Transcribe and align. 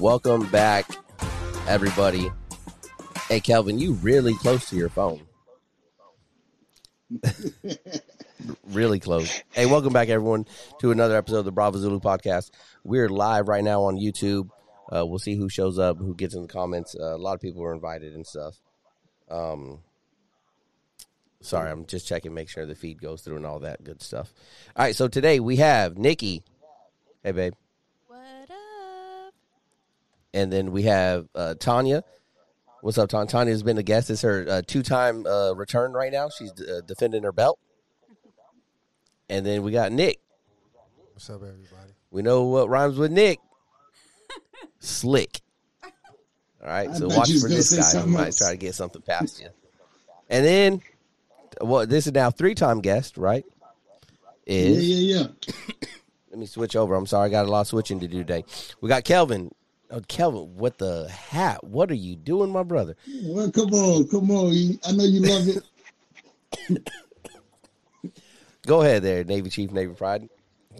Welcome 0.00 0.48
back, 0.50 0.86
everybody. 1.66 2.30
Hey, 3.28 3.40
Kelvin, 3.40 3.80
you 3.80 3.94
really 3.94 4.34
close 4.34 4.70
to 4.70 4.76
your 4.76 4.90
phone. 4.90 5.22
really 8.68 9.00
close. 9.00 9.42
Hey, 9.50 9.66
welcome 9.66 9.92
back, 9.92 10.08
everyone, 10.08 10.46
to 10.78 10.92
another 10.92 11.16
episode 11.16 11.38
of 11.38 11.46
the 11.46 11.50
Bravo 11.50 11.78
Zulu 11.78 11.98
podcast. 11.98 12.52
We're 12.84 13.08
live 13.08 13.48
right 13.48 13.64
now 13.64 13.82
on 13.82 13.96
YouTube. 13.96 14.50
Uh, 14.94 15.04
we'll 15.04 15.18
see 15.18 15.34
who 15.34 15.48
shows 15.48 15.80
up, 15.80 15.98
who 15.98 16.14
gets 16.14 16.32
in 16.32 16.42
the 16.42 16.48
comments. 16.48 16.94
Uh, 16.94 17.16
a 17.16 17.18
lot 17.18 17.34
of 17.34 17.40
people 17.40 17.64
are 17.64 17.74
invited 17.74 18.14
and 18.14 18.24
stuff. 18.24 18.54
Um, 19.28 19.80
sorry, 21.40 21.72
I'm 21.72 21.86
just 21.86 22.06
checking, 22.06 22.32
make 22.32 22.48
sure 22.48 22.66
the 22.66 22.76
feed 22.76 23.02
goes 23.02 23.22
through 23.22 23.36
and 23.36 23.46
all 23.46 23.58
that 23.60 23.82
good 23.82 24.00
stuff. 24.00 24.32
All 24.76 24.84
right, 24.84 24.94
so 24.94 25.08
today 25.08 25.40
we 25.40 25.56
have 25.56 25.98
Nikki. 25.98 26.44
Hey, 27.24 27.32
babe. 27.32 27.54
What 30.38 30.42
up? 30.42 30.44
And 30.44 30.52
then 30.52 30.72
we 30.72 30.82
have 30.84 31.28
uh, 31.34 31.54
Tania. 31.54 32.04
What's 32.80 32.98
up, 32.98 33.08
Tania? 33.08 33.26
Tania 33.26 33.52
has 33.52 33.62
been 33.62 33.78
a 33.78 33.82
guest. 33.82 34.10
It's 34.10 34.22
her 34.22 34.46
uh, 34.48 34.62
two-time 34.66 35.26
uh, 35.26 35.52
return 35.52 35.92
right 35.92 36.12
now. 36.12 36.28
She's 36.28 36.52
uh, 36.52 36.80
defending 36.86 37.22
her 37.24 37.32
belt. 37.32 37.58
And 39.28 39.44
then 39.44 39.62
we 39.62 39.72
got 39.72 39.92
Nick. 39.92 40.20
What's 41.12 41.28
up, 41.28 41.42
everybody? 41.42 41.92
We 42.10 42.22
know 42.22 42.44
what 42.44 42.68
rhymes 42.68 42.96
with 42.96 43.12
Nick. 43.12 43.40
Slick. 44.78 45.40
All 45.84 46.68
right, 46.68 46.88
I 46.88 46.92
so 46.94 47.08
watch 47.08 47.30
for 47.40 47.48
this 47.48 47.76
guy. 47.76 48.00
He 48.00 48.08
might 48.08 48.26
else. 48.26 48.38
try 48.38 48.50
to 48.50 48.56
get 48.56 48.74
something 48.74 49.02
past 49.02 49.40
you. 49.40 49.48
And 50.28 50.44
then, 50.44 50.82
well, 51.60 51.86
this 51.86 52.06
is 52.06 52.12
now 52.12 52.30
three-time 52.30 52.80
guest, 52.80 53.16
right? 53.16 53.44
Yeah, 54.46 54.54
Is 54.54 54.88
yeah, 54.88 55.20
yeah. 55.20 55.54
let 56.30 56.38
me 56.38 56.46
switch 56.46 56.76
over. 56.76 56.94
I'm 56.94 57.06
sorry, 57.06 57.26
I 57.26 57.30
got 57.30 57.46
a 57.46 57.50
lot 57.50 57.62
of 57.62 57.66
switching 57.68 58.00
to 58.00 58.08
do 58.08 58.18
today. 58.18 58.44
We 58.80 58.88
got 58.88 59.04
Kelvin. 59.04 59.50
Oh, 59.90 60.00
Kelvin, 60.06 60.54
what 60.56 60.76
the 60.78 61.08
hat? 61.08 61.64
What 61.64 61.90
are 61.90 61.94
you 61.94 62.14
doing, 62.14 62.50
my 62.50 62.62
brother? 62.62 62.94
Well, 63.24 63.50
come 63.50 63.72
on, 63.72 64.06
come 64.08 64.30
on. 64.30 64.78
I 64.86 64.92
know 64.92 65.04
you 65.04 65.20
love 65.20 65.48
it. 65.48 66.90
Go 68.66 68.82
ahead 68.82 69.02
there, 69.02 69.24
Navy 69.24 69.48
Chief, 69.48 69.70
Navy 69.70 69.94
Pride, 69.94 70.28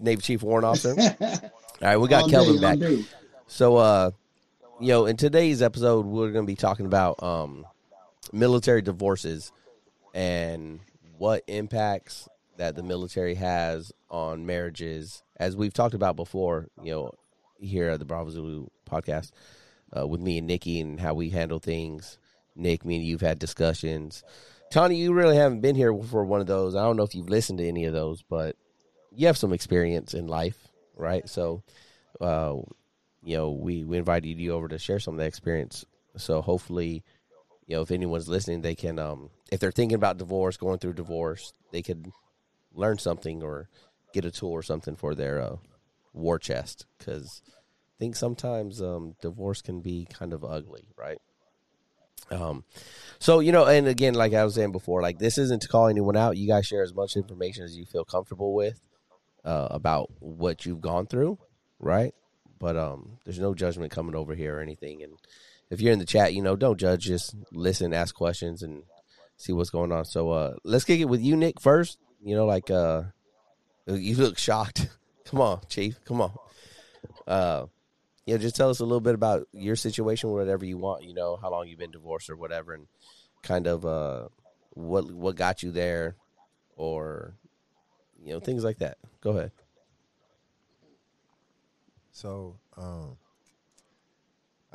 Navy 0.00 0.20
Chief 0.20 0.42
Warrant 0.42 0.66
Officer. 0.66 0.94
All 1.20 1.40
right, 1.80 1.96
we 1.96 2.08
got 2.08 2.24
All 2.24 2.28
Kelvin 2.28 2.56
day, 2.56 2.60
back. 2.60 2.78
day. 2.78 3.04
So, 3.46 3.76
uh, 3.76 4.10
you 4.78 4.88
know, 4.88 5.06
in 5.06 5.16
today's 5.16 5.62
episode, 5.62 6.04
we're 6.04 6.30
going 6.30 6.44
to 6.44 6.50
be 6.50 6.56
talking 6.56 6.84
about 6.84 7.22
um, 7.22 7.64
military 8.32 8.82
divorces 8.82 9.52
and 10.12 10.80
what 11.16 11.44
impacts 11.46 12.28
that 12.58 12.76
the 12.76 12.82
military 12.82 13.34
has 13.36 13.92
on 14.10 14.44
marriages. 14.44 15.22
As 15.38 15.56
we've 15.56 15.72
talked 15.72 15.94
about 15.94 16.16
before, 16.16 16.66
you 16.82 16.92
know, 16.92 17.12
here 17.60 17.88
at 17.88 18.00
the 18.00 18.04
Bravo 18.04 18.30
Zulu 18.30 18.66
podcast 18.88 19.30
uh, 19.96 20.06
with 20.06 20.20
me 20.20 20.38
and 20.38 20.46
Nikki 20.46 20.80
and 20.80 21.00
how 21.00 21.14
we 21.14 21.30
handle 21.30 21.58
things. 21.58 22.18
Nick, 22.56 22.84
me 22.84 22.96
and 22.96 23.04
you've 23.04 23.20
had 23.20 23.38
discussions. 23.38 24.22
Tony, 24.70 24.96
you 24.96 25.12
really 25.12 25.36
haven't 25.36 25.60
been 25.60 25.76
here 25.76 25.96
for 26.10 26.24
one 26.24 26.40
of 26.40 26.46
those. 26.46 26.74
I 26.74 26.82
don't 26.82 26.96
know 26.96 27.04
if 27.04 27.14
you've 27.14 27.30
listened 27.30 27.58
to 27.58 27.68
any 27.68 27.84
of 27.86 27.94
those, 27.94 28.22
but 28.22 28.56
you 29.14 29.26
have 29.26 29.38
some 29.38 29.52
experience 29.52 30.12
in 30.12 30.26
life, 30.26 30.68
right? 30.96 31.28
So, 31.28 31.62
uh, 32.20 32.56
you 33.22 33.36
know, 33.36 33.50
we, 33.50 33.84
we 33.84 33.96
invited 33.96 34.38
you 34.38 34.52
over 34.52 34.68
to 34.68 34.78
share 34.78 35.00
some 35.00 35.14
of 35.14 35.18
that 35.18 35.26
experience. 35.26 35.84
So 36.16 36.42
hopefully, 36.42 37.02
you 37.66 37.76
know, 37.76 37.82
if 37.82 37.90
anyone's 37.90 38.28
listening, 38.28 38.60
they 38.62 38.74
can, 38.74 38.98
um, 38.98 39.30
if 39.50 39.60
they're 39.60 39.70
thinking 39.70 39.96
about 39.96 40.18
divorce, 40.18 40.56
going 40.56 40.78
through 40.78 40.94
divorce, 40.94 41.52
they 41.70 41.82
could 41.82 42.10
learn 42.74 42.98
something 42.98 43.42
or 43.42 43.68
get 44.12 44.24
a 44.24 44.30
tool 44.30 44.50
or 44.50 44.62
something 44.62 44.96
for 44.96 45.14
their 45.14 45.40
uh, 45.40 45.56
war 46.12 46.38
chest. 46.38 46.86
Because 46.98 47.42
think 47.98 48.16
sometimes 48.16 48.80
um, 48.80 49.14
divorce 49.20 49.62
can 49.62 49.80
be 49.80 50.06
kind 50.12 50.32
of 50.32 50.44
ugly, 50.44 50.88
right? 50.96 51.18
Um, 52.30 52.64
so 53.18 53.40
you 53.40 53.52
know, 53.52 53.66
and 53.66 53.86
again, 53.88 54.14
like 54.14 54.34
I 54.34 54.44
was 54.44 54.54
saying 54.54 54.72
before, 54.72 55.02
like 55.02 55.18
this 55.18 55.38
isn't 55.38 55.62
to 55.62 55.68
call 55.68 55.88
anyone 55.88 56.16
out. 56.16 56.36
You 56.36 56.46
guys 56.46 56.66
share 56.66 56.82
as 56.82 56.94
much 56.94 57.16
information 57.16 57.64
as 57.64 57.76
you 57.76 57.86
feel 57.86 58.04
comfortable 58.04 58.54
with 58.54 58.80
uh, 59.44 59.68
about 59.70 60.10
what 60.20 60.66
you've 60.66 60.80
gone 60.80 61.06
through, 61.06 61.38
right? 61.78 62.14
But 62.58 62.76
um, 62.76 63.18
there's 63.24 63.38
no 63.38 63.54
judgment 63.54 63.92
coming 63.92 64.14
over 64.14 64.34
here 64.34 64.58
or 64.58 64.60
anything. 64.60 65.02
And 65.02 65.14
if 65.70 65.80
you're 65.80 65.92
in 65.92 65.98
the 65.98 66.04
chat, 66.04 66.34
you 66.34 66.42
know, 66.42 66.56
don't 66.56 66.78
judge. 66.78 67.04
Just 67.04 67.34
listen, 67.52 67.94
ask 67.94 68.14
questions, 68.14 68.62
and 68.62 68.82
see 69.36 69.52
what's 69.52 69.70
going 69.70 69.92
on. 69.92 70.04
So 70.04 70.30
uh, 70.30 70.54
let's 70.64 70.84
kick 70.84 71.00
it 71.00 71.06
with 71.06 71.22
you, 71.22 71.36
Nick, 71.36 71.60
first. 71.60 71.98
You 72.22 72.34
know, 72.36 72.46
like 72.46 72.70
uh, 72.70 73.04
you 73.86 74.16
look 74.16 74.38
shocked. 74.38 74.88
Come 75.24 75.40
on, 75.40 75.60
Chief. 75.68 75.98
Come 76.04 76.20
on. 76.20 76.32
Uh, 77.26 77.66
you 78.28 78.34
know, 78.34 78.38
just 78.38 78.56
tell 78.56 78.68
us 78.68 78.80
a 78.80 78.84
little 78.84 79.00
bit 79.00 79.14
about 79.14 79.48
your 79.54 79.74
situation, 79.74 80.30
whatever 80.30 80.62
you 80.66 80.76
want. 80.76 81.02
You 81.02 81.14
know, 81.14 81.36
how 81.36 81.50
long 81.50 81.66
you've 81.66 81.78
been 81.78 81.90
divorced 81.90 82.28
or 82.28 82.36
whatever, 82.36 82.74
and 82.74 82.86
kind 83.42 83.66
of 83.66 83.86
uh, 83.86 84.28
what 84.74 85.10
what 85.10 85.34
got 85.34 85.62
you 85.62 85.70
there, 85.70 86.14
or 86.76 87.32
you 88.22 88.34
know, 88.34 88.40
things 88.40 88.64
like 88.64 88.80
that. 88.80 88.98
Go 89.22 89.30
ahead. 89.30 89.52
So, 92.12 92.56
um, 92.76 93.16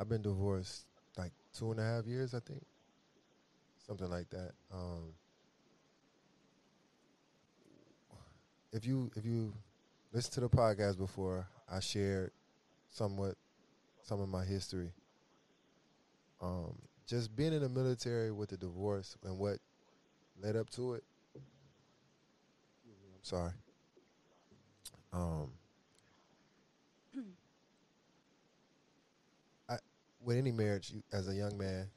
I've 0.00 0.08
been 0.08 0.22
divorced 0.22 0.86
like 1.16 1.30
two 1.56 1.70
and 1.70 1.78
a 1.78 1.84
half 1.84 2.06
years, 2.06 2.34
I 2.34 2.40
think, 2.40 2.64
something 3.86 4.10
like 4.10 4.30
that. 4.30 4.50
Um, 4.72 5.12
if 8.72 8.84
you 8.84 9.12
if 9.14 9.24
you 9.24 9.52
listen 10.12 10.32
to 10.32 10.40
the 10.40 10.48
podcast 10.48 10.98
before, 10.98 11.46
I 11.70 11.78
shared 11.78 12.32
somewhat 12.90 13.36
some 14.04 14.20
of 14.20 14.28
my 14.28 14.44
history. 14.44 14.92
Um, 16.40 16.76
just 17.06 17.34
being 17.34 17.52
in 17.52 17.62
the 17.62 17.68
military 17.68 18.30
with 18.30 18.50
the 18.50 18.56
divorce 18.56 19.16
and 19.24 19.38
what 19.38 19.58
led 20.40 20.56
up 20.56 20.70
to 20.70 20.94
it. 20.94 21.04
I'm 21.36 21.42
sorry. 23.22 23.52
Um, 25.12 25.50
I, 29.68 29.76
with 30.22 30.36
any 30.36 30.52
marriage, 30.52 30.90
you, 30.94 31.02
as 31.12 31.28
a 31.28 31.34
young 31.34 31.56
man, 31.56 31.88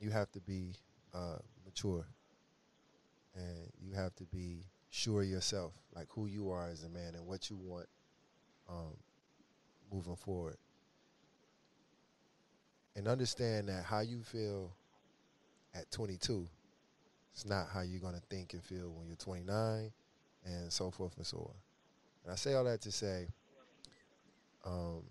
you 0.00 0.10
have 0.10 0.30
to 0.32 0.40
be 0.40 0.74
uh, 1.14 1.38
mature, 1.64 2.06
and 3.34 3.70
you 3.80 3.94
have 3.94 4.14
to 4.16 4.24
be 4.24 4.64
sure 4.90 5.22
yourself, 5.22 5.72
like 5.94 6.08
who 6.10 6.26
you 6.26 6.50
are 6.50 6.68
as 6.68 6.82
a 6.82 6.88
man 6.88 7.14
and 7.14 7.26
what 7.26 7.50
you 7.50 7.56
want 7.56 7.86
um, 8.68 8.96
moving 9.92 10.16
forward, 10.16 10.56
and 13.00 13.08
understand 13.08 13.70
that 13.70 13.82
how 13.82 14.00
you 14.00 14.22
feel 14.22 14.70
at 15.74 15.90
22 15.90 16.46
is 17.34 17.46
not 17.46 17.66
how 17.72 17.80
you're 17.80 17.98
going 17.98 18.14
to 18.14 18.20
think 18.28 18.52
and 18.52 18.62
feel 18.62 18.92
when 18.92 19.06
you're 19.06 19.16
29, 19.16 19.90
and 20.44 20.70
so 20.70 20.90
forth 20.90 21.16
and 21.16 21.24
so 21.24 21.38
on. 21.38 21.54
And 22.24 22.32
I 22.32 22.36
say 22.36 22.52
all 22.52 22.64
that 22.64 22.82
to 22.82 22.92
say, 22.92 23.26
um, 24.66 25.02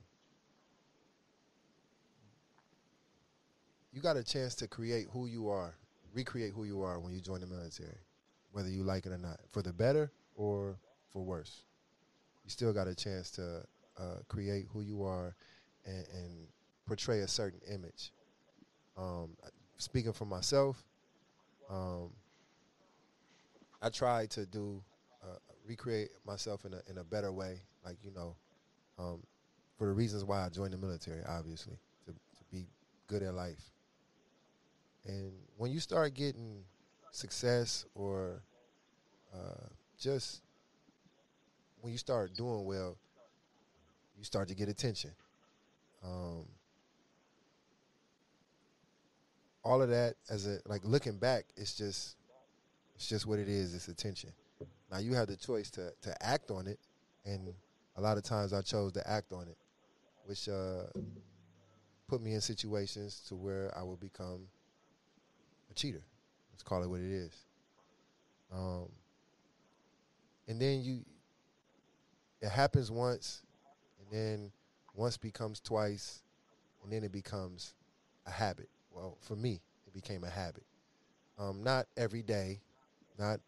you 3.91 4.01
got 4.01 4.17
a 4.17 4.23
chance 4.23 4.53
to 4.55 4.67
create 4.67 5.07
who 5.11 5.25
you 5.25 5.49
are, 5.49 5.73
recreate 6.13 6.53
who 6.53 6.65
you 6.65 6.83
are 6.83 6.99
when 6.99 7.11
you 7.11 7.19
join 7.19 7.41
the 7.41 7.47
military, 7.47 7.97
whether 8.51 8.69
you 8.69 8.83
like 8.83 9.07
it 9.07 9.11
or 9.11 9.17
not, 9.17 9.39
for 9.49 9.63
the 9.63 9.73
better 9.73 10.11
or 10.35 10.77
for 11.11 11.23
worse. 11.23 11.63
You 12.43 12.51
still 12.51 12.71
got 12.71 12.87
a 12.87 12.93
chance 12.93 13.31
to 13.31 13.63
uh, 13.97 14.17
create 14.27 14.67
who 14.71 14.81
you 14.81 15.03
are 15.03 15.35
and, 15.87 16.05
and 16.13 16.47
portray 16.89 17.19
a 17.19 17.27
certain 17.27 17.61
image. 17.71 18.11
Um, 18.97 19.29
speaking 19.77 20.11
for 20.11 20.25
myself, 20.25 20.83
um, 21.69 22.09
I 23.79 23.89
try 23.89 24.25
to 24.25 24.45
do 24.47 24.81
uh, 25.23 25.37
recreate 25.67 26.09
myself 26.25 26.65
in 26.65 26.73
a 26.73 26.81
in 26.89 26.97
a 26.97 27.03
better 27.03 27.31
way, 27.31 27.61
like 27.85 27.97
you 28.03 28.11
know, 28.11 28.35
um, 28.97 29.21
for 29.77 29.85
the 29.85 29.93
reasons 29.93 30.25
why 30.25 30.43
I 30.43 30.49
joined 30.49 30.73
the 30.73 30.79
military, 30.79 31.21
obviously, 31.27 31.77
to 32.07 32.11
to 32.11 32.43
be 32.51 32.65
good 33.05 33.21
at 33.21 33.35
life. 33.35 33.61
And 35.05 35.31
when 35.57 35.71
you 35.71 35.79
start 35.79 36.15
getting 36.15 36.63
success 37.11 37.85
or 37.93 38.41
uh, 39.31 39.67
just 39.99 40.41
when 41.81 41.91
you 41.91 41.99
start 41.99 42.33
doing 42.33 42.65
well, 42.65 42.97
you 44.17 44.23
start 44.23 44.47
to 44.47 44.55
get 44.55 44.69
attention. 44.69 45.11
Um, 46.03 46.45
all 49.63 49.81
of 49.81 49.89
that 49.89 50.15
as 50.29 50.47
a 50.47 50.59
like 50.65 50.81
looking 50.83 51.17
back, 51.17 51.45
it's 51.57 51.75
just 51.75 52.15
it's 52.95 53.07
just 53.07 53.25
what 53.25 53.39
it 53.39 53.49
is. 53.49 53.73
It's 53.73 53.87
attention. 53.87 54.31
Now 54.91 54.99
you 54.99 55.13
have 55.13 55.27
the 55.27 55.37
choice 55.37 55.69
to 55.71 55.91
to 56.01 56.25
act 56.25 56.51
on 56.51 56.67
it, 56.67 56.79
and 57.25 57.53
a 57.95 58.01
lot 58.01 58.17
of 58.17 58.23
times 58.23 58.53
I 58.53 58.61
chose 58.61 58.93
to 58.93 59.09
act 59.09 59.31
on 59.33 59.47
it, 59.47 59.57
which 60.25 60.47
uh, 60.47 60.83
put 62.07 62.21
me 62.21 62.33
in 62.33 62.41
situations 62.41 63.21
to 63.27 63.35
where 63.35 63.71
I 63.77 63.83
would 63.83 63.99
become 63.99 64.47
a 65.69 65.73
cheater. 65.73 66.01
Let's 66.51 66.63
call 66.63 66.83
it 66.83 66.89
what 66.89 67.01
it 67.01 67.11
is. 67.11 67.33
Um, 68.51 68.89
and 70.47 70.59
then 70.59 70.81
you, 70.81 71.05
it 72.41 72.49
happens 72.49 72.89
once, 72.89 73.43
and 73.99 74.19
then 74.19 74.51
once 74.95 75.17
becomes 75.17 75.59
twice, 75.59 76.23
and 76.83 76.91
then 76.91 77.03
it 77.03 77.11
becomes 77.11 77.75
a 78.25 78.31
habit. 78.31 78.69
Well, 78.99 79.17
for 79.21 79.37
me, 79.37 79.61
it 79.87 79.93
became 79.93 80.25
a 80.25 80.29
habit. 80.29 80.63
Um, 81.37 81.63
not 81.63 81.87
every 81.95 82.21
day, 82.21 82.59
not 83.17 83.39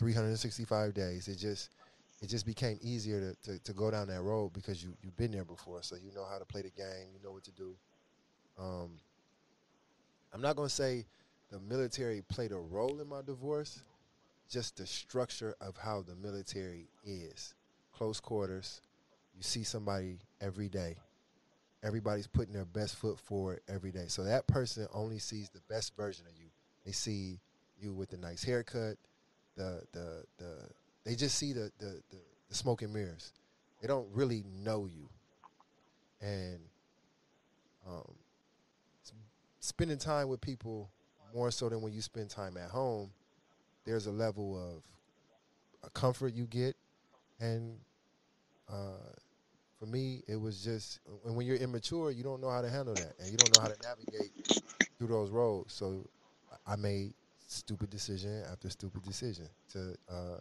365 0.00 0.94
days. 0.94 1.28
It 1.28 1.36
just 1.36 1.70
it 2.20 2.28
just 2.28 2.44
became 2.44 2.78
easier 2.82 3.20
to, 3.20 3.52
to, 3.52 3.62
to 3.62 3.72
go 3.72 3.90
down 3.90 4.08
that 4.08 4.22
road 4.22 4.52
because 4.52 4.82
you 4.82 4.96
you've 5.04 5.16
been 5.16 5.30
there 5.30 5.44
before, 5.44 5.82
so 5.82 5.94
you 5.94 6.12
know 6.12 6.24
how 6.28 6.38
to 6.38 6.44
play 6.44 6.62
the 6.62 6.70
game, 6.70 7.12
you 7.14 7.20
know 7.22 7.30
what 7.30 7.44
to 7.44 7.52
do. 7.52 7.76
Um, 8.58 8.98
I'm 10.32 10.40
not 10.40 10.56
gonna 10.56 10.68
say 10.68 11.06
the 11.52 11.60
military 11.60 12.22
played 12.22 12.50
a 12.50 12.58
role 12.58 13.00
in 13.00 13.08
my 13.08 13.22
divorce, 13.24 13.82
just 14.50 14.76
the 14.76 14.86
structure 14.86 15.54
of 15.60 15.76
how 15.76 16.02
the 16.02 16.16
military 16.16 16.88
is. 17.04 17.54
Close 17.92 18.18
quarters, 18.18 18.80
you 19.36 19.42
see 19.42 19.62
somebody 19.62 20.18
every 20.40 20.68
day. 20.68 20.96
Everybody's 21.86 22.26
putting 22.26 22.52
their 22.52 22.64
best 22.64 22.96
foot 22.96 23.18
forward 23.18 23.60
every 23.68 23.92
day. 23.92 24.06
So 24.08 24.24
that 24.24 24.46
person 24.48 24.88
only 24.92 25.18
sees 25.18 25.48
the 25.50 25.60
best 25.68 25.96
version 25.96 26.26
of 26.26 26.32
you. 26.36 26.48
They 26.84 26.92
see 26.92 27.38
you 27.80 27.94
with 27.94 28.10
the 28.10 28.16
nice 28.16 28.42
haircut, 28.42 28.96
the 29.56 29.82
the 29.92 30.24
the 30.38 30.54
they 31.04 31.14
just 31.14 31.38
see 31.38 31.52
the 31.52 31.70
the, 31.78 32.00
the, 32.10 32.18
the 32.48 32.54
smoke 32.54 32.82
and 32.82 32.92
mirrors. 32.92 33.32
They 33.80 33.86
don't 33.86 34.08
really 34.12 34.42
know 34.64 34.86
you. 34.86 35.08
And 36.20 36.58
um, 37.86 38.14
spending 39.60 39.98
time 39.98 40.28
with 40.28 40.40
people 40.40 40.90
more 41.34 41.50
so 41.50 41.68
than 41.68 41.82
when 41.82 41.92
you 41.92 42.00
spend 42.00 42.30
time 42.30 42.56
at 42.56 42.70
home, 42.70 43.10
there's 43.84 44.06
a 44.06 44.10
level 44.10 44.56
of 44.56 44.82
a 45.84 45.90
comfort 45.90 46.34
you 46.34 46.46
get, 46.46 46.74
and 47.38 47.76
uh, 48.68 49.12
for 49.78 49.86
me, 49.86 50.22
it 50.26 50.36
was 50.36 50.62
just 50.62 51.00
and 51.24 51.36
when 51.36 51.46
you're 51.46 51.56
immature, 51.56 52.10
you 52.10 52.22
don't 52.22 52.40
know 52.40 52.50
how 52.50 52.62
to 52.62 52.70
handle 52.70 52.94
that, 52.94 53.14
and 53.18 53.30
you 53.30 53.36
don't 53.36 53.54
know 53.56 53.62
how 53.62 53.68
to 53.68 53.76
navigate 53.82 54.62
through 54.98 55.08
those 55.08 55.30
roads. 55.30 55.74
So 55.74 56.08
I 56.66 56.76
made 56.76 57.14
stupid 57.46 57.90
decision 57.90 58.42
after 58.50 58.68
stupid 58.70 59.02
decision 59.04 59.48
to 59.72 59.94
uh, 60.08 60.38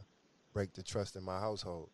break 0.53 0.73
the 0.73 0.83
trust 0.83 1.15
in 1.15 1.23
my 1.23 1.39
household. 1.39 1.89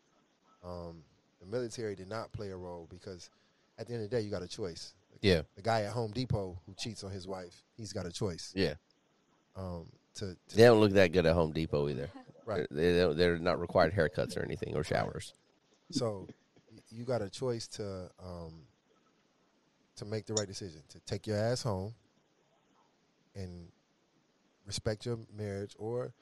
Um, 0.64 1.02
the 1.40 1.46
military 1.46 1.94
did 1.96 2.08
not 2.08 2.32
play 2.32 2.50
a 2.50 2.56
role 2.56 2.86
because 2.88 3.30
at 3.78 3.86
the 3.86 3.94
end 3.94 4.04
of 4.04 4.10
the 4.10 4.16
day, 4.16 4.22
you 4.22 4.30
got 4.30 4.42
a 4.42 4.48
choice. 4.48 4.94
Yeah. 5.20 5.42
The 5.56 5.62
guy 5.62 5.82
at 5.82 5.92
Home 5.92 6.12
Depot 6.12 6.58
who 6.66 6.74
cheats 6.74 7.04
on 7.04 7.10
his 7.10 7.26
wife, 7.26 7.62
he's 7.76 7.92
got 7.92 8.06
a 8.06 8.12
choice. 8.12 8.52
Yeah. 8.54 8.74
Um, 9.56 9.86
to, 10.14 10.36
to 10.48 10.56
They 10.56 10.64
don't 10.64 10.80
look 10.80 10.92
that 10.92 11.12
good 11.12 11.26
at 11.26 11.34
Home 11.34 11.52
Depot 11.52 11.88
either. 11.88 12.10
right. 12.46 12.66
They, 12.70 12.92
they, 12.92 13.12
they're 13.14 13.38
not 13.38 13.60
required 13.60 13.92
haircuts 13.92 14.36
or 14.36 14.44
anything 14.44 14.74
or 14.76 14.84
showers. 14.84 15.34
So 15.90 16.28
you 16.90 17.04
got 17.04 17.22
a 17.22 17.30
choice 17.30 17.66
to 17.68 18.10
um, 18.22 18.66
to 19.96 20.04
make 20.04 20.26
the 20.26 20.34
right 20.34 20.46
decision 20.46 20.82
to 20.88 20.98
take 21.00 21.26
your 21.26 21.36
ass 21.36 21.62
home 21.62 21.94
and 23.34 23.68
respect 24.66 25.06
your 25.06 25.18
marriage, 25.36 25.74
or 25.78 26.12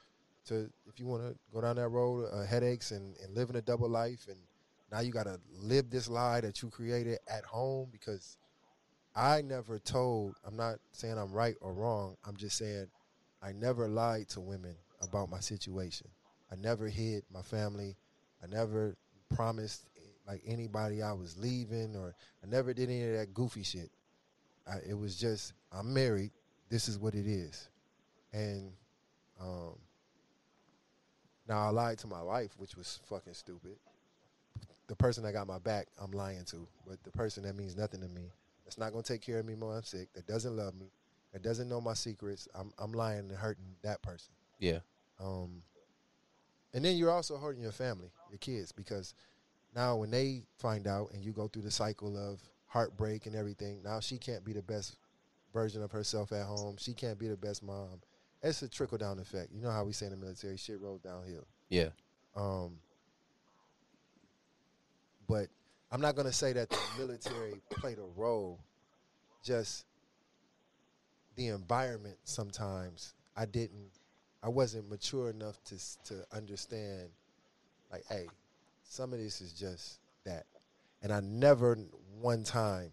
to 0.47 0.71
if 0.87 0.99
you 0.99 1.07
want 1.07 1.23
to 1.23 1.37
go 1.53 1.61
down 1.61 1.77
that 1.77 1.89
road 1.89 2.25
of 2.25 2.47
headaches 2.47 2.91
and, 2.91 3.17
and 3.23 3.35
living 3.35 3.57
a 3.57 3.63
double 3.63 3.89
life, 3.89 4.27
and 4.29 4.39
now 4.91 5.01
you 5.01 5.13
got 5.13 5.25
to 5.25 5.39
live 5.61 5.91
this 5.91 6.09
lie 6.09 6.41
that 6.41 6.63
you 6.63 6.71
created 6.71 7.19
at 7.29 7.45
home 7.45 7.89
because 7.93 8.37
I 9.15 9.43
never 9.43 9.79
told. 9.79 10.35
I'm 10.47 10.57
not 10.57 10.77
saying 10.93 11.19
I'm 11.19 11.33
right 11.33 11.57
or 11.61 11.73
wrong. 11.73 12.17
I'm 12.27 12.37
just 12.37 12.57
saying 12.57 12.87
I 13.43 13.53
never 13.53 13.89
lied 13.89 14.29
to 14.31 14.41
women 14.41 14.77
about 15.03 15.31
my 15.31 15.41
situation. 15.41 16.09
I 16.53 16.57
never 16.57 16.89
hid 16.89 17.23
my 17.33 17.43
family. 17.43 17.97
I 18.43 18.47
never 18.47 18.97
promised 19.35 19.87
like 20.27 20.43
anybody 20.47 21.03
I 21.03 21.13
was 21.13 21.37
leaving 21.39 21.97
or 21.97 22.15
I 22.43 22.47
never 22.47 22.73
did 22.73 22.89
any 22.89 23.05
of 23.05 23.19
that 23.19 23.35
goofy 23.35 23.63
shit. 23.63 23.91
I, 24.67 24.77
it 24.89 24.95
was 24.99 25.17
just 25.17 25.53
I'm 25.73 25.93
married. 25.93 26.31
This 26.69 26.89
is 26.89 26.99
what 26.99 27.15
it 27.15 27.27
is, 27.27 27.69
and 28.33 28.71
um, 29.41 29.75
now 31.49 31.59
I 31.59 31.71
lied 31.71 31.99
to 31.99 32.07
my 32.07 32.23
wife, 32.23 32.53
which 32.59 32.77
was 32.77 33.01
fucking 33.09 33.35
stupid. 33.35 33.77
The 34.87 34.95
person 34.95 35.25
that 35.25 35.33
got 35.33 35.47
my 35.47 35.59
back, 35.59 35.89
I'm 36.01 36.13
lying 36.13 36.45
to, 36.47 36.67
but 36.87 37.03
the 37.03 37.11
person 37.11 37.43
that 37.45 37.57
means 37.57 37.77
nothing 37.77 38.01
to 38.01 38.09
me, 38.09 38.31
that's 38.65 38.79
not 38.79 38.93
gonna 38.93 39.03
take 39.03 39.23
care 39.23 39.39
of 39.39 39.47
me 39.47 39.55
when 39.55 39.77
I'm 39.77 39.83
sick, 39.83 40.13
that 40.15 40.27
doesn't 40.27 40.57
love 40.57 40.75
me, 40.75 40.87
that 41.33 41.43
doesn't 41.43 41.69
know 41.69 41.81
my 41.81 41.95
secrets, 41.95 42.47
I'm 42.55 42.73
I'm 42.79 42.93
lying 42.93 43.21
and 43.21 43.33
hurting 43.33 43.77
that 43.83 44.01
person. 44.03 44.33
Yeah. 44.61 44.79
Um, 45.19 45.63
and 46.73 46.85
then 46.85 46.97
you're 46.97 47.11
also 47.11 47.37
hurting 47.37 47.63
your 47.63 47.73
family, 47.73 48.11
your 48.31 48.39
kids, 48.39 48.71
because 48.71 49.15
now 49.75 49.97
when 49.97 50.11
they 50.11 50.45
find 50.59 50.87
out 50.87 51.13
and 51.13 51.25
you 51.25 51.33
go 51.33 51.49
through 51.49 51.63
the 51.63 51.71
cycle 51.71 52.17
of 52.17 52.41
heartbreak 52.67 53.27
and 53.27 53.37
everything, 53.37 53.81
now 53.83 54.01
she 54.01 54.19
can't 54.19 54.45
be 54.45 54.53
the 54.53 54.63
best 54.63 54.97
version 55.53 55.83
of 55.83 55.91
herself 55.91 56.33
at 56.33 56.45
home. 56.45 56.77
She 56.79 56.93
can't 56.93 57.19
be 57.19 57.29
the 57.29 57.37
best 57.37 57.63
mom. 57.63 58.01
It's 58.43 58.63
a 58.63 58.69
trickle 58.69 58.99
down 58.99 59.19
effect. 59.19 59.51
You 59.53 59.61
know 59.61 59.71
how 59.71 59.85
we 59.85 59.93
say 59.93 60.07
in 60.07 60.13
the 60.13 60.19
military, 60.19 60.57
shit 60.57 60.81
rolls 60.81 61.01
downhill. 61.01 61.47
Yeah. 61.69 61.89
Um, 62.37 62.79
but 65.29 65.49
I'm 65.93 66.01
not 66.01 66.17
gonna 66.17 66.33
say 66.33 66.53
that 66.53 66.71
the 66.71 66.79
military 66.99 67.61
played 67.71 67.99
a 67.99 68.21
role. 68.21 68.59
Just 69.43 69.87
the 71.37 71.49
environment. 71.49 72.17
Sometimes 72.25 73.15
I 73.37 73.47
didn't. 73.47 73.91
I 74.43 74.49
wasn't 74.49 74.89
mature 74.89 75.31
enough 75.31 75.63
to 75.65 75.77
to 76.05 76.25
understand. 76.33 77.11
Like, 77.93 78.05
hey, 78.09 78.27
some 78.91 79.13
of 79.13 79.21
this 79.21 79.41
is 79.41 79.53
just 79.53 80.01
that, 80.25 80.47
and 81.01 81.13
I 81.13 81.21
never 81.21 81.79
one 82.21 82.43
time 82.43 82.91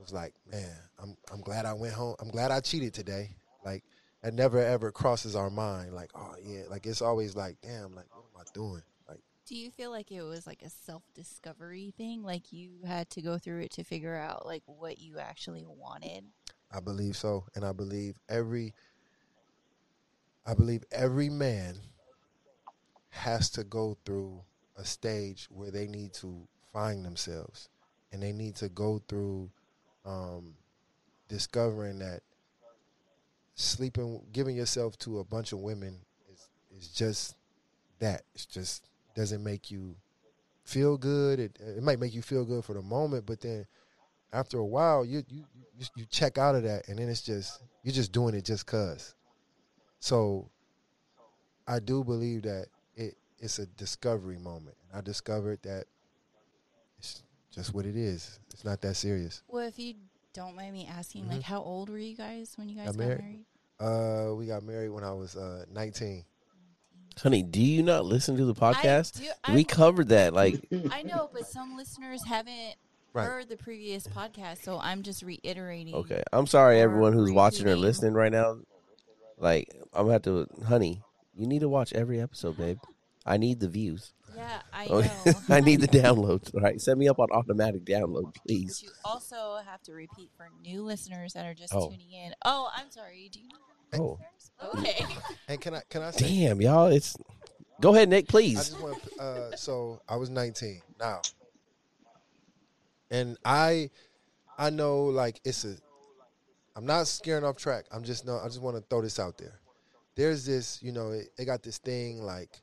was 0.00 0.12
like, 0.12 0.34
man, 0.50 0.74
I'm 1.00 1.16
I'm 1.32 1.40
glad 1.40 1.64
I 1.64 1.74
went 1.74 1.94
home. 1.94 2.16
I'm 2.20 2.28
glad 2.28 2.50
I 2.50 2.58
cheated 2.58 2.92
today. 2.92 3.30
Like, 3.64 3.84
that 4.22 4.34
never 4.34 4.58
ever 4.58 4.90
crosses 4.90 5.36
our 5.36 5.48
mind. 5.48 5.94
Like, 5.94 6.10
oh 6.16 6.34
yeah, 6.44 6.62
like 6.68 6.86
it's 6.86 7.00
always 7.00 7.36
like, 7.36 7.56
damn, 7.62 7.94
like 7.94 8.06
what 8.10 8.24
am 8.34 8.40
I 8.40 8.44
doing? 8.52 8.82
Like. 9.08 9.20
Do 9.46 9.54
you 9.54 9.70
feel 9.70 9.92
like 9.92 10.10
it 10.10 10.22
was 10.22 10.44
like 10.44 10.62
a 10.62 10.70
self 10.70 11.04
discovery 11.14 11.94
thing? 11.96 12.24
Like 12.24 12.52
you 12.52 12.80
had 12.84 13.08
to 13.10 13.22
go 13.22 13.38
through 13.38 13.60
it 13.60 13.70
to 13.72 13.84
figure 13.84 14.16
out 14.16 14.44
like 14.44 14.64
what 14.66 14.98
you 14.98 15.20
actually 15.20 15.64
wanted? 15.64 16.24
I 16.72 16.80
believe 16.80 17.16
so, 17.16 17.44
and 17.54 17.64
I 17.64 17.70
believe 17.70 18.16
every 18.28 18.74
I 20.44 20.54
believe 20.54 20.82
every 20.90 21.28
man 21.28 21.76
has 23.10 23.50
to 23.50 23.62
go 23.62 23.96
through 24.04 24.42
a 24.76 24.84
stage 24.84 25.48
where 25.50 25.70
they 25.70 25.86
need 25.86 26.12
to 26.14 26.46
find 26.72 27.04
themselves, 27.04 27.68
and 28.12 28.22
they 28.22 28.32
need 28.32 28.56
to 28.56 28.68
go 28.68 29.00
through 29.08 29.50
um, 30.04 30.54
discovering 31.28 31.98
that 32.00 32.20
sleeping, 33.54 34.22
giving 34.32 34.56
yourself 34.56 34.98
to 34.98 35.18
a 35.18 35.24
bunch 35.24 35.52
of 35.52 35.58
women 35.58 35.98
is 36.32 36.48
is 36.78 36.88
just 36.88 37.36
that. 37.98 38.22
It's 38.34 38.46
just 38.46 38.88
doesn't 39.14 39.42
make 39.42 39.70
you 39.70 39.94
feel 40.64 40.96
good. 40.96 41.38
It 41.40 41.58
it 41.60 41.82
might 41.82 42.00
make 42.00 42.14
you 42.14 42.22
feel 42.22 42.44
good 42.44 42.64
for 42.64 42.74
the 42.74 42.82
moment, 42.82 43.26
but 43.26 43.40
then 43.40 43.66
after 44.32 44.58
a 44.58 44.66
while, 44.66 45.04
you 45.04 45.22
you 45.28 45.44
you, 45.78 45.86
you 45.96 46.06
check 46.06 46.38
out 46.38 46.54
of 46.54 46.62
that, 46.64 46.88
and 46.88 46.98
then 46.98 47.08
it's 47.08 47.22
just 47.22 47.62
you're 47.82 47.94
just 47.94 48.12
doing 48.12 48.34
it 48.34 48.44
just 48.44 48.66
cause. 48.66 49.14
So, 50.00 50.50
I 51.66 51.78
do 51.78 52.02
believe 52.02 52.42
that 52.42 52.62
it 52.62 52.70
it's 53.42 53.58
a 53.58 53.66
discovery 53.66 54.38
moment. 54.38 54.76
I 54.94 55.00
discovered 55.02 55.58
that 55.64 55.84
it's 56.98 57.22
just 57.50 57.74
what 57.74 57.84
it 57.84 57.96
is. 57.96 58.38
It's 58.52 58.64
not 58.64 58.80
that 58.82 58.94
serious. 58.96 59.42
Well, 59.48 59.66
if 59.66 59.78
you 59.78 59.94
don't 60.32 60.56
mind 60.56 60.72
me 60.72 60.86
asking, 60.90 61.24
Mhm. 61.26 61.32
like 61.32 61.42
how 61.42 61.60
old 61.60 61.90
were 61.90 61.98
you 61.98 62.16
guys 62.16 62.52
when 62.56 62.68
you 62.68 62.76
guys 62.76 62.86
Got 62.86 62.96
got 62.96 63.06
married. 63.06 63.20
married? 63.20 63.44
Uh, 64.30 64.34
we 64.36 64.46
got 64.46 64.62
married 64.62 64.90
when 64.90 65.04
I 65.04 65.12
was 65.12 65.36
uh 65.36 65.64
19. 65.70 66.24
Honey, 67.20 67.42
do 67.42 67.60
you 67.60 67.82
not 67.82 68.06
listen 68.06 68.36
to 68.38 68.44
the 68.46 68.54
podcast? 68.54 69.20
I, 69.20 69.24
do, 69.24 69.30
I, 69.44 69.54
we 69.54 69.64
covered 69.64 70.08
that. 70.08 70.32
Like, 70.32 70.64
I 70.90 71.02
know, 71.02 71.28
but 71.30 71.46
some 71.46 71.76
listeners 71.76 72.24
haven't 72.24 72.76
Right. 73.12 73.26
heard 73.26 73.50
the 73.50 73.58
previous 73.58 74.06
podcast, 74.06 74.62
so 74.62 74.78
I'm 74.78 75.02
just 75.02 75.22
reiterating. 75.22 75.94
okay. 75.94 76.22
I'm 76.32 76.46
sorry, 76.46 76.80
everyone 76.80 77.12
who's 77.12 77.30
watching 77.30 77.68
or 77.68 77.76
listening 77.76 78.14
right 78.14 78.32
now. 78.32 78.60
Like, 79.36 79.68
I'm 79.92 80.04
gonna 80.04 80.12
have 80.14 80.22
to, 80.22 80.46
honey. 80.66 81.02
You 81.34 81.46
need 81.46 81.58
to 81.60 81.68
watch 81.68 81.92
every 81.92 82.20
episode, 82.22 82.56
babe. 82.56 82.78
I 83.24 83.36
need 83.36 83.60
the 83.60 83.68
views. 83.68 84.12
Yeah, 84.34 84.60
I 84.72 84.86
Okay. 84.86 85.08
know. 85.26 85.32
I 85.50 85.60
need 85.60 85.80
the 85.80 85.88
downloads. 85.88 86.52
All 86.54 86.60
right, 86.60 86.80
set 86.80 86.96
me 86.98 87.08
up 87.08 87.18
on 87.18 87.28
automatic 87.32 87.84
download, 87.84 88.34
please. 88.46 88.80
But 88.80 88.88
you 88.88 88.94
also 89.04 89.58
have 89.64 89.82
to 89.82 89.92
repeat 89.92 90.30
for 90.36 90.48
new 90.62 90.82
listeners 90.82 91.34
that 91.34 91.44
are 91.46 91.54
just 91.54 91.72
Oh. 91.74 91.88
tuning 91.90 92.10
in. 92.12 92.32
Oh, 92.44 92.68
I'm 92.74 92.90
sorry. 92.90 93.28
Do 93.32 93.38
you 93.40 93.48
know 93.48 93.58
Oh, 93.94 94.18
Okay. 94.78 95.06
And 95.48 95.60
can 95.60 95.74
I 95.74 95.82
can 95.90 96.02
I 96.02 96.10
say 96.12 96.28
damn, 96.28 96.60
y'all! 96.62 96.86
It's 96.86 97.14
go 97.80 97.94
ahead, 97.94 98.08
Nick, 98.08 98.24
I 98.26 98.30
please. 98.30 98.54
just 98.56 98.80
want 98.80 98.96
to. 99.02 99.22
Uh, 99.22 99.56
so 99.56 100.00
I 100.08 100.16
was 100.16 100.30
19 100.30 100.80
now, 100.98 101.20
and 103.10 103.36
I, 103.44 103.90
I 104.58 104.70
know 104.70 105.04
like 105.04 105.40
it's 105.44 105.64
a. 105.64 105.74
I'm 106.74 106.86
not 106.86 107.06
scaring 107.06 107.44
off 107.44 107.56
track. 107.56 107.84
I'm 107.92 108.02
just 108.02 108.24
no. 108.24 108.38
I 108.38 108.46
just 108.46 108.62
want 108.62 108.76
to 108.76 108.82
throw 108.88 109.02
this 109.02 109.18
out 109.18 109.36
there. 109.36 109.60
There's 110.14 110.44
this, 110.46 110.82
you 110.82 110.92
know, 110.92 111.10
it, 111.10 111.28
they 111.36 111.44
got 111.44 111.62
this 111.62 111.78
thing 111.78 112.22
like, 112.22 112.62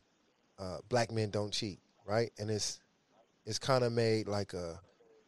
uh, 0.59 0.77
black 0.89 1.11
men 1.11 1.29
don't 1.29 1.51
cheat, 1.51 1.79
right? 2.05 2.31
And 2.37 2.49
it's, 2.49 2.79
it's 3.45 3.59
kind 3.59 3.83
of 3.83 3.91
made 3.91 4.27
like 4.27 4.53
a. 4.53 4.79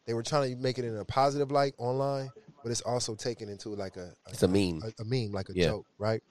They 0.06 0.14
were 0.14 0.22
trying 0.22 0.50
to 0.54 0.60
make 0.60 0.78
it 0.78 0.84
in 0.84 0.96
a 0.96 1.04
positive 1.04 1.50
light 1.50 1.74
online, 1.78 2.30
but 2.62 2.70
it's 2.70 2.80
also 2.82 3.14
taken 3.14 3.48
into 3.48 3.70
like 3.70 3.96
a, 3.96 4.12
It's 4.28 4.42
a 4.42 4.48
meme. 4.48 4.82
a, 4.82 5.02
a 5.02 5.04
meme, 5.04 5.32
like 5.32 5.48
a 5.48 5.54
Yeah. 5.54 5.66
joke, 5.68 5.86
right? 5.98 6.22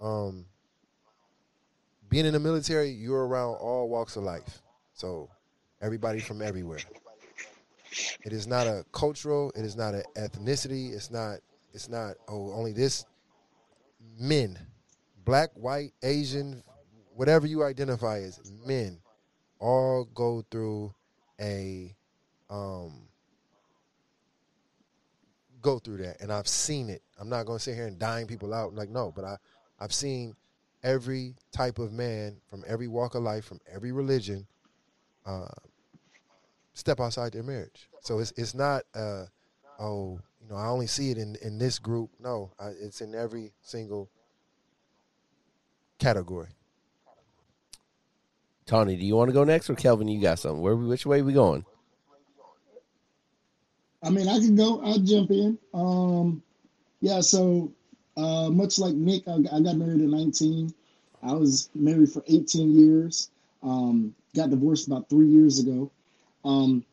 Um, 0.00 0.44
being 2.08 2.26
in 2.26 2.32
the 2.32 2.38
military, 2.40 2.90
you're 2.90 3.26
around 3.26 3.56
all 3.56 3.88
walks 3.88 4.16
of 4.16 4.22
life, 4.24 4.62
so 4.94 5.28
everybody 5.80 6.20
from 6.20 6.40
everywhere. 6.42 6.78
It 8.24 8.32
is 8.32 8.46
not 8.46 8.66
a 8.66 8.84
cultural. 8.92 9.52
It 9.56 9.64
is 9.64 9.76
not 9.76 9.94
an 9.94 10.02
ethnicity. 10.16 10.92
It's 10.92 11.10
not. 11.10 11.38
It's 11.72 11.88
not. 11.88 12.16
Oh, 12.28 12.52
only 12.52 12.72
this. 12.72 13.04
Men, 14.18 14.58
black, 15.24 15.50
white, 15.54 15.92
Asian, 16.02 16.62
whatever 17.18 17.48
you 17.48 17.64
identify 17.64 18.20
as, 18.20 18.40
men, 18.64 18.96
all 19.58 20.08
go 20.14 20.44
through 20.52 20.94
a, 21.40 21.92
um, 22.48 23.08
go 25.60 25.80
through 25.80 25.96
that, 25.96 26.20
and 26.20 26.32
I've 26.32 26.46
seen 26.46 26.88
it. 26.88 27.02
I'm 27.18 27.28
not 27.28 27.44
going 27.44 27.58
to 27.58 27.62
sit 27.62 27.74
here 27.74 27.88
and 27.88 27.98
dying 27.98 28.28
people 28.28 28.54
out. 28.54 28.72
Like 28.72 28.88
no, 28.88 29.12
but 29.14 29.24
I, 29.24 29.36
I've 29.80 29.92
seen 29.92 30.36
every 30.84 31.34
type 31.50 31.80
of 31.80 31.92
man 31.92 32.36
from 32.48 32.62
every 32.68 32.86
walk 32.86 33.16
of 33.16 33.24
life, 33.24 33.44
from 33.44 33.58
every 33.68 33.90
religion, 33.90 34.46
uh, 35.26 35.48
step 36.74 37.00
outside 37.00 37.32
their 37.32 37.42
marriage. 37.42 37.88
So 38.00 38.20
it's 38.20 38.32
it's 38.36 38.54
not 38.54 38.84
uh, 38.94 39.24
oh 39.80 40.20
you 40.40 40.48
know 40.48 40.54
I 40.54 40.68
only 40.68 40.86
see 40.86 41.10
it 41.10 41.18
in 41.18 41.36
in 41.42 41.58
this 41.58 41.80
group. 41.80 42.10
No, 42.20 42.52
I, 42.60 42.68
it's 42.80 43.00
in 43.00 43.16
every 43.16 43.50
single 43.60 44.08
category. 45.98 46.50
Tony, 48.68 48.96
do 48.96 49.06
you 49.06 49.16
want 49.16 49.30
to 49.30 49.32
go 49.32 49.44
next, 49.44 49.70
or 49.70 49.74
Kelvin? 49.74 50.08
You 50.08 50.20
got 50.20 50.38
something? 50.38 50.60
Where? 50.60 50.76
Which 50.76 51.06
way 51.06 51.22
we 51.22 51.32
going? 51.32 51.64
I 54.02 54.10
mean, 54.10 54.28
I 54.28 54.38
can 54.38 54.54
go. 54.56 54.82
I'll 54.84 54.98
jump 54.98 55.30
in. 55.30 55.58
Um, 55.72 56.42
yeah. 57.00 57.20
So, 57.20 57.72
uh, 58.18 58.50
much 58.50 58.78
like 58.78 58.94
Nick, 58.94 59.26
I, 59.26 59.36
I 59.50 59.60
got 59.60 59.76
married 59.76 60.02
at 60.02 60.08
19. 60.08 60.72
I 61.22 61.32
was 61.32 61.70
married 61.74 62.12
for 62.12 62.22
18 62.28 62.78
years. 62.78 63.30
Um, 63.62 64.14
got 64.36 64.50
divorced 64.50 64.86
about 64.86 65.08
three 65.08 65.28
years 65.28 65.58
ago. 65.58 65.90
Um, 66.44 66.84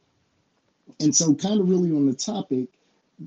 and 1.01 1.13
so, 1.13 1.35
kind 1.35 1.59
of 1.59 1.69
really 1.69 1.91
on 1.91 2.05
the 2.05 2.13
topic, 2.13 2.69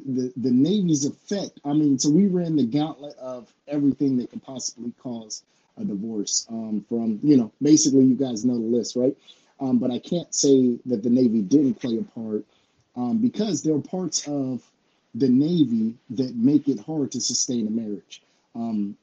the 0.06 0.32
the 0.38 0.50
Navy's 0.50 1.04
effect. 1.04 1.60
I 1.66 1.74
mean, 1.74 1.98
so 1.98 2.08
we 2.08 2.28
ran 2.28 2.56
the 2.56 2.64
gauntlet 2.64 3.14
of 3.18 3.52
everything 3.68 4.16
that 4.16 4.30
could 4.30 4.42
possibly 4.42 4.94
cause 5.02 5.42
a 5.78 5.84
divorce. 5.84 6.46
Um, 6.50 6.84
from 6.88 7.20
you 7.22 7.36
know, 7.36 7.52
basically, 7.62 8.04
you 8.04 8.14
guys 8.14 8.44
know 8.44 8.54
the 8.54 8.76
list, 8.76 8.96
right? 8.96 9.16
Um, 9.60 9.78
but 9.78 9.90
I 9.90 9.98
can't 9.98 10.32
say 10.34 10.78
that 10.86 11.02
the 11.02 11.10
Navy 11.10 11.42
didn't 11.42 11.74
play 11.74 11.98
a 11.98 12.02
part 12.02 12.44
um, 12.96 13.18
because 13.18 13.62
there 13.62 13.74
are 13.74 13.80
parts 13.80 14.26
of 14.28 14.62
the 15.14 15.28
Navy 15.28 15.94
that 16.10 16.36
make 16.36 16.68
it 16.68 16.80
hard 16.80 17.12
to 17.12 17.20
sustain 17.20 17.66
a 17.66 17.70
marriage. 17.70 18.22
Um, 18.54 18.96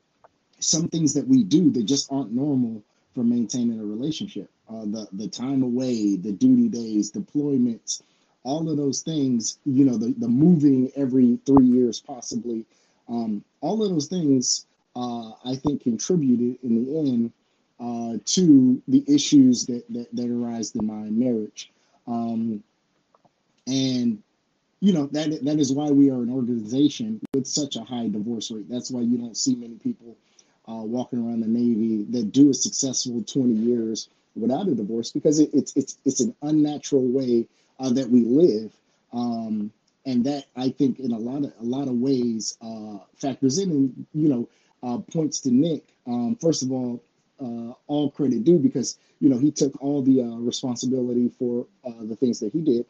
some 0.60 0.88
things 0.88 1.14
that 1.14 1.28
we 1.28 1.44
do 1.44 1.70
that 1.72 1.84
just 1.84 2.12
aren't 2.12 2.32
normal 2.32 2.82
for 3.14 3.24
maintaining 3.24 3.80
a 3.80 3.86
relationship. 3.86 4.50
Uh, 4.70 4.86
the 4.86 5.08
the 5.14 5.28
time 5.28 5.64
away, 5.64 6.16
the 6.16 6.32
duty 6.32 6.68
days, 6.68 7.12
deployments, 7.12 8.02
all 8.44 8.70
of 8.70 8.78
those 8.78 9.02
things. 9.02 9.60
You 9.66 9.86
know, 9.86 9.98
the 9.98 10.14
the 10.18 10.28
moving 10.28 10.92
every 10.96 11.40
three 11.46 11.66
years 11.66 12.00
possibly. 12.00 12.66
Um, 13.08 13.44
all 13.62 13.84
of 13.84 13.90
those 13.92 14.08
things, 14.08 14.66
uh, 14.96 15.32
I 15.44 15.56
think, 15.56 15.84
contributed 15.84 16.58
in 16.64 16.84
the 16.84 16.98
end 16.98 17.32
uh, 17.80 18.18
to 18.26 18.82
the 18.88 19.04
issues 19.08 19.66
that 19.66 19.84
that, 19.90 20.08
that 20.16 20.30
arise 20.30 20.74
in 20.76 20.86
my 20.86 21.10
marriage. 21.10 21.72
Um, 22.08 22.64
and 23.68 24.22
you 24.80 24.94
know 24.94 25.08
that 25.08 25.44
that 25.44 25.60
is 25.60 25.74
why 25.74 25.90
we 25.90 26.10
are 26.10 26.22
an 26.22 26.30
organization 26.30 27.20
with 27.34 27.48
such 27.48 27.76
a 27.76 27.84
high 27.84 28.08
divorce 28.08 28.52
rate. 28.52 28.70
That's 28.70 28.92
why 28.92 29.02
you 29.02 29.18
don't 29.18 29.36
see 29.36 29.56
many 29.56 29.76
people 29.76 30.16
uh, 30.68 30.84
walking 30.84 31.20
around 31.20 31.42
the 31.42 31.48
Navy 31.48 32.04
that 32.12 32.32
do 32.32 32.50
a 32.50 32.54
successful 32.54 33.24
20 33.24 33.54
years 33.54 34.10
without 34.36 34.68
a 34.68 34.76
divorce 34.76 35.12
because 35.12 35.40
it, 35.40 35.50
it's 35.54 35.76
it's 35.76 35.98
it's 36.06 36.20
an 36.20 36.36
unnatural 36.42 37.04
way 37.04 37.48
uh, 37.80 37.90
that 37.90 38.10
we 38.10 38.24
live, 38.24 38.72
um, 39.14 39.72
and 40.06 40.24
that 40.26 40.46
I 40.56 40.70
think 40.70 41.00
in 41.00 41.12
a 41.12 41.18
lot 41.18 41.44
of 41.44 41.54
a 41.60 41.64
lot 41.64 41.88
of 41.88 41.96
ways 41.96 42.58
uh, 42.62 42.98
factors 43.16 43.58
in 43.58 43.72
and 43.72 44.06
you 44.14 44.30
know 44.30 44.48
uh, 44.84 44.98
points 45.00 45.40
to 45.42 45.52
Nick. 45.52 45.84
Um, 46.08 46.36
first 46.42 46.64
of 46.64 46.72
all, 46.72 47.04
uh, 47.40 47.74
all 47.88 48.10
credit 48.12 48.44
due 48.44 48.60
because 48.60 48.98
you 49.20 49.30
know 49.30 49.38
he 49.38 49.52
took 49.52 49.74
all 49.82 50.02
the 50.02 50.22
uh, 50.22 50.38
responsibility 50.38 51.30
for 51.38 51.68
uh, 51.86 52.04
the 52.04 52.16
things 52.16 52.40
that 52.40 52.54
he 52.54 52.62
did 52.62 52.86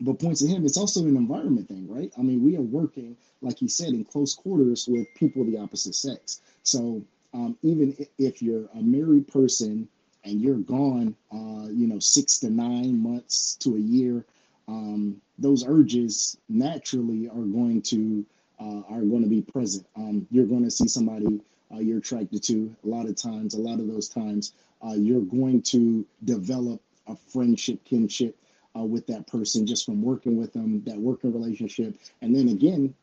but 0.00 0.18
points 0.18 0.40
to 0.40 0.46
him, 0.48 0.64
it's 0.66 0.76
also 0.76 1.00
an 1.02 1.16
environment 1.16 1.68
thing, 1.68 1.88
right? 1.88 2.12
I 2.18 2.22
mean, 2.22 2.42
we 2.42 2.56
are 2.56 2.62
working, 2.62 3.16
like 3.40 3.58
he 3.58 3.68
said, 3.68 3.88
in 3.88 4.04
close 4.04 4.34
quarters 4.34 4.86
with 4.86 5.06
people 5.14 5.42
of 5.42 5.48
the 5.50 5.58
opposite 5.58 5.94
sex. 5.94 6.40
So 6.62 7.02
um, 7.32 7.56
even 7.62 7.96
if 8.18 8.42
you're 8.42 8.68
a 8.74 8.82
married 8.82 9.28
person 9.28 9.88
and 10.24 10.40
you're 10.40 10.58
gone, 10.58 11.16
uh, 11.32 11.68
you 11.70 11.86
know, 11.86 11.98
six 11.98 12.38
to 12.40 12.50
nine 12.50 13.02
months 13.02 13.56
to 13.60 13.76
a 13.76 13.80
year, 13.80 14.24
um, 14.68 15.20
those 15.38 15.64
urges 15.66 16.36
naturally 16.48 17.28
are 17.28 17.44
going 17.44 17.80
to 17.82 18.24
uh, 18.60 18.82
are 18.88 19.02
going 19.02 19.22
to 19.22 19.28
be 19.28 19.42
present. 19.42 19.86
Um, 19.96 20.26
you're 20.30 20.46
going 20.46 20.64
to 20.64 20.70
see 20.70 20.88
somebody 20.88 21.40
uh, 21.74 21.78
you're 21.78 21.98
attracted 21.98 22.42
to. 22.44 22.74
A 22.84 22.88
lot 22.88 23.06
of 23.06 23.16
times, 23.16 23.54
a 23.54 23.60
lot 23.60 23.80
of 23.80 23.86
those 23.88 24.08
times, 24.08 24.52
uh, 24.86 24.94
you're 24.94 25.20
going 25.20 25.62
to 25.62 26.04
develop 26.24 26.80
a 27.06 27.16
friendship, 27.16 27.84
kinship 27.84 28.36
uh, 28.76 28.82
with 28.82 29.06
that 29.06 29.26
person 29.26 29.66
just 29.66 29.84
from 29.86 30.02
working 30.02 30.36
with 30.36 30.52
them, 30.52 30.82
that 30.86 30.96
working 30.96 31.32
relationship. 31.32 31.96
And 32.22 32.34
then 32.34 32.48
again, 32.48 32.94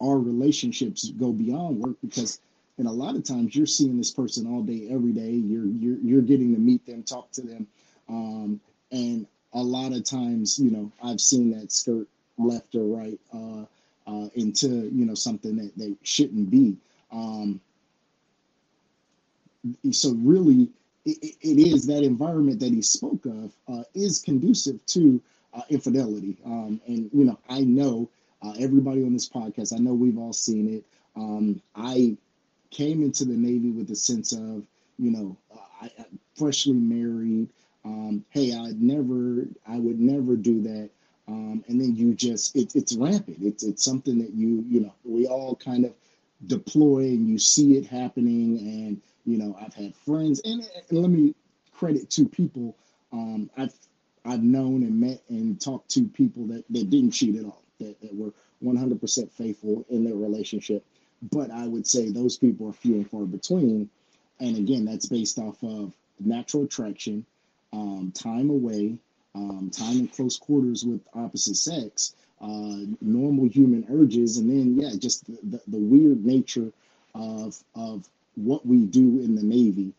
our 0.00 0.18
relationships 0.18 1.10
go 1.10 1.32
beyond 1.32 1.80
work 1.80 1.96
because 2.02 2.40
and 2.78 2.86
a 2.86 2.92
lot 2.92 3.16
of 3.16 3.24
times 3.24 3.56
you're 3.56 3.66
seeing 3.66 3.96
this 3.96 4.10
person 4.10 4.46
all 4.46 4.62
day, 4.62 4.88
every 4.90 5.12
day. 5.12 5.30
You're 5.30 5.66
you're 5.66 5.98
you're 5.98 6.22
getting 6.22 6.52
to 6.54 6.60
meet 6.60 6.84
them, 6.86 7.02
talk 7.02 7.30
to 7.32 7.40
them, 7.40 7.66
um, 8.08 8.60
and 8.92 9.26
a 9.52 9.62
lot 9.62 9.92
of 9.92 10.04
times, 10.04 10.58
you 10.58 10.70
know, 10.70 10.92
I've 11.02 11.20
seen 11.20 11.58
that 11.58 11.72
skirt 11.72 12.06
left 12.36 12.74
or 12.74 12.84
right 12.84 13.18
uh, 13.32 13.64
uh, 14.06 14.28
into 14.34 14.68
you 14.68 15.04
know 15.04 15.14
something 15.14 15.56
that 15.56 15.76
they 15.76 15.94
shouldn't 16.02 16.50
be. 16.50 16.76
Um, 17.10 17.60
so 19.90 20.12
really, 20.18 20.70
it, 21.04 21.36
it 21.40 21.58
is 21.68 21.86
that 21.86 22.02
environment 22.02 22.60
that 22.60 22.72
he 22.72 22.82
spoke 22.82 23.24
of 23.26 23.52
uh, 23.68 23.82
is 23.94 24.18
conducive 24.18 24.84
to 24.86 25.20
uh, 25.54 25.62
infidelity. 25.70 26.36
Um, 26.44 26.80
and 26.86 27.10
you 27.12 27.24
know, 27.24 27.38
I 27.48 27.60
know 27.60 28.08
uh, 28.42 28.52
everybody 28.58 29.02
on 29.04 29.12
this 29.12 29.28
podcast. 29.28 29.74
I 29.74 29.78
know 29.78 29.94
we've 29.94 30.18
all 30.18 30.32
seen 30.32 30.68
it. 30.68 30.84
Um, 31.16 31.60
I 31.74 32.16
came 32.70 33.02
into 33.02 33.24
the 33.24 33.34
Navy 33.34 33.70
with 33.70 33.90
a 33.90 33.96
sense 33.96 34.32
of, 34.32 34.66
you 34.98 35.10
know, 35.10 35.36
I, 35.80 35.86
I 35.98 36.04
freshly 36.36 36.74
married. 36.74 37.48
Um, 37.84 38.24
hey, 38.30 38.54
I'd 38.54 38.82
never, 38.82 39.46
I 39.66 39.78
would 39.78 40.00
never 40.00 40.36
do 40.36 40.60
that. 40.62 40.90
Um, 41.28 41.64
and 41.68 41.80
then 41.80 41.96
you 41.96 42.14
just, 42.14 42.54
it, 42.54 42.76
it's 42.76 42.94
rampant. 42.94 43.38
It's 43.42 43.64
it's 43.64 43.84
something 43.84 44.18
that 44.18 44.32
you, 44.32 44.64
you 44.68 44.80
know, 44.80 44.92
we 45.04 45.26
all 45.26 45.56
kind 45.56 45.84
of 45.84 45.92
deploy 46.46 47.00
and 47.00 47.28
you 47.28 47.38
see 47.38 47.76
it 47.76 47.86
happening. 47.86 48.58
And 48.58 49.00
you 49.24 49.38
know, 49.38 49.56
I've 49.60 49.74
had 49.74 49.94
friends, 49.96 50.40
and, 50.44 50.68
and 50.88 50.98
let 51.02 51.10
me 51.10 51.34
credit 51.72 52.10
to 52.10 52.28
people. 52.28 52.76
Um, 53.12 53.50
I've 53.56 53.74
I've 54.24 54.42
known 54.42 54.82
and 54.82 55.00
met 55.00 55.22
and 55.28 55.60
talked 55.60 55.90
to 55.90 56.04
people 56.04 56.46
that, 56.48 56.64
that 56.70 56.90
didn't 56.90 57.12
cheat 57.12 57.36
at 57.36 57.44
all, 57.44 57.62
that, 57.78 58.00
that 58.00 58.14
were 58.14 58.32
100% 58.64 59.30
faithful 59.32 59.84
in 59.88 60.04
their 60.04 60.16
relationship. 60.16 60.84
But 61.22 61.50
I 61.50 61.66
would 61.66 61.86
say 61.86 62.10
those 62.10 62.36
people 62.36 62.68
are 62.68 62.72
few 62.72 62.94
and 62.94 63.08
far 63.08 63.24
between. 63.24 63.88
And 64.40 64.56
again, 64.56 64.84
that's 64.84 65.06
based 65.06 65.38
off 65.38 65.62
of 65.62 65.92
natural 66.18 66.64
attraction, 66.64 67.24
um, 67.72 68.12
time 68.14 68.50
away, 68.50 68.98
um, 69.36 69.70
time 69.70 69.98
in 69.98 70.08
close 70.08 70.38
quarters 70.38 70.84
with 70.84 71.00
opposite 71.14 71.56
sex, 71.56 72.14
uh, 72.40 72.78
normal 73.00 73.46
human 73.46 73.86
urges, 73.90 74.38
and 74.38 74.50
then, 74.50 74.74
yeah, 74.80 74.90
just 74.98 75.26
the, 75.26 75.38
the, 75.44 75.60
the 75.68 75.78
weird 75.78 76.24
nature 76.24 76.72
of, 77.14 77.62
of 77.74 78.08
what 78.34 78.66
we 78.66 78.86
do 78.86 79.20
in 79.20 79.36
the 79.36 79.42
Navy 79.42 79.92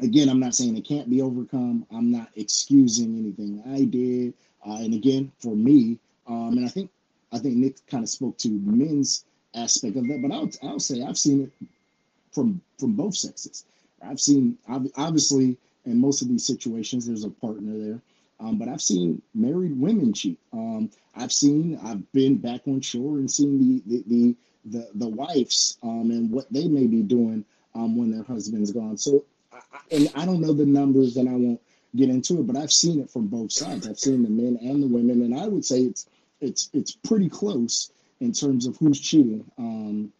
again, 0.00 0.28
I'm 0.28 0.40
not 0.40 0.54
saying 0.54 0.76
it 0.76 0.86
can't 0.86 1.10
be 1.10 1.22
overcome. 1.22 1.86
I'm 1.90 2.10
not 2.10 2.28
excusing 2.36 3.18
anything 3.18 3.62
I 3.74 3.84
did. 3.84 4.34
Uh, 4.66 4.82
and 4.84 4.94
again, 4.94 5.32
for 5.38 5.54
me, 5.54 5.98
um, 6.26 6.56
and 6.56 6.66
I 6.66 6.68
think 6.68 6.90
I 7.32 7.38
think 7.38 7.56
Nick 7.56 7.84
kind 7.86 8.04
of 8.04 8.08
spoke 8.08 8.36
to 8.38 8.48
men's 8.48 9.24
aspect 9.54 9.96
of 9.96 10.06
that, 10.08 10.22
but 10.22 10.32
I'll 10.32 10.50
I'll 10.62 10.80
say 10.80 11.02
I've 11.02 11.18
seen 11.18 11.42
it 11.42 11.68
from 12.32 12.60
from 12.78 12.92
both 12.92 13.16
sexes. 13.16 13.64
I've 14.04 14.20
seen 14.20 14.58
obviously 14.68 15.56
in 15.84 15.98
most 15.98 16.22
of 16.22 16.28
these 16.28 16.46
situations 16.46 17.06
there's 17.06 17.24
a 17.24 17.30
partner 17.30 17.76
there, 17.76 18.00
um, 18.40 18.58
but 18.58 18.68
I've 18.68 18.82
seen 18.82 19.22
married 19.34 19.78
women 19.78 20.12
cheat. 20.12 20.38
Um, 20.52 20.90
I've 21.14 21.32
seen 21.32 21.78
I've 21.84 22.10
been 22.12 22.38
back 22.38 22.62
on 22.66 22.80
shore 22.80 23.18
and 23.18 23.30
seen 23.30 23.82
the 23.86 23.98
the 23.98 24.04
the 24.06 24.36
the, 24.64 24.88
the 24.94 25.08
wives 25.08 25.76
um, 25.82 26.10
and 26.10 26.30
what 26.30 26.52
they 26.52 26.68
may 26.68 26.86
be 26.86 27.02
doing 27.02 27.44
um, 27.74 27.96
when 27.96 28.10
their 28.12 28.22
husband's 28.24 28.70
gone. 28.72 28.96
So 28.96 29.24
I, 29.52 29.56
I- 29.72 29.80
and 29.90 30.10
I 30.14 30.24
don't 30.24 30.40
know 30.40 30.52
the 30.52 30.64
numbers 30.66 31.16
and 31.16 31.28
I 31.28 31.32
won't 31.32 31.60
get 31.96 32.08
into 32.08 32.38
it, 32.40 32.46
but 32.46 32.56
I've 32.56 32.72
seen 32.72 33.00
it 33.00 33.10
from 33.10 33.26
both 33.26 33.52
sides. 33.52 33.86
I've 33.86 33.98
seen 33.98 34.22
the 34.22 34.30
men 34.30 34.58
and 34.62 34.82
the 34.82 34.86
women, 34.86 35.22
and 35.22 35.38
I 35.38 35.46
would 35.48 35.64
say 35.64 35.80
it's 35.82 36.06
it's 36.40 36.70
it's 36.72 36.92
pretty 36.92 37.28
close 37.28 37.90
in 38.20 38.32
terms 38.32 38.66
of 38.66 38.76
who's 38.76 39.00
cheating. 39.00 39.44
Um, 39.58 40.12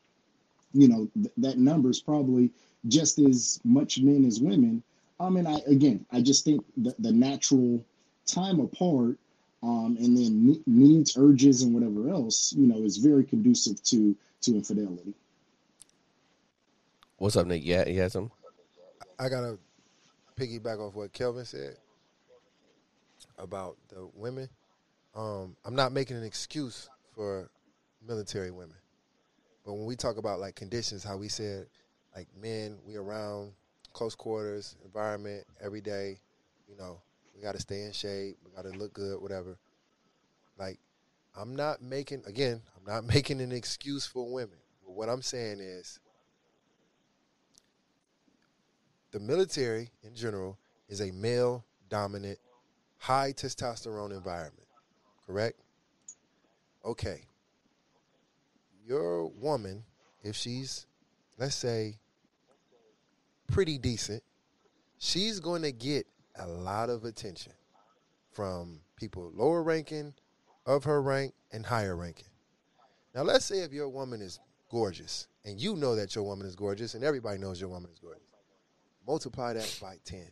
you 0.75 0.89
know 0.89 1.09
th- 1.15 1.33
that 1.39 1.59
number 1.59 1.91
is 1.91 2.01
probably 2.01 2.51
just 2.89 3.19
as 3.19 3.61
much 3.65 4.01
men 4.01 4.25
as 4.25 4.41
women. 4.41 4.83
Um, 5.21 5.37
and 5.37 5.47
I 5.47 5.59
again, 5.67 6.05
I 6.11 6.21
just 6.21 6.45
think 6.45 6.65
the, 6.77 6.95
the 6.99 7.13
natural 7.13 7.85
time 8.27 8.61
apart, 8.61 9.17
um, 9.63 9.97
and 9.99 10.17
then 10.17 10.63
needs, 10.67 11.17
urges, 11.17 11.63
and 11.63 11.75
whatever 11.75 12.09
else, 12.11 12.53
you 12.53 12.67
know, 12.67 12.83
is 12.83 12.97
very 12.97 13.25
conducive 13.25 13.83
to 13.85 14.17
to 14.43 14.55
infidelity. 14.57 15.15
What's 17.19 17.37
up, 17.37 17.47
Nick? 17.47 17.65
Yeah, 17.65 17.87
you 17.89 18.01
had 18.01 18.11
some. 18.11 18.33
I 19.19 19.29
gotta 19.29 19.59
piggyback 20.37 20.81
off 20.81 20.95
what 20.95 21.13
Kelvin 21.13 21.45
said 21.45 21.77
about 23.39 23.77
the 23.89 24.09
women. 24.15 24.49
Um, 25.15 25.57
I'm 25.65 25.77
not 25.77 25.93
making 25.93 26.17
an 26.17 26.25
excuse 26.25 26.89
for 27.15 27.49
military 28.07 28.51
women, 28.51 28.77
but 29.65 29.75
when 29.75 29.85
we 29.85 29.95
talk 29.95 30.17
about 30.17 30.41
like 30.41 30.57
conditions, 30.57 31.05
how 31.05 31.17
we 31.17 31.29
said 31.29 31.67
like 32.17 32.27
men, 32.41 32.79
we 32.87 32.97
around 32.97 33.53
close 33.93 34.15
quarters 34.15 34.77
environment 34.85 35.45
every 35.61 35.81
day. 35.81 36.19
You 36.69 36.77
know, 36.77 37.01
we 37.43 37.47
got 37.47 37.57
to 37.57 37.61
stay 37.61 37.83
in 37.83 37.93
shape. 37.93 38.37
We 38.45 38.53
got 38.55 38.71
to 38.71 38.79
look 38.79 38.93
good, 38.93 39.21
whatever. 39.21 39.59
Like, 40.57 40.79
I'm 41.37 41.57
not 41.57 41.83
making 41.83 42.23
again. 42.25 42.63
I'm 42.77 42.95
not 42.95 43.05
making 43.15 43.41
an 43.41 43.51
excuse 43.51 44.07
for 44.07 44.33
women. 44.33 44.59
But 44.87 44.93
what 44.93 45.09
I'm 45.09 45.23
saying 45.23 45.59
is, 45.59 45.99
the 49.11 49.19
military 49.19 49.91
in 50.05 50.15
general 50.15 50.57
is 50.89 51.01
a 51.01 51.11
male 51.11 51.65
dominant, 51.89 52.39
high 52.99 53.33
testosterone 53.33 54.13
environment, 54.13 54.69
correct? 55.27 55.59
Okay. 56.85 57.23
Your 58.87 59.27
woman, 59.27 59.83
if 60.23 60.37
she's, 60.37 60.87
let's 61.39 61.57
say, 61.57 61.99
pretty 63.49 63.79
decent, 63.79 64.23
she's 64.99 65.41
going 65.41 65.63
to 65.63 65.73
get 65.73 66.07
a 66.39 66.47
lot 66.47 66.91
of 66.91 67.05
attention 67.05 67.53
from 68.33 68.81
people 68.97 69.31
lower 69.35 69.63
ranking 69.63 70.15
of 70.67 70.85
her 70.85 71.03
rank 71.03 71.35
and 71.53 71.67
higher 71.67 71.97
ranking. 71.97 72.29
Now, 73.15 73.23
let's 73.23 73.45
say 73.45 73.59
if 73.59 73.73
your 73.73 73.89
woman 73.89 74.23
is 74.23 74.41
gorgeous 74.71 75.29
and 75.45 75.61
you 75.61 75.77
know 75.77 75.95
that 75.97 76.15
your 76.15 76.25
woman 76.25 76.47
is 76.47 76.57
gorgeous 76.57 76.95
and 76.95 77.05
everybody 77.05 77.39
knows 77.39 77.61
your 77.61 77.69
woman 77.69 77.91
is 77.93 77.99
gorgeous 77.99 78.33
multiply 79.07 79.53
that 79.53 79.79
by 79.81 79.97
10. 80.05 80.27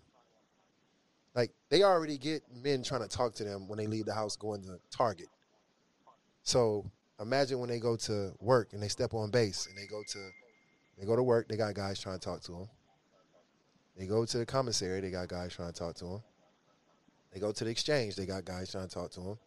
Like 1.34 1.52
they 1.68 1.82
already 1.82 2.18
get 2.18 2.42
men 2.52 2.82
trying 2.82 3.02
to 3.02 3.08
talk 3.08 3.34
to 3.34 3.44
them 3.44 3.68
when 3.68 3.78
they 3.78 3.86
leave 3.86 4.06
the 4.06 4.14
house 4.14 4.36
going 4.36 4.62
to 4.62 4.78
Target. 4.90 5.28
So 6.42 6.90
imagine 7.20 7.58
when 7.60 7.68
they 7.68 7.78
go 7.78 7.96
to 7.96 8.32
work 8.40 8.72
and 8.72 8.82
they 8.82 8.88
step 8.88 9.14
on 9.14 9.30
base 9.30 9.66
and 9.66 9.76
they 9.76 9.86
go 9.86 10.02
to 10.08 10.18
they 10.98 11.06
go 11.06 11.16
to 11.16 11.22
work, 11.22 11.48
they 11.48 11.56
got 11.56 11.74
guys 11.74 12.00
trying 12.00 12.18
to 12.18 12.24
talk 12.24 12.42
to 12.42 12.52
them. 12.52 12.68
They 13.96 14.06
go 14.06 14.24
to 14.24 14.38
the 14.38 14.46
commissary, 14.46 15.00
they 15.00 15.10
got 15.10 15.28
guys 15.28 15.54
trying 15.54 15.72
to 15.72 15.78
talk 15.78 15.94
to 15.96 16.04
them. 16.04 16.22
They 17.32 17.40
go 17.40 17.52
to 17.52 17.64
the 17.64 17.70
exchange, 17.70 18.16
they 18.16 18.26
got 18.26 18.44
guys 18.44 18.72
trying 18.72 18.88
to 18.88 18.94
talk 18.94 19.10
to 19.12 19.20
them. 19.20 19.38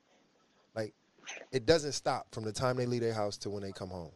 Like 0.76 0.94
it 1.52 1.66
doesn't 1.66 1.94
stop 1.94 2.28
from 2.34 2.44
the 2.44 2.52
time 2.52 2.78
they 2.78 2.86
leave 2.86 3.02
their 3.02 3.14
house 3.14 3.38
to 3.38 3.50
when 3.50 3.64
they 3.64 3.72
come 3.72 3.90
home. 3.90 4.12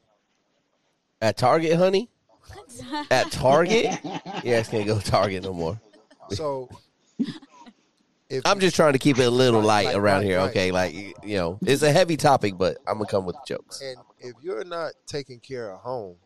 At 1.21 1.37
Target, 1.37 1.77
honey. 1.77 2.09
At 3.11 3.31
Target. 3.31 3.99
Yeah, 4.43 4.59
I 4.59 4.63
can't 4.63 4.85
go 4.85 4.99
Target 4.99 5.43
no 5.43 5.53
more. 5.53 5.79
So 6.29 6.69
if 8.29 8.45
I'm 8.45 8.59
just 8.59 8.75
trying 8.75 8.93
to 8.93 8.99
keep 8.99 9.17
it 9.17 9.23
a 9.23 9.29
little 9.29 9.61
Right, 9.61 9.67
light 9.67 9.85
right, 9.87 9.95
around 9.95 10.17
right, 10.19 10.25
here. 10.25 10.37
right. 10.37 10.49
Okay, 10.49 10.71
like 10.71 10.93
you 10.93 11.37
know, 11.37 11.59
it's 11.61 11.81
a 11.81 11.91
heavy 11.91 12.17
topic, 12.17 12.57
but 12.57 12.77
I'm 12.87 12.95
gonna 12.97 13.09
come 13.09 13.25
with 13.25 13.37
jokes. 13.47 13.81
And 13.81 13.97
if 14.19 14.33
you're 14.41 14.63
not 14.63 14.93
taking 15.07 15.39
care 15.39 15.71
of 15.71 15.79
home, 15.79 16.17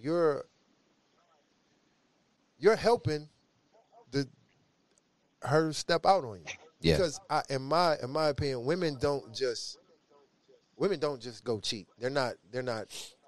you're 0.00 0.46
you're 2.60 2.76
helping 2.76 3.28
the 4.12 4.28
her 5.42 5.72
step 5.72 6.06
out 6.06 6.24
on 6.24 6.38
you. 6.38 6.44
Yeah. 6.80 6.96
Because 6.96 7.20
I, 7.28 7.42
in 7.50 7.62
my 7.62 7.96
in 8.02 8.10
my 8.10 8.28
opinion, 8.28 8.64
women 8.64 8.96
don't 9.00 9.34
just 9.34 9.78
women 10.76 11.00
don't 11.00 11.20
just 11.20 11.44
go 11.44 11.58
cheat. 11.60 11.88
They're 11.98 12.10
not 12.10 12.34
they're 12.52 12.62
not 12.62 12.86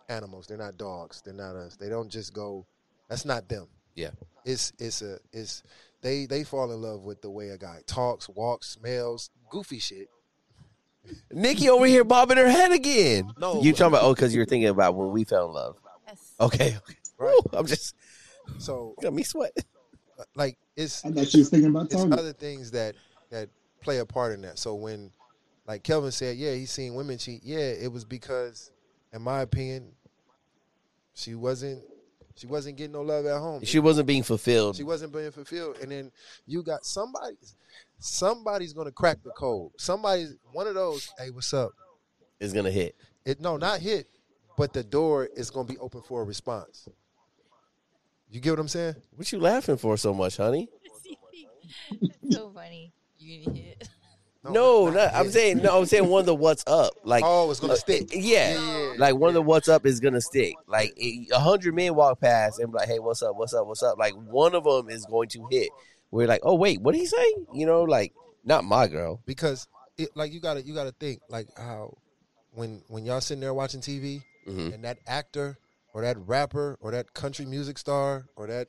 animals. 0.09 0.47
They're 0.47 0.59
not 0.59 0.77
dogs. 0.79 1.23
They're 1.25 1.35
not 1.35 1.57
us. 1.57 1.77
They 1.77 1.89
don't 1.89 2.11
just 2.11 2.33
go. 2.33 2.67
That's 3.09 3.25
not 3.25 3.49
them. 3.49 3.67
Yeah. 3.95 4.11
It's 4.45 4.73
it's 4.79 5.03
a 5.03 5.19
it's 5.33 5.63
they 6.03 6.27
they 6.27 6.45
fall 6.45 6.73
in 6.73 6.81
love 6.81 7.05
with 7.05 7.23
the 7.23 7.31
way 7.31 7.51
a 7.51 7.59
guy 7.59 7.81
talks, 7.87 8.29
walks, 8.29 8.71
smells, 8.71 9.31
goofy 9.51 9.79
shit. 9.79 10.09
Nikki 11.31 11.69
over 11.69 11.87
here 11.87 12.05
bobbing 12.05 12.37
her 12.37 12.49
head 12.49 12.73
again. 12.73 13.33
No. 13.39 13.61
you 13.61 13.73
talking 13.73 13.87
about? 13.87 14.05
Oh, 14.05 14.15
because 14.15 14.35
you're 14.35 14.47
thinking 14.47 14.69
about 14.69 14.95
when 14.95 15.11
we 15.11 15.25
fell 15.25 15.47
in 15.49 15.53
love. 15.53 15.77
Yes. 16.07 16.35
Okay, 16.41 16.77
okay. 16.77 16.97
Right. 17.19 17.35
Woo, 17.35 17.59
I'm 17.59 17.67
just 17.67 17.95
So 18.59 18.95
got 19.03 19.13
me 19.13 19.23
sweat. 19.23 19.53
Uh, 20.19 20.25
like 20.35 20.59
it's 20.77 21.05
I 21.05 21.11
thought 21.11 21.33
you 21.33 21.41
was 21.41 21.49
thinking 21.49 21.71
about 21.71 21.87
it's 21.87 21.95
Target. 21.95 22.19
other 22.19 22.33
things 22.33 22.71
that 22.73 22.95
that 23.31 23.49
play 23.81 23.99
a 23.99 24.07
part 24.07 24.33
in 24.33 24.43
that. 24.43 24.59
So 24.59 24.75
when, 24.75 25.11
like 25.67 25.83
Kelvin 25.83 26.13
said, 26.13 26.37
yeah, 26.37 26.55
he's 26.55 26.71
seen 26.71 26.95
women 26.95 27.19
cheat. 27.19 27.43
Yeah, 27.43 27.59
it 27.59 27.91
was 27.91 28.05
because, 28.05 28.71
in 29.13 29.23
my 29.23 29.41
opinion, 29.41 29.93
she 31.15 31.35
wasn't 31.35 31.83
she 32.35 32.47
wasn't 32.47 32.77
getting 32.77 32.93
no 32.93 33.03
love 33.03 33.27
at 33.27 33.39
home. 33.39 33.65
She 33.65 33.79
wasn't 33.79 34.07
being 34.07 34.23
fulfilled. 34.23 34.77
She 34.77 34.85
wasn't 34.85 35.13
being 35.13 35.31
fulfilled, 35.31 35.77
and 35.83 35.91
then 35.91 36.11
you 36.47 36.63
got 36.63 36.85
somebody. 36.85 37.37
Somebody's 37.99 38.73
gonna 38.73 38.93
crack 38.93 39.23
the 39.23 39.31
code. 39.31 39.73
Somebody's 39.77 40.37
one 40.53 40.67
of 40.67 40.75
those. 40.75 41.13
Hey, 41.19 41.31
what's 41.31 41.53
up? 41.53 41.73
Is 42.41 42.53
gonna 42.53 42.71
hit. 42.71 42.97
It 43.25 43.41
no, 43.41 43.57
not 43.57 43.81
hit, 43.81 44.09
but 44.57 44.73
the 44.73 44.83
door 44.83 45.29
is 45.37 45.51
gonna 45.51 45.69
be 45.69 45.79
open 45.79 46.03
for 46.03 46.23
a 46.23 46.25
response. 46.25 46.89
You 48.33 48.41
get 48.41 48.51
what 48.51 48.59
I'm 48.61 48.69
saying? 48.69 48.97
What 49.15 49.31
you 49.31 49.39
laughing 49.39 49.77
for 49.77 49.97
so 49.99 50.15
much, 50.15 50.39
honey? 50.39 50.69
That's 52.01 52.35
so 52.37 52.51
funny. 52.51 52.93
You 53.19 53.45
get 53.45 53.55
hit. 53.57 53.89
No, 54.45 54.87
not 54.87 54.95
not, 54.95 55.15
I'm 55.15 55.25
hit. 55.27 55.33
saying 55.35 55.59
no. 55.59 55.79
I'm 55.79 55.87
saying 55.87 56.09
one 56.09 56.21
of 56.21 56.27
the 56.27 56.35
what's 56.35 56.65
up. 56.67 56.95
Like 57.05 57.23
Oh, 57.27 57.51
it's 57.51 57.61
gonna 57.61 57.75
uh, 57.75 57.77
stick. 57.77 58.09
Yeah, 58.13 58.55
Yeah, 58.55 58.95
like 58.97 59.15
one 59.17 59.29
of 59.29 59.35
the 59.35 59.43
what's 59.43 59.69
up 59.69 59.85
is 59.87 60.01
gonna 60.01 60.21
stick. 60.23 60.55
Like 60.67 60.99
a 60.99 61.39
hundred 61.39 61.75
men 61.75 61.95
walk 61.95 62.21
past 62.21 62.59
and 62.59 62.73
be 62.73 62.79
like, 62.79 62.89
"Hey, 62.89 62.99
what's 62.99 63.23
up? 63.23 63.37
What's 63.37 63.53
up? 63.55 63.67
What's 63.67 63.83
up?" 63.83 63.99
Like 63.99 64.15
one 64.15 64.55
of 64.55 64.65
them 64.65 64.89
is 64.89 65.05
going 65.05 65.29
to 65.31 65.47
hit. 65.51 65.69
We're 66.11 66.27
like, 66.27 66.41
"Oh 66.43 66.55
wait, 66.55 66.81
what 66.81 66.93
did 66.93 66.99
he 67.01 67.07
say?" 67.07 67.35
You 67.55 67.67
know, 67.67 67.83
like 67.83 68.13
not 68.45 68.65
my 68.65 68.89
girl. 68.89 69.21
because 69.27 69.69
it 69.99 70.09
like 70.17 70.33
you 70.33 70.41
gotta 70.41 70.63
you 70.63 70.75
gotta 70.75 70.93
think 70.99 71.21
like 71.29 71.47
how 71.57 71.97
when 72.53 72.83
when 72.89 73.05
y'all 73.05 73.21
sitting 73.21 73.41
there 73.43 73.55
watching 73.55 73.81
TV 73.81 74.23
Mhm. 74.49 74.75
and 74.75 74.85
that 74.85 74.99
actor 75.07 75.57
or 75.95 76.03
that 76.03 76.17
rapper 76.27 76.77
or 76.81 76.91
that 76.93 77.13
country 77.15 77.45
music 77.47 77.79
star 77.79 78.27
or 78.37 78.47
that 78.47 78.69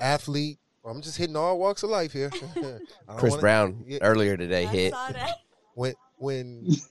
athlete. 0.00 0.58
I'm 0.86 1.00
just 1.00 1.16
hitting 1.16 1.36
all 1.36 1.58
walks 1.58 1.82
of 1.82 1.90
life 1.90 2.12
here. 2.12 2.30
Chris 3.16 3.30
wanna- 3.32 3.40
Brown 3.40 3.84
yeah. 3.86 3.98
earlier 4.02 4.36
today 4.36 4.64
I 4.66 4.70
hit. 4.70 4.92
saw 4.92 5.08
that. 5.12 5.38
when 5.74 5.94
when, 6.18 6.66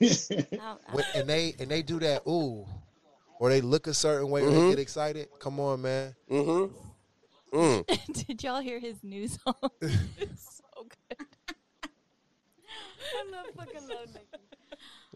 when 0.92 1.04
and 1.14 1.28
they 1.28 1.54
and 1.58 1.70
they 1.70 1.82
do 1.82 1.98
that 2.00 2.22
ooh 2.26 2.66
or 3.40 3.48
they 3.50 3.60
look 3.60 3.86
a 3.86 3.94
certain 3.94 4.30
way 4.30 4.42
or 4.42 4.50
Mhm. 4.50 4.52
they 4.64 4.70
get 4.70 4.78
excited. 4.80 5.28
Come 5.38 5.58
on, 5.60 5.82
man. 5.82 6.14
Mm-hmm. 6.30 7.56
Mm. 7.56 7.86
Did 8.26 8.42
y'all 8.42 8.60
hear 8.60 8.80
his 8.80 8.96
new 9.04 9.28
song? 9.28 9.54
it's 9.80 10.60
so 10.60 10.86
good. 11.08 11.26
I 13.16 13.30
love 13.30 13.46
fucking 13.56 13.88
love 13.88 14.08
Nicki. 14.12 14.26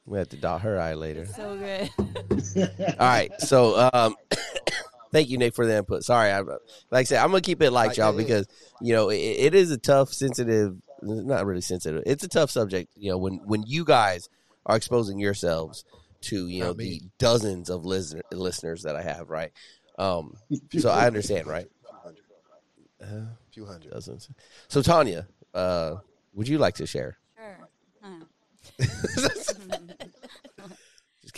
We 0.08 0.18
have 0.18 0.28
to 0.30 0.36
dot 0.36 0.62
her 0.62 0.80
eye 0.80 0.94
later. 0.94 1.26
So 1.26 1.56
good. 1.56 1.90
All 2.98 3.06
right, 3.06 3.30
so 3.40 3.90
um, 3.92 4.16
thank 5.12 5.28
you, 5.28 5.36
Nick, 5.38 5.54
for 5.54 5.66
the 5.66 5.76
input. 5.76 6.02
Sorry, 6.02 6.30
I, 6.30 6.40
like 6.40 6.58
I 6.92 7.02
said, 7.04 7.22
I'm 7.22 7.28
gonna 7.30 7.40
keep 7.42 7.60
it 7.62 7.70
light, 7.70 7.88
Like, 7.88 7.96
y'all, 7.98 8.12
yeah, 8.14 8.18
yeah. 8.20 8.24
because 8.26 8.46
you 8.80 8.94
know 8.94 9.10
it, 9.10 9.16
it 9.18 9.54
is 9.54 9.70
a 9.70 9.76
tough, 9.78 10.12
sensitive, 10.12 10.76
not 11.02 11.44
really 11.46 11.60
sensitive. 11.60 12.02
It's 12.06 12.24
a 12.24 12.28
tough 12.28 12.50
subject. 12.50 12.90
You 12.96 13.10
know, 13.10 13.18
when 13.18 13.34
when 13.44 13.64
you 13.66 13.84
guys 13.84 14.28
are 14.66 14.76
exposing 14.76 15.18
yourselves 15.18 15.84
to 16.22 16.48
you 16.48 16.64
know 16.64 16.72
the 16.72 17.00
dozens 17.18 17.68
of 17.70 17.84
listener, 17.84 18.22
listeners 18.32 18.82
that 18.84 18.96
I 18.96 19.02
have, 19.02 19.28
right? 19.30 19.52
Um, 19.98 20.34
so 20.78 20.90
I 20.90 21.06
understand, 21.06 21.46
right? 21.46 21.66
A 21.92 21.96
hundred. 22.02 22.24
Uh, 23.02 23.26
Few 23.52 23.66
hundred. 23.66 23.92
dozens. 23.92 24.30
So 24.68 24.80
Tania, 24.82 25.26
uh, 25.54 25.96
would 26.32 26.48
you 26.48 26.58
like 26.58 26.76
to 26.76 26.86
share? 26.86 27.18
Sure. 27.36 27.68
Just 29.16 29.58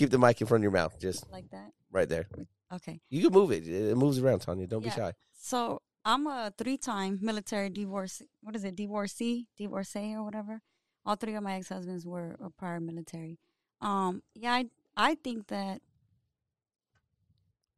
keep 0.01 0.11
the 0.11 0.19
mic 0.19 0.41
in 0.41 0.47
front 0.47 0.61
of 0.61 0.65
your 0.65 0.73
mouth, 0.81 0.99
just 0.99 1.31
like 1.31 1.49
that. 1.51 1.71
right 1.93 2.09
there. 2.09 2.27
Okay. 2.73 3.01
You 3.11 3.21
can 3.25 3.33
move 3.33 3.51
it. 3.53 3.67
It 3.69 3.97
moves 3.97 4.19
around, 4.19 4.41
Tania. 4.41 4.67
Don't 4.67 4.83
Yeah. 4.85 4.95
be 4.95 5.01
shy. 5.01 5.13
So 5.35 5.83
I'm 6.05 6.27
a 6.27 6.53
three-time 6.57 7.19
military 7.21 7.69
divorce. 7.69 8.23
What 8.43 8.55
is 8.57 8.65
it? 8.65 8.77
Divorcee, 8.77 9.47
divorcee, 9.57 10.15
or 10.15 10.23
whatever. 10.25 10.63
All 11.05 11.17
three 11.17 11.35
of 11.35 11.43
my 11.43 11.55
ex-husbands 11.57 12.07
were 12.07 12.37
a 12.41 12.49
prior 12.51 12.81
military. 12.81 13.39
Um, 13.81 14.23
yeah, 14.35 14.55
I 14.55 14.63
I 14.97 15.15
think 15.17 15.49
that 15.49 15.83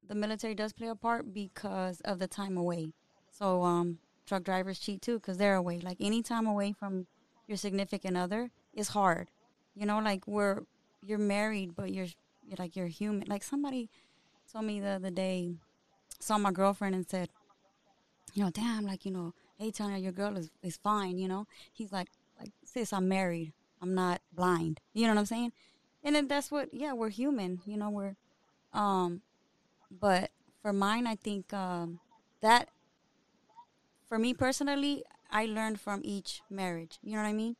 the 0.06 0.14
military 0.14 0.54
does 0.54 0.72
play 0.72 0.88
a 0.88 0.94
part 0.94 1.32
because 1.32 2.00
of 2.02 2.18
the 2.18 2.26
time 2.28 2.56
away. 2.56 2.92
So 3.30 3.62
um, 3.62 3.98
truck 4.26 4.42
drivers 4.44 4.78
cheat 4.78 5.00
too 5.02 5.16
because 5.18 5.38
they're 5.38 5.54
away. 5.56 5.78
Like 5.80 5.98
any 6.00 6.22
time 6.22 6.46
away 6.46 6.72
from 6.72 7.06
your 7.46 7.56
significant 7.56 8.16
other 8.16 8.50
is 8.72 8.88
hard. 8.88 9.30
You 9.74 9.86
know, 9.86 10.00
like 10.00 10.26
we're 10.26 10.62
you're 11.04 11.18
married, 11.18 11.74
but 11.74 11.92
you're, 11.92 12.06
you're 12.46 12.56
like 12.58 12.76
you're 12.76 12.86
human. 12.86 13.26
Like 13.28 13.42
somebody 13.42 13.88
told 14.52 14.64
me 14.64 14.80
the 14.80 14.88
other 14.88 15.10
day, 15.10 15.54
saw 16.20 16.38
my 16.38 16.52
girlfriend 16.52 16.94
and 16.94 17.08
said, 17.08 17.28
you 18.34 18.44
know, 18.44 18.50
damn, 18.50 18.84
like 18.84 19.04
you 19.04 19.10
know, 19.10 19.34
hey 19.58 19.70
Tania, 19.70 19.98
your 19.98 20.12
girl 20.12 20.36
is 20.36 20.50
is 20.62 20.76
fine. 20.76 21.18
You 21.18 21.28
know, 21.28 21.46
he's 21.72 21.92
like, 21.92 22.08
like 22.38 22.50
sis, 22.64 22.92
I'm 22.92 23.08
married. 23.08 23.52
I'm 23.82 23.94
not 23.94 24.20
blind. 24.32 24.80
You 24.94 25.06
know 25.06 25.14
what 25.14 25.18
I'm 25.18 25.26
saying? 25.26 25.52
And 26.04 26.14
then 26.14 26.28
that's 26.28 26.50
what, 26.50 26.72
yeah, 26.72 26.92
we're 26.92 27.10
human. 27.10 27.60
You 27.66 27.76
know, 27.76 27.90
we're, 27.90 28.14
um, 28.72 29.22
but 29.90 30.30
for 30.62 30.72
mine, 30.72 31.06
I 31.06 31.16
think 31.16 31.52
um, 31.52 31.98
that 32.40 32.68
for 34.08 34.18
me 34.18 34.34
personally, 34.34 35.04
I 35.30 35.46
learned 35.46 35.80
from 35.80 36.00
each 36.04 36.42
marriage. 36.48 36.98
You 37.02 37.12
know 37.12 37.22
what 37.22 37.28
I 37.28 37.32
mean? 37.32 37.56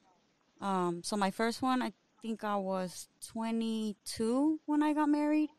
Um, 0.60 1.02
so 1.02 1.16
my 1.16 1.30
first 1.30 1.60
one, 1.60 1.82
I 1.82 1.92
think 2.22 2.44
I 2.44 2.56
was 2.56 3.08
22 3.26 4.60
when 4.64 4.82
I 4.82 4.94
got 4.94 5.08
married. 5.08 5.50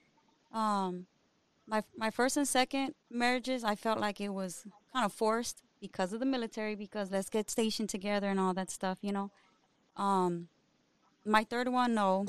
Um, 0.53 1.07
my 1.67 1.83
my 1.97 2.09
first 2.09 2.37
and 2.37 2.47
second 2.47 2.95
marriages, 3.11 3.63
I 3.63 3.75
felt 3.75 3.99
like 3.99 4.21
it 4.21 4.29
was 4.29 4.65
kind 4.93 5.05
of 5.05 5.11
forced 5.13 5.61
because 5.81 6.13
of 6.13 6.19
the 6.19 6.25
military. 6.25 6.75
Because 6.75 7.11
let's 7.11 7.29
get 7.29 7.51
stationed 7.51 7.89
together 7.89 8.29
and 8.29 8.39
all 8.39 8.53
that 8.53 8.71
stuff, 8.71 8.97
you 9.01 9.11
know. 9.11 9.29
Um, 9.97 10.47
my 11.25 11.43
third 11.43 11.67
one, 11.67 11.93
no. 11.93 12.25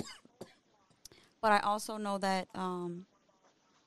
But 1.40 1.52
I 1.52 1.58
also 1.58 1.98
know 1.98 2.16
that 2.18 2.48
um, 2.54 3.04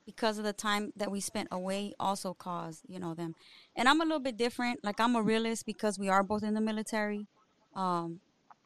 because 0.06 0.38
of 0.38 0.44
the 0.44 0.54
time 0.54 0.94
that 0.96 1.10
we 1.10 1.20
spent 1.20 1.48
away, 1.52 1.96
also 2.00 2.36
caused 2.36 2.84
you 2.88 3.00
know 3.00 3.16
them. 3.16 3.34
And 3.76 3.90
I'm 3.90 4.00
a 4.00 4.06
little 4.06 4.20
bit 4.20 4.38
different. 4.38 4.84
Like 4.84 5.00
I'm 5.00 5.16
a 5.16 5.22
realist 5.22 5.66
because 5.66 5.98
we 5.98 6.08
are 6.08 6.24
both 6.24 6.44
in 6.44 6.54
the 6.54 6.62
military, 6.62 7.26
um, 7.76 8.20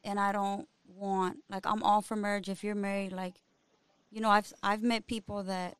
and 0.04 0.20
I 0.20 0.32
don't 0.32 0.68
want 1.02 1.38
like 1.50 1.66
I'm 1.66 1.82
all 1.82 2.00
for 2.00 2.16
marriage. 2.16 2.48
If 2.48 2.64
you're 2.64 2.74
married, 2.74 3.12
like 3.12 3.34
you 4.10 4.20
know, 4.20 4.30
I've 4.30 4.52
I've 4.62 4.82
met 4.82 5.06
people 5.06 5.42
that 5.44 5.76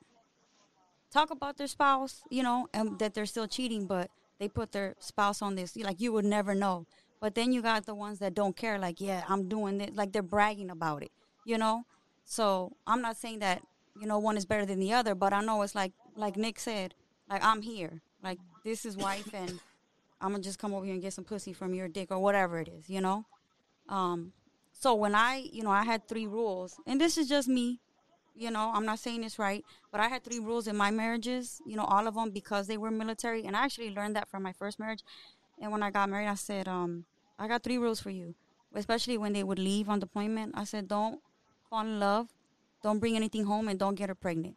talk 1.11 1.31
about 1.31 1.57
their 1.57 1.67
spouse, 1.67 2.23
you 2.31 2.43
know, 2.43 2.69
and 2.75 2.99
that 2.99 3.15
they're 3.15 3.27
still 3.27 3.47
cheating, 3.47 3.87
but 3.87 4.11
they 4.39 4.49
put 4.49 4.73
their 4.73 4.95
spouse 4.99 5.41
on 5.43 5.55
this. 5.55 5.77
Like 5.77 6.01
you 6.01 6.13
would 6.13 6.25
never 6.25 6.55
know. 6.55 6.87
But 7.21 7.37
then 7.37 7.53
you 7.53 7.63
got 7.63 7.87
the 7.87 7.95
ones 7.95 8.19
that 8.19 8.35
don't 8.35 8.57
care. 8.57 8.79
Like, 8.79 9.01
yeah, 9.01 9.23
I'm 9.29 9.49
doing 9.49 9.81
it. 9.81 9.95
Like 9.95 10.13
they're 10.13 10.23
bragging 10.23 10.71
about 10.71 11.05
it, 11.05 11.13
you 11.45 11.57
know. 11.57 11.85
So 12.25 12.77
I'm 12.87 13.01
not 13.01 13.17
saying 13.17 13.39
that 13.41 13.63
you 14.01 14.07
know 14.07 14.19
one 14.19 14.37
is 14.37 14.45
better 14.45 14.67
than 14.67 14.81
the 14.81 14.93
other, 14.93 15.15
but 15.15 15.33
I 15.33 15.41
know 15.41 15.63
it's 15.63 15.75
like 15.75 15.93
like 16.17 16.37
Nick 16.37 16.59
said, 16.59 16.95
like 17.31 17.45
I'm 17.45 17.63
here, 17.63 18.03
like 18.23 18.39
this 18.65 18.85
is 18.85 18.97
wife, 18.97 19.33
and 19.33 19.61
I'm 20.21 20.33
gonna 20.33 20.43
just 20.43 20.59
come 20.59 20.75
over 20.75 20.85
here 20.85 20.95
and 20.95 21.03
get 21.03 21.13
some 21.13 21.25
pussy 21.25 21.53
from 21.53 21.75
your 21.75 21.89
dick 21.89 22.11
or 22.11 22.19
whatever 22.19 22.59
it 22.59 22.69
is, 22.69 22.91
you 22.91 23.01
know. 23.01 23.25
Um, 23.89 24.33
so 24.83 24.95
when 24.95 25.15
I, 25.15 25.49
you 25.53 25.63
know, 25.63 25.71
I 25.71 25.85
had 25.85 26.09
three 26.09 26.27
rules, 26.27 26.75
and 26.89 27.01
this 27.01 27.17
is 27.17 27.29
just 27.29 27.47
me, 27.47 27.79
you 28.35 28.51
know, 28.51 28.73
I'm 28.75 28.85
not 28.85 28.99
saying 28.99 29.23
it's 29.23 29.39
right, 29.39 29.65
but 29.93 30.01
I 30.01 30.09
had 30.09 30.25
three 30.25 30.41
rules 30.41 30.67
in 30.67 30.77
my 30.77 30.91
marriages, 30.91 31.63
you 31.65 31.77
know, 31.77 31.85
all 31.85 32.09
of 32.09 32.17
them 32.17 32.31
because 32.31 32.67
they 32.67 32.77
were 32.77 32.91
military, 32.91 33.45
and 33.45 33.57
I 33.57 33.65
actually 33.65 33.91
learned 33.91 34.17
that 34.17 34.29
from 34.29 34.43
my 34.43 34.53
first 34.53 34.81
marriage. 34.81 35.05
And 35.61 35.71
when 35.71 35.85
I 35.85 35.93
got 35.93 36.09
married, 36.09 36.27
I 36.27 36.35
said, 36.35 36.67
um, 36.67 37.05
I 37.39 37.47
got 37.47 37.63
three 37.63 37.79
rules 37.79 38.01
for 38.01 38.11
you, 38.11 38.35
especially 38.75 39.17
when 39.19 39.33
they 39.33 39.45
would 39.45 39.61
leave 39.61 39.89
on 39.89 40.01
deployment. 40.01 40.59
I 40.59 40.65
said, 40.65 40.89
don't 40.89 41.21
fall 41.71 41.83
in 41.83 42.01
love, 42.01 42.27
don't 42.83 42.99
bring 42.99 43.15
anything 43.15 43.45
home, 43.45 43.69
and 43.69 43.79
don't 43.79 43.95
get 43.95 44.09
her 44.09 44.17
pregnant. 44.17 44.57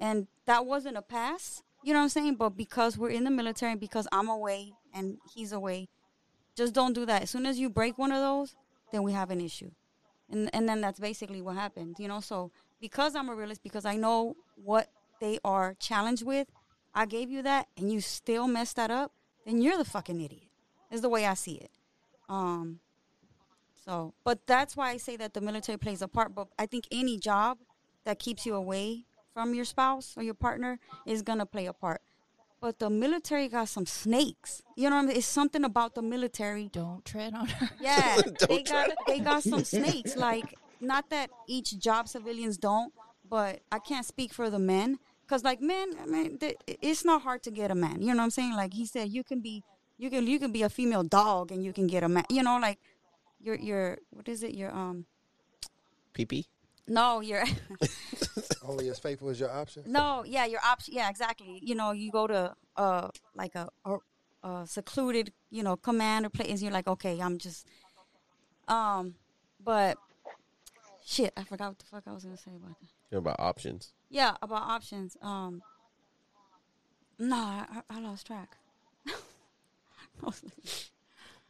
And 0.00 0.26
that 0.46 0.66
wasn't 0.66 0.96
a 0.96 1.02
pass, 1.02 1.62
you 1.84 1.92
know 1.92 2.00
what 2.00 2.04
I'm 2.04 2.08
saying? 2.08 2.34
But 2.34 2.56
because 2.56 2.98
we're 2.98 3.10
in 3.10 3.22
the 3.22 3.30
military, 3.30 3.76
because 3.76 4.08
I'm 4.10 4.28
away 4.28 4.72
and 4.92 5.18
he's 5.32 5.52
away, 5.52 5.90
just 6.56 6.74
don't 6.74 6.92
do 6.92 7.06
that. 7.06 7.22
As 7.22 7.30
soon 7.30 7.46
as 7.46 7.60
you 7.60 7.70
break 7.70 7.98
one 7.98 8.10
of 8.10 8.18
those, 8.18 8.56
then 8.94 9.02
we 9.02 9.12
have 9.12 9.30
an 9.30 9.40
issue. 9.40 9.70
And 10.30 10.48
and 10.54 10.68
then 10.68 10.80
that's 10.80 11.00
basically 11.00 11.42
what 11.42 11.56
happened, 11.56 11.96
you 11.98 12.06
know? 12.06 12.20
So 12.20 12.52
because 12.80 13.16
I'm 13.16 13.28
a 13.28 13.34
realist, 13.34 13.62
because 13.62 13.84
I 13.84 13.96
know 13.96 14.36
what 14.62 14.88
they 15.20 15.38
are 15.44 15.74
challenged 15.80 16.24
with, 16.24 16.46
I 16.94 17.06
gave 17.06 17.28
you 17.28 17.42
that 17.42 17.66
and 17.76 17.92
you 17.92 18.00
still 18.00 18.46
messed 18.46 18.76
that 18.76 18.90
up, 18.90 19.12
then 19.44 19.60
you're 19.60 19.76
the 19.76 19.84
fucking 19.84 20.20
idiot. 20.20 20.48
Is 20.90 21.00
the 21.00 21.08
way 21.08 21.26
I 21.26 21.34
see 21.34 21.54
it. 21.54 21.70
Um 22.28 22.78
so, 23.84 24.14
but 24.24 24.46
that's 24.46 24.76
why 24.76 24.90
I 24.90 24.96
say 24.96 25.16
that 25.16 25.34
the 25.34 25.40
military 25.40 25.76
plays 25.76 26.00
a 26.00 26.08
part. 26.08 26.34
But 26.34 26.48
I 26.58 26.66
think 26.66 26.84
any 26.92 27.18
job 27.18 27.58
that 28.04 28.18
keeps 28.18 28.46
you 28.46 28.54
away 28.54 29.04
from 29.34 29.54
your 29.54 29.64
spouse 29.64 30.14
or 30.16 30.22
your 30.22 30.34
partner 30.34 30.78
is 31.04 31.20
gonna 31.22 31.46
play 31.46 31.66
a 31.66 31.72
part. 31.72 32.00
But 32.64 32.78
the 32.78 32.88
military 32.88 33.48
got 33.48 33.68
some 33.68 33.84
snakes. 33.84 34.62
You 34.74 34.88
know 34.88 34.96
what 34.96 35.02
I 35.02 35.06
mean? 35.08 35.16
It's 35.18 35.26
something 35.26 35.64
about 35.64 35.94
the 35.94 36.00
military. 36.00 36.70
Don't 36.72 37.04
tread 37.04 37.34
on 37.34 37.46
her. 37.46 37.68
Yeah, 37.78 38.22
they 38.48 38.62
got 38.62 38.88
they 39.06 39.18
got 39.18 39.42
some 39.42 39.64
snakes. 39.64 40.16
Like 40.16 40.56
not 40.80 41.10
that 41.10 41.28
each 41.46 41.78
job 41.78 42.08
civilians 42.08 42.56
don't, 42.56 42.90
but 43.28 43.60
I 43.70 43.80
can't 43.80 44.06
speak 44.06 44.32
for 44.32 44.48
the 44.48 44.58
men 44.58 44.98
because 45.26 45.44
like 45.44 45.60
men, 45.60 45.90
I 46.02 46.06
mean, 46.06 46.38
th- 46.38 46.56
it's 46.66 47.04
not 47.04 47.20
hard 47.20 47.42
to 47.42 47.50
get 47.50 47.70
a 47.70 47.74
man. 47.74 48.00
You 48.00 48.14
know 48.14 48.22
what 48.24 48.24
I'm 48.24 48.30
saying? 48.30 48.54
Like 48.54 48.72
he 48.72 48.86
said, 48.86 49.10
you 49.10 49.24
can 49.24 49.42
be 49.42 49.62
you 49.98 50.08
can 50.08 50.26
you 50.26 50.38
can 50.38 50.50
be 50.50 50.62
a 50.62 50.70
female 50.70 51.02
dog 51.02 51.52
and 51.52 51.62
you 51.62 51.74
can 51.74 51.86
get 51.86 52.02
a 52.02 52.08
man. 52.08 52.24
You 52.30 52.42
know, 52.42 52.58
like 52.58 52.78
your 53.42 53.56
your 53.56 53.98
what 54.08 54.26
is 54.26 54.42
it? 54.42 54.54
Your 54.54 54.72
um 54.74 55.04
PP. 56.14 56.46
No 56.86 57.20
your 57.20 57.42
Only 58.62 58.88
as 58.88 58.98
faithful 58.98 59.28
as 59.28 59.38
your 59.40 59.50
option. 59.50 59.82
no 59.86 60.24
yeah 60.26 60.44
your 60.46 60.60
option 60.64 60.94
yeah 60.94 61.08
exactly. 61.10 61.58
You 61.62 61.74
know 61.74 61.92
you 61.92 62.10
go 62.10 62.26
to 62.26 62.54
uh 62.76 63.08
like 63.34 63.54
a, 63.54 63.68
a, 63.84 63.96
a 64.48 64.66
secluded 64.66 65.32
you 65.50 65.62
know 65.62 65.76
command 65.76 66.26
or 66.26 66.30
place 66.30 66.50
and 66.50 66.60
you're 66.62 66.72
like 66.72 66.88
okay 66.88 67.20
I'm 67.20 67.38
just 67.38 67.66
um 68.68 69.14
but 69.62 69.96
shit 71.04 71.32
I 71.36 71.44
forgot 71.44 71.68
what 71.68 71.78
the 71.78 71.84
fuck 71.86 72.02
I 72.06 72.12
was 72.12 72.24
gonna 72.24 72.36
say 72.36 72.52
about 72.56 72.78
that. 72.80 72.88
You're 73.10 73.20
about 73.20 73.36
options. 73.38 73.92
Yeah, 74.10 74.36
about 74.42 74.62
options. 74.62 75.16
Um, 75.22 75.62
no, 77.18 77.36
I, 77.36 77.66
I 77.90 78.00
lost 78.00 78.26
track. 78.26 78.56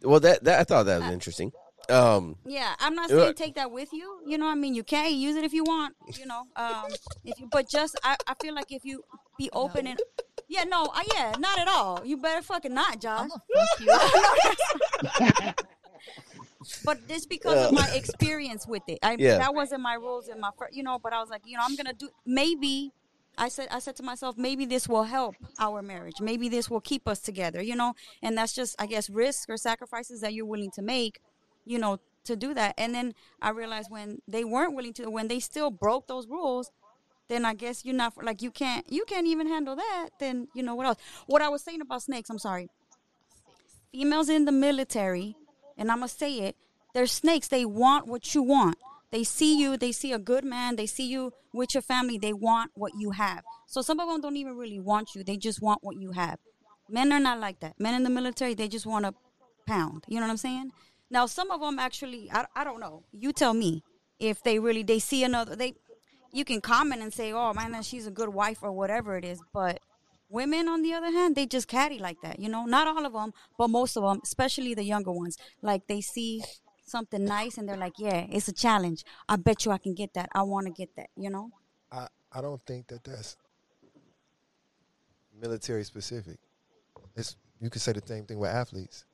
Well, 0.02 0.20
that, 0.20 0.44
that 0.44 0.60
I 0.60 0.64
thought 0.64 0.82
that 0.84 1.00
was 1.00 1.10
interesting. 1.10 1.52
Um, 1.90 2.36
yeah, 2.46 2.74
I'm 2.78 2.94
not 2.94 3.10
Uh, 3.10 3.18
saying 3.24 3.34
take 3.34 3.54
that 3.56 3.70
with 3.70 3.92
you. 3.92 4.20
You 4.26 4.38
know, 4.38 4.46
what 4.46 4.52
I 4.52 4.54
mean, 4.56 4.74
you 4.74 4.82
can 4.84 5.14
use 5.14 5.36
it 5.36 5.44
if 5.44 5.52
you 5.52 5.64
want. 5.64 5.94
You 6.18 6.26
know, 6.26 6.42
um, 6.56 6.86
if 7.24 7.38
you, 7.38 7.48
but 7.50 7.68
just 7.68 7.98
I, 8.02 8.16
I 8.26 8.34
feel 8.40 8.54
like 8.54 8.70
if 8.72 8.84
you 8.84 9.02
be 9.38 9.50
open 9.52 9.86
and 9.86 10.00
yeah, 10.48 10.64
no, 10.64 10.90
I, 10.92 11.04
yeah, 11.14 11.32
not 11.38 11.58
at 11.58 11.68
all. 11.68 12.02
You 12.04 12.16
better 12.18 12.42
fucking 12.42 12.72
not, 12.74 13.00
Josh. 13.00 13.28
I'm 13.30 13.88
fuck 13.88 15.40
you. 15.46 15.52
But 16.84 17.06
this 17.08 17.26
because 17.26 17.66
of 17.68 17.72
my 17.72 17.86
experience 17.94 18.66
with 18.66 18.82
it. 18.88 18.98
I 19.02 19.16
Yeah. 19.18 19.36
that 19.38 19.54
wasn't 19.54 19.82
my 19.82 19.94
rules 19.94 20.28
in 20.28 20.40
my 20.40 20.50
first, 20.58 20.74
you 20.74 20.82
know. 20.82 20.98
But 20.98 21.12
I 21.12 21.20
was 21.20 21.28
like, 21.28 21.42
you 21.44 21.56
know, 21.58 21.62
I'm 21.66 21.76
gonna 21.76 21.92
do 21.92 22.08
maybe. 22.24 22.92
I 23.36 23.48
said, 23.48 23.66
I 23.72 23.80
said 23.80 23.96
to 23.96 24.02
myself, 24.04 24.38
maybe 24.38 24.64
this 24.64 24.88
will 24.88 25.02
help 25.02 25.34
our 25.58 25.82
marriage. 25.82 26.20
Maybe 26.20 26.48
this 26.48 26.70
will 26.70 26.80
keep 26.80 27.08
us 27.08 27.18
together, 27.18 27.60
you 27.60 27.74
know. 27.74 27.94
And 28.22 28.38
that's 28.38 28.54
just, 28.54 28.80
I 28.80 28.86
guess, 28.86 29.10
risks 29.10 29.46
or 29.48 29.56
sacrifices 29.56 30.20
that 30.20 30.32
you're 30.34 30.46
willing 30.46 30.70
to 30.76 30.82
make, 30.82 31.18
you 31.64 31.79
know, 31.79 32.00
to 32.24 32.37
do 32.37 32.55
that. 32.55 32.74
And 32.79 32.94
then 32.94 33.14
I 33.42 33.50
realized 33.50 33.90
when 33.90 34.20
they 34.27 34.44
weren't 34.44 34.74
willing 34.74 34.94
to, 34.94 35.11
when 35.11 35.29
they 35.29 35.40
still 35.40 35.70
broke 35.70 36.07
those 36.07 36.27
rules, 36.27 36.70
then 37.29 37.44
I 37.44 37.55
guess 37.55 37.85
you're 37.85 37.94
not 37.94 38.22
like 38.22 38.42
you 38.42 38.50
can't, 38.50 38.90
you 38.90 39.05
can't 39.07 39.27
even 39.27 39.46
handle 39.46 39.77
that. 39.77 40.11
Then 40.18 40.48
you 40.55 40.62
know 40.62 40.74
what 40.74 40.87
else? 40.87 40.98
What 41.27 41.42
I 41.42 41.48
was 41.48 41.62
saying 41.62 41.81
about 41.81 42.03
snakes. 42.03 42.31
I'm 42.31 42.38
sorry 42.38 42.68
females 43.94 44.29
in 44.29 44.44
the 44.44 44.50
military, 44.50 45.37
and 45.79 45.88
I'm 45.88 45.98
gonna 45.98 46.09
say 46.09 46.40
it, 46.40 46.57
they're 46.94 47.07
snakes. 47.07 47.46
They 47.46 47.64
want 47.64 48.09
what 48.09 48.35
you 48.35 48.42
want. 48.42 48.77
They 49.12 49.22
see 49.22 49.57
you, 49.57 49.77
they 49.77 49.92
see 49.92 50.12
a 50.12 50.18
good 50.18 50.44
man, 50.44 50.74
they 50.74 50.87
see 50.87 51.07
you 51.07 51.33
with 51.53 51.74
your 51.74 51.83
family, 51.83 52.18
they 52.18 52.33
want 52.33 52.72
what 52.74 52.90
you 52.98 53.12
have. 53.12 53.44
So 53.66 53.83
some 53.83 54.00
of 54.00 54.09
them 54.09 54.20
don't 54.20 54.37
even 54.37 54.57
really 54.57 54.81
want 54.81 55.14
you, 55.14 55.22
they 55.22 55.37
just 55.37 55.62
want 55.62 55.85
what 55.85 55.96
you 55.96 56.11
have. 56.11 56.40
Men 56.88 57.12
are 57.12 57.20
not 57.20 57.38
like 57.38 57.61
that. 57.61 57.79
Men 57.79 57.94
in 57.94 58.03
the 58.03 58.11
military, 58.11 58.55
they 58.55 58.66
just 58.66 58.85
want 58.85 59.07
a 59.07 59.14
pound. 59.64 60.05
You 60.09 60.16
know 60.16 60.27
what 60.27 60.33
I'm 60.33 60.38
saying? 60.38 60.72
Now, 61.14 61.27
some 61.27 61.50
of 61.50 61.61
them 61.61 61.79
actually, 61.79 62.22
I, 62.33 62.44
I 62.55 62.64
don't 62.64 62.81
know. 62.81 63.05
You 63.12 63.33
tell 63.33 63.55
me 63.55 63.83
if 64.18 64.42
they 64.42 64.59
really, 64.59 64.83
they 64.83 64.98
see 64.98 65.22
another, 65.24 65.55
they, 65.57 65.74
you 66.33 66.44
can 66.44 66.61
comment 66.61 67.03
and 67.03 67.12
say, 67.12 67.33
oh 67.33 67.53
man, 67.55 67.83
she's 67.83 68.07
a 68.07 68.11
good 68.11 68.31
wife 68.31 68.59
or 68.62 68.72
whatever 68.72 69.16
it 69.16 69.24
is, 69.24 69.40
but 69.53 69.81
Women, 70.35 70.68
on 70.68 70.83
the 70.83 70.92
other 70.94 71.12
hand, 71.12 71.37
they 71.37 71.46
just 71.46 71.68
catty 71.68 71.98
like 72.00 72.20
that. 72.22 72.40
You 72.40 72.48
know, 72.48 72.64
not 72.64 72.88
all 72.88 73.07
of 73.07 73.12
them, 73.12 73.33
but 73.57 73.68
most 73.68 73.96
of 73.96 74.03
them, 74.03 74.20
especially 74.24 74.74
the 74.74 74.83
younger 74.83 75.12
ones. 75.12 75.37
Like 75.62 75.87
they 75.87 76.00
see 76.00 76.42
something 76.85 77.24
nice 77.24 77.57
and 77.57 77.68
they're 77.68 77.77
like, 77.77 77.92
"Yeah, 77.98 78.27
it's 78.29 78.48
a 78.48 78.53
challenge. 78.53 79.05
I 79.29 79.37
bet 79.37 79.64
you 79.64 79.70
I 79.70 79.79
can 79.79 79.94
get 79.94 80.14
that. 80.14 80.31
I 80.35 80.42
want 80.42 80.66
to 80.66 80.72
get 80.72 80.96
that." 80.96 81.11
You 81.16 81.31
know? 81.31 81.50
I, 81.92 82.09
I 82.33 82.40
don't 82.40 82.61
think 82.66 82.88
that 82.88 83.05
that's 83.05 83.37
military 85.40 85.85
specific. 85.85 86.38
It's 87.14 87.37
you 87.61 87.70
could 87.70 87.83
say 87.83 87.92
the 87.92 88.03
same 88.05 88.24
thing 88.24 88.40
with 88.40 88.50
athletes. 88.50 89.05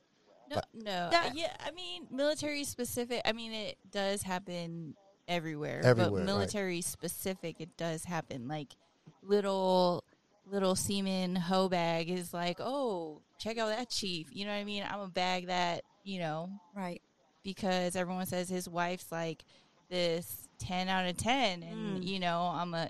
No, 0.51 0.61
no. 0.73 1.09
That- 1.11 1.27
uh, 1.27 1.31
yeah, 1.35 1.55
I 1.65 1.71
mean, 1.71 2.07
military 2.11 2.63
specific. 2.63 3.21
I 3.25 3.31
mean, 3.31 3.51
it 3.53 3.77
does 3.91 4.21
happen 4.21 4.95
everywhere. 5.27 5.81
Everywhere, 5.83 6.09
but 6.11 6.17
right. 6.17 6.25
military 6.25 6.81
specific, 6.81 7.59
it 7.59 7.75
does 7.77 8.03
happen. 8.03 8.47
Like 8.47 8.75
little 9.23 10.03
little 10.49 10.75
seaman 10.75 11.35
hoe 11.35 11.69
bag 11.69 12.09
is 12.09 12.33
like, 12.33 12.57
oh, 12.59 13.21
check 13.39 13.57
out 13.57 13.69
that 13.69 13.89
chief. 13.89 14.27
You 14.31 14.45
know 14.45 14.51
what 14.51 14.57
I 14.57 14.63
mean? 14.65 14.83
I'm 14.89 14.99
a 14.99 15.07
bag 15.07 15.47
that 15.47 15.83
you 16.03 16.19
know 16.19 16.49
Right. 16.75 17.01
because 17.43 17.95
everyone 17.95 18.25
says 18.25 18.49
his 18.49 18.67
wife's 18.67 19.11
like 19.11 19.43
this 19.89 20.47
ten 20.59 20.89
out 20.89 21.07
of 21.07 21.15
ten, 21.17 21.63
and 21.63 22.01
Mm. 22.01 22.07
you 22.07 22.19
know 22.19 22.41
I'm 22.53 22.73
a 22.73 22.89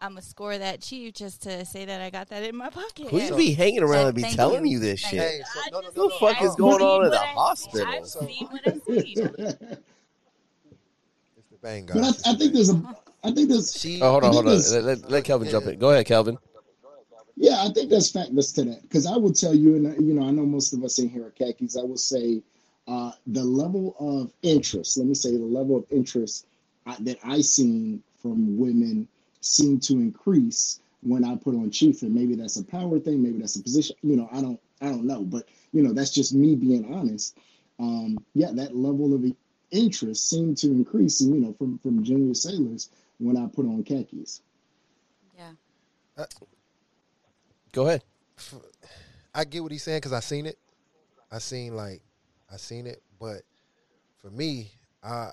I'm 0.00 0.16
a 0.16 0.22
score 0.22 0.56
that 0.56 0.80
chief 0.80 1.14
just 1.14 1.42
to 1.42 1.64
say 1.64 1.84
that 1.84 2.00
I 2.00 2.10
got 2.10 2.28
that 2.28 2.44
in 2.44 2.54
my 2.54 2.70
pocket. 2.70 3.08
Who'd 3.08 3.36
be 3.36 3.52
hanging 3.52 3.82
around 3.82 4.06
and 4.06 4.14
be 4.14 4.22
telling 4.22 4.64
you. 4.64 4.74
you 4.74 4.78
this 4.78 5.00
shit? 5.00 5.18
Hey, 5.18 5.40
so, 5.52 5.60
I 5.60 5.70
no, 5.70 5.80
no, 5.80 5.88
no, 5.88 6.08
The 6.08 6.14
fuck 6.20 6.40
is 6.42 6.54
going 6.54 6.80
on 6.82 7.06
in 7.06 7.10
the 7.10 7.20
I- 7.20 7.26
hospital? 7.26 7.86
I've 7.88 8.06
seen 8.06 8.46
what 8.46 8.60
I've 8.66 8.80
seen. 8.86 9.04
It's 11.36 11.48
the 11.50 11.56
bang 11.60 11.86
But. 11.92 12.04
I, 12.04 12.30
I 12.30 12.34
think 12.36 12.52
there's 12.52 12.70
a, 12.70 12.96
I 13.24 13.32
think 13.32 13.48
there's, 13.48 13.76
she. 13.78 14.00
Oh, 14.00 14.12
hold 14.12 14.24
on, 14.24 14.32
hold 14.32 14.46
on. 14.46 14.52
there's- 14.52 14.72
Let, 14.72 14.84
let, 14.84 15.10
let 15.10 15.24
Kelvin 15.24 15.48
jump 15.48 15.66
in. 15.66 15.78
Go 15.80 15.90
ahead, 15.90 16.06
Kelvin. 16.06 16.38
yeah, 17.36 17.64
I 17.64 17.70
think 17.72 17.90
there's 17.90 18.10
factors 18.12 18.52
to 18.52 18.64
that 18.64 18.82
because 18.82 19.04
I 19.06 19.16
will 19.16 19.32
tell 19.32 19.54
you, 19.54 19.74
and 19.76 19.86
uh, 19.88 19.90
you 20.00 20.14
know, 20.14 20.26
I 20.26 20.30
know 20.30 20.46
most 20.46 20.72
of 20.72 20.84
us 20.84 21.00
in 21.00 21.08
here 21.08 21.26
are 21.26 21.30
khakis. 21.30 21.76
I 21.76 21.82
will 21.82 21.96
say 21.96 22.40
uh, 22.86 23.10
the 23.26 23.42
level 23.42 23.96
of 23.98 24.32
interest. 24.42 24.96
Let 24.96 25.08
me 25.08 25.14
say 25.14 25.32
the 25.32 25.42
level 25.42 25.76
of 25.76 25.84
interest 25.90 26.46
I, 26.86 26.94
that 27.00 27.18
I 27.24 27.40
seen 27.40 28.00
from 28.22 28.56
women 28.58 29.08
seem 29.48 29.80
to 29.80 29.94
increase 29.94 30.80
when 31.02 31.24
I 31.24 31.36
put 31.36 31.54
on 31.54 31.70
chief, 31.70 32.02
and 32.02 32.14
maybe 32.14 32.34
that's 32.34 32.56
a 32.56 32.64
power 32.64 32.98
thing, 32.98 33.22
maybe 33.22 33.38
that's 33.38 33.56
a 33.56 33.62
position. 33.62 33.96
You 34.02 34.16
know, 34.16 34.28
I 34.32 34.40
don't, 34.40 34.60
I 34.80 34.86
don't 34.86 35.04
know, 35.04 35.22
but 35.22 35.48
you 35.72 35.82
know, 35.82 35.92
that's 35.92 36.10
just 36.10 36.34
me 36.34 36.54
being 36.54 36.92
honest. 36.92 37.38
Um, 37.78 38.18
yeah, 38.34 38.50
that 38.52 38.74
level 38.74 39.14
of 39.14 39.24
interest 39.70 40.28
seemed 40.28 40.56
to 40.58 40.68
increase, 40.68 41.20
and 41.20 41.34
you 41.34 41.40
know, 41.40 41.52
from 41.52 41.78
from 41.78 42.02
junior 42.02 42.34
sailors 42.34 42.90
when 43.18 43.36
I 43.36 43.46
put 43.46 43.66
on 43.66 43.82
khakis. 43.84 44.40
Yeah. 45.36 46.24
Go 47.72 47.86
ahead. 47.86 48.02
I 49.34 49.44
get 49.44 49.62
what 49.62 49.72
he's 49.72 49.82
saying 49.82 49.98
because 49.98 50.12
I 50.12 50.20
seen 50.20 50.46
it. 50.46 50.58
I 51.30 51.38
seen 51.38 51.76
like, 51.76 52.00
I 52.52 52.56
seen 52.56 52.86
it, 52.86 53.02
but 53.20 53.42
for 54.20 54.30
me, 54.30 54.72
I 55.02 55.32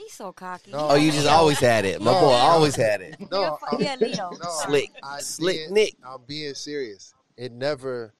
He's 0.00 0.14
so 0.14 0.32
cocky. 0.32 0.70
No. 0.72 0.88
Oh, 0.90 0.94
you 0.94 1.12
just 1.12 1.26
always 1.26 1.58
had 1.58 1.84
it. 1.84 2.00
My 2.00 2.12
No, 2.12 2.20
boy 2.20 2.32
always 2.32 2.74
had 2.74 3.02
it. 3.02 3.16
no, 3.30 3.58
You're 3.78 3.90
a- 3.92 3.96
Leo. 3.98 4.30
no, 4.42 4.50
Slick, 4.66 4.90
I 5.02 5.20
slick 5.20 5.56
did- 5.56 5.70
Nick. 5.72 5.96
I'm 6.04 6.22
being 6.26 6.54
serious. 6.54 7.12
It 7.36 7.52
never. 7.52 8.14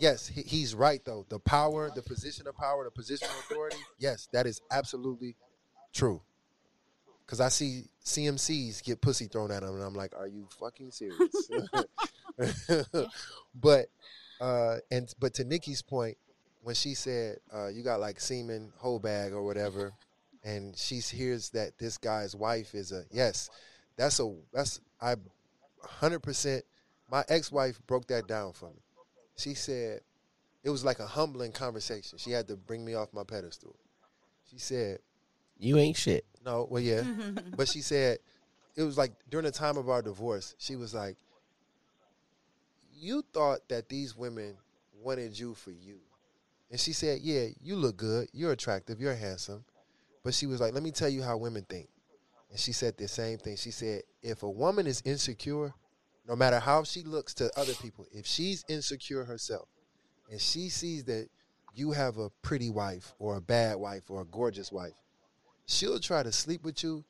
Yes, 0.00 0.26
he, 0.26 0.42
he's 0.42 0.74
right 0.74 1.00
though. 1.04 1.24
The 1.28 1.38
power, 1.38 1.90
the 1.94 2.02
position 2.02 2.48
of 2.48 2.56
power, 2.56 2.82
the 2.84 2.90
position 2.90 3.28
of 3.30 3.36
authority. 3.50 3.76
Yes, 3.98 4.28
that 4.32 4.46
is 4.46 4.60
absolutely 4.72 5.36
true. 5.92 6.20
Because 7.24 7.40
I 7.40 7.50
see 7.50 7.84
CMCs 8.04 8.82
get 8.82 9.00
pussy 9.00 9.26
thrown 9.26 9.52
at 9.52 9.62
them, 9.62 9.74
and 9.76 9.82
I'm 9.84 9.94
like, 9.94 10.12
"Are 10.16 10.26
you 10.26 10.48
fucking 10.58 10.90
serious?" 10.90 11.48
but 13.54 13.86
uh, 14.40 14.76
and 14.90 15.12
but 15.20 15.34
to 15.34 15.44
Nikki's 15.44 15.82
point, 15.82 16.16
when 16.62 16.74
she 16.74 16.94
said 16.94 17.36
uh, 17.54 17.68
you 17.68 17.82
got 17.82 18.00
like 18.00 18.18
seaman 18.20 18.72
whole 18.78 18.98
bag 18.98 19.32
or 19.32 19.42
whatever, 19.44 19.92
and 20.44 20.76
she 20.76 20.96
hears 20.96 21.50
that 21.50 21.78
this 21.78 21.98
guy's 21.98 22.34
wife 22.34 22.74
is 22.74 22.92
a 22.92 23.04
yes, 23.10 23.50
that's 23.96 24.20
a 24.20 24.34
that's 24.52 24.80
I 25.00 25.16
hundred 25.82 26.20
percent. 26.20 26.64
My 27.10 27.24
ex 27.28 27.52
wife 27.52 27.80
broke 27.86 28.06
that 28.08 28.26
down 28.26 28.52
for 28.52 28.66
me. 28.70 28.82
She 29.36 29.54
said 29.54 30.00
it 30.64 30.70
was 30.70 30.84
like 30.84 31.00
a 31.00 31.06
humbling 31.06 31.52
conversation. 31.52 32.18
She 32.18 32.30
had 32.30 32.48
to 32.48 32.56
bring 32.56 32.84
me 32.84 32.94
off 32.94 33.12
my 33.12 33.24
pedestal. 33.24 33.76
She 34.50 34.58
said, 34.58 34.98
You 35.58 35.78
ain't 35.78 35.96
shit. 35.96 36.24
"No, 36.44 36.66
well, 36.68 36.82
yeah," 36.82 37.04
but 37.56 37.68
she 37.68 37.80
said 37.80 38.18
it 38.74 38.82
was 38.82 38.98
like 38.98 39.12
during 39.30 39.44
the 39.44 39.52
time 39.52 39.76
of 39.76 39.88
our 39.88 40.02
divorce. 40.02 40.54
She 40.58 40.76
was 40.76 40.94
like, 40.94 41.16
"You 42.92 43.22
thought 43.32 43.68
that 43.68 43.88
these 43.88 44.16
women 44.16 44.56
wanted 45.00 45.38
you 45.38 45.54
for 45.54 45.70
you," 45.70 45.98
and 46.70 46.80
she 46.80 46.92
said, 46.92 47.20
"Yeah, 47.22 47.46
you 47.60 47.76
look 47.76 47.96
good. 47.96 48.28
You're 48.32 48.52
attractive. 48.52 49.00
You're 49.00 49.14
handsome." 49.14 49.64
But 50.24 50.34
she 50.34 50.46
was 50.46 50.60
like, 50.60 50.74
"Let 50.74 50.82
me 50.82 50.90
tell 50.90 51.08
you 51.08 51.22
how 51.22 51.36
women 51.36 51.64
think." 51.64 51.88
And 52.50 52.58
she 52.58 52.72
said 52.72 52.96
the 52.96 53.08
same 53.08 53.38
thing. 53.38 53.56
She 53.56 53.70
said, 53.70 54.02
"If 54.22 54.42
a 54.42 54.50
woman 54.50 54.86
is 54.86 55.02
insecure, 55.04 55.74
no 56.26 56.36
matter 56.36 56.60
how 56.60 56.84
she 56.84 57.02
looks 57.02 57.34
to 57.34 57.50
other 57.58 57.74
people, 57.74 58.06
if 58.12 58.26
she's 58.26 58.64
insecure 58.68 59.24
herself, 59.24 59.68
and 60.30 60.40
she 60.40 60.68
sees 60.68 61.04
that 61.04 61.28
you 61.74 61.92
have 61.92 62.18
a 62.18 62.30
pretty 62.42 62.70
wife 62.70 63.14
or 63.18 63.36
a 63.36 63.40
bad 63.40 63.76
wife 63.76 64.10
or 64.10 64.22
a 64.22 64.26
gorgeous 64.26 64.70
wife, 64.70 64.94
she'll 65.66 65.98
try 65.98 66.22
to 66.22 66.32
sleep 66.32 66.62
with 66.62 66.82
you 66.82 67.04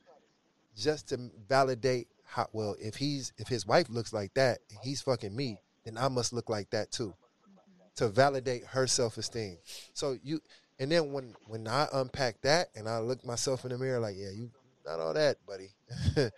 just 0.76 1.08
to 1.08 1.30
validate 1.48 2.08
how 2.24 2.48
well 2.52 2.76
if 2.80 2.96
he's 2.96 3.32
if 3.36 3.48
his 3.48 3.66
wife 3.66 3.88
looks 3.90 4.12
like 4.12 4.32
that 4.34 4.60
and 4.70 4.78
he's 4.82 5.02
fucking 5.02 5.34
me, 5.34 5.58
then 5.84 5.98
I 5.98 6.08
must 6.08 6.32
look 6.32 6.48
like 6.48 6.70
that 6.70 6.90
too. 6.90 7.14
To 7.96 8.08
validate 8.08 8.64
her 8.64 8.86
self 8.86 9.18
esteem. 9.18 9.58
So 9.92 10.18
you 10.22 10.40
and 10.78 10.90
then 10.90 11.12
when 11.12 11.34
when 11.46 11.68
I 11.68 11.86
unpack 11.92 12.40
that 12.42 12.68
and 12.74 12.88
I 12.88 12.98
look 12.98 13.24
myself 13.24 13.64
in 13.64 13.70
the 13.70 13.78
mirror 13.78 14.00
like, 14.00 14.16
yeah, 14.16 14.30
you 14.30 14.50
not 14.84 15.00
all 15.00 15.14
that, 15.14 15.36
buddy. 15.46 15.70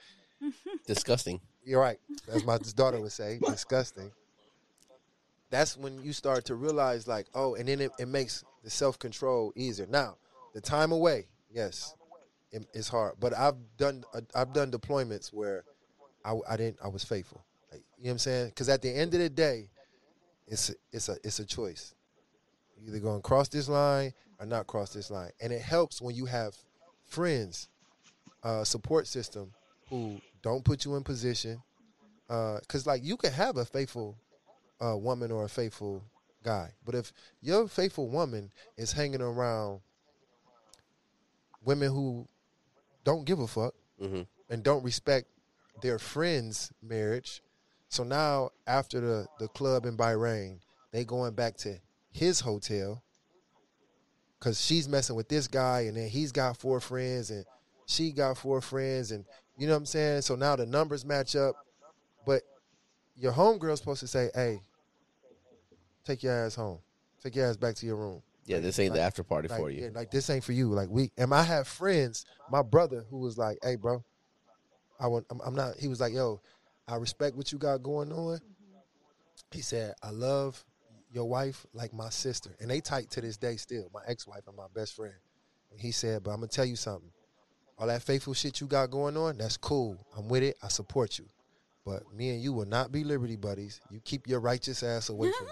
Disgusting. 0.87 1.41
You're 1.65 1.81
right. 1.81 1.99
As 2.29 2.45
my 2.45 2.59
daughter 2.59 3.01
would 3.01 3.13
say, 3.13 3.39
disgusting. 3.43 4.11
That's 5.51 5.77
when 5.77 6.03
you 6.03 6.13
start 6.13 6.45
to 6.47 6.55
realize, 6.55 7.07
like, 7.07 7.27
oh, 7.35 7.55
and 7.55 7.69
then 7.69 7.81
it, 7.81 7.91
it 7.99 8.09
makes 8.09 8.45
the 8.63 8.71
self 8.71 8.99
control 8.99 9.53
easier. 9.57 9.87
Now, 9.87 10.17
the 10.53 10.61
time 10.61 10.93
away, 10.93 11.29
yes, 11.51 11.95
it, 12.51 12.67
it's 12.75 12.89
hard. 12.89 13.15
But 13.19 13.37
I've 13.37 13.57
done 13.79 14.05
uh, 14.13 14.21
I've 14.35 14.53
done 14.53 14.71
deployments 14.71 15.33
where 15.33 15.65
I, 16.25 16.35
I 16.49 16.57
didn't 16.57 16.79
I 16.85 16.89
was 16.89 17.05
faithful. 17.05 17.45
Like, 17.73 17.83
you 17.97 18.05
know 18.05 18.09
what 18.09 18.13
I'm 18.13 18.19
saying? 18.19 18.49
Because 18.49 18.69
at 18.69 18.83
the 18.83 18.91
end 18.91 19.15
of 19.15 19.21
the 19.21 19.31
day, 19.31 19.71
it's 20.47 20.71
a, 20.71 20.75
it's 20.93 21.09
a 21.09 21.17
it's 21.25 21.39
a 21.39 21.47
choice. 21.47 21.95
Either 22.87 22.99
going 22.99 23.19
to 23.19 23.23
cross 23.23 23.49
this 23.49 23.69
line 23.69 24.13
or 24.39 24.47
not 24.47 24.67
cross 24.67 24.93
this 24.93 25.11
line, 25.11 25.31
and 25.41 25.53
it 25.53 25.63
helps 25.63 26.03
when 26.03 26.15
you 26.15 26.27
have 26.27 26.55
friends, 27.07 27.69
uh, 28.43 28.65
support 28.65 29.07
system 29.07 29.53
who 29.89 30.21
don't 30.43 30.65
put 30.65 30.85
you 30.85 30.97
in 30.97 31.03
position. 31.03 31.63
Because 32.29 32.87
like 32.87 33.05
you 33.05 33.17
can 33.17 33.33
have 33.33 33.57
a 33.57 33.65
faithful 33.65 34.17
uh, 34.85 34.97
woman 34.97 35.31
or 35.31 35.45
a 35.45 35.49
faithful 35.49 36.03
guy, 36.43 36.71
but 36.85 36.95
if 36.95 37.13
your 37.41 37.69
faithful 37.69 38.09
woman 38.09 38.51
is 38.77 38.93
hanging 38.93 39.23
around 39.23 39.81
women 41.65 41.91
who 41.91 42.27
don't 43.05 43.25
give 43.25 43.39
a 43.41 43.47
fuck 43.47 43.75
hmm 43.99 44.23
and 44.51 44.63
don't 44.63 44.85
respect 44.85 45.27
their 45.81 45.99
friend's 45.99 46.71
marriage, 46.83 47.43
so 47.89 48.05
now 48.05 48.51
after 48.67 49.01
the 49.01 49.27
the 49.39 49.49
club 49.49 49.87
in 49.87 49.97
Bahrain, 49.97 50.59
they 50.93 51.05
going 51.05 51.35
back 51.35 51.57
to 51.59 51.79
his 52.15 52.41
hotel 52.41 53.03
because 54.39 54.65
she's 54.65 54.89
messing 54.89 55.17
with 55.17 55.29
this 55.29 55.49
guy, 55.49 55.83
and 55.83 55.97
then 55.97 56.09
he's 56.09 56.33
got 56.33 56.57
four 56.57 56.81
friends, 56.81 57.31
and 57.31 57.45
she 57.87 58.13
got 58.13 58.39
four 58.39 58.61
friends, 58.61 59.11
and 59.11 59.25
you 59.59 59.67
know 59.67 59.73
what 59.73 59.79
I'm 59.79 59.87
saying. 59.87 60.23
So 60.23 60.37
now 60.37 60.57
the 60.57 60.65
numbers 60.65 61.05
match 61.05 61.35
up, 61.35 61.57
but 62.25 62.43
your 63.17 63.33
homegirl's 63.33 63.81
supposed 63.81 64.01
to 64.01 64.07
say, 64.07 64.31
"Hey, 64.35 64.61
take 66.05 66.23
your 66.23 66.33
ass 66.33 66.55
home, 66.55 66.79
take 67.23 67.35
your 67.35 67.47
ass 67.49 67.57
back 67.57 67.75
to 67.77 67.87
your 67.87 67.97
room." 67.97 68.23
Yeah, 68.47 68.61
this 68.61 68.79
ain't 68.79 68.95
the 68.95 69.01
after 69.01 69.25
party 69.25 69.49
like, 69.49 69.59
for 69.59 69.71
you. 69.71 69.83
yeah, 69.83 69.89
like 69.93 70.11
this 70.11 70.31
ain't 70.31 70.45
for 70.45 70.53
you. 70.53 70.69
Like 70.71 70.89
we 70.91 71.11
and 71.19 71.35
I 71.35 71.43
have 71.43 71.67
friends. 71.67 72.27
My 72.51 72.63
brother 72.63 73.05
who 73.11 73.19
was 73.19 73.37
like, 73.37 73.59
"Hey, 73.63 73.75
bro, 73.75 74.05
I 75.01 75.09
want. 75.09 75.27
I'm, 75.31 75.41
I'm 75.41 75.55
not." 75.55 75.77
He 75.79 75.89
was 75.89 76.01
like, 76.01 76.13
"Yo, 76.13 76.41
I 76.87 76.97
respect 76.97 77.37
what 77.37 77.51
you 77.51 77.59
got 77.59 77.83
going 77.83 78.13
on." 78.13 78.39
He 79.51 79.63
said, 79.63 79.95
"I 80.03 80.11
love 80.11 80.65
your 81.15 81.29
wife 81.29 81.65
like 81.73 81.95
my 81.95 82.11
sister, 82.11 82.51
and 82.61 82.69
they 82.71 82.81
tight 82.81 83.11
to 83.13 83.21
this 83.21 83.37
day 83.37 83.57
still. 83.57 83.89
My 83.95 84.01
ex-wife 84.07 84.43
and 84.47 84.57
my 84.57 84.67
best 84.75 84.95
friend." 84.95 85.15
And 85.71 85.81
he 85.81 85.93
said, 85.93 86.23
"But 86.25 86.33
I'm 86.33 86.37
gonna 86.39 86.49
tell 86.49 86.65
you 86.65 86.77
something. 86.77 87.11
All 87.79 87.87
that 87.87 88.03
faithful 88.03 88.35
shit 88.35 88.61
you 88.61 88.67
got 88.67 88.91
going 88.91 89.17
on, 89.17 89.39
that's 89.39 89.57
cool. 89.57 89.97
I'm 90.17 90.29
with 90.29 90.43
it. 90.43 90.57
I 90.63 90.69
support 90.69 91.19
you." 91.19 91.27
But 91.87 92.03
me 92.15 92.31
and 92.31 92.43
you 92.43 92.53
will 92.53 92.67
not 92.67 92.91
be 92.93 93.05
Liberty 93.05 93.37
buddies. 93.37 93.81
You 93.91 94.01
keep 94.01 94.27
your 94.27 94.41
righteous 94.41 94.83
ass 94.83 95.11
away 95.11 95.31
from 95.33 95.49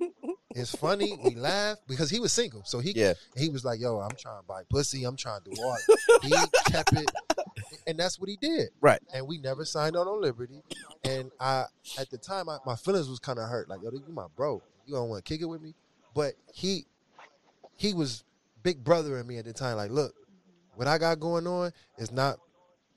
me. 0.00 0.12
it's 0.50 0.74
funny. 0.74 1.18
We 1.24 1.34
laugh 1.34 1.78
because 1.88 2.10
he 2.10 2.20
was 2.20 2.32
single, 2.32 2.62
so 2.64 2.78
he 2.78 2.92
Yeah. 2.92 3.14
he 3.36 3.48
was 3.48 3.64
like, 3.64 3.80
"Yo, 3.80 3.98
I'm 3.98 4.14
trying 4.16 4.40
to 4.40 4.46
buy 4.46 4.62
pussy. 4.68 5.04
I'm 5.04 5.16
trying 5.16 5.40
to 5.44 5.50
do 5.50 5.62
all." 5.62 5.78
he 6.22 6.30
kept 6.66 6.92
it, 6.92 7.10
and 7.86 7.98
that's 7.98 8.20
what 8.20 8.28
he 8.28 8.36
did. 8.36 8.68
Right. 8.82 9.00
And 9.14 9.26
we 9.26 9.38
never 9.38 9.64
signed 9.64 9.96
on 9.96 10.06
on 10.06 10.20
Liberty. 10.20 10.62
And 11.04 11.30
I, 11.40 11.64
at 11.98 12.10
the 12.10 12.18
time, 12.18 12.48
I, 12.50 12.58
my 12.66 12.76
feelings 12.76 13.08
was 13.08 13.18
kind 13.18 13.38
of 13.38 13.48
hurt. 13.48 13.68
Like, 13.68 13.80
yo, 13.82 13.90
you 13.92 14.02
my 14.12 14.26
bro. 14.36 14.62
You 14.86 14.94
don't 14.94 15.08
want 15.08 15.24
to 15.24 15.28
kick 15.28 15.40
it 15.40 15.46
with 15.46 15.62
me? 15.62 15.74
But 16.14 16.34
he, 16.52 16.86
he 17.76 17.94
was 17.94 18.24
big 18.62 18.82
brother 18.84 19.18
in 19.18 19.26
me 19.26 19.38
at 19.38 19.44
the 19.44 19.52
time. 19.52 19.76
Like, 19.76 19.90
look, 19.90 20.14
what 20.74 20.88
I 20.88 20.98
got 20.98 21.20
going 21.20 21.46
on 21.46 21.72
is 21.98 22.10
not 22.10 22.38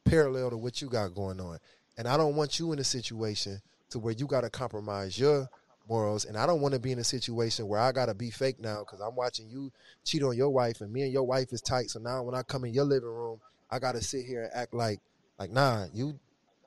parallel 0.06 0.52
to 0.52 0.58
what 0.58 0.82
you 0.82 0.90
got 0.90 1.14
going 1.14 1.40
on, 1.40 1.60
and 1.98 2.08
I 2.08 2.18
don't 2.18 2.36
want 2.36 2.60
you 2.60 2.72
in 2.72 2.80
a 2.80 2.84
situation 2.84 3.62
to 3.90 4.00
where 4.00 4.14
you 4.14 4.28
got 4.28 4.42
to 4.42 4.50
compromise 4.50 5.18
your 5.20 5.50
morals, 5.88 6.26
and 6.26 6.38
I 6.38 6.46
don't 6.46 6.62
want 6.62 6.74
to 6.74 6.80
be 6.80 6.92
in 6.92 7.00
a 7.00 7.04
situation 7.04 7.68
where 7.68 7.80
I 7.80 7.92
got 7.92 8.08
to 8.08 8.14
be 8.14 8.32
fake 8.32 8.60
now 8.60 8.80
because 8.80 9.02
I'm 9.02 9.16
watching 9.16 9.50
you 9.50 9.72
cheat 10.04 10.24
on 10.24 10.36
your 10.36 10.50
wife, 10.50 10.82
and 10.82 10.92
me 10.92 11.04
and 11.04 11.14
your 11.14 11.24
wife 11.24 11.52
is 11.54 11.62
tight. 11.62 11.90
So 11.90 12.00
now 12.00 12.24
when 12.24 12.36
I 12.36 12.44
come 12.44 12.66
in 12.66 12.74
your 12.74 12.86
living 12.86 13.10
room, 13.10 13.40
I 13.70 13.80
got 13.80 13.94
to 13.94 14.02
sit 14.02 14.26
here 14.26 14.44
and 14.44 14.52
act 14.54 14.74
like, 14.74 15.00
like, 15.40 15.52
nah, 15.52 15.86
you, 15.94 16.20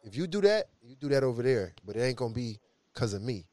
if 0.05 0.17
you 0.17 0.27
do 0.27 0.41
that, 0.43 0.67
you 0.83 0.97
do 0.97 1.09
that 1.09 1.25
over 1.25 1.43
there, 1.43 1.75
but 1.87 1.97
it 1.97 2.01
ain't 2.01 2.17
gonna 2.17 2.35
be 2.35 2.59
because 2.93 3.15
of 3.15 3.23
me. 3.23 3.45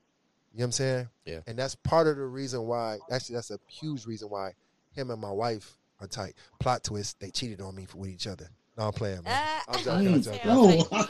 You 0.56 0.60
know 0.60 0.64
what 0.64 0.68
I'm 0.68 0.72
saying? 0.72 1.08
Yeah. 1.26 1.40
And 1.48 1.60
that's 1.60 1.76
part 1.76 2.08
of 2.08 2.16
the 2.16 2.24
reason 2.26 2.62
why. 2.66 3.00
Actually, 3.12 3.36
that's 3.36 3.52
a 3.52 3.60
huge 3.68 4.06
reason 4.06 4.30
why 4.30 4.54
him 4.94 5.12
and 5.12 5.20
my 5.22 5.32
wife 5.32 5.78
are 6.00 6.06
are 6.06 6.08
tight. 6.08 6.34
Plot 6.60 6.84
twist: 6.84 7.20
they 7.20 7.30
cheated 7.30 7.62
on 7.62 7.74
me 7.76 7.86
for, 7.86 7.98
with 8.00 8.10
each 8.10 8.28
other. 8.28 8.50
No, 8.78 8.88
I'm 8.88 8.94
playing, 8.94 9.24
man. 9.24 9.34
Ah. 9.34 9.64
I'm 9.70 9.84
joking. 9.84 10.14
I'm 10.14 10.22
joking. 10.22 10.42
No, 10.46 10.66
Nah, 10.92 11.06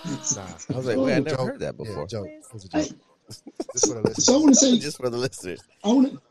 I 0.74 0.78
was 0.78 0.86
like, 0.86 0.98
wait, 0.98 1.14
I 1.14 1.18
Oh, 1.18 1.20
never 1.22 1.30
joke. 1.30 1.40
heard 1.40 1.60
that 1.62 1.76
Yeah, 1.80 1.86
before. 1.86 2.08
joke. 2.08 2.28
It 2.28 2.44
was 2.54 2.66
a 2.66 2.78
Hey, 2.78 2.88
joke. 2.90 2.98
Just 3.74 3.88
for 3.88 3.94
the 3.96 4.02
listeners. 4.02 4.26
so 4.26 4.36
I 4.36 4.38
want 4.38 4.50
to 4.50 4.56
say, 4.60 4.78
Just 4.78 4.98
for 4.98 5.10
the 5.10 5.18
listeners. 5.18 5.60
I 5.84 5.88
want 5.88 6.12
to, 6.12 6.22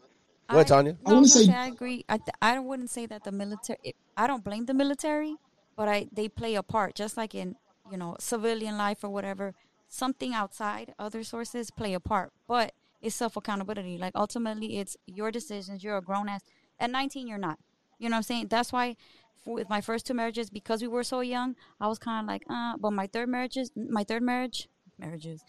What, 0.54 0.66
Tania? 0.68 0.92
No, 0.92 0.98
I 1.04 1.08
wanna 1.08 1.20
was 1.22 1.32
say- 1.46 1.52
I 1.52 1.66
agree. 1.66 2.04
I 2.08 2.18
th- 2.18 2.28
I 2.40 2.58
wouldn't 2.60 2.90
say 2.90 3.06
that 3.06 3.24
the 3.24 3.32
military. 3.32 3.78
It, 3.82 3.96
I 4.16 4.26
don't 4.28 4.44
blame 4.44 4.66
the 4.66 4.74
military, 4.74 5.34
but 5.76 5.88
I 5.88 6.08
they 6.12 6.28
play 6.28 6.54
a 6.54 6.62
part, 6.62 6.94
just 6.94 7.16
like 7.16 7.34
in 7.34 7.56
you 7.90 7.96
know 7.96 8.16
civilian 8.20 8.76
life 8.78 9.02
or 9.02 9.10
whatever. 9.10 9.54
Something 9.88 10.32
outside 10.32 10.94
other 10.98 11.24
sources 11.24 11.70
play 11.72 11.94
a 11.94 12.00
part, 12.00 12.32
but 12.48 12.72
it's 13.04 13.14
self 13.14 13.36
accountability. 13.36 13.98
Like 13.98 14.12
ultimately, 14.14 14.78
it's 14.78 14.96
your 15.06 15.30
decisions. 15.30 15.84
You're 15.84 15.98
a 15.98 16.02
grown 16.02 16.28
ass. 16.28 16.42
At 16.80 16.90
19, 16.90 17.28
you're 17.28 17.38
not. 17.38 17.58
You 17.98 18.08
know 18.08 18.14
what 18.14 18.18
I'm 18.18 18.22
saying? 18.24 18.48
That's 18.48 18.72
why. 18.72 18.96
For, 19.44 19.54
with 19.54 19.68
my 19.68 19.80
first 19.80 20.06
two 20.06 20.14
marriages, 20.14 20.48
because 20.48 20.80
we 20.80 20.88
were 20.88 21.02
so 21.04 21.20
young, 21.20 21.54
I 21.80 21.86
was 21.86 21.98
kind 21.98 22.24
of 22.24 22.28
like, 22.28 22.44
uh. 22.48 22.76
But 22.78 22.92
my 22.92 23.06
third 23.06 23.28
marriages, 23.28 23.70
my 23.76 24.04
third 24.04 24.22
marriage, 24.22 24.68
marriages, 24.98 25.44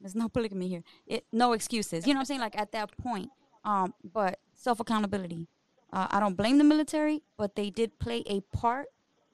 there's 0.00 0.14
no 0.14 0.28
polygamy 0.28 0.68
here. 0.68 0.82
It 1.06 1.24
no 1.32 1.52
excuses. 1.52 2.06
You 2.06 2.14
know 2.14 2.18
what 2.18 2.22
I'm 2.22 2.26
saying? 2.26 2.40
Like 2.40 2.58
at 2.58 2.72
that 2.72 2.96
point. 2.98 3.30
Um, 3.64 3.94
but 4.04 4.38
self 4.54 4.80
accountability. 4.80 5.48
Uh, 5.92 6.06
I 6.10 6.20
don't 6.20 6.36
blame 6.36 6.58
the 6.58 6.64
military, 6.64 7.22
but 7.36 7.56
they 7.56 7.68
did 7.70 7.98
play 7.98 8.22
a 8.26 8.40
part. 8.56 8.86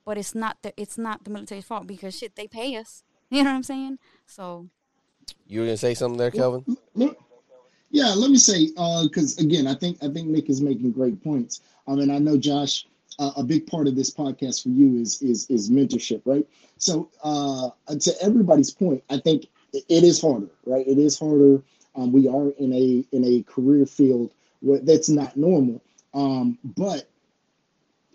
But 0.05 0.19
it's 0.19 0.35
not 0.35 0.59
the 0.63 0.73
it's 0.77 0.97
not 0.97 1.25
the 1.25 1.31
military's 1.31 1.65
fault 1.65 1.87
because 1.87 2.17
shit 2.17 2.37
they 2.37 2.47
pay 2.47 2.77
us. 2.77 3.03
You 3.29 3.43
know 3.43 3.51
what 3.51 3.57
I'm 3.57 3.63
saying? 3.65 3.99
So 4.25 4.69
You 5.49 5.61
were 5.61 5.67
gonna 5.67 5.77
say 5.77 5.95
something 5.95 6.17
there, 6.17 6.31
Kelvin? 6.31 6.65
Yeah, 7.91 8.13
let 8.15 8.31
me 8.31 8.37
say, 8.37 8.67
because 9.05 9.39
again, 9.39 9.67
I 9.67 9.75
think 9.75 10.03
I 10.03 10.09
think 10.09 10.29
Nick 10.29 10.51
is 10.51 10.61
making 10.61 10.93
great 10.93 11.23
points. 11.23 11.61
I 11.87 11.95
mean, 11.95 12.11
I 12.11 12.19
know 12.19 12.37
Josh. 12.37 12.87
Uh, 13.19 13.33
a 13.39 13.43
big 13.43 13.67
part 13.67 13.89
of 13.89 13.97
this 13.97 14.11
podcast 14.11 14.63
for 14.63 14.69
you 14.69 14.97
is 15.01 15.23
is 15.23 15.47
is 15.49 15.71
mentorship, 15.71 16.21
right? 16.27 16.47
So, 16.77 17.09
uh, 17.25 17.71
to 17.99 18.13
everybody's 18.23 18.71
point, 18.71 19.03
I 19.09 19.19
think 19.19 19.47
it 19.73 20.05
is 20.05 20.21
harder, 20.21 20.51
right? 20.67 20.87
It 20.87 20.99
is 20.99 21.19
harder. 21.19 21.63
Um, 21.95 22.13
we 22.13 22.29
are 22.29 22.51
in 22.59 22.73
a 22.75 23.05
in 23.13 23.25
a 23.25 23.43
career 23.45 23.87
field 23.87 24.31
where 24.61 24.81
that's 24.81 25.09
not 25.09 25.35
normal, 25.37 25.81
um, 26.13 26.59
but 26.77 27.09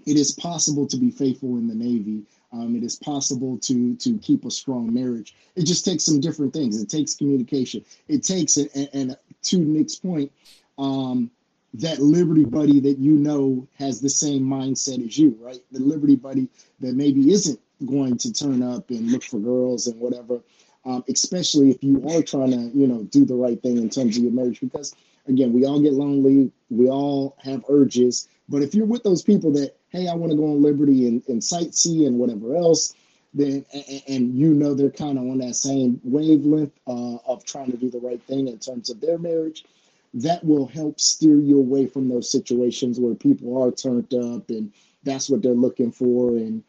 it 0.06 0.18
is 0.18 0.32
possible 0.32 0.86
to 0.88 0.98
be 0.98 1.10
faithful 1.12 1.58
in 1.58 1.68
the 1.68 1.76
Navy. 1.76 2.24
Um, 2.54 2.76
it 2.76 2.84
is 2.84 2.96
possible 2.98 3.58
to 3.60 3.96
to 3.96 4.18
keep 4.20 4.46
a 4.46 4.52
strong 4.52 4.94
marriage. 4.94 5.34
It 5.56 5.64
just 5.66 5.86
takes 5.86 6.04
some 6.04 6.20
different 6.20 6.54
things. 6.54 6.82
It 6.82 6.90
takes 6.90 7.16
communication. 7.16 7.84
It 8.08 8.24
takes 8.24 8.58
and, 8.58 8.90
and 8.94 9.18
to 9.44 9.58
Nick's 9.58 9.96
point, 9.96 10.32
um, 10.78 11.32
that 11.76 12.00
Liberty 12.00 12.44
buddy 12.44 12.80
that 12.82 12.98
you 12.98 13.14
know 13.14 13.68
has 13.78 14.02
the 14.02 14.10
same 14.10 14.44
mindset 14.44 15.06
as 15.06 15.18
you, 15.18 15.38
right? 15.40 15.60
The 15.72 15.80
Liberty 15.80 16.16
buddy 16.16 16.50
that 16.80 16.96
maybe 16.96 17.32
isn't 17.32 17.60
going 17.86 18.18
to 18.18 18.34
turn 18.34 18.62
up 18.62 18.90
and 18.90 19.12
look 19.12 19.24
for 19.24 19.40
girls 19.40 19.88
and 19.88 20.00
whatever. 20.00 20.42
Um, 20.84 21.04
especially 21.08 21.70
if 21.70 21.84
you 21.84 21.98
are 22.10 22.24
trying 22.24 22.52
to, 22.52 22.78
you 22.78 22.88
know, 22.88 23.04
do 23.04 23.24
the 23.24 23.36
right 23.36 23.62
thing 23.62 23.78
in 23.78 23.90
terms 23.90 24.18
of 24.18 24.24
your 24.24 24.32
marriage, 24.32 24.60
because 24.60 24.96
again, 25.28 25.54
we 25.54 25.66
all 25.66 25.80
get 25.80 25.94
lonely, 25.94 26.52
we 26.70 26.90
all 26.90 27.36
have 27.44 27.64
urges. 27.70 28.28
But 28.50 28.64
if 28.64 28.74
you're 28.74 28.88
with 28.88 29.04
those 29.04 29.22
people 29.22 29.52
that, 29.54 29.76
hey, 29.90 30.08
I 30.08 30.16
want 30.16 30.32
to 30.32 30.38
go 30.38 30.46
on 30.46 30.62
Liberty 30.62 31.08
and, 31.08 31.24
and 31.28 31.40
sightsee 31.40 32.08
and 32.08 32.18
whatever 32.18 32.56
else, 32.56 32.96
then 33.34 33.66
and, 33.74 34.04
and 34.08 34.36
you 34.38 34.54
know 34.54 34.74
they're 34.74 34.90
kind 34.90 35.18
of 35.18 35.24
on 35.24 35.38
that 35.40 35.56
same 35.56 36.00
wavelength 36.04 36.74
uh, 36.88 37.16
of 37.26 37.46
trying 37.46 37.72
to 37.72 37.78
do 37.78 37.90
the 37.90 38.00
right 38.00 38.22
thing 38.24 38.48
in 38.48 38.60
terms 38.60 38.90
of 38.90 39.00
their 39.00 39.18
marriage, 39.18 39.66
that 40.14 40.44
will 40.44 40.68
help 40.68 41.00
steer 41.00 41.38
you 41.38 41.58
away 41.58 41.88
from 41.88 42.10
those 42.10 42.30
situations 42.30 43.00
where 43.00 43.16
people 43.16 43.62
are 43.62 43.72
turned 43.72 44.14
up 44.14 44.50
and 44.50 44.72
that's 45.04 45.30
what 45.30 45.42
they're 45.42 45.54
looking 45.54 45.92
for 45.92 46.32
and 46.32 46.64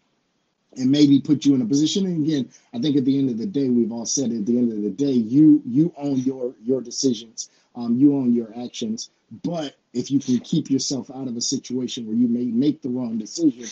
and 0.76 0.90
maybe 0.90 1.20
put 1.20 1.44
you 1.44 1.54
in 1.54 1.60
a 1.60 1.66
position. 1.66 2.06
And 2.06 2.24
again 2.24 2.48
i 2.72 2.78
think 2.78 2.96
at 2.96 3.04
the 3.04 3.18
end 3.18 3.30
of 3.30 3.38
the 3.38 3.46
day 3.46 3.68
we've 3.68 3.92
all 3.92 4.06
said 4.06 4.32
at 4.32 4.46
the 4.46 4.56
end 4.56 4.72
of 4.72 4.82
the 4.82 4.90
day 4.90 5.12
you 5.12 5.62
you 5.66 5.92
own 5.96 6.18
your 6.18 6.54
your 6.62 6.80
decisions. 6.80 7.50
Um, 7.74 7.96
you 7.96 8.14
own 8.14 8.34
your 8.34 8.52
actions. 8.62 9.08
But 9.42 9.76
if 9.94 10.10
you 10.10 10.20
can 10.20 10.40
keep 10.40 10.70
yourself 10.70 11.10
out 11.10 11.26
of 11.26 11.36
a 11.36 11.40
situation 11.40 12.06
where 12.06 12.14
you 12.14 12.28
may 12.28 12.44
make 12.44 12.82
the 12.82 12.90
wrong 12.90 13.16
decision 13.16 13.66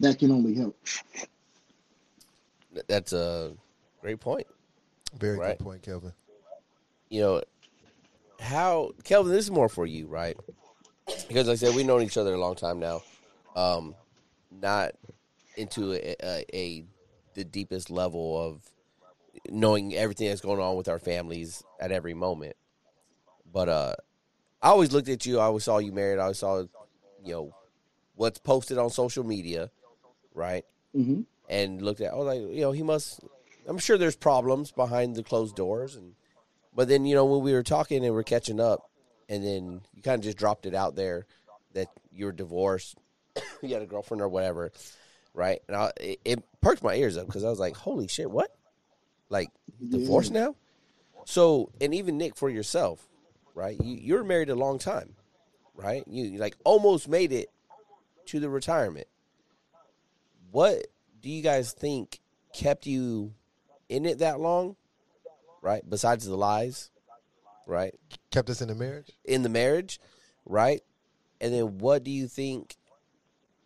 that 0.00 0.18
can 0.18 0.30
only 0.30 0.54
help 0.54 0.76
That's 2.88 3.12
a 3.12 3.54
great 4.00 4.20
point. 4.20 4.46
Very 5.18 5.38
Right. 5.38 5.58
good 5.58 5.64
point, 5.64 5.82
Kelvin. 5.82 6.12
you 7.08 7.20
know, 7.20 7.42
how 8.40 8.90
Kelvin, 9.04 9.32
this 9.32 9.44
is 9.44 9.50
more 9.50 9.68
for 9.68 9.86
you, 9.86 10.06
right? 10.06 10.36
Because 11.28 11.46
like 11.46 11.54
I 11.54 11.56
said, 11.56 11.74
we've 11.74 11.86
known 11.86 12.02
each 12.02 12.16
other 12.16 12.34
a 12.34 12.38
long 12.40 12.54
time 12.56 12.80
now. 12.80 13.02
Um, 13.54 13.94
not 14.50 14.92
into 15.56 15.92
a, 15.92 16.16
a, 16.22 16.44
a 16.52 16.84
the 17.34 17.44
deepest 17.44 17.90
level 17.90 18.40
of 18.40 18.60
knowing 19.48 19.94
everything 19.94 20.28
that's 20.28 20.40
going 20.40 20.60
on 20.60 20.76
with 20.76 20.88
our 20.88 20.98
families 20.98 21.62
at 21.80 21.92
every 21.92 22.14
moment. 22.14 22.56
But 23.52 23.68
uh, 23.68 23.94
I 24.62 24.68
always 24.70 24.92
looked 24.92 25.08
at 25.08 25.26
you. 25.26 25.38
I 25.38 25.44
always 25.44 25.64
saw 25.64 25.78
you 25.78 25.92
married. 25.92 26.18
I 26.18 26.22
always 26.22 26.38
saw, 26.38 26.64
you 27.22 27.32
know, 27.32 27.54
what's 28.16 28.38
posted 28.38 28.78
on 28.78 28.90
social 28.90 29.24
media, 29.24 29.70
right? 30.34 30.64
hmm 30.92 31.22
and 31.48 31.82
looked 31.82 32.00
at. 32.00 32.12
I 32.12 32.16
was 32.16 32.26
like, 32.26 32.40
you 32.40 32.62
know, 32.62 32.72
he 32.72 32.82
must. 32.82 33.20
I'm 33.66 33.78
sure 33.78 33.96
there's 33.96 34.16
problems 34.16 34.72
behind 34.72 35.16
the 35.16 35.22
closed 35.22 35.56
doors, 35.56 35.96
and 35.96 36.14
but 36.74 36.88
then 36.88 37.06
you 37.06 37.14
know 37.14 37.24
when 37.24 37.42
we 37.42 37.52
were 37.52 37.62
talking 37.62 38.04
and 38.04 38.14
we're 38.14 38.22
catching 38.22 38.60
up, 38.60 38.90
and 39.28 39.44
then 39.44 39.80
you 39.94 40.02
kind 40.02 40.18
of 40.18 40.24
just 40.24 40.38
dropped 40.38 40.66
it 40.66 40.74
out 40.74 40.96
there 40.96 41.26
that 41.72 41.88
you're 42.12 42.32
divorced, 42.32 42.96
you 43.62 43.74
had 43.74 43.82
a 43.82 43.86
girlfriend 43.86 44.20
or 44.20 44.28
whatever, 44.28 44.72
right? 45.32 45.60
And 45.68 45.76
I, 45.76 45.92
it, 46.00 46.20
it 46.24 46.44
perked 46.60 46.82
my 46.82 46.94
ears 46.94 47.16
up 47.16 47.26
because 47.26 47.44
I 47.44 47.50
was 47.50 47.58
like, 47.58 47.76
holy 47.76 48.08
shit, 48.08 48.30
what? 48.30 48.54
Like 49.28 49.50
divorced 49.88 50.32
now? 50.32 50.54
So 51.24 51.70
and 51.80 51.94
even 51.94 52.18
Nick 52.18 52.36
for 52.36 52.50
yourself, 52.50 53.06
right? 53.54 53.76
You 53.82 53.96
you 53.96 54.14
were 54.14 54.24
married 54.24 54.50
a 54.50 54.54
long 54.54 54.78
time, 54.78 55.14
right? 55.74 56.04
You 56.06 56.38
like 56.38 56.56
almost 56.64 57.08
made 57.08 57.32
it 57.32 57.50
to 58.26 58.40
the 58.40 58.48
retirement. 58.48 59.06
What 60.50 60.86
do 61.24 61.30
you 61.30 61.42
guys 61.42 61.72
think 61.72 62.20
kept 62.52 62.86
you 62.86 63.32
in 63.88 64.04
it 64.04 64.18
that 64.18 64.40
long? 64.40 64.76
Right? 65.62 65.82
Besides 65.88 66.26
the 66.26 66.36
lies, 66.36 66.90
right? 67.66 67.94
Kept 68.30 68.50
us 68.50 68.60
in 68.60 68.68
the 68.68 68.74
marriage. 68.74 69.10
In 69.24 69.42
the 69.42 69.48
marriage, 69.48 70.00
right? 70.44 70.82
And 71.40 71.52
then 71.52 71.78
what 71.78 72.04
do 72.04 72.10
you 72.10 72.28
think 72.28 72.76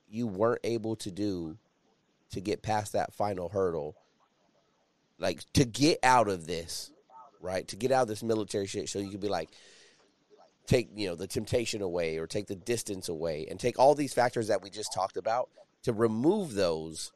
you 0.09 0.29
weren't 0.29 0.61
able 0.63 0.95
to 0.97 1.11
do 1.11 1.59
to 2.31 2.41
get 2.41 2.63
past 2.63 2.93
that 2.93 3.13
final 3.13 3.49
hurdle? 3.49 3.97
Like 5.19 5.41
to 5.55 5.65
get 5.65 5.99
out 6.05 6.29
of 6.29 6.47
this, 6.47 6.93
right? 7.41 7.67
To 7.67 7.75
get 7.77 7.91
out 7.91 8.03
of 8.03 8.09
this 8.09 8.23
military 8.23 8.69
shit 8.69 8.89
so 8.89 9.01
you 9.01 9.11
could 9.11 9.21
be 9.21 9.29
like 9.29 9.51
take, 10.69 10.91
you 10.95 11.09
know, 11.09 11.17
the 11.17 11.27
temptation 11.27 11.83
away 11.83 12.19
or 12.19 12.29
take 12.29 12.47
the 12.47 12.55
distance 12.55 13.09
away 13.09 13.49
and 13.51 13.59
take 13.59 13.81
all 13.81 13.97
these 13.97 14.15
factors 14.15 14.47
that 14.47 14.63
we 14.63 14.71
just 14.71 14.93
talked 14.95 15.17
about 15.17 15.49
to 15.83 15.93
remove 15.93 16.55
those 16.55 17.11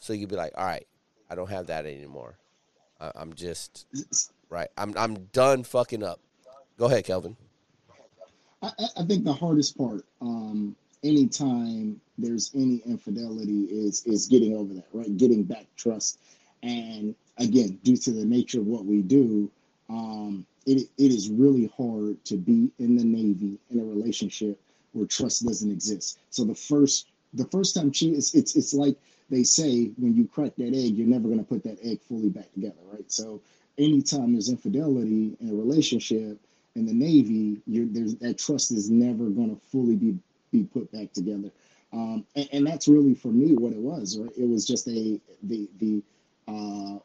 so 0.00 0.12
you'd 0.12 0.28
be 0.30 0.36
like, 0.36 0.52
all 0.56 0.64
right, 0.64 0.86
I 1.30 1.34
don't 1.34 1.50
have 1.50 1.66
that 1.66 1.86
anymore. 1.86 2.36
I, 3.00 3.12
I'm 3.14 3.32
just 3.34 3.86
right. 4.50 4.68
I'm 4.76 4.94
I'm 4.96 5.14
done 5.32 5.64
fucking 5.64 6.02
up. 6.02 6.20
Go 6.78 6.86
ahead, 6.86 7.04
Kelvin. 7.04 7.36
I, 8.62 8.72
I- 8.96 9.04
think 9.04 9.24
the 9.24 9.32
hardest 9.32 9.76
part, 9.78 10.04
um, 10.20 10.74
anytime 11.04 12.00
there's 12.18 12.50
any 12.54 12.82
infidelity, 12.86 13.64
is 13.64 14.04
is 14.04 14.26
getting 14.26 14.54
over 14.56 14.74
that, 14.74 14.86
right? 14.92 15.16
Getting 15.16 15.44
back 15.44 15.66
trust, 15.76 16.18
and 16.62 17.14
again, 17.36 17.78
due 17.84 17.96
to 17.96 18.10
the 18.10 18.24
nature 18.24 18.60
of 18.60 18.66
what 18.66 18.84
we 18.84 19.02
do, 19.02 19.50
um, 19.88 20.44
it 20.66 20.88
it 20.98 21.12
is 21.12 21.30
really 21.30 21.70
hard 21.76 22.22
to 22.24 22.36
be 22.36 22.70
in 22.78 22.96
the 22.96 23.04
Navy 23.04 23.58
in 23.70 23.80
a 23.80 23.84
relationship 23.84 24.58
where 24.92 25.06
trust 25.06 25.46
doesn't 25.46 25.70
exist. 25.70 26.18
So 26.30 26.44
the 26.44 26.54
first 26.54 27.06
the 27.34 27.44
first 27.46 27.74
time 27.76 27.92
she 27.92 28.10
it's 28.10 28.34
it's 28.34 28.56
it's 28.56 28.74
like 28.74 28.96
they 29.30 29.42
say 29.44 29.90
when 29.98 30.14
you 30.14 30.26
crack 30.26 30.56
that 30.56 30.74
egg, 30.74 30.96
you're 30.96 31.06
never 31.06 31.28
going 31.28 31.38
to 31.38 31.44
put 31.44 31.62
that 31.64 31.78
egg 31.82 32.00
fully 32.02 32.28
back 32.28 32.52
together, 32.54 32.80
right? 32.92 33.10
So 33.10 33.40
anytime 33.76 34.32
there's 34.32 34.48
infidelity 34.48 35.36
in 35.40 35.50
a 35.50 35.54
relationship 35.54 36.38
in 36.74 36.86
the 36.86 36.92
Navy, 36.92 37.60
there's 37.66 38.16
that 38.16 38.38
trust 38.38 38.72
is 38.72 38.90
never 38.90 39.24
going 39.28 39.54
to 39.54 39.60
fully 39.66 39.96
be 39.96 40.18
be 40.50 40.64
put 40.64 40.90
back 40.92 41.12
together, 41.12 41.50
um, 41.92 42.24
and, 42.34 42.48
and 42.52 42.66
that's 42.66 42.88
really 42.88 43.14
for 43.14 43.28
me 43.28 43.54
what 43.54 43.72
it 43.72 43.78
was. 43.78 44.18
Right, 44.18 44.32
it 44.36 44.48
was 44.48 44.66
just 44.66 44.86
a 44.88 45.20
the 45.42 45.68
the 45.78 46.02
uh, 46.46 46.98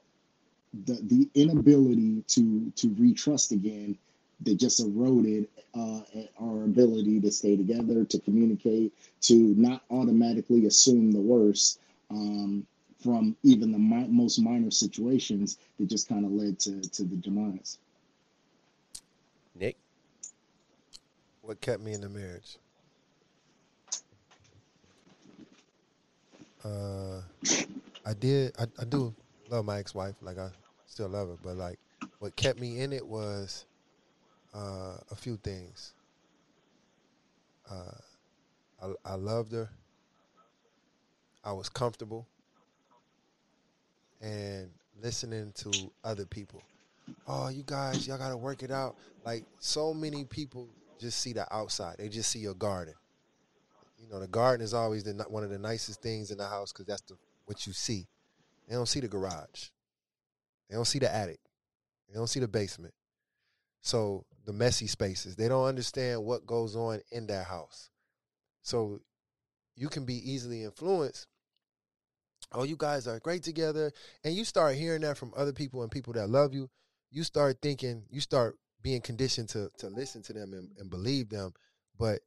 the 0.85 0.99
the 1.03 1.29
inability 1.35 2.23
to 2.27 2.71
to 2.75 2.87
retrust 2.89 3.51
again 3.51 3.97
that 4.41 4.55
just 4.59 4.79
eroded 4.79 5.47
uh, 5.73 6.01
our 6.41 6.63
ability 6.63 7.19
to 7.21 7.31
stay 7.31 7.55
together, 7.55 8.03
to 8.03 8.19
communicate, 8.19 8.93
to 9.21 9.33
not 9.55 9.83
automatically 9.89 10.65
assume 10.65 11.11
the 11.11 11.19
worst 11.21 11.79
um, 12.13 12.67
from 13.01 13.35
even 13.43 13.71
the 13.71 13.79
mi- 13.79 14.07
most 14.07 14.39
minor 14.39 14.71
situations 14.71 15.57
that 15.77 15.89
just 15.89 16.07
kind 16.07 16.25
of 16.25 16.31
led 16.31 16.59
to 16.59 16.81
to 16.81 17.03
the 17.03 17.15
demise. 17.17 17.77
Nick. 19.55 19.75
What 21.41 21.59
kept 21.59 21.81
me 21.83 21.93
in 21.93 22.01
the 22.01 22.09
marriage? 22.09 22.57
Uh, 26.63 27.21
I 28.05 28.13
did. 28.13 28.53
I, 28.57 28.65
I 28.79 28.85
do 28.85 29.13
love 29.49 29.65
my 29.65 29.79
ex-wife. 29.79 30.15
Like 30.21 30.37
I 30.37 30.49
still 30.85 31.09
love 31.09 31.27
her, 31.27 31.37
but 31.43 31.57
like 31.57 31.79
what 32.19 32.35
kept 32.35 32.59
me 32.59 32.79
in 32.79 32.93
it 32.93 33.05
was 33.05 33.65
uh, 34.53 34.95
a 35.11 35.15
few 35.15 35.37
things. 35.37 35.93
Uh, 37.69 37.97
I, 38.81 39.11
I 39.11 39.15
loved 39.15 39.51
her. 39.53 39.69
I 41.43 41.51
was 41.51 41.69
comfortable, 41.69 42.27
and 44.21 44.69
listening 45.01 45.51
to 45.55 45.71
other 46.03 46.25
people. 46.25 46.63
Oh, 47.27 47.49
you 47.49 47.63
guys, 47.65 48.07
y'all 48.07 48.17
gotta 48.17 48.37
work 48.37 48.63
it 48.63 48.71
out. 48.71 48.95
Like 49.25 49.43
so 49.59 49.93
many 49.93 50.23
people 50.23 50.69
just 50.99 51.19
see 51.19 51.33
the 51.33 51.53
outside. 51.53 51.97
They 51.99 52.09
just 52.09 52.31
see 52.31 52.39
your 52.39 52.53
garden. 52.53 52.93
You 54.01 54.09
know, 54.09 54.19
the 54.19 54.27
garden 54.27 54.63
is 54.63 54.73
always 54.73 55.03
the, 55.03 55.13
one 55.27 55.43
of 55.43 55.49
the 55.49 55.59
nicest 55.59 56.01
things 56.01 56.31
in 56.31 56.37
the 56.37 56.47
house 56.47 56.71
because 56.71 56.85
that's 56.85 57.01
the 57.01 57.15
what 57.45 57.67
you 57.67 57.73
see. 57.73 58.07
They 58.67 58.75
don't 58.75 58.87
see 58.87 59.01
the 59.01 59.07
garage. 59.07 59.69
They 60.69 60.75
don't 60.75 60.85
see 60.85 60.99
the 60.99 61.13
attic. 61.13 61.39
They 62.09 62.15
don't 62.15 62.27
see 62.27 62.39
the 62.39 62.47
basement. 62.47 62.93
So 63.81 64.25
the 64.45 64.53
messy 64.53 64.87
spaces. 64.87 65.35
They 65.35 65.47
don't 65.47 65.65
understand 65.65 66.23
what 66.23 66.45
goes 66.45 66.75
on 66.75 67.01
in 67.11 67.27
that 67.27 67.45
house. 67.45 67.89
So 68.61 69.01
you 69.75 69.89
can 69.89 70.05
be 70.05 70.31
easily 70.31 70.63
influenced. 70.63 71.27
Oh, 72.53 72.63
you 72.63 72.75
guys 72.77 73.07
are 73.07 73.19
great 73.19 73.43
together. 73.43 73.91
And 74.23 74.35
you 74.35 74.45
start 74.45 74.75
hearing 74.75 75.01
that 75.01 75.17
from 75.17 75.33
other 75.35 75.53
people 75.53 75.81
and 75.81 75.91
people 75.91 76.13
that 76.13 76.29
love 76.29 76.53
you. 76.53 76.69
You 77.11 77.23
start 77.23 77.57
thinking, 77.61 78.03
you 78.09 78.21
start 78.21 78.57
being 78.81 79.01
conditioned 79.01 79.49
to 79.49 79.69
to 79.77 79.87
listen 79.87 80.21
to 80.23 80.33
them 80.33 80.53
and, 80.53 80.69
and 80.77 80.89
believe 80.89 81.29
them. 81.29 81.53
But 81.97 82.19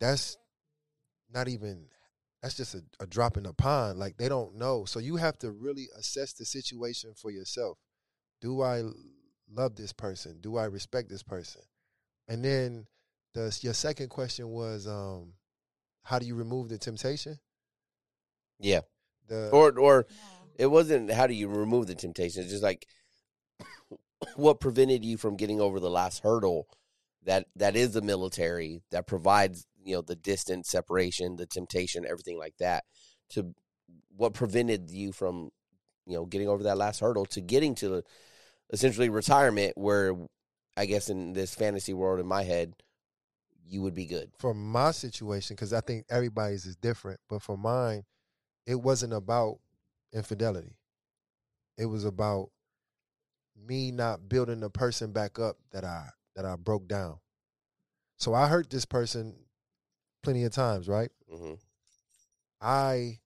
that's 0.00 0.36
not 1.32 1.48
even 1.48 1.86
that's 2.42 2.56
just 2.56 2.74
a, 2.74 2.82
a 3.00 3.06
drop 3.06 3.36
in 3.36 3.44
the 3.44 3.52
pond. 3.52 3.98
Like 3.98 4.16
they 4.16 4.28
don't 4.28 4.56
know. 4.56 4.84
So 4.84 4.98
you 4.98 5.16
have 5.16 5.38
to 5.38 5.50
really 5.52 5.88
assess 5.96 6.32
the 6.32 6.44
situation 6.44 7.12
for 7.14 7.30
yourself. 7.30 7.78
Do 8.40 8.62
I 8.62 8.82
love 9.52 9.76
this 9.76 9.92
person? 9.92 10.38
Do 10.40 10.56
I 10.56 10.64
respect 10.64 11.08
this 11.08 11.22
person? 11.22 11.62
And 12.28 12.44
then 12.44 12.86
the 13.34 13.56
your 13.62 13.74
second 13.74 14.08
question 14.08 14.48
was 14.48 14.86
um 14.86 15.34
how 16.04 16.18
do 16.18 16.26
you 16.26 16.34
remove 16.34 16.68
the 16.68 16.78
temptation? 16.78 17.38
Yeah. 18.58 18.80
The 19.32 19.50
Or 19.50 19.78
or 19.78 20.06
No. 20.08 20.14
it 20.58 20.66
wasn't 20.66 21.10
how 21.10 21.26
do 21.26 21.34
you 21.34 21.48
remove 21.48 21.86
the 21.86 21.94
temptation? 21.94 22.42
It's 22.42 22.50
just 22.50 22.62
like 22.62 22.86
what 24.36 24.60
prevented 24.60 25.04
you 25.04 25.16
from 25.16 25.36
getting 25.36 25.60
over 25.60 25.80
the 25.80 25.90
last 25.90 26.22
hurdle 26.22 26.68
that 27.24 27.46
that 27.56 27.76
is 27.76 27.92
the 27.92 28.02
military 28.02 28.82
that 28.90 29.06
provides 29.06 29.66
you 29.84 29.94
know 29.94 30.02
the 30.02 30.16
distance 30.16 30.68
separation 30.68 31.36
the 31.36 31.46
temptation 31.46 32.04
everything 32.04 32.38
like 32.38 32.56
that 32.58 32.84
to 33.30 33.54
what 34.16 34.34
prevented 34.34 34.90
you 34.90 35.12
from 35.12 35.50
you 36.06 36.14
know 36.14 36.24
getting 36.24 36.48
over 36.48 36.62
that 36.62 36.78
last 36.78 37.00
hurdle 37.00 37.24
to 37.24 37.40
getting 37.40 37.74
to 37.74 38.02
essentially 38.72 39.08
retirement 39.08 39.72
where 39.76 40.14
i 40.76 40.86
guess 40.86 41.08
in 41.08 41.32
this 41.32 41.54
fantasy 41.54 41.92
world 41.92 42.20
in 42.20 42.26
my 42.26 42.42
head 42.44 42.74
you 43.68 43.82
would 43.82 43.94
be 43.94 44.06
good 44.06 44.30
for 44.38 44.54
my 44.54 44.90
situation, 44.90 45.56
because 45.56 45.72
I 45.72 45.80
think 45.80 46.04
everybody's 46.10 46.66
is 46.66 46.76
different, 46.76 47.20
but 47.28 47.42
for 47.42 47.56
mine, 47.56 48.02
it 48.66 48.76
wasn't 48.76 49.12
about 49.12 49.58
infidelity. 50.12 50.76
It 51.78 51.86
was 51.86 52.04
about 52.04 52.50
me 53.56 53.90
not 53.90 54.28
building 54.28 54.60
the 54.60 54.70
person 54.70 55.12
back 55.12 55.38
up 55.38 55.56
that 55.72 55.84
I 55.84 56.08
that 56.36 56.44
I 56.44 56.56
broke 56.56 56.88
down. 56.88 57.18
So 58.16 58.34
I 58.34 58.46
hurt 58.46 58.70
this 58.70 58.84
person 58.84 59.34
plenty 60.22 60.44
of 60.44 60.52
times, 60.52 60.88
right? 60.88 61.10
Mm-hmm. 61.32 61.54
I 62.60 63.18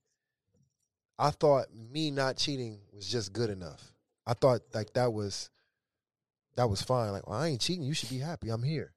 I 1.18 1.30
thought 1.30 1.66
me 1.74 2.10
not 2.10 2.36
cheating 2.36 2.80
was 2.92 3.08
just 3.08 3.32
good 3.32 3.50
enough. 3.50 3.92
I 4.26 4.34
thought 4.34 4.62
like 4.74 4.92
that 4.94 5.12
was 5.12 5.50
that 6.56 6.70
was 6.70 6.82
fine. 6.82 7.12
Like, 7.12 7.28
well, 7.28 7.38
I 7.38 7.48
ain't 7.48 7.60
cheating. 7.60 7.84
You 7.84 7.94
should 7.94 8.08
be 8.08 8.18
happy. 8.18 8.48
I'm 8.48 8.62
here. 8.62 8.94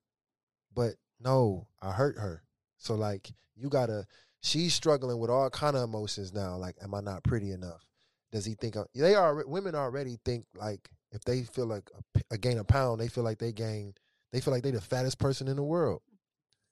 But 0.73 0.95
no, 1.19 1.67
I 1.81 1.91
hurt 1.91 2.17
her. 2.17 2.43
So 2.77 2.95
like 2.95 3.29
you 3.55 3.69
gotta 3.69 4.05
she's 4.41 4.73
struggling 4.73 5.19
with 5.19 5.29
all 5.29 5.49
kind 5.49 5.75
of 5.75 5.83
emotions 5.83 6.33
now. 6.33 6.55
Like, 6.55 6.75
am 6.81 6.93
I 6.93 7.01
not 7.01 7.23
pretty 7.23 7.51
enough? 7.51 7.85
Does 8.31 8.45
he 8.45 8.53
think 8.53 8.77
I, 8.77 8.83
they 8.93 9.15
are 9.15 9.43
women 9.47 9.75
already 9.75 10.17
think 10.23 10.45
like 10.55 10.89
if 11.11 11.23
they 11.23 11.43
feel 11.43 11.65
like 11.65 11.89
a 12.31 12.37
gain 12.37 12.59
a 12.59 12.63
pound, 12.63 13.01
they 13.01 13.07
feel 13.07 13.23
like 13.23 13.39
they 13.39 13.51
gain 13.51 13.93
they 14.31 14.39
feel 14.39 14.53
like 14.53 14.63
they 14.63 14.71
the 14.71 14.81
fattest 14.81 15.17
person 15.17 15.47
in 15.47 15.55
the 15.55 15.63
world. 15.63 16.01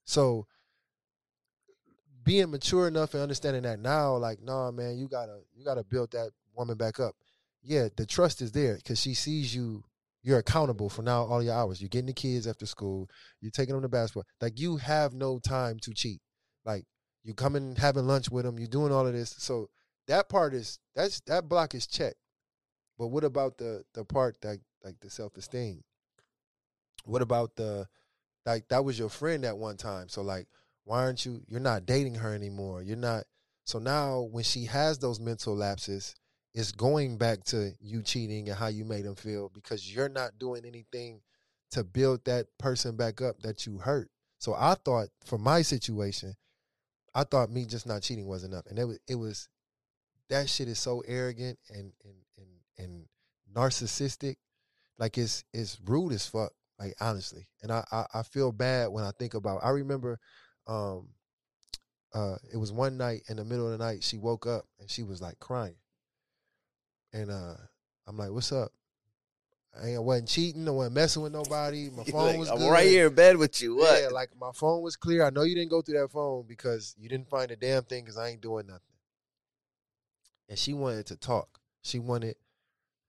So 0.05 0.45
being 2.24 2.51
mature 2.51 2.88
enough 2.88 3.13
and 3.13 3.24
understanding 3.24 3.63
that 3.63 3.80
now, 3.80 4.15
like, 4.18 4.41
nah, 4.41 4.70
man, 4.72 4.97
you 4.97 5.07
gotta 5.07 5.39
you 5.55 5.65
gotta 5.65 5.84
build 5.84 6.11
that 6.11 6.32
woman 6.55 6.78
back 6.78 6.99
up. 6.99 7.15
Yeah, 7.63 7.88
the 7.95 8.05
trust 8.05 8.41
is 8.41 8.51
there 8.51 8.76
because 8.76 8.99
she 8.99 9.13
sees 9.13 9.55
you. 9.55 9.84
You're 10.24 10.39
accountable 10.39 10.89
for 10.89 11.03
now 11.03 11.24
all 11.24 11.41
your 11.41 11.53
hours. 11.53 11.82
You're 11.82 11.88
getting 11.88 12.07
the 12.07 12.13
kids 12.13 12.47
after 12.47 12.65
school. 12.65 13.09
You're 13.39 13.51
taking 13.51 13.74
them 13.74 13.84
to 13.84 13.88
basketball. 13.88 14.26
Like 14.41 14.59
you 14.59 14.76
have 14.78 15.13
no 15.13 15.39
time 15.39 15.80
to 15.84 15.93
cheat. 15.93 16.20
Like 16.65 16.84
you 17.28 17.34
coming 17.34 17.75
having 17.75 18.07
lunch 18.07 18.32
with 18.32 18.45
them. 18.45 18.57
You're 18.57 18.67
doing 18.67 18.91
all 18.91 19.05
of 19.05 19.13
this. 19.13 19.36
So 19.38 19.69
that 20.07 20.30
part 20.30 20.53
is 20.53 20.80
that's 20.95 21.19
that 21.28 21.47
block 21.47 21.75
is 21.75 21.86
checked. 21.86 22.17
But 22.97 23.07
what 23.07 23.23
about 23.23 23.57
the 23.57 23.84
the 23.93 24.05
part 24.05 24.41
that 24.41 24.59
like 24.84 24.99
the 25.01 25.09
self 25.09 25.36
esteem? 25.38 25.84
What 27.03 27.21
about 27.21 27.55
the 27.55 27.88
like 28.45 28.67
that 28.69 28.84
was 28.84 28.97
your 28.97 29.09
friend 29.09 29.45
at 29.45 29.57
one 29.57 29.78
time? 29.78 30.09
So 30.09 30.21
like 30.21 30.47
why 30.88 31.01
aren't 31.03 31.25
you 31.25 31.41
you're 31.47 31.59
not 31.59 31.86
dating 31.86 32.15
her 32.15 32.34
anymore 32.34 32.82
you're 32.82 32.95
not 32.95 33.25
so 33.65 33.78
now 33.78 34.21
when 34.21 34.43
she 34.43 34.63
has 34.63 34.97
those 34.97 35.19
mental 35.19 35.55
lapses 35.55 36.15
it's 36.53 36.71
going 36.71 37.17
back 37.17 37.43
to 37.43 37.73
you 37.82 38.01
cheating 38.01 38.47
and 38.47 38.57
how 38.57 38.67
you 38.67 38.86
made 38.86 39.03
them 39.03 39.13
feel 39.13 39.51
because 39.53 39.93
you're 39.93 40.09
not 40.09 40.39
doing 40.39 40.65
anything 40.65 41.19
to 41.69 41.84
build 41.84 42.23
that 42.23 42.47
person 42.57 42.95
back 42.95 43.21
up 43.21 43.41
that 43.41 43.65
you 43.65 43.78
hurt 43.78 44.09
so 44.39 44.55
i 44.57 44.73
thought 44.86 45.09
for 45.25 45.38
my 45.38 45.61
situation 45.61 46.34
i 47.18 47.24
thought 47.24 47.51
me 47.51 47.65
just 47.65 47.88
not 47.88 48.03
cheating 48.03 48.28
was 48.28 48.43
enough 48.43 48.65
and 48.68 48.78
it 48.78 48.86
was 48.86 48.99
it 49.07 49.15
was 49.15 49.49
that 50.30 50.47
shit 50.47 50.68
is 50.68 50.80
so 50.80 51.03
arrogant 51.07 51.57
and 51.70 51.91
and 52.05 52.15
and, 52.38 52.47
and 52.78 53.05
narcissistic 53.53 54.36
like 54.99 55.18
it's 55.18 55.43
it's 55.53 55.80
rude 55.86 56.13
as 56.13 56.28
fuck 56.28 56.51
like 56.80 56.93
honestly 57.01 57.47
and 57.63 57.72
I, 57.72 57.84
I 57.91 58.05
i 58.13 58.24
feel 58.24 58.51
bad 58.51 58.89
when 58.89 59.03
i 59.03 59.11
think 59.18 59.34
about 59.34 59.63
i 59.63 59.70
remember 59.70 60.20
um 60.68 61.09
uh 62.13 62.36
it 62.53 62.57
was 62.57 62.72
one 62.72 62.97
night 62.97 63.24
in 63.30 63.38
the 63.38 63.45
middle 63.45 63.65
of 63.72 63.78
the 63.78 63.84
night 63.84 64.03
she 64.03 64.18
woke 64.18 64.45
up 64.45 64.65
and 64.80 64.89
she 64.89 65.01
was 65.01 65.22
like 65.22 65.39
crying 65.39 65.76
and 67.13 67.32
uh 67.32 67.55
i'm 68.05 68.18
like 68.18 68.30
what's 68.30 68.51
up 68.51 68.72
i 69.82 69.89
ain't 69.89 70.03
wasn't 70.03 70.28
cheating 70.28 70.67
i 70.67 70.71
wasn't 70.71 70.95
messing 70.95 71.21
with 71.23 71.32
nobody 71.34 71.89
my 71.89 72.03
phone 72.11 72.25
Like, 72.28 72.38
was 72.39 72.49
i'm 72.49 72.57
good. 72.57 72.69
right 72.71 72.88
here 72.88 73.07
in 73.07 73.15
bed 73.15 73.38
with 73.38 73.61
you 73.61 73.75
what? 73.75 74.01
Yeah 74.01 74.09
like 74.09 74.30
my 74.39 74.51
phone 74.53 74.82
was 74.82 74.95
clear. 74.95 75.23
I 75.25 75.30
know 75.30 75.43
you 75.43 75.55
didn't 75.55 75.69
go 75.69 75.82
through 75.82 75.99
that 75.99 76.11
phone 76.11 76.45
because 76.47 76.95
you 76.99 77.07
didn't 77.09 77.30
find 77.30 77.51
a 77.51 77.55
damn 77.55 77.84
thing 77.84 78.03
because 78.03 78.17
i 78.17 78.30
ain't 78.30 78.41
doing 78.41 78.67
nothing. 78.67 78.82
And 80.49 80.57
she 80.57 80.73
wanted 80.73 81.05
to 81.07 81.17
talk. 81.17 81.59
She 81.84 81.99
wanted 81.99 82.36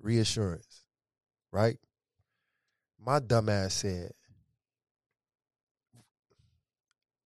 reassurance 0.00 0.84
right? 1.52 1.78
My 3.04 3.20
dumb 3.20 3.48
ass 3.48 3.74
said 3.74 4.12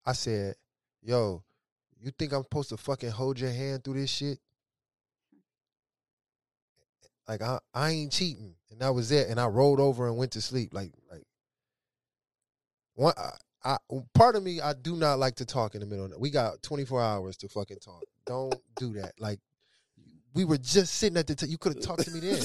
I 0.04 0.12
said, 0.12 0.56
yo, 1.02 1.42
you 2.00 2.10
think 2.10 2.32
I'm 2.32 2.42
supposed 2.42 2.70
to 2.70 2.76
fucking 2.76 3.10
hold 3.10 3.38
your 3.38 3.50
hand 3.52 3.84
through 3.84 4.00
this 4.00 4.10
shit? 4.10 4.38
Like 7.32 7.40
I, 7.40 7.58
I 7.72 7.90
ain't 7.92 8.12
cheating. 8.12 8.54
And 8.70 8.80
that 8.80 8.92
was 8.94 9.10
it. 9.10 9.28
And 9.30 9.40
I 9.40 9.46
rolled 9.46 9.80
over 9.80 10.06
and 10.06 10.18
went 10.18 10.32
to 10.32 10.42
sleep. 10.42 10.74
Like, 10.74 10.92
like 11.10 11.22
one 12.94 13.14
I, 13.16 13.30
I 13.64 13.76
part 14.12 14.36
of 14.36 14.42
me, 14.42 14.60
I 14.60 14.74
do 14.74 14.96
not 14.96 15.18
like 15.18 15.36
to 15.36 15.46
talk 15.46 15.74
in 15.74 15.80
the 15.80 15.86
middle 15.86 16.04
of 16.04 16.10
the 16.10 16.18
We 16.18 16.28
got 16.28 16.62
24 16.62 17.00
hours 17.00 17.38
to 17.38 17.48
fucking 17.48 17.78
talk. 17.78 18.02
Don't 18.26 18.54
do 18.76 18.92
that. 19.00 19.12
Like 19.18 19.40
we 20.34 20.44
were 20.44 20.58
just 20.58 20.94
sitting 20.96 21.16
at 21.16 21.26
the 21.26 21.34
t- 21.34 21.46
you 21.46 21.56
could 21.56 21.74
have 21.74 21.82
talked 21.82 22.04
to 22.04 22.10
me 22.10 22.20
then. 22.20 22.42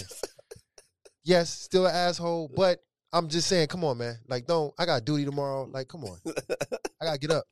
yes, 1.25 1.49
still 1.49 1.85
an 1.85 1.93
asshole, 1.93 2.49
but 2.55 2.79
I'm 3.11 3.27
just 3.27 3.47
saying, 3.49 3.67
come 3.67 3.83
on, 3.83 3.97
man. 3.97 4.17
Like, 4.29 4.47
don't 4.47 4.73
I 4.79 4.85
got 4.85 5.03
duty 5.03 5.25
tomorrow. 5.25 5.67
Like, 5.69 5.89
come 5.89 6.05
on. 6.05 6.17
I 7.01 7.05
gotta 7.05 7.19
get 7.19 7.31
up. 7.31 7.43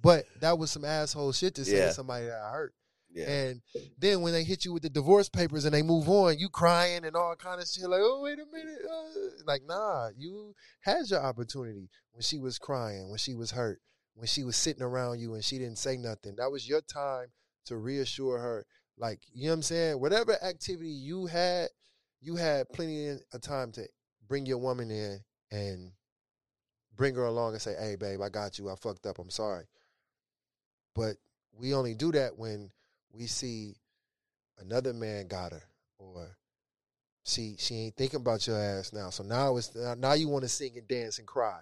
But 0.00 0.26
that 0.40 0.56
was 0.58 0.70
some 0.70 0.84
asshole 0.84 1.32
shit 1.32 1.56
to 1.56 1.64
say 1.64 1.78
Yeah. 1.78 1.86
to 1.86 1.92
somebody 1.92 2.26
that 2.26 2.40
I 2.40 2.50
hurt. 2.52 2.72
Yeah 3.14 3.30
And 3.30 3.62
then 3.98 4.20
when 4.20 4.32
they 4.32 4.44
hit 4.44 4.64
you 4.64 4.72
with 4.72 4.82
the 4.82 4.90
divorce 4.90 5.28
papers 5.28 5.64
and 5.64 5.72
they 5.72 5.82
move 5.82 6.08
on, 6.08 6.38
you 6.38 6.48
crying 6.48 7.04
and 7.04 7.16
all 7.16 7.34
kind 7.36 7.60
of 7.60 7.68
shit. 7.68 7.88
Like, 7.88 8.00
oh 8.02 8.20
wait 8.22 8.38
a 8.38 8.46
minute, 8.52 8.80
uh, 8.84 9.42
like 9.46 9.62
nah, 9.64 10.08
you 10.16 10.54
had 10.80 11.08
your 11.08 11.20
opportunity 11.20 11.88
when 12.12 12.22
she 12.22 12.38
was 12.38 12.58
crying, 12.58 13.08
when 13.08 13.18
she 13.18 13.34
was 13.34 13.52
hurt, 13.52 13.80
when 14.14 14.26
she 14.26 14.44
was 14.44 14.56
sitting 14.56 14.82
around 14.82 15.20
you 15.20 15.34
and 15.34 15.44
she 15.44 15.58
didn't 15.58 15.78
say 15.78 15.96
nothing. 15.96 16.34
That 16.36 16.50
was 16.50 16.68
your 16.68 16.80
time 16.80 17.28
to 17.66 17.76
reassure 17.76 18.38
her. 18.38 18.66
Like, 18.96 19.20
you 19.32 19.44
know 19.44 19.50
what 19.50 19.54
I'm 19.56 19.62
saying? 19.62 20.00
Whatever 20.00 20.42
activity 20.44 20.90
you 20.90 21.26
had, 21.26 21.68
you 22.20 22.36
had 22.36 22.68
plenty 22.68 23.08
of 23.08 23.40
time 23.40 23.72
to 23.72 23.86
bring 24.28 24.46
your 24.46 24.58
woman 24.58 24.90
in 24.90 25.20
and 25.50 25.92
bring 26.96 27.14
her 27.14 27.24
along 27.24 27.52
and 27.52 27.62
say, 27.62 27.74
"Hey, 27.78 27.96
babe, 27.96 28.20
I 28.22 28.28
got 28.28 28.58
you. 28.58 28.70
I 28.70 28.76
fucked 28.76 29.06
up. 29.06 29.18
I'm 29.18 29.30
sorry." 29.30 29.64
But 30.94 31.16
we 31.52 31.74
only 31.74 31.94
do 31.94 32.12
that 32.12 32.38
when 32.38 32.70
we 33.14 33.26
see 33.26 33.76
another 34.58 34.92
man 34.92 35.28
got 35.28 35.52
her, 35.52 35.62
or 35.98 36.36
she 37.24 37.56
she 37.58 37.74
ain't 37.76 37.96
thinking 37.96 38.20
about 38.20 38.46
your 38.46 38.58
ass 38.58 38.92
now. 38.92 39.10
So 39.10 39.22
now 39.22 39.56
it's 39.56 39.74
now 39.74 40.12
you 40.14 40.28
want 40.28 40.44
to 40.44 40.48
sing 40.48 40.76
and 40.76 40.88
dance 40.88 41.18
and 41.18 41.26
cry. 41.26 41.60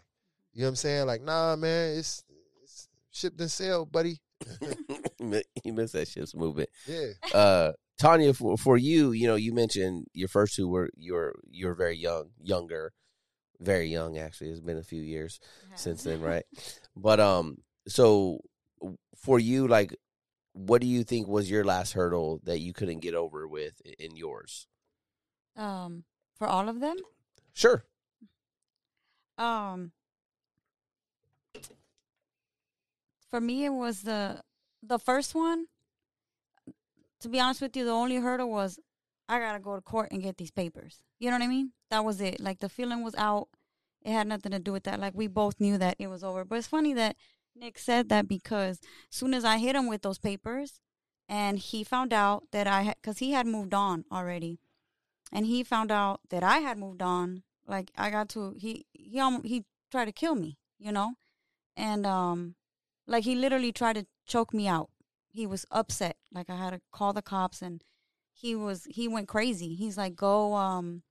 You 0.53 0.63
know 0.63 0.67
what 0.67 0.71
I'm 0.71 0.77
saying? 0.77 1.07
Like, 1.07 1.23
nah, 1.23 1.57
man, 1.57 1.97
it's, 1.97 2.25
it's 2.63 2.89
shipped 3.11 3.41
and 3.41 3.51
sailed, 3.51 3.91
buddy. 3.91 4.21
you 5.65 5.73
missed 5.73 5.95
that 5.95 6.09
ship's 6.09 6.35
movement. 6.35 6.69
Yeah. 6.87 7.13
Uh, 7.33 7.73
Tania, 7.99 8.35
for 8.35 8.57
for 8.57 8.77
you, 8.77 9.13
you 9.13 9.27
know, 9.27 9.37
you 9.37 9.55
mentioned 9.55 10.07
your 10.13 10.29
first 10.29 10.57
two 10.57 10.69
were 10.69 10.91
you 10.97 11.15
were 11.15 11.35
you 11.51 11.67
were 11.67 11.75
very 11.75 11.97
young, 11.97 12.31
younger, 12.41 12.93
very 13.61 13.87
young. 13.87 14.19
Actually, 14.19 14.51
it's 14.51 14.61
been 14.61 14.79
a 14.79 14.83
few 14.83 15.01
years 15.01 15.39
since 15.77 16.03
then, 16.03 16.21
right? 16.23 16.45
But 16.97 17.21
um, 17.21 17.59
so 17.87 18.41
for 19.17 19.39
you, 19.39 19.69
like, 19.69 19.95
what 20.53 20.81
do 20.81 20.87
you 20.87 21.05
think 21.05 21.27
was 21.29 21.51
your 21.51 21.65
last 21.65 21.93
hurdle 21.93 22.41
that 22.45 22.61
you 22.61 22.73
couldn't 22.73 23.01
get 23.01 23.15
over 23.15 23.47
with 23.47 23.81
in 23.99 24.17
yours? 24.17 24.67
Um, 25.57 26.05
for 26.37 26.47
all 26.47 26.69
of 26.69 26.81
them. 26.81 26.97
Sure. 27.55 27.85
Um, 29.39 29.93
for 33.31 33.41
me, 33.41 33.65
it 33.65 33.73
was 33.73 34.03
the 34.03 34.43
the 34.83 34.99
first 34.99 35.35
one. 35.35 35.67
To 37.21 37.29
be 37.29 37.41
honest 37.41 37.61
with 37.61 37.77
you, 37.77 37.85
the 37.85 37.93
only 37.93 38.17
hurdle 38.17 38.51
was 38.51 38.79
I 39.29 39.39
gotta 39.39 39.61
go 39.61 39.75
to 39.75 39.83
court 39.83 40.09
and 40.13 40.23
get 40.23 40.37
these 40.37 40.51
papers. 40.51 41.01
You 41.19 41.31
know 41.31 41.37
what 41.37 41.45
I 41.45 41.49
mean? 41.49 41.73
That 41.91 42.05
was 42.05 42.21
it. 42.21 42.41
Like 42.41 42.59
the 42.59 42.69
feeling 42.69 43.03
was 43.03 43.15
out. 43.15 43.49
It 44.05 44.13
had 44.13 44.27
nothing 44.27 44.53
to 44.53 44.59
do 44.59 44.73
with 44.73 44.83
that. 44.85 45.01
Like 45.01 45.15
we 45.15 45.29
both 45.29 45.61
knew 45.61 45.79
that 45.79 45.97
it 45.99 46.09
was 46.09 46.25
over. 46.25 46.45
But 46.45 46.59
it's 46.59 46.67
funny 46.67 46.93
that 46.95 47.17
Nick 47.55 47.79
said 47.79 48.09
that 48.09 48.29
because 48.29 48.81
soon 49.11 49.35
as 49.35 49.45
I 49.45 49.59
hit 49.59 49.77
him 49.77 49.87
with 49.89 50.03
those 50.03 50.19
papers, 50.19 50.81
and 51.29 51.59
he 51.59 51.85
found 51.85 52.13
out 52.13 52.45
that 52.53 52.67
I 52.67 52.83
had, 52.83 52.97
because 53.01 53.19
he 53.19 53.33
had 53.33 53.47
moved 53.47 53.75
on 53.75 54.05
already, 54.11 54.59
and 55.33 55.47
he 55.47 55.63
found 55.63 55.91
out 55.91 56.21
that 56.31 56.43
I 56.43 56.59
had 56.59 56.79
moved 56.79 57.03
on. 57.03 57.43
Like 57.67 57.91
I 57.97 58.11
got 58.11 58.29
to 58.31 58.55
he 58.59 58.87
he 58.93 59.21
almost, 59.21 59.47
he 59.47 59.65
tried 59.91 60.07
to 60.07 60.13
kill 60.13 60.35
me, 60.35 60.59
you 60.79 60.93
know, 60.93 61.15
and 61.77 62.07
um, 62.07 62.57
like 63.07 63.25
he 63.25 63.35
literally 63.35 63.73
tried 63.73 63.95
to 63.95 64.07
choke 64.27 64.53
me 64.53 64.67
out. 64.69 64.91
He 65.31 65.47
was 65.47 65.65
upset. 65.71 66.17
Like 66.33 66.51
I 66.51 66.57
had 66.57 66.71
to 66.71 66.81
call 66.93 67.13
the 67.13 67.23
cops, 67.23 67.63
and 67.63 67.83
he 68.33 68.55
was 68.57 68.87
he 68.91 69.09
went 69.09 69.29
crazy. 69.29 69.75
He's 69.75 69.97
like, 69.97 70.17
"Go, 70.17 70.55
um, 70.55 71.03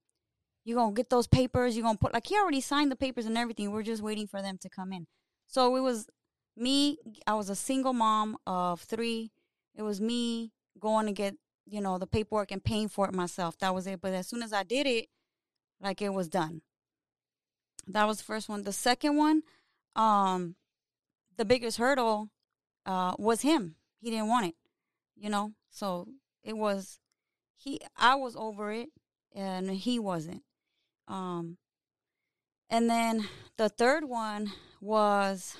you 0.65 0.75
gonna 0.75 0.93
get 0.93 1.09
those 1.09 1.27
papers? 1.27 1.77
You 1.77 1.83
gonna 1.83 1.97
put 1.97 2.13
like 2.13 2.27
he 2.27 2.35
already 2.37 2.61
signed 2.61 2.91
the 2.91 2.95
papers 2.95 3.25
and 3.25 3.37
everything. 3.37 3.71
We're 3.71 3.83
just 3.83 4.03
waiting 4.03 4.27
for 4.27 4.41
them 4.41 4.57
to 4.59 4.69
come 4.69 4.91
in." 4.93 5.07
So 5.47 5.75
it 5.75 5.81
was 5.81 6.07
me. 6.55 6.97
I 7.27 7.33
was 7.33 7.49
a 7.49 7.55
single 7.55 7.93
mom 7.93 8.37
of 8.45 8.81
three. 8.81 9.31
It 9.75 9.83
was 9.83 10.01
me 10.01 10.51
going 10.79 11.05
to 11.05 11.11
get 11.11 11.35
you 11.65 11.81
know 11.81 11.97
the 11.97 12.07
paperwork 12.07 12.51
and 12.51 12.63
paying 12.63 12.89
for 12.89 13.07
it 13.07 13.13
myself. 13.13 13.57
That 13.59 13.73
was 13.73 13.87
it. 13.87 14.01
But 14.01 14.13
as 14.13 14.27
soon 14.27 14.43
as 14.43 14.53
I 14.53 14.63
did 14.63 14.87
it, 14.87 15.07
like 15.79 16.01
it 16.01 16.13
was 16.13 16.27
done. 16.27 16.61
That 17.87 18.05
was 18.05 18.17
the 18.17 18.23
first 18.23 18.47
one. 18.49 18.63
The 18.63 18.73
second 18.73 19.17
one, 19.17 19.43
um, 19.95 20.55
the 21.37 21.45
biggest 21.45 21.77
hurdle 21.77 22.29
uh, 22.85 23.15
was 23.17 23.41
him. 23.41 23.75
He 23.99 24.09
didn't 24.09 24.27
want 24.27 24.47
it, 24.47 24.55
you 25.15 25.29
know. 25.29 25.53
So 25.69 26.07
it 26.43 26.57
was 26.57 26.99
he. 27.55 27.79
I 27.97 28.15
was 28.15 28.35
over 28.35 28.71
it, 28.71 28.89
and 29.33 29.69
he 29.71 29.99
wasn't. 29.99 30.43
Um, 31.07 31.57
and 32.69 32.89
then 32.89 33.27
the 33.57 33.69
third 33.69 34.05
one 34.05 34.51
was. 34.79 35.55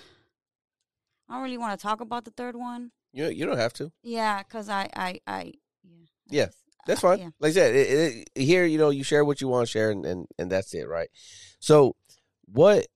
I 1.32 1.36
don't 1.36 1.44
really 1.44 1.58
want 1.58 1.80
to 1.80 1.82
talk 1.82 2.02
about 2.02 2.26
the 2.26 2.32
third 2.32 2.56
one. 2.56 2.92
You 3.14 3.28
you 3.30 3.46
don't 3.46 3.58
have 3.58 3.74
to. 3.74 3.92
Yeah, 4.04 4.44
cause 4.44 4.68
I 4.70 4.90
I 4.96 5.20
I 5.26 5.54
yeah. 5.84 5.90
I 5.96 6.08
Yeah, 6.30 6.48
That's 6.88 7.02
fine. 7.02 7.20
yeah. 7.20 7.30
Like 7.40 7.52
I 7.52 7.54
said, 7.54 7.76
it, 7.76 7.88
it, 8.36 8.42
here 8.42 8.66
you 8.66 8.78
know 8.78 8.90
you 8.90 9.04
share 9.04 9.24
what 9.26 9.40
you 9.42 9.48
want 9.48 9.66
to 9.68 9.72
share, 9.72 9.92
and, 9.92 10.06
and 10.06 10.28
and 10.38 10.52
that's 10.52 10.74
it, 10.74 10.88
right? 10.88 11.10
So, 11.60 11.96
what 12.46 12.88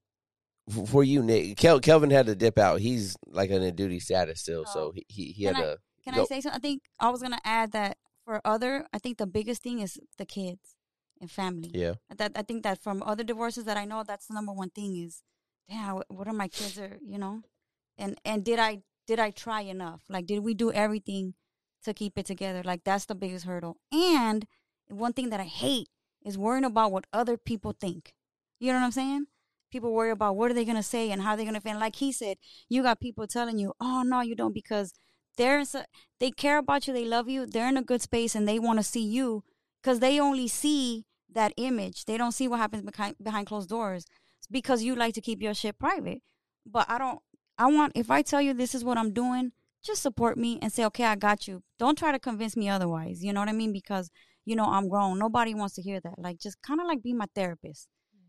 for 0.91 1.03
you, 1.03 1.21
Nick? 1.21 1.57
Kel, 1.57 1.79
Kelvin 1.79 2.09
had 2.09 2.25
to 2.25 2.35
dip 2.35 2.57
out. 2.57 2.79
He's 2.79 3.15
like 3.27 3.49
in 3.51 3.61
a 3.61 3.71
duty 3.71 3.99
status 3.99 4.41
still, 4.41 4.65
so 4.65 4.79
Oh. 4.87 4.91
he 4.95 5.05
he, 5.09 5.23
he 5.31 5.43
had 5.45 5.55
I- 5.55 5.61
to. 5.61 5.77
Can 6.03 6.13
Go. 6.13 6.21
I 6.21 6.25
say 6.25 6.41
something? 6.41 6.59
I 6.59 6.61
think 6.61 6.83
I 6.99 7.09
was 7.09 7.21
gonna 7.23 7.39
add 7.43 7.71
that 7.71 7.97
for 8.25 8.39
other, 8.45 8.85
I 8.93 8.99
think 8.99 9.17
the 9.17 9.25
biggest 9.27 9.63
thing 9.63 9.79
is 9.79 9.99
the 10.17 10.25
kids 10.25 10.75
and 11.19 11.29
family. 11.31 11.71
Yeah, 11.73 11.95
That 12.15 12.33
I 12.35 12.43
think 12.43 12.61
that 12.63 12.81
from 12.81 13.01
other 13.01 13.23
divorces 13.23 13.63
that 13.65 13.75
I 13.77 13.85
know, 13.85 14.03
that's 14.03 14.27
the 14.27 14.33
number 14.35 14.53
one 14.53 14.69
thing 14.69 14.95
is, 14.97 15.23
damn, 15.67 15.95
what- 15.95 16.11
what 16.11 16.27
are 16.27 16.33
my 16.33 16.47
kids 16.47 16.77
are 16.79 16.97
you 17.01 17.17
know, 17.17 17.41
and 17.97 18.19
and 18.25 18.43
did 18.43 18.59
I 18.59 18.81
did 19.07 19.19
I 19.19 19.31
try 19.31 19.61
enough? 19.61 20.01
Like, 20.09 20.25
did 20.25 20.39
we 20.39 20.53
do 20.53 20.71
everything 20.71 21.35
to 21.83 21.93
keep 21.93 22.17
it 22.17 22.25
together? 22.25 22.63
Like, 22.63 22.83
that's 22.83 23.05
the 23.05 23.15
biggest 23.15 23.45
hurdle. 23.45 23.77
And 23.91 24.47
one 24.89 25.13
thing 25.13 25.29
that 25.29 25.39
I 25.39 25.43
hate 25.43 25.89
is 26.23 26.37
worrying 26.37 26.65
about 26.65 26.91
what 26.91 27.05
other 27.13 27.37
people 27.37 27.75
think. 27.79 28.13
You 28.59 28.71
know 28.71 28.79
what 28.79 28.85
I'm 28.85 28.91
saying? 28.91 29.25
People 29.71 29.93
worry 29.93 30.11
about 30.11 30.35
what 30.35 30.49
are 30.49 30.53
they 30.53 30.65
gonna 30.65 30.83
say 30.83 31.11
and 31.11 31.21
how 31.21 31.35
they're 31.35 31.45
gonna 31.45 31.61
feel. 31.61 31.79
Like 31.79 31.97
he 31.97 32.11
said, 32.11 32.37
you 32.69 32.81
got 32.83 32.99
people 32.99 33.27
telling 33.27 33.59
you, 33.59 33.73
"Oh 33.79 34.03
no, 34.03 34.21
you 34.21 34.35
don't," 34.35 34.53
because 34.53 34.93
they're 35.37 35.59
in 35.59 35.65
they 36.19 36.31
care 36.31 36.57
about 36.57 36.87
you, 36.87 36.93
they 36.93 37.05
love 37.05 37.29
you, 37.29 37.45
they're 37.45 37.67
in 37.67 37.77
a 37.77 37.83
good 37.83 38.01
space, 38.01 38.35
and 38.35 38.47
they 38.47 38.59
want 38.59 38.79
to 38.79 38.83
see 38.83 39.03
you 39.03 39.43
because 39.81 39.99
they 39.99 40.19
only 40.19 40.47
see 40.47 41.05
that 41.29 41.53
image. 41.57 42.05
They 42.05 42.17
don't 42.17 42.31
see 42.31 42.47
what 42.47 42.59
happens 42.59 42.83
behind 42.83 43.15
behind 43.21 43.47
closed 43.47 43.69
doors 43.69 44.05
because 44.49 44.83
you 44.83 44.95
like 44.95 45.13
to 45.15 45.21
keep 45.21 45.41
your 45.41 45.53
shit 45.53 45.77
private. 45.77 46.21
But 46.65 46.89
I 46.89 46.97
don't. 46.97 47.19
I 47.57 47.67
want 47.67 47.93
if 47.95 48.11
I 48.11 48.21
tell 48.21 48.41
you 48.41 48.53
this 48.53 48.75
is 48.75 48.83
what 48.83 48.97
I'm 48.97 49.13
doing, 49.13 49.51
just 49.83 50.01
support 50.01 50.37
me 50.37 50.59
and 50.61 50.71
say, 50.71 50.85
okay, 50.85 51.05
I 51.05 51.15
got 51.15 51.47
you. 51.47 51.63
Don't 51.79 51.97
try 51.97 52.11
to 52.11 52.19
convince 52.19 52.57
me 52.57 52.69
otherwise. 52.69 53.23
You 53.23 53.33
know 53.33 53.39
what 53.39 53.49
I 53.49 53.53
mean? 53.53 53.71
Because 53.71 54.09
you 54.45 54.55
know 54.55 54.65
I'm 54.65 54.89
grown. 54.89 55.19
Nobody 55.19 55.53
wants 55.53 55.75
to 55.75 55.81
hear 55.81 55.99
that. 56.01 56.19
Like 56.19 56.39
just 56.39 56.61
kind 56.61 56.81
of 56.81 56.87
like 56.87 57.03
be 57.03 57.13
my 57.13 57.27
therapist. 57.33 57.87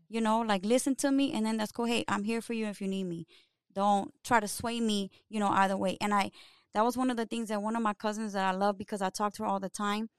You 0.09 0.21
know, 0.21 0.39
like 0.41 0.65
listen 0.65 0.95
to 0.97 1.11
me 1.11 1.33
and 1.33 1.45
then 1.45 1.57
let's 1.57 1.71
go. 1.71 1.85
Hey, 1.85 2.05
I'm 2.07 2.23
here 2.23 2.41
for 2.41 2.53
you 2.53 2.67
if 2.67 2.79
you 2.79 2.87
need 2.87 3.05
me. 3.05 3.25
Don't 3.73 4.13
try 4.23 4.39
to 4.39 4.47
sway 4.47 4.79
me. 4.79 5.11
You 5.29 5.39
know, 5.39 5.49
either 5.49 5.77
way. 5.77 5.97
And 5.99 6.13
I 6.13 6.31
that 6.73 6.85
was 6.85 6.95
one 6.95 7.09
of 7.09 7.17
the 7.17 7.25
things 7.25 7.49
that 7.49 7.61
one 7.61 7.75
of 7.75 7.81
my 7.81 7.93
cousins 7.93 8.33
that 8.33 8.45
I 8.45 8.55
love 8.55 8.77
because 8.77 9.01
I 9.01 9.09
talk 9.09 9.33
to 9.33 9.43
her 9.43 9.49
all 9.49 9.59
the 9.59 9.69
time. 9.69 10.09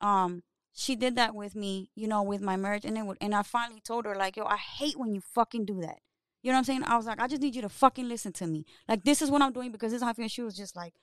Um, 0.00 0.42
she 0.74 0.96
did 0.96 1.16
that 1.16 1.34
with 1.34 1.54
me, 1.54 1.90
you 1.94 2.08
know, 2.08 2.22
with 2.22 2.40
my 2.40 2.56
marriage, 2.56 2.84
and 2.84 2.96
it 2.96 3.04
would, 3.04 3.18
and 3.20 3.34
I 3.34 3.42
finally 3.42 3.80
told 3.80 4.04
her 4.06 4.14
like, 4.14 4.36
yo, 4.36 4.44
I 4.44 4.56
hate 4.56 4.98
when 4.98 5.14
you 5.14 5.20
fucking 5.20 5.66
do 5.66 5.80
that. 5.82 5.98
You 6.42 6.50
know 6.50 6.54
what 6.56 6.58
I'm 6.58 6.64
saying? 6.64 6.84
I 6.84 6.96
was 6.96 7.06
like, 7.06 7.20
I 7.20 7.28
just 7.28 7.40
need 7.42 7.54
you 7.54 7.62
to 7.62 7.68
fucking 7.68 8.08
listen 8.08 8.32
to 8.34 8.46
me. 8.46 8.64
Like, 8.88 9.04
this 9.04 9.22
is 9.22 9.30
what 9.30 9.42
I'm 9.42 9.52
doing 9.52 9.70
because 9.70 9.92
this 9.92 9.98
is 9.98 10.02
how 10.02 10.10
I 10.10 10.12
feel. 10.12 10.28
She 10.28 10.42
was 10.42 10.56
just 10.56 10.74
like, 10.76 10.94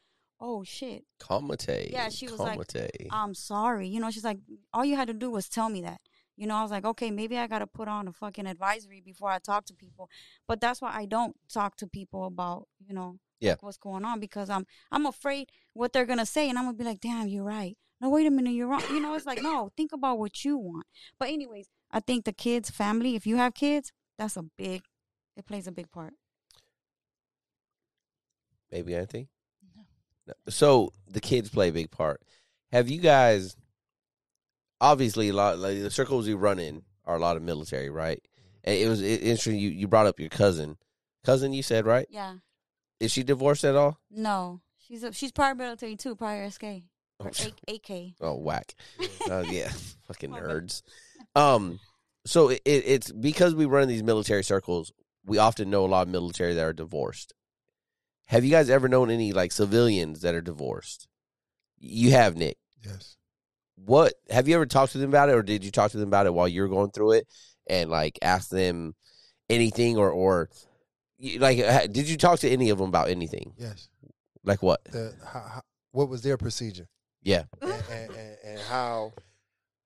oh 0.42 0.64
shit, 0.64 1.04
Comite. 1.20 1.90
Yeah, 1.92 2.10
she 2.10 2.28
was 2.28 2.40
like, 2.40 2.54
Comite. 2.54 3.08
I'm 3.12 3.34
sorry. 3.34 3.88
You 3.88 4.00
know, 4.00 4.12
she's 4.12 4.24
like, 4.24 4.40
all 4.74 4.86
you 4.86 4.96
had 4.96 5.08
to 5.08 5.14
do 5.14 5.30
was 5.32 5.48
tell 5.50 5.70
me 5.70 5.82
that. 5.82 6.02
You 6.36 6.48
know, 6.48 6.56
I 6.56 6.62
was 6.62 6.72
like, 6.72 6.86
okay, 6.86 7.12
maybe 7.12 7.38
I 7.38 7.48
got 7.48 7.60
to 7.60 7.68
put 7.68 7.90
on 7.90 8.08
a 8.08 8.14
fucking 8.14 8.48
advisory 8.48 9.02
before 9.02 9.30
I 9.30 9.40
talk 9.40 9.66
to 9.66 9.74
people. 9.74 10.10
But 10.48 10.62
that's 10.62 10.82
why 10.82 10.92
I 10.94 11.06
don't 11.06 11.36
talk 11.54 11.76
to 11.78 11.88
people 11.88 12.26
about, 12.26 12.68
you 12.86 12.94
know, 12.94 13.18
Yeah. 13.42 13.52
like 13.52 13.64
what's 13.64 13.78
going 13.78 14.06
on 14.06 14.20
because 14.22 14.50
I'm 14.50 14.66
I'm 14.92 15.06
afraid 15.06 15.50
what 15.74 15.92
they're 15.92 16.06
gonna 16.06 16.26
say, 16.26 16.48
and 16.50 16.58
I'm 16.58 16.66
gonna 16.66 16.78
be 16.78 16.86
like, 16.86 17.02
damn, 17.02 17.28
you're 17.28 17.44
right. 17.44 17.78
No, 18.02 18.10
wait 18.10 18.26
a 18.28 18.32
minute, 18.32 18.52
you're 18.52 18.68
wrong. 18.68 18.84
You 18.90 19.02
know, 19.02 19.14
it's 19.16 19.26
like, 19.26 19.42
no, 19.42 19.72
think 19.76 19.92
about 19.92 20.18
what 20.20 20.46
you 20.46 20.58
want. 20.58 20.86
But 21.20 21.28
anyways, 21.30 21.68
I 21.92 22.00
think 22.00 22.24
the 22.24 22.32
kids, 22.32 22.70
family, 22.70 23.16
if 23.16 23.28
you 23.28 23.36
have 23.36 23.54
kids, 23.54 23.92
that's 24.18 24.38
a 24.38 24.44
big, 24.58 24.84
it 25.40 25.48
plays 25.48 25.66
a 25.68 25.72
big 25.72 25.90
part. 25.92 26.14
Maybe 28.72 28.94
anything. 28.94 29.28
No. 29.76 29.84
No. 30.28 30.34
So 30.50 30.92
the 31.08 31.20
kids 31.22 31.50
play 31.50 31.70
a 31.70 31.74
big 31.74 31.90
part. 31.92 32.22
Have 32.72 32.90
you 32.90 33.00
guys? 33.02 33.56
Obviously, 34.82 35.30
a 35.30 35.34
lot 35.34 35.58
like 35.60 35.82
the 35.82 35.90
circles 35.92 36.28
we 36.28 36.34
run 36.36 36.60
in 36.60 36.84
are 37.06 37.16
a 37.16 37.20
lot 37.20 37.36
of 37.38 37.44
military, 37.44 37.90
right? 37.90 38.22
And 38.64 38.78
it 38.78 38.88
was 38.88 39.02
interesting. 39.02 39.58
You 39.58 39.70
you 39.70 39.88
brought 39.88 40.06
up 40.06 40.20
your 40.20 40.30
cousin. 40.30 40.78
Cousin, 41.26 41.52
you 41.54 41.64
said 41.64 41.86
right? 41.86 42.08
Yeah. 42.10 42.36
Is 43.00 43.12
she 43.12 43.24
divorced 43.24 43.64
at 43.64 43.76
all? 43.76 43.98
No, 44.12 44.62
she's 44.78 45.04
a, 45.04 45.12
she's 45.14 45.32
prior 45.32 45.56
military 45.56 45.96
too, 45.96 46.16
prior 46.16 46.50
SK 46.50 46.64
or 47.20 47.32
Oh, 47.40 47.52
A- 47.68 47.76
AK. 47.76 48.14
Oh, 48.22 48.36
whack. 48.36 48.76
Oh 49.30 49.42
yeah, 49.42 49.70
fucking 50.08 50.32
My 50.32 50.40
nerds. 50.42 50.82
Um, 51.36 51.80
so 52.26 52.50
it, 52.50 52.62
it, 52.66 52.84
it's 52.86 53.12
because 53.12 53.54
we 53.56 53.66
run 53.66 53.84
in 53.84 53.90
these 53.90 54.04
military 54.04 54.44
circles. 54.44 54.92
We 55.26 55.38
often 55.38 55.70
know 55.70 55.86
a 55.86 55.88
lot 55.88 56.08
of 56.08 56.12
military 56.12 56.54
that 56.54 56.66
are 56.66 56.74
divorced. 56.74 57.34
Have 58.26 58.44
you 58.44 58.52
guys 58.52 58.70
ever 58.70 58.88
known 58.88 59.10
any 59.10 59.34
like 59.34 59.52
civilians 59.52 60.22
that 60.22 60.36
are 60.36 60.42
divorced? 60.42 61.08
You 61.80 62.12
have, 62.12 62.36
Nick. 62.36 62.58
Yes. 62.86 63.18
What 63.76 64.14
have 64.30 64.48
you 64.48 64.56
ever 64.56 64.66
talked 64.66 64.92
to 64.94 64.98
them 64.98 65.10
about 65.10 65.30
it, 65.30 65.36
or 65.36 65.44
did 65.44 65.64
you 65.64 65.72
talk 65.72 65.92
to 65.92 65.98
them 65.98 66.10
about 66.10 66.26
it 66.26 66.34
while 66.34 66.48
you 66.48 66.62
were 66.62 66.68
going 66.68 66.92
through 66.92 67.14
it, 67.14 67.28
and 67.68 67.90
like 67.90 68.20
ask 68.22 68.50
them 68.50 68.96
anything, 69.50 69.98
or 69.98 70.12
or 70.12 70.50
like 71.38 71.58
did 71.92 72.10
you 72.10 72.18
talk 72.18 72.40
to 72.40 72.50
any 72.50 72.70
of 72.70 72.78
them 72.78 72.90
about 72.90 73.10
anything? 73.10 73.54
Yes. 73.58 73.90
Like 74.44 74.62
what? 74.62 74.84
The 74.86 75.14
how, 75.26 75.40
how, 75.40 75.62
what 75.92 76.10
was 76.10 76.22
their 76.22 76.38
procedure 76.38 76.88
Yeah, 77.24 77.44
and, 77.62 77.72
and, 77.72 78.12
and, 78.12 78.38
and 78.46 78.60
how 78.62 79.14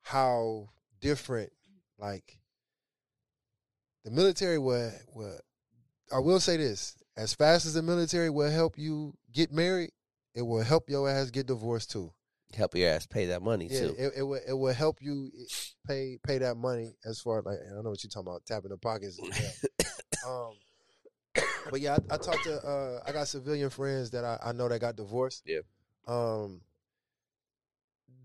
how 0.01 0.67
different 0.99 1.51
like 1.97 2.39
the 4.03 4.11
military 4.11 4.57
will 4.59 4.91
will 5.13 5.39
I 6.11 6.19
will 6.19 6.39
say 6.39 6.57
this 6.57 6.95
as 7.17 7.33
fast 7.33 7.65
as 7.65 7.73
the 7.75 7.81
military 7.81 8.29
will 8.29 8.49
help 8.51 8.77
you 8.77 9.13
get 9.31 9.51
married 9.51 9.91
it 10.35 10.41
will 10.41 10.63
help 10.63 10.89
your 10.89 11.07
ass 11.09 11.29
get 11.29 11.45
divorced 11.45 11.91
too. 11.91 12.11
Help 12.55 12.75
your 12.75 12.89
ass 12.89 13.05
pay 13.07 13.27
that 13.27 13.41
money 13.41 13.67
Yeah, 13.69 13.79
too. 13.81 13.95
it, 13.97 14.13
it 14.17 14.21
will 14.23 14.39
it 14.47 14.53
will 14.53 14.73
help 14.73 15.01
you 15.01 15.31
pay 15.87 16.17
pay 16.23 16.37
that 16.39 16.55
money 16.57 16.95
as 17.05 17.19
far 17.19 17.41
like 17.41 17.57
I 17.65 17.73
don't 17.73 17.83
know 17.83 17.89
what 17.91 18.03
you're 18.03 18.09
talking 18.09 18.27
about 18.29 18.45
tapping 18.45 18.69
the 18.69 18.77
pockets. 18.77 19.19
Yeah. 19.21 19.85
um, 20.27 20.53
but 21.71 21.81
yeah, 21.81 21.97
I, 22.09 22.15
I 22.15 22.17
talked 22.17 22.43
to 22.43 22.55
uh, 22.67 22.99
I 23.07 23.11
got 23.11 23.27
civilian 23.27 23.69
friends 23.69 24.11
that 24.11 24.23
I, 24.25 24.37
I 24.43 24.51
know 24.51 24.67
that 24.69 24.79
got 24.81 24.95
divorced. 24.95 25.43
Yeah. 25.45 25.59
Um, 26.07 26.61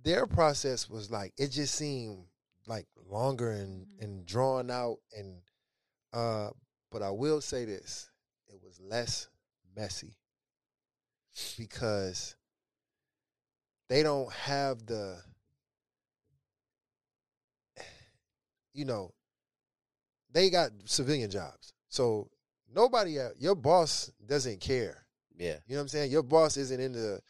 their 0.03 0.27
process 0.27 0.89
was 0.89 1.11
like 1.11 1.33
it 1.39 1.49
just 1.49 1.75
seemed 1.75 2.25
like 2.67 2.87
longer 3.09 3.51
and 3.53 3.87
Mhm. 3.87 4.03
and 4.05 4.27
drawn 4.27 4.71
out 4.71 4.99
and 5.17 5.41
uh, 6.13 6.51
but 6.91 7.03
I 7.03 7.11
will 7.11 7.41
say 7.41 7.65
this, 7.65 8.11
it 8.49 8.61
was 8.63 8.81
less 8.81 9.29
messy 9.77 10.17
because 11.57 12.35
they 13.89 14.03
don't 14.03 14.33
have 14.33 14.85
the 14.87 15.19
you 18.73 18.85
know 18.85 19.13
they 20.33 20.51
got 20.51 20.71
civilian 20.85 21.31
jobs. 21.31 21.73
So 21.89 22.31
nobody 22.75 23.19
your 23.39 23.55
boss 23.55 24.11
doesn't 24.27 24.61
care. 24.61 25.05
Yeah. 25.37 25.57
you 25.67 25.75
know 25.75 25.77
what 25.77 25.83
i'm 25.83 25.89
saying? 25.89 26.11
Your 26.11 26.25
boss 26.25 26.57
isn't 26.57 26.81
into 26.81 27.21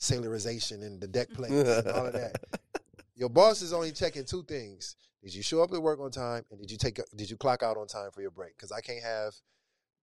sailorization 0.00 0.82
and 0.82 1.00
the 1.00 1.06
deck 1.06 1.30
plates 1.30 1.52
and 1.52 1.88
all 1.88 2.06
of 2.06 2.14
that. 2.14 2.36
Your 3.14 3.28
boss 3.28 3.62
is 3.62 3.72
only 3.72 3.90
checking 3.90 4.24
two 4.24 4.44
things 4.44 4.94
did 5.22 5.34
you 5.34 5.42
show 5.42 5.62
up 5.62 5.72
at 5.72 5.82
work 5.82 6.00
on 6.00 6.10
time 6.10 6.44
and 6.50 6.60
did 6.60 6.70
you 6.70 6.78
take 6.78 7.00
did 7.16 7.30
you 7.30 7.36
clock 7.36 7.62
out 7.62 7.76
on 7.76 7.86
time 7.86 8.10
for 8.12 8.22
your 8.22 8.30
break? 8.30 8.56
Because 8.56 8.72
i 8.72 8.80
can't 8.80 9.02
have 9.02 9.34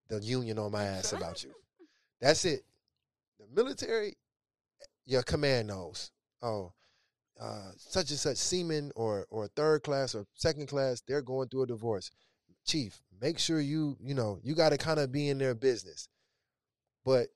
the 0.10 0.20
union 0.20 0.60
on 0.60 0.72
my 0.72 0.84
ass 0.84 1.14
about 1.14 1.44
you. 1.44 1.52
That's 2.22 2.46
it. 2.46 2.64
The 3.40 3.46
military 3.54 4.16
your 5.06 5.24
command 5.24 5.68
knows. 5.68 6.12
Oh 6.42 6.74
uh, 7.40 7.72
such 7.78 8.10
and 8.12 8.20
such 8.20 8.38
seaman 8.38 8.92
or 8.96 9.26
or 9.30 9.48
third 9.48 9.84
class 9.84 10.16
or 10.16 10.26
second 10.36 10.68
class 10.68 11.02
they're 11.02 11.22
going 11.22 11.50
through 11.50 11.64
a 11.64 11.68
divorce. 11.68 12.12
Chief 12.66 13.00
make 13.22 13.40
sure 13.40 13.60
you 13.60 13.98
you 14.02 14.14
know 14.14 14.40
you 14.44 14.56
got 14.56 14.70
to 14.70 14.78
kind 14.78 15.00
of 15.00 15.12
be 15.12 15.30
in 15.30 15.38
their 15.38 15.56
business. 15.56 16.08
But 17.04 17.28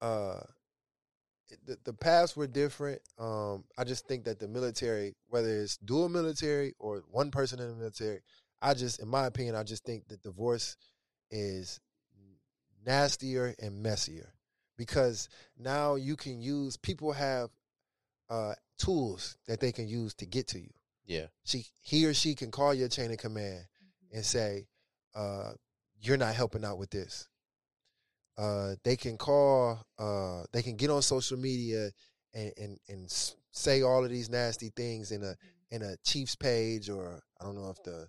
uh 0.00 0.40
the, 1.66 1.76
the 1.84 1.92
paths 1.92 2.36
were 2.36 2.46
different 2.46 3.00
um 3.18 3.64
i 3.78 3.84
just 3.84 4.06
think 4.06 4.24
that 4.24 4.38
the 4.38 4.48
military 4.48 5.14
whether 5.28 5.48
it's 5.48 5.76
dual 5.78 6.08
military 6.08 6.74
or 6.78 7.02
one 7.10 7.30
person 7.30 7.60
in 7.60 7.68
the 7.68 7.76
military 7.76 8.20
i 8.62 8.74
just 8.74 9.00
in 9.00 9.08
my 9.08 9.26
opinion 9.26 9.54
i 9.54 9.62
just 9.62 9.84
think 9.84 10.06
that 10.08 10.22
divorce 10.22 10.76
is 11.30 11.80
nastier 12.84 13.54
and 13.60 13.82
messier 13.82 14.32
because 14.76 15.28
now 15.58 15.94
you 15.94 16.16
can 16.16 16.40
use 16.40 16.76
people 16.76 17.12
have 17.12 17.50
uh, 18.30 18.54
tools 18.78 19.36
that 19.46 19.60
they 19.60 19.72
can 19.72 19.88
use 19.88 20.14
to 20.14 20.26
get 20.26 20.48
to 20.48 20.58
you. 20.58 20.70
Yeah. 21.04 21.26
She 21.44 21.66
he 21.80 22.06
or 22.06 22.14
she 22.14 22.34
can 22.34 22.50
call 22.50 22.72
your 22.72 22.88
chain 22.88 23.10
of 23.10 23.18
command 23.18 23.64
and 24.12 24.24
say, 24.24 24.68
uh, 25.14 25.52
"You're 26.00 26.16
not 26.16 26.34
helping 26.34 26.64
out 26.64 26.78
with 26.78 26.90
this." 26.90 27.28
Uh, 28.40 28.74
they 28.84 28.96
can 28.96 29.18
call. 29.18 29.78
Uh, 29.98 30.44
they 30.52 30.62
can 30.62 30.76
get 30.76 30.88
on 30.90 31.02
social 31.02 31.38
media 31.38 31.90
and 32.32 32.52
and 32.56 32.78
and 32.88 33.34
say 33.52 33.82
all 33.82 34.04
of 34.04 34.10
these 34.10 34.30
nasty 34.30 34.70
things 34.74 35.12
in 35.12 35.22
a 35.22 35.34
in 35.70 35.82
a 35.82 35.96
chief's 36.04 36.36
page 36.36 36.88
or 36.88 37.20
I 37.40 37.44
don't 37.44 37.56
know 37.56 37.70
if 37.70 37.82
the 37.82 38.08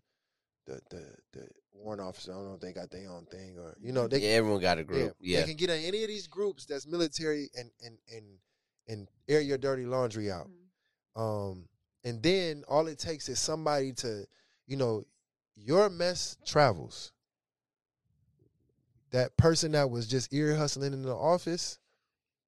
the 0.67 0.79
the, 0.89 1.05
the 1.33 1.47
warrant 1.73 2.01
officer 2.01 2.31
I 2.31 2.35
don't 2.35 2.47
know 2.47 2.53
if 2.53 2.61
they 2.61 2.71
got 2.71 2.91
their 2.91 3.09
own 3.09 3.25
thing 3.25 3.57
or 3.57 3.75
you 3.81 3.91
know 3.91 4.07
they 4.07 4.19
yeah, 4.19 4.29
everyone 4.29 4.61
got 4.61 4.77
a 4.77 4.83
group. 4.83 5.15
yeah, 5.19 5.33
Yeah. 5.33 5.41
They 5.41 5.47
can 5.47 5.57
get 5.57 5.69
on 5.69 5.77
any 5.77 6.03
of 6.03 6.07
these 6.07 6.27
groups 6.27 6.65
that's 6.65 6.87
military 6.87 7.49
and 7.57 7.69
and 7.83 7.97
and 8.15 8.25
and 8.87 9.07
air 9.27 9.41
your 9.41 9.57
dirty 9.57 9.85
laundry 9.85 10.31
out. 10.31 10.47
Mhm. 11.17 11.21
Um, 11.21 11.67
and 12.03 12.21
then 12.23 12.63
all 12.67 12.87
it 12.87 12.97
takes 12.99 13.27
is 13.29 13.39
somebody 13.39 13.93
to, 13.93 14.25
you 14.65 14.77
know, 14.77 15.03
your 15.55 15.89
mess 15.89 16.37
travels. 16.45 17.11
That 19.11 19.35
person 19.37 19.73
that 19.73 19.89
was 19.89 20.07
just 20.07 20.33
ear 20.33 20.55
hustling 20.55 20.93
in 20.93 21.01
the 21.01 21.15
office, 21.15 21.77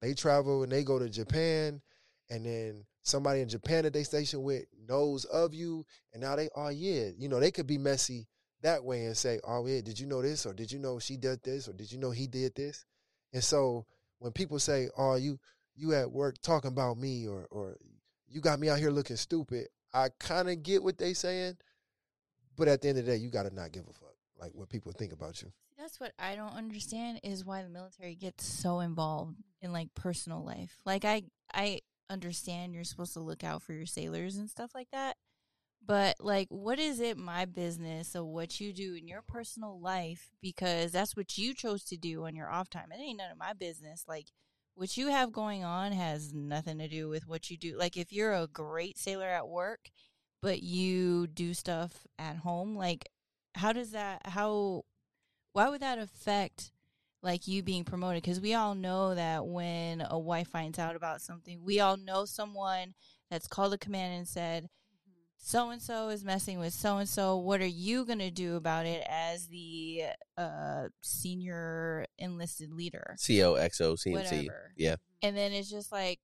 they 0.00 0.14
travel 0.14 0.62
and 0.62 0.72
they 0.72 0.82
go 0.82 0.98
to 0.98 1.08
Japan, 1.08 1.82
and 2.30 2.46
then 2.46 2.84
somebody 3.02 3.40
in 3.40 3.48
Japan 3.48 3.84
that 3.84 3.92
they 3.92 4.02
station 4.02 4.42
with 4.42 4.64
knows 4.88 5.24
of 5.26 5.54
you, 5.54 5.84
and 6.12 6.22
now 6.22 6.36
they, 6.36 6.48
oh 6.56 6.70
yeah, 6.70 7.08
you 7.18 7.28
know, 7.28 7.38
they 7.38 7.50
could 7.50 7.66
be 7.66 7.78
messy 7.78 8.26
that 8.62 8.82
way 8.82 9.04
and 9.04 9.16
say, 9.16 9.40
oh 9.46 9.66
yeah, 9.66 9.82
did 9.82 10.00
you 10.00 10.06
know 10.06 10.22
this, 10.22 10.46
or 10.46 10.54
did 10.54 10.72
you 10.72 10.78
know 10.78 10.98
she 10.98 11.16
did 11.16 11.42
this, 11.42 11.68
or 11.68 11.74
did 11.74 11.92
you 11.92 11.98
know 11.98 12.10
he 12.10 12.26
did 12.26 12.54
this? 12.54 12.86
And 13.32 13.44
so 13.44 13.84
when 14.18 14.32
people 14.32 14.58
say, 14.58 14.88
oh 14.96 15.16
you 15.16 15.38
you 15.76 15.92
at 15.94 16.10
work 16.10 16.36
talking 16.40 16.70
about 16.70 16.96
me, 16.98 17.26
or 17.26 17.46
or 17.50 17.76
you 18.26 18.40
got 18.40 18.58
me 18.58 18.68
out 18.68 18.78
here 18.78 18.90
looking 18.90 19.16
stupid. 19.16 19.66
I 19.92 20.08
kind 20.18 20.48
of 20.48 20.62
get 20.62 20.82
what 20.82 20.98
they 20.98 21.12
saying, 21.12 21.56
but 22.56 22.68
at 22.68 22.80
the 22.80 22.88
end 22.88 22.98
of 22.98 23.06
the 23.06 23.12
day, 23.12 23.18
you 23.18 23.30
got 23.30 23.44
to 23.44 23.54
not 23.54 23.70
give 23.70 23.84
a 23.84 23.92
fuck 23.92 24.13
like 24.38 24.52
what 24.54 24.68
people 24.68 24.92
think 24.92 25.12
about 25.12 25.42
you. 25.42 25.52
That's 25.78 25.98
what 25.98 26.12
I 26.18 26.36
don't 26.36 26.56
understand 26.56 27.20
is 27.22 27.44
why 27.44 27.62
the 27.62 27.68
military 27.68 28.14
gets 28.14 28.44
so 28.44 28.80
involved 28.80 29.36
in 29.60 29.72
like 29.72 29.94
personal 29.94 30.44
life. 30.44 30.78
Like 30.84 31.04
I 31.04 31.24
I 31.52 31.80
understand 32.10 32.74
you're 32.74 32.84
supposed 32.84 33.14
to 33.14 33.20
look 33.20 33.42
out 33.42 33.62
for 33.62 33.72
your 33.72 33.86
sailors 33.86 34.36
and 34.36 34.48
stuff 34.48 34.72
like 34.74 34.88
that. 34.92 35.16
But 35.86 36.16
like 36.20 36.48
what 36.50 36.78
is 36.78 37.00
it 37.00 37.18
my 37.18 37.44
business 37.44 38.14
of 38.14 38.26
what 38.26 38.60
you 38.60 38.72
do 38.72 38.94
in 38.94 39.08
your 39.08 39.22
personal 39.22 39.80
life 39.80 40.30
because 40.40 40.92
that's 40.92 41.16
what 41.16 41.36
you 41.36 41.54
chose 41.54 41.84
to 41.84 41.96
do 41.96 42.24
on 42.24 42.34
your 42.36 42.50
off 42.50 42.70
time. 42.70 42.92
It 42.92 43.00
ain't 43.00 43.18
none 43.18 43.30
of 43.30 43.38
my 43.38 43.52
business. 43.52 44.04
Like 44.08 44.26
what 44.74 44.96
you 44.96 45.08
have 45.08 45.32
going 45.32 45.64
on 45.64 45.92
has 45.92 46.32
nothing 46.32 46.78
to 46.78 46.88
do 46.88 47.08
with 47.08 47.28
what 47.28 47.50
you 47.50 47.56
do. 47.56 47.76
Like 47.78 47.96
if 47.96 48.12
you're 48.12 48.32
a 48.32 48.46
great 48.46 48.98
sailor 48.98 49.28
at 49.28 49.48
work 49.48 49.90
but 50.44 50.62
you 50.62 51.26
do 51.26 51.54
stuff 51.54 52.06
at 52.18 52.36
home, 52.36 52.76
like 52.76 53.08
how 53.54 53.72
does 53.72 53.92
that 53.92 54.22
how 54.26 54.82
why 55.52 55.68
would 55.68 55.80
that 55.80 55.98
affect 55.98 56.72
like 57.22 57.48
you 57.48 57.62
being 57.62 57.84
promoted 57.84 58.22
because 58.22 58.40
we 58.40 58.54
all 58.54 58.74
know 58.74 59.14
that 59.14 59.46
when 59.46 60.04
a 60.08 60.18
wife 60.18 60.48
finds 60.48 60.78
out 60.78 60.96
about 60.96 61.20
something 61.20 61.60
we 61.64 61.80
all 61.80 61.96
know 61.96 62.24
someone 62.24 62.94
that's 63.30 63.46
called 63.46 63.72
a 63.72 63.78
command 63.78 64.14
and 64.14 64.28
said 64.28 64.68
so 65.36 65.70
and 65.70 65.82
so 65.82 66.08
is 66.08 66.24
messing 66.24 66.58
with 66.58 66.72
so 66.72 66.98
and 66.98 67.08
so 67.08 67.36
what 67.36 67.60
are 67.60 67.66
you 67.66 68.04
going 68.04 68.18
to 68.18 68.30
do 68.30 68.56
about 68.56 68.86
it 68.86 69.04
as 69.08 69.46
the 69.48 70.02
uh 70.38 70.84
senior 71.02 72.06
enlisted 72.18 72.72
leader 72.72 73.14
CO, 73.24 73.54
XO, 73.54 73.94
CMC. 73.94 74.12
Whatever. 74.12 74.72
Yeah. 74.76 74.96
and 75.22 75.36
then 75.36 75.52
it's 75.52 75.70
just 75.70 75.92
like 75.92 76.18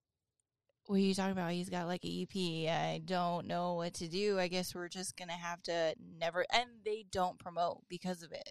what 0.87 0.97
are 0.97 0.99
you 0.99 1.15
talking 1.15 1.33
about? 1.33 1.53
He's 1.53 1.69
got 1.71 1.87
like 1.87 2.05
a 2.05 2.23
ep 2.23 2.37
i 2.37 3.01
don't 3.05 3.47
know 3.47 3.75
what 3.75 3.95
to 3.95 4.09
do. 4.09 4.39
I 4.39 4.49
guess 4.49 4.75
we're 4.75 4.89
just 4.89 5.17
gonna 5.17 5.33
have 5.33 5.63
to 5.65 5.95
never 6.19 6.45
and 6.53 6.69
they 6.85 7.05
don't 7.11 7.39
promote 7.39 7.83
because 7.89 8.23
of 8.23 8.33
it. 8.33 8.51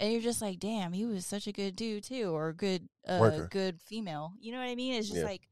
And 0.00 0.10
you're 0.12 0.20
just 0.22 0.42
like 0.42 0.58
damn 0.58 0.92
he 0.92 1.04
was 1.04 1.24
such 1.24 1.46
a 1.46 1.52
good 1.52 1.76
dude 1.76 2.02
too 2.04 2.30
or 2.34 2.48
a 2.48 2.54
good 2.54 2.88
uh 3.06 3.18
Worker. 3.20 3.48
good 3.50 3.80
female. 3.80 4.32
You 4.40 4.52
know 4.52 4.58
what 4.58 4.68
i 4.68 4.74
mean? 4.74 4.94
It's 4.94 5.08
just 5.08 5.20
Yeah. 5.20 5.26
like 5.26 5.42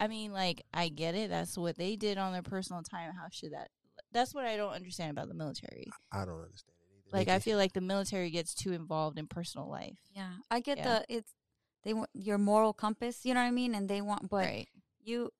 i 0.00 0.06
mean 0.08 0.32
like 0.32 0.62
i 0.72 0.88
get 0.88 1.14
it. 1.14 1.30
That's 1.30 1.56
what 1.58 1.76
they 1.76 1.96
did 1.96 2.18
on 2.18 2.32
their 2.32 2.42
personal 2.42 2.82
time. 2.82 3.12
How 3.14 3.26
should 3.30 3.52
that 3.52 3.68
that's 4.12 4.34
what 4.34 4.44
i 4.46 4.56
don't 4.56 4.72
understand 4.72 5.10
about 5.10 5.28
the 5.28 5.34
military. 5.34 5.88
I 6.12 6.24
don't 6.24 6.40
understand 6.40 6.74
it 6.80 7.08
either. 7.08 7.18
like 7.18 7.28
i 7.28 7.38
feel 7.38 7.58
like 7.58 7.72
the 7.72 7.80
military 7.80 8.30
gets 8.30 8.54
too 8.54 8.72
involved 8.72 9.18
in 9.18 9.26
personal 9.26 9.68
life. 9.68 9.98
Yeah, 10.14 10.30
I 10.50 10.60
get 10.60 10.78
Yeah. 10.78 11.00
the 11.00 11.16
it's 11.16 11.32
they 11.84 11.94
want 11.94 12.10
your 12.14 12.38
moral 12.38 12.72
compass. 12.72 13.24
You 13.24 13.34
know 13.34 13.40
what 13.40 13.46
I 13.46 13.52
mean? 13.52 13.74
And 13.74 13.88
they 13.88 14.00
want, 14.00 14.28
but 14.28 14.46
right 14.46 14.68
you 15.04 15.30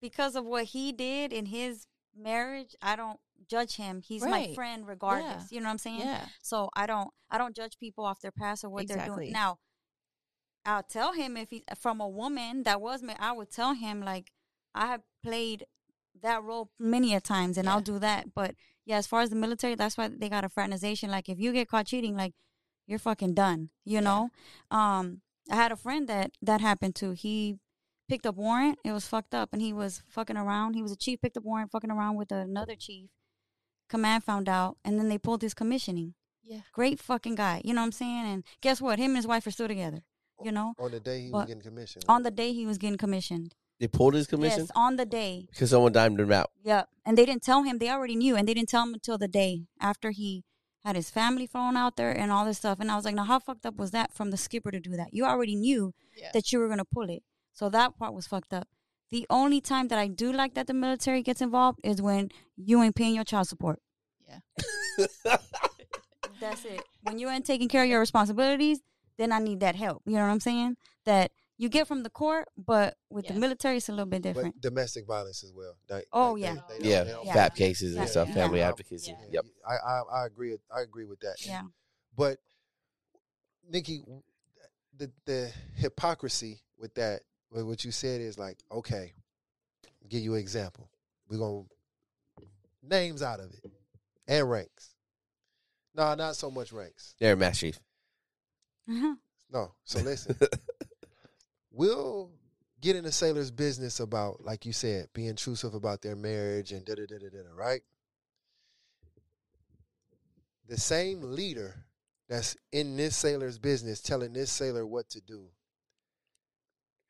because 0.00 0.36
of 0.36 0.44
what 0.44 0.64
he 0.64 0.92
did 0.92 1.32
in 1.32 1.46
his 1.46 1.86
marriage, 2.16 2.74
I 2.82 2.96
don't 2.96 3.18
judge 3.48 3.76
him. 3.76 4.02
He's 4.02 4.22
my 4.22 4.54
friend 4.54 4.86
regardless. 4.86 5.50
You 5.50 5.60
know 5.60 5.66
what 5.66 5.72
I'm 5.72 5.78
saying? 5.78 6.00
yeah 6.00 6.26
So 6.42 6.70
I 6.74 6.86
don't 6.86 7.10
I 7.30 7.38
don't 7.38 7.54
judge 7.54 7.78
people 7.78 8.04
off 8.04 8.20
their 8.20 8.32
past 8.32 8.64
or 8.64 8.70
what 8.70 8.86
they're 8.86 9.06
doing. 9.06 9.32
Now, 9.32 9.58
I'll 10.64 10.82
tell 10.82 11.12
him 11.12 11.36
if 11.36 11.50
he's 11.50 11.62
from 11.80 12.00
a 12.00 12.08
woman 12.08 12.62
that 12.62 12.80
was 12.80 13.02
me. 13.02 13.14
I 13.18 13.32
would 13.32 13.50
tell 13.50 13.74
him 13.74 14.00
like 14.02 14.32
I 14.74 14.86
have 14.86 15.02
played 15.22 15.66
that 16.22 16.42
role 16.42 16.70
many 16.78 17.14
a 17.14 17.20
times, 17.20 17.58
and 17.58 17.66
Yeah. 17.66 17.74
I'll 17.74 17.80
do 17.80 17.98
that. 17.98 18.34
But 18.34 18.54
yeah, 18.86 18.96
as 18.96 19.06
far 19.06 19.20
as 19.22 19.30
the 19.30 19.36
military, 19.36 19.74
that's 19.74 19.96
why 19.96 20.08
they 20.08 20.28
got 20.28 20.44
a 20.44 20.48
fraternization. 20.48 21.10
Like 21.10 21.28
if 21.28 21.38
you 21.38 21.52
get 21.52 21.68
caught 21.68 21.86
cheating, 21.86 22.16
like 22.16 22.34
you're 22.86 22.98
fucking 22.98 23.34
done. 23.34 23.70
You 23.84 23.94
Yeah. 23.94 24.00
know. 24.00 24.30
Um, 24.70 25.22
I 25.50 25.56
had 25.56 25.72
a 25.72 25.76
friend 25.76 26.08
that 26.08 26.32
that 26.42 26.60
happened 26.60 26.94
to. 26.96 27.12
He 27.12 27.58
picked 28.08 28.26
up 28.26 28.36
warrant. 28.36 28.78
It 28.84 28.92
was 28.92 29.06
fucked 29.06 29.34
up, 29.34 29.50
and 29.52 29.60
he 29.62 29.72
was 29.72 30.02
fucking 30.08 30.36
around. 30.36 30.74
He 30.74 30.82
was 30.82 30.92
a 30.92 30.96
chief, 30.96 31.20
picked 31.20 31.36
up 31.36 31.44
warrant, 31.44 31.70
fucking 31.70 31.90
around 31.90 32.16
with 32.16 32.30
another 32.32 32.76
chief. 32.76 33.10
Command 33.88 34.24
found 34.24 34.48
out, 34.48 34.78
and 34.84 34.98
then 34.98 35.08
they 35.08 35.18
pulled 35.18 35.42
his 35.42 35.54
commissioning. 35.54 36.14
yeah 36.42 36.60
Great 36.72 36.98
fucking 37.00 37.34
guy. 37.36 37.60
You 37.64 37.72
know 37.74 37.80
what 37.82 37.86
I'm 37.86 37.92
saying? 37.92 38.26
And 38.26 38.44
guess 38.60 38.80
what? 38.80 38.98
Him 38.98 39.10
and 39.12 39.16
his 39.16 39.26
wife 39.26 39.46
are 39.46 39.50
still 39.50 39.68
together. 39.68 40.02
You 40.42 40.52
know, 40.52 40.74
on 40.78 40.90
the 40.90 41.00
day 41.00 41.22
he 41.22 41.30
but 41.30 41.38
was 41.38 41.46
getting 41.46 41.62
commissioned. 41.62 42.04
on 42.08 42.22
the 42.24 42.30
day 42.30 42.52
he 42.52 42.66
was 42.66 42.76
getting 42.76 42.98
commissioned. 42.98 43.54
They 43.80 43.86
pulled 43.88 44.14
his 44.14 44.26
commission 44.26 44.60
Yes, 44.62 44.70
on 44.74 44.96
the 44.96 45.06
day. 45.06 45.46
because 45.50 45.70
someone 45.70 45.92
dimed 45.92 46.18
him 46.20 46.32
out. 46.32 46.50
Yep. 46.64 46.88
And 47.04 47.16
they 47.18 47.24
didn't 47.26 47.42
tell 47.42 47.62
him. 47.62 47.78
They 47.78 47.88
already 47.90 48.16
knew, 48.16 48.36
and 48.36 48.46
they 48.48 48.54
didn't 48.54 48.68
tell 48.68 48.82
him 48.84 48.94
until 48.94 49.16
the 49.18 49.28
day 49.28 49.66
after 49.80 50.10
he 50.10 50.44
had 50.84 50.96
his 50.96 51.10
family 51.10 51.46
thrown 51.46 51.76
out 51.76 51.96
there 51.96 52.10
and 52.12 52.30
all 52.30 52.44
this 52.44 52.58
stuff. 52.58 52.78
And 52.80 52.90
I 52.90 52.96
was 52.96 53.04
like, 53.04 53.14
now 53.14 53.24
how 53.24 53.38
fucked 53.38 53.64
up 53.66 53.76
was 53.76 53.90
that 53.92 54.12
from 54.12 54.30
the 54.30 54.36
skipper 54.36 54.70
to 54.70 54.80
do 54.80 54.90
that? 54.96 55.08
You 55.12 55.24
already 55.24 55.56
knew 55.56 55.94
Yeah. 56.16 56.30
that 56.34 56.52
you 56.52 56.58
were 56.58 56.68
gonna 56.68 56.84
pull 56.84 57.08
it, 57.10 57.22
so 57.52 57.68
that 57.70 57.96
part 57.98 58.12
was 58.14 58.26
fucked 58.26 58.52
up. 58.52 58.68
The 59.10 59.26
only 59.30 59.60
time 59.60 59.88
that 59.88 59.98
I 59.98 60.08
do 60.08 60.32
like 60.32 60.54
that 60.54 60.66
the 60.66 60.74
military 60.74 61.22
gets 61.22 61.40
involved 61.40 61.80
is 61.84 62.02
when 62.02 62.30
you 62.56 62.82
ain't 62.82 62.96
paying 62.96 63.14
your 63.14 63.24
child 63.24 63.48
support. 63.48 63.80
Yeah. 64.28 64.40
That's 66.40 66.64
it. 66.64 66.82
When 67.02 67.18
you 67.18 67.28
ain't 67.30 67.46
taking 67.46 67.68
care 67.68 67.84
of 67.84 67.88
your 67.88 68.00
responsibilities, 68.00 68.80
then 69.16 69.32
I 69.32 69.38
need 69.38 69.60
that 69.60 69.76
help. 69.76 70.02
You 70.06 70.14
know 70.14 70.22
what 70.22 70.32
I'm 70.32 70.40
saying? 70.40 70.76
That 71.04 71.30
you 71.56 71.68
get 71.68 71.86
from 71.86 72.02
the 72.02 72.10
court, 72.10 72.48
but 72.56 72.96
with 73.10 73.26
the 73.28 73.34
military, 73.34 73.76
it's 73.76 73.88
a 73.88 73.92
little 73.92 74.06
bit 74.06 74.22
different. 74.22 74.54
But 74.54 74.62
domestic 74.70 75.06
violence 75.06 75.44
as 75.44 75.52
well. 75.52 75.76
They- 75.88 76.04
Oh, 76.12 76.34
they- 76.34 76.42
yeah. 76.42 76.54
they- 76.54 76.60
they 76.60 76.78
don't- 76.78 76.84
yeah, 76.90 77.04
they 77.04 77.10
don't- 77.12 77.26
Yeah. 77.26 77.32
FAP 77.34 77.54
cases 77.56 77.94
Yeah. 77.94 78.00
and 78.00 78.10
stuff, 78.10 78.28
Yeah. 78.28 78.34
family 78.34 78.58
Yeah. 78.58 78.68
advocacy. 78.70 79.10
Yeah. 79.12 79.26
Yep. 79.30 79.44
I, 79.66 79.74
I 79.76 80.00
I 80.22 80.26
agree. 80.26 80.56
I 80.70 80.80
agree 80.82 81.04
with 81.04 81.20
that. 81.20 81.44
yeah. 81.46 81.62
But 82.16 82.38
Nikki, 83.68 84.04
the 84.96 85.10
the 85.26 85.52
hypocrisy 85.76 86.60
with 86.76 86.94
that, 86.94 87.22
with 87.50 87.64
what 87.64 87.84
you 87.84 87.92
said 87.92 88.20
is 88.20 88.38
like, 88.38 88.58
okay, 88.70 89.12
give 90.08 90.22
you 90.22 90.34
an 90.34 90.40
example. 90.40 90.90
We're 91.28 91.38
gonna 91.38 91.64
names 92.82 93.22
out 93.22 93.40
of 93.40 93.50
it 93.52 93.64
and 94.26 94.50
ranks. 94.50 94.94
No, 95.94 96.14
not 96.14 96.36
so 96.36 96.50
much 96.50 96.72
ranks. 96.72 97.14
There, 97.20 97.36
Master 97.36 97.68
Chief. 97.68 97.80
Uh-huh. 98.90 99.14
No. 99.50 99.74
So 99.84 100.00
listen, 100.00 100.36
we'll 101.74 102.30
get 102.80 102.96
in 102.96 103.04
the 103.04 103.12
sailor's 103.12 103.50
business 103.50 104.00
about, 104.00 104.44
like 104.44 104.64
you 104.66 104.72
said, 104.72 105.08
being 105.14 105.28
intrusive 105.28 105.74
about 105.74 106.02
their 106.02 106.16
marriage 106.16 106.72
and 106.72 106.84
da 106.84 106.94
da 106.94 107.06
da 107.06 107.18
da 107.18 107.28
da. 107.28 107.38
Right. 107.54 107.82
The 110.68 110.78
same 110.78 111.20
leader 111.22 111.84
that's 112.28 112.56
in 112.72 112.96
this 112.96 113.16
sailor's 113.16 113.58
business 113.58 114.00
telling 114.00 114.32
this 114.32 114.50
sailor 114.50 114.86
what 114.86 115.08
to 115.10 115.20
do 115.20 115.48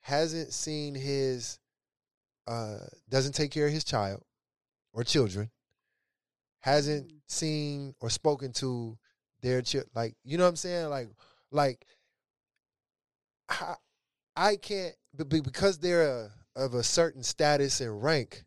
hasn't 0.01 0.53
seen 0.53 0.95
his 0.95 1.59
uh 2.47 2.79
doesn't 3.09 3.33
take 3.35 3.51
care 3.51 3.67
of 3.67 3.73
his 3.73 3.85
child 3.85 4.23
or 4.93 5.03
children 5.05 5.51
hasn't 6.61 7.09
Mm. 7.09 7.21
seen 7.29 7.95
or 8.01 8.11
spoken 8.11 8.53
to 8.55 8.99
their 9.41 9.63
child 9.63 9.87
like 9.95 10.15
you 10.25 10.37
know 10.37 10.45
what 10.45 10.51
i'm 10.51 10.57
saying 10.57 10.89
like 10.91 11.09
like 11.51 11.87
I 14.37 14.57
can't 14.57 14.95
be- 15.17 15.25
be- 15.25 15.41
because 15.41 15.79
they're 15.79 16.09
a, 16.09 16.31
of 16.57 16.75
a 16.75 16.83
certain 16.83 17.23
status 17.23 17.81
and 17.81 18.03
rank 18.03 18.45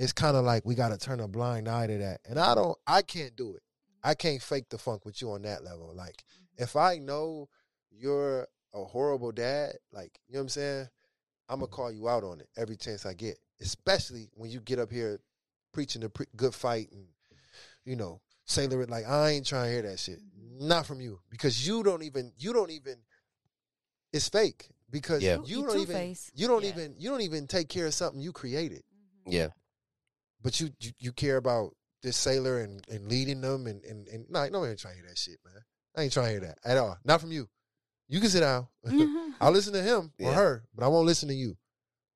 it's 0.00 0.14
kind 0.14 0.34
of 0.34 0.46
like 0.46 0.64
we 0.64 0.74
got 0.74 0.88
to 0.88 0.96
turn 0.96 1.20
a 1.20 1.28
blind 1.28 1.68
eye 1.68 1.86
to 1.86 1.98
that. 1.98 2.20
And 2.24 2.38
i 2.40 2.54
don't 2.54 2.76
i 2.86 3.02
can't 3.02 3.36
do 3.36 3.50
it. 3.50 3.62
Mm-hmm. 3.62 4.08
I 4.08 4.14
can't 4.14 4.42
fake 4.42 4.70
the 4.70 4.78
funk 4.78 5.04
with 5.04 5.20
you 5.20 5.30
on 5.32 5.42
that 5.42 5.62
level. 5.62 5.92
Like 5.94 6.24
mm-hmm. 6.24 6.62
if 6.64 6.74
i 6.74 6.98
know 6.98 7.48
you're 7.90 8.48
a 8.72 8.84
horrible 8.84 9.30
dad 9.30 9.74
like 9.92 10.18
you 10.26 10.34
know 10.34 10.40
what 10.40 10.44
i'm 10.44 10.48
saying? 10.48 10.88
I'm 11.48 11.56
gonna 11.56 11.66
mm-hmm. 11.66 11.74
call 11.74 11.92
you 11.92 12.08
out 12.08 12.24
on 12.24 12.40
it 12.40 12.48
every 12.56 12.76
chance 12.76 13.04
i 13.04 13.12
get 13.12 13.38
especially 13.60 14.30
when 14.34 14.50
you 14.50 14.60
get 14.60 14.78
up 14.78 14.90
here 14.90 15.20
preaching 15.72 16.00
the 16.00 16.08
pre- 16.08 16.26
good 16.34 16.54
fight 16.54 16.88
and 16.92 17.04
you 17.84 17.94
know 17.94 18.20
sailor 18.46 18.80
it 18.82 18.90
like 18.90 19.06
i 19.06 19.30
ain't 19.30 19.46
trying 19.46 19.66
to 19.66 19.72
hear 19.72 19.82
that 19.82 19.98
shit. 19.98 20.18
Not 20.58 20.86
from 20.86 21.00
you 21.00 21.20
because 21.30 21.66
you 21.66 21.82
don't 21.82 22.02
even 22.02 22.32
you 22.38 22.54
don't 22.54 22.70
even 22.70 22.96
it's 24.14 24.28
fake 24.30 24.70
because 24.90 25.22
Yeah. 25.22 25.36
You- 25.36 25.44
you 25.46 25.56
you 25.60 25.66
don't 25.66 25.76
even 25.76 25.86
two-face. 25.86 26.30
you 26.34 26.46
don't 26.48 26.62
Yeah. 26.64 26.70
even 26.70 26.94
you 26.98 27.10
don't 27.10 27.20
even 27.22 27.46
take 27.46 27.68
care 27.68 27.86
of 27.86 27.94
something 27.94 28.20
you 28.20 28.32
created 28.32 28.82
Yeah. 29.26 29.48
but 30.42 30.60
you 30.60 30.70
you, 30.80 30.90
you 30.98 31.12
care 31.12 31.36
about 31.36 31.76
this 32.02 32.16
sailor 32.16 32.60
and, 32.60 32.82
and 32.88 33.08
leading 33.08 33.40
them 33.40 33.66
and 33.66 33.84
and, 33.84 34.08
and 34.08 34.26
no 34.30 34.46
no 34.48 34.64
I 34.64 34.70
ain't 34.70 34.78
trying 34.78 34.94
to 34.94 35.00
hear 35.00 35.08
that 35.08 35.18
shit 35.18 35.38
man 35.44 35.62
I 35.96 36.02
ain't 36.02 36.12
trying 36.12 36.26
to 36.26 36.30
hear 36.32 36.40
that 36.40 36.58
at 36.64 36.76
all 36.78 36.96
not 37.04 37.20
from 37.20 37.32
you 37.32 37.48
you 38.08 38.20
can 38.20 38.30
sit 38.30 38.40
down 38.40 38.68
Mhm. 38.86 39.34
I'll 39.40 39.52
listen 39.52 39.72
to 39.74 39.82
him 39.82 40.12
or 40.20 40.32
her 40.32 40.64
but 40.74 40.84
I 40.84 40.88
won't 40.88 41.06
listen 41.06 41.28
to 41.28 41.34
you 41.34 41.56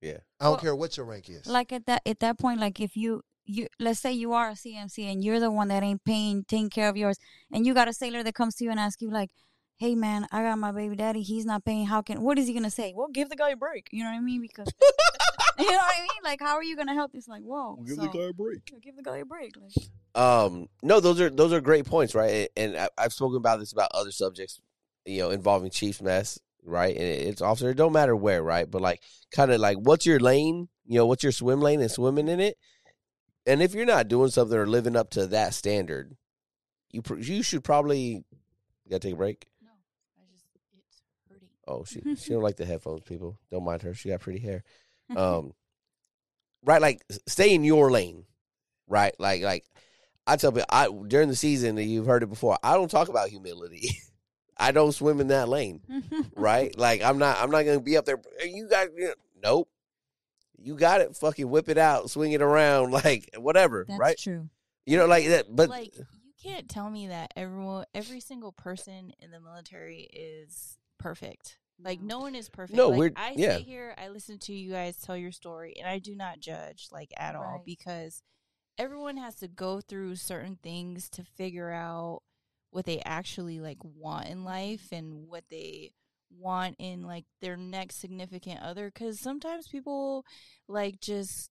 Yeah. 0.00 0.18
I 0.40 0.44
don't 0.44 0.52
Well, 0.54 0.60
care 0.60 0.76
what 0.76 0.96
your 0.96 1.06
rank 1.06 1.28
is 1.28 1.46
like 1.46 1.72
at 1.72 1.86
that 1.86 2.02
at 2.06 2.20
that 2.20 2.38
point, 2.38 2.60
like 2.60 2.80
if 2.80 2.96
you 2.96 3.22
you 3.46 3.68
let's 3.78 4.00
say 4.00 4.10
you 4.12 4.32
are 4.32 4.48
a 4.50 4.54
CMC 4.54 5.10
and 5.12 5.22
you're 5.22 5.38
the 5.40 5.50
one 5.50 5.68
that 5.68 5.82
ain't 5.82 6.02
paying 6.04 6.44
taking 6.44 6.70
care 6.70 6.88
of 6.88 6.96
yours, 6.96 7.18
and 7.52 7.66
you 7.66 7.74
got 7.74 7.88
a 7.88 7.92
sailor 7.92 8.22
that 8.22 8.34
comes 8.34 8.54
to 8.56 8.64
you 8.64 8.70
and 8.70 8.80
asks 8.80 9.02
you 9.02 9.10
like, 9.10 9.30
"Hey 9.76 9.94
man, 9.94 10.26
I 10.32 10.42
got 10.42 10.58
my 10.58 10.72
baby 10.72 10.96
daddy. 10.96 11.22
He's 11.22 11.44
not 11.44 11.64
paying. 11.64 11.86
How 11.86 12.02
can? 12.02 12.22
What 12.22 12.38
is 12.38 12.46
he 12.46 12.54
gonna 12.54 12.70
say? 12.70 12.92
Well, 12.96 13.08
give 13.12 13.28
the 13.28 13.36
guy 13.36 13.50
a 13.50 13.56
break. 13.56 13.88
You 13.92 14.04
know 14.04 14.10
what 14.10 14.16
I 14.16 14.20
mean? 14.20 14.40
Because 14.42 14.68
you 15.58 15.70
know 15.70 15.76
what 15.76 15.94
I 15.96 16.00
mean. 16.00 16.08
Like, 16.24 16.40
how 16.40 16.54
are 16.56 16.62
you 16.62 16.76
gonna 16.76 16.94
help 16.94 17.12
this? 17.12 17.28
Like, 17.28 17.42
whoa, 17.42 17.78
so- 17.86 17.94
the 17.96 18.08
guy 18.08 18.24
a 18.24 18.32
break. 18.32 18.70
Yeah, 18.72 18.78
give 18.80 18.96
the 18.96 19.02
guy 19.02 19.18
a 19.18 19.24
break. 19.24 19.54
Like, 19.56 20.20
Um, 20.20 20.68
no, 20.82 21.00
those 21.00 21.20
are 21.20 21.30
those 21.30 21.52
are 21.52 21.60
great 21.60 21.86
points, 21.86 22.14
right? 22.14 22.48
And 22.56 22.76
I, 22.76 22.88
I've 22.96 23.12
spoken 23.12 23.36
about 23.36 23.58
this 23.60 23.72
about 23.72 23.90
other 23.94 24.12
subjects, 24.12 24.60
you 25.04 25.18
know, 25.18 25.30
involving 25.30 25.70
Chiefs 25.70 26.00
mess, 26.02 26.38
right? 26.64 26.94
And 26.96 27.04
it's 27.04 27.42
officer. 27.42 27.70
It 27.70 27.76
don't 27.76 27.92
matter 27.92 28.14
where, 28.16 28.42
right? 28.42 28.70
But 28.70 28.80
like, 28.82 29.02
kind 29.32 29.50
of 29.52 29.60
like, 29.60 29.76
what's 29.78 30.06
your 30.06 30.20
lane? 30.20 30.68
You 30.86 30.98
know, 30.98 31.06
what's 31.06 31.22
your 31.22 31.32
swim 31.32 31.60
lane 31.60 31.80
and 31.80 31.90
swimming 31.90 32.28
in 32.28 32.40
it? 32.40 32.56
And 33.46 33.60
if 33.62 33.74
you're 33.74 33.84
not 33.86 34.08
doing 34.08 34.30
something 34.30 34.56
or 34.56 34.66
living 34.66 34.96
up 34.96 35.10
to 35.10 35.26
that 35.28 35.52
standard, 35.54 36.16
you 36.90 37.02
pr- 37.02 37.16
you 37.18 37.42
should 37.42 37.64
probably 37.64 38.24
you 38.84 38.90
gotta 38.90 39.00
take 39.00 39.14
a 39.14 39.16
break. 39.16 39.46
No, 39.62 39.70
I 40.18 40.22
just 40.32 40.44
it's 40.76 41.02
hurting. 41.28 41.48
Oh, 41.66 41.84
she 41.84 42.02
she 42.16 42.30
don't 42.30 42.42
like 42.48 42.56
the 42.56 42.64
headphones. 42.64 43.02
People 43.02 43.38
don't 43.50 43.64
mind 43.64 43.82
her. 43.82 43.94
She 43.94 44.08
got 44.10 44.20
pretty 44.20 44.40
hair. 44.40 44.62
Um, 45.14 45.52
right, 46.64 46.80
like 46.80 47.04
stay 47.26 47.54
in 47.54 47.62
your 47.62 47.90
lane, 47.90 48.24
right? 48.88 49.14
Like 49.18 49.42
like 49.42 49.66
I 50.26 50.36
tell 50.36 50.50
people, 50.50 50.64
I 50.70 50.88
during 51.06 51.28
the 51.28 51.36
season, 51.36 51.74
that 51.74 51.84
you've 51.84 52.06
heard 52.06 52.22
it 52.22 52.28
before. 52.28 52.56
I 52.62 52.72
don't 52.72 52.90
talk 52.90 53.10
about 53.10 53.28
humility. 53.28 53.90
I 54.56 54.72
don't 54.72 54.92
swim 54.92 55.20
in 55.20 55.28
that 55.28 55.48
lane, 55.50 55.82
right? 56.36 56.76
like 56.78 57.02
I'm 57.02 57.18
not 57.18 57.36
I'm 57.38 57.50
not 57.50 57.64
gonna 57.64 57.80
be 57.80 57.98
up 57.98 58.06
there. 58.06 58.18
You 58.42 58.66
got 58.66 58.88
you 58.96 59.08
know," 59.08 59.14
nope. 59.42 59.68
You 60.56 60.74
got 60.74 61.02
it. 61.02 61.14
Fucking 61.16 61.50
whip 61.50 61.68
it 61.68 61.76
out, 61.76 62.08
swing 62.08 62.32
it 62.32 62.40
around, 62.40 62.90
like 62.92 63.28
whatever, 63.36 63.84
That's 63.86 64.00
right? 64.00 64.16
true. 64.16 64.48
You 64.86 64.96
know, 64.96 65.06
like 65.06 65.26
that. 65.26 65.54
But 65.54 65.68
like 65.68 65.94
you 65.96 66.32
can't 66.42 66.68
tell 66.68 66.88
me 66.88 67.08
that 67.08 67.32
everyone, 67.36 67.84
every 67.94 68.20
single 68.20 68.52
person 68.52 69.12
in 69.18 69.30
the 69.30 69.40
military 69.40 70.08
is 70.12 70.78
perfect. 71.04 71.58
Like 71.78 72.00
no 72.00 72.20
one 72.20 72.34
is 72.34 72.48
perfect. 72.48 72.76
No, 72.76 72.88
like, 72.88 72.98
we're- 72.98 73.12
I 73.16 73.34
yeah. 73.36 73.56
sit 73.56 73.66
here, 73.66 73.94
I 73.98 74.08
listen 74.08 74.38
to 74.38 74.54
you 74.54 74.72
guys 74.72 74.96
tell 74.96 75.16
your 75.16 75.32
story, 75.32 75.74
and 75.78 75.86
I 75.86 75.98
do 75.98 76.14
not 76.14 76.40
judge 76.40 76.88
like 76.90 77.12
at 77.18 77.34
all, 77.34 77.62
because 77.64 78.22
everyone 78.78 79.18
has 79.18 79.34
to 79.36 79.48
go 79.48 79.80
through 79.80 80.16
certain 80.16 80.58
things 80.62 81.10
to 81.10 81.24
figure 81.24 81.70
out 81.70 82.22
what 82.70 82.86
they 82.86 83.02
actually 83.04 83.60
like 83.60 83.78
want 83.82 84.28
in 84.28 84.44
life 84.44 84.88
and 84.92 85.28
what 85.28 85.44
they 85.50 85.92
want 86.30 86.74
in 86.78 87.02
like 87.06 87.26
their 87.40 87.56
next 87.56 87.96
significant 88.00 88.60
other 88.60 88.90
because 88.92 89.20
sometimes 89.20 89.68
people 89.68 90.24
like 90.66 90.98
just 91.00 91.50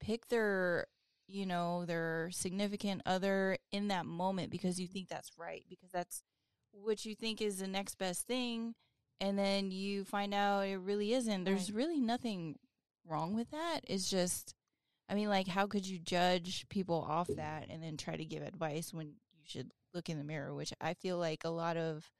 pick 0.00 0.26
their 0.28 0.86
you 1.28 1.46
know 1.46 1.84
their 1.84 2.28
significant 2.32 3.00
other 3.06 3.56
in 3.70 3.88
that 3.88 4.06
moment 4.06 4.50
because 4.50 4.80
you 4.80 4.88
think 4.88 5.08
that's 5.08 5.30
right 5.38 5.64
because 5.68 5.90
that's 5.92 6.22
what 6.82 7.04
you 7.04 7.14
think 7.14 7.40
is 7.40 7.58
the 7.58 7.66
next 7.66 7.96
best 7.98 8.26
thing 8.26 8.74
and 9.20 9.38
then 9.38 9.70
you 9.70 10.04
find 10.04 10.34
out 10.34 10.66
it 10.66 10.76
really 10.76 11.12
isn't 11.14 11.44
there's 11.44 11.70
Right. 11.70 11.76
really 11.76 12.00
nothing 12.00 12.58
wrong 13.06 13.34
with 13.34 13.50
that 13.52 13.80
it's 13.84 14.10
just 14.10 14.54
i 15.08 15.14
mean 15.14 15.28
like 15.28 15.46
how 15.48 15.66
could 15.66 15.86
you 15.86 15.98
judge 15.98 16.66
people 16.68 17.04
off 17.08 17.28
that 17.28 17.66
and 17.70 17.82
then 17.82 17.96
try 17.96 18.16
to 18.16 18.24
give 18.24 18.42
advice 18.42 18.92
when 18.92 19.08
you 19.08 19.42
should 19.44 19.70
look 19.94 20.08
in 20.08 20.18
the 20.18 20.24
mirror 20.24 20.52
which 20.54 20.72
i 20.80 20.94
feel 20.94 21.16
like 21.18 21.44
a 21.44 21.48
lot 21.50 21.76
of 21.76 22.10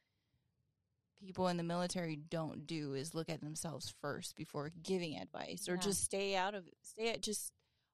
people 1.19 1.49
in 1.49 1.57
the 1.57 1.63
military 1.63 2.17
don't 2.17 2.67
do 2.67 2.95
is 2.95 3.15
look 3.15 3.29
at 3.29 3.41
themselves 3.41 3.95
first 4.01 4.37
before 4.37 4.71
giving 4.83 5.17
advice 5.19 5.69
or 5.69 5.75
Yeah. 5.75 5.81
just 5.81 6.05
stay 6.05 6.37
out 6.37 6.55
of 6.55 6.65
stay 6.83 7.11
at 7.11 7.23
just 7.23 7.53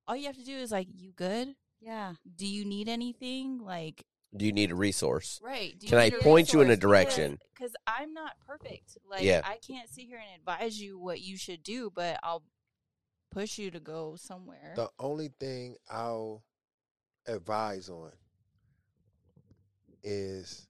all 0.09 0.17
you 0.17 0.27
have 0.27 0.37
to 0.37 0.45
do 0.45 0.57
is 0.57 0.71
like 0.73 0.89
you 0.93 1.13
good 1.13 1.55
Yeah. 1.81 2.15
do 2.37 2.47
you 2.47 2.65
need 2.65 2.89
anything 2.89 3.59
like 3.59 4.05
do 4.37 4.45
you 4.45 4.53
need 4.53 4.71
a 4.71 4.75
resource? 4.75 5.41
right 5.43 5.79
do 5.79 5.87
Can 5.89 5.99
I 5.99 6.05
need 6.05 6.15
a 6.15 6.19
point 6.19 6.53
you 6.53 6.61
in 6.61 6.71
a 6.71 6.77
direction? 6.77 7.39
because 7.55 7.75
i'm 7.87 8.15
not 8.15 8.33
perfect 8.47 8.97
like 9.09 9.23
Yeah. 9.23 9.41
i 9.45 9.57
can't 9.57 9.89
sit 9.89 10.07
here 10.07 10.19
and 10.19 10.41
advise 10.41 10.81
you 10.81 10.99
what 10.99 11.21
you 11.21 11.37
should 11.37 11.63
do 11.63 11.91
but 11.95 12.19
i'll 12.23 12.43
push 13.31 13.59
you 13.59 13.71
to 13.71 13.81
go 13.81 14.17
somewhere 14.17 14.73
The 14.77 14.89
only 14.99 15.29
thing 15.39 15.77
I'll 15.89 16.43
advise 17.29 17.89
on 17.89 18.11
is 20.03 20.67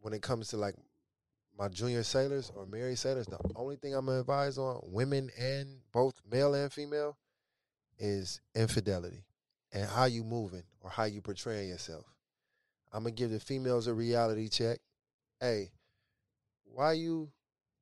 when 0.00 0.12
it 0.12 0.22
comes 0.22 0.48
to 0.48 0.56
like 0.56 0.74
my 1.58 1.68
junior 1.68 2.02
sailors 2.02 2.50
or 2.54 2.64
married 2.66 2.98
sailors, 2.98 3.26
the 3.26 3.38
only 3.56 3.76
thing 3.76 3.94
I'm 3.94 4.06
gonna 4.06 4.20
advise 4.20 4.56
on, 4.58 4.80
women 4.84 5.30
and 5.38 5.78
both 5.92 6.14
male 6.30 6.54
and 6.54 6.72
female, 6.72 7.16
is 7.98 8.40
infidelity 8.54 9.24
and 9.72 9.88
how 9.88 10.04
you 10.04 10.24
moving 10.24 10.62
or 10.80 10.90
how 10.90 11.04
you 11.04 11.20
portraying 11.20 11.68
yourself. 11.68 12.04
I'm 12.92 13.04
gonna 13.04 13.12
give 13.12 13.30
the 13.30 13.40
females 13.40 13.86
a 13.86 13.94
reality 13.94 14.48
check. 14.48 14.78
Hey, 15.40 15.72
why 16.64 16.92
you 16.92 17.30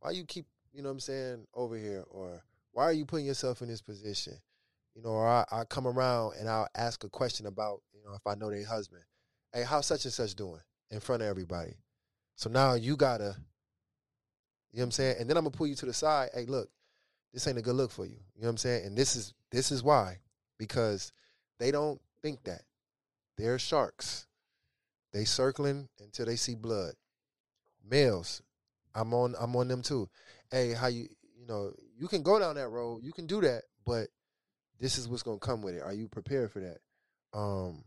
why 0.00 0.12
you 0.12 0.24
keep, 0.24 0.46
you 0.72 0.82
know 0.82 0.88
what 0.88 0.94
I'm 0.94 1.00
saying, 1.00 1.46
over 1.54 1.76
here 1.76 2.04
or 2.11 2.42
why 2.72 2.84
are 2.84 2.92
you 2.92 3.04
putting 3.04 3.26
yourself 3.26 3.62
in 3.62 3.68
this 3.68 3.82
position? 3.82 4.34
You 4.94 5.02
know, 5.02 5.11
or 5.11 5.28
I, 5.28 5.44
I 5.50 5.64
come 5.64 5.86
around 5.86 6.34
and 6.38 6.48
I'll 6.48 6.68
ask 6.74 7.04
a 7.04 7.08
question 7.08 7.46
about, 7.46 7.82
you 7.92 8.02
know, 8.04 8.14
if 8.14 8.26
I 8.26 8.34
know 8.34 8.50
their 8.50 8.64
husband. 8.64 9.02
hey, 9.52 9.62
how 9.62 9.80
such 9.80 10.04
and 10.04 10.12
such 10.14 10.34
doing 10.34 10.61
in 10.90 11.00
front 11.00 11.22
of 11.22 11.28
everybody. 11.28 11.74
So 12.36 12.48
now 12.48 12.74
you 12.74 12.96
gotta, 12.96 13.36
you 14.72 14.78
know 14.78 14.82
what 14.82 14.84
I'm 14.84 14.90
saying? 14.92 15.16
And 15.20 15.28
then 15.28 15.36
I'm 15.36 15.44
gonna 15.44 15.56
pull 15.56 15.66
you 15.66 15.74
to 15.76 15.86
the 15.86 15.92
side. 15.92 16.30
Hey, 16.34 16.46
look, 16.46 16.70
this 17.32 17.46
ain't 17.46 17.58
a 17.58 17.62
good 17.62 17.74
look 17.74 17.90
for 17.90 18.06
you. 18.06 18.16
You 18.34 18.42
know 18.42 18.46
what 18.46 18.50
I'm 18.50 18.56
saying? 18.58 18.86
And 18.86 18.96
this 18.96 19.16
is 19.16 19.34
this 19.50 19.70
is 19.70 19.82
why. 19.82 20.18
Because 20.58 21.12
they 21.58 21.70
don't 21.70 22.00
think 22.22 22.44
that. 22.44 22.62
They're 23.36 23.58
sharks. 23.58 24.26
They 25.12 25.24
circling 25.24 25.88
until 26.00 26.26
they 26.26 26.36
see 26.36 26.54
blood. 26.54 26.94
Males, 27.88 28.42
I'm 28.94 29.12
on 29.14 29.34
I'm 29.38 29.56
on 29.56 29.68
them 29.68 29.82
too. 29.82 30.08
Hey, 30.50 30.72
how 30.72 30.86
you 30.86 31.08
you 31.38 31.46
know, 31.46 31.72
you 31.98 32.06
can 32.08 32.22
go 32.22 32.38
down 32.38 32.54
that 32.56 32.68
road, 32.68 33.02
you 33.02 33.12
can 33.12 33.26
do 33.26 33.40
that, 33.40 33.62
but 33.84 34.08
this 34.78 34.98
is 34.98 35.08
what's 35.08 35.22
gonna 35.22 35.38
come 35.38 35.62
with 35.62 35.74
it. 35.74 35.82
Are 35.82 35.92
you 35.92 36.08
prepared 36.08 36.52
for 36.52 36.61
that? 36.61 36.78
Um 37.38 37.84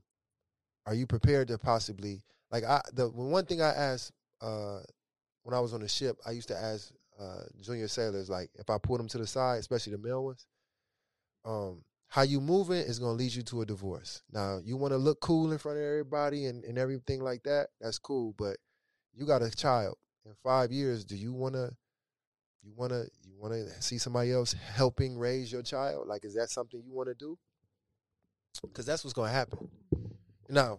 are 0.85 0.93
you 0.93 1.07
prepared 1.07 1.47
to 1.47 1.57
possibly 1.57 2.23
like 2.51 2.63
I 2.63 2.81
the 2.93 3.09
one 3.09 3.45
thing 3.45 3.61
I 3.61 3.69
asked 3.69 4.11
uh 4.41 4.79
when 5.43 5.55
I 5.55 5.59
was 5.59 5.73
on 5.73 5.81
the 5.81 5.87
ship, 5.87 6.17
I 6.25 6.31
used 6.31 6.49
to 6.49 6.57
ask 6.57 6.91
uh 7.19 7.43
junior 7.61 7.87
sailors 7.87 8.29
like 8.29 8.49
if 8.55 8.69
I 8.69 8.77
pull 8.77 8.97
them 8.97 9.07
to 9.09 9.17
the 9.17 9.27
side, 9.27 9.59
especially 9.59 9.93
the 9.93 9.99
male 9.99 10.25
ones, 10.25 10.45
um, 11.45 11.83
how 12.13 12.21
you 12.21 12.39
moving 12.39 12.77
is 12.77 12.99
gonna 12.99 13.13
lead 13.13 13.33
you 13.33 13.41
to 13.41 13.61
a 13.61 13.65
divorce. 13.65 14.21
Now 14.31 14.59
you 14.63 14.77
wanna 14.77 14.97
look 14.97 15.19
cool 15.19 15.51
in 15.51 15.57
front 15.57 15.79
of 15.79 15.83
everybody 15.83 16.45
and, 16.45 16.63
and 16.63 16.77
everything 16.77 17.23
like 17.23 17.41
that, 17.41 17.69
that's 17.81 17.97
cool, 17.97 18.35
but 18.37 18.57
you 19.15 19.25
got 19.25 19.41
a 19.41 19.49
child. 19.49 19.97
In 20.23 20.33
five 20.43 20.71
years, 20.71 21.03
do 21.05 21.15
you 21.15 21.33
wanna 21.33 21.71
you 22.61 22.71
wanna 22.75 23.05
you 23.23 23.33
wanna 23.35 23.67
see 23.81 23.97
somebody 23.97 24.31
else 24.31 24.53
helping 24.53 25.17
raise 25.17 25.51
your 25.51 25.63
child? 25.63 26.07
Like 26.07 26.23
is 26.23 26.35
that 26.35 26.51
something 26.51 26.83
you 26.85 26.93
wanna 26.93 27.15
do? 27.15 27.35
Cause 28.73 28.85
that's 28.85 29.03
what's 29.03 29.15
gonna 29.15 29.31
happen. 29.31 29.67
Now, 30.47 30.77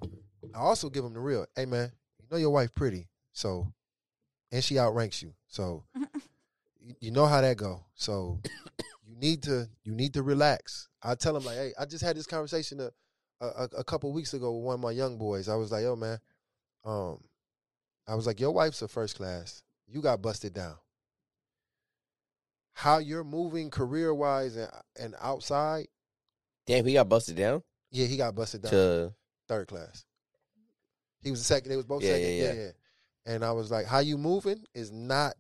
I 0.55 0.59
also 0.59 0.89
give 0.89 1.03
them 1.03 1.15
the 1.15 1.21
real. 1.21 1.47
Hey 1.57 1.67
man, 1.67 1.91
you 2.21 2.29
know 2.31 2.37
your 2.37 2.51
wife 2.51 2.73
pretty, 2.77 3.09
so 3.33 3.67
and 4.53 4.63
she 4.63 4.79
outranks 4.79 5.21
you. 5.21 5.35
So 5.49 5.83
you, 6.81 6.95
you 7.01 7.11
know 7.11 7.27
how 7.27 7.41
that 7.41 7.57
go. 7.57 7.87
So 7.97 8.41
you 9.15 9.21
need 9.21 9.43
to 9.45 9.69
you 9.85 9.95
need 9.95 10.15
to 10.15 10.23
relax. 10.23 10.89
I 11.03 11.15
tell 11.15 11.35
them 11.35 11.45
like, 11.45 11.57
hey, 11.57 11.73
I 11.79 11.85
just 11.85 12.03
had 12.05 12.17
this 12.17 12.27
conversation 12.27 12.81
a 12.81 12.91
a, 13.41 13.69
a 13.79 13.85
couple 13.85 14.13
weeks 14.13 14.33
ago 14.35 14.53
with 14.57 14.65
one 14.65 14.75
of 14.75 14.81
my 14.81 14.91
young 14.91 15.19
boys. 15.19 15.49
I 15.49 15.55
was 15.57 15.71
like, 15.71 15.83
yo 15.83 15.97
man, 15.97 16.19
um, 16.85 17.19
I 18.09 18.15
was 18.15 18.27
like, 18.27 18.41
your 18.41 18.53
wife's 18.53 18.81
a 18.83 18.89
first 18.89 19.17
class. 19.17 19.63
You 19.87 20.01
got 20.01 20.23
busted 20.23 20.55
down. 20.55 20.77
How 22.73 22.99
you're 22.99 23.25
moving 23.25 23.71
career 23.71 24.13
wise 24.15 24.57
and 24.57 24.71
and 24.99 25.15
outside, 25.21 25.87
Damn, 26.67 26.87
he 26.87 26.95
got 26.95 27.09
busted 27.09 27.37
down 27.37 27.63
yeah, 27.91 28.07
he 28.07 28.17
got 28.17 28.35
busted 28.35 28.63
down. 28.63 28.73
to 28.73 29.15
third 29.47 29.69
class. 29.69 30.05
He 31.23 31.31
was 31.31 31.41
the 31.41 31.45
second. 31.45 31.71
They 31.71 31.77
was 31.77 31.85
both 31.85 32.03
Yeah, 32.03 32.13
second. 32.15 32.27
yeah, 32.29 32.43
Yeah, 32.43 32.53
yeah. 32.53 32.63
yeah. 32.63 32.71
And 33.35 33.45
I 33.45 33.53
was 33.53 33.71
like, 33.71 33.87
"How 33.87 34.01
you 34.01 34.19
moving 34.19 34.65
is 34.75 34.91
not 34.91 35.35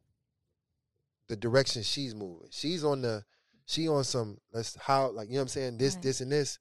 the 1.29 1.37
direction 1.37 1.83
she's 1.83 2.15
moving. 2.15 2.49
She's 2.51 2.85
on 2.85 3.03
the, 3.03 3.25
she 3.67 3.89
on 3.89 4.05
some. 4.05 4.39
Let's 4.53 4.77
how 4.77 5.11
like 5.11 5.29
you 5.29 5.35
know 5.35 5.41
what 5.41 5.43
I'm 5.43 5.49
saying. 5.49 5.79
This, 5.79 5.95
Right. 5.95 6.03
this, 6.03 6.21
and 6.21 6.33
this. 6.33 6.59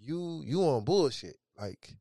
You, 0.00 0.42
you 0.44 0.62
on 0.62 0.84
bullshit. 0.84 1.36
Like 1.58 1.94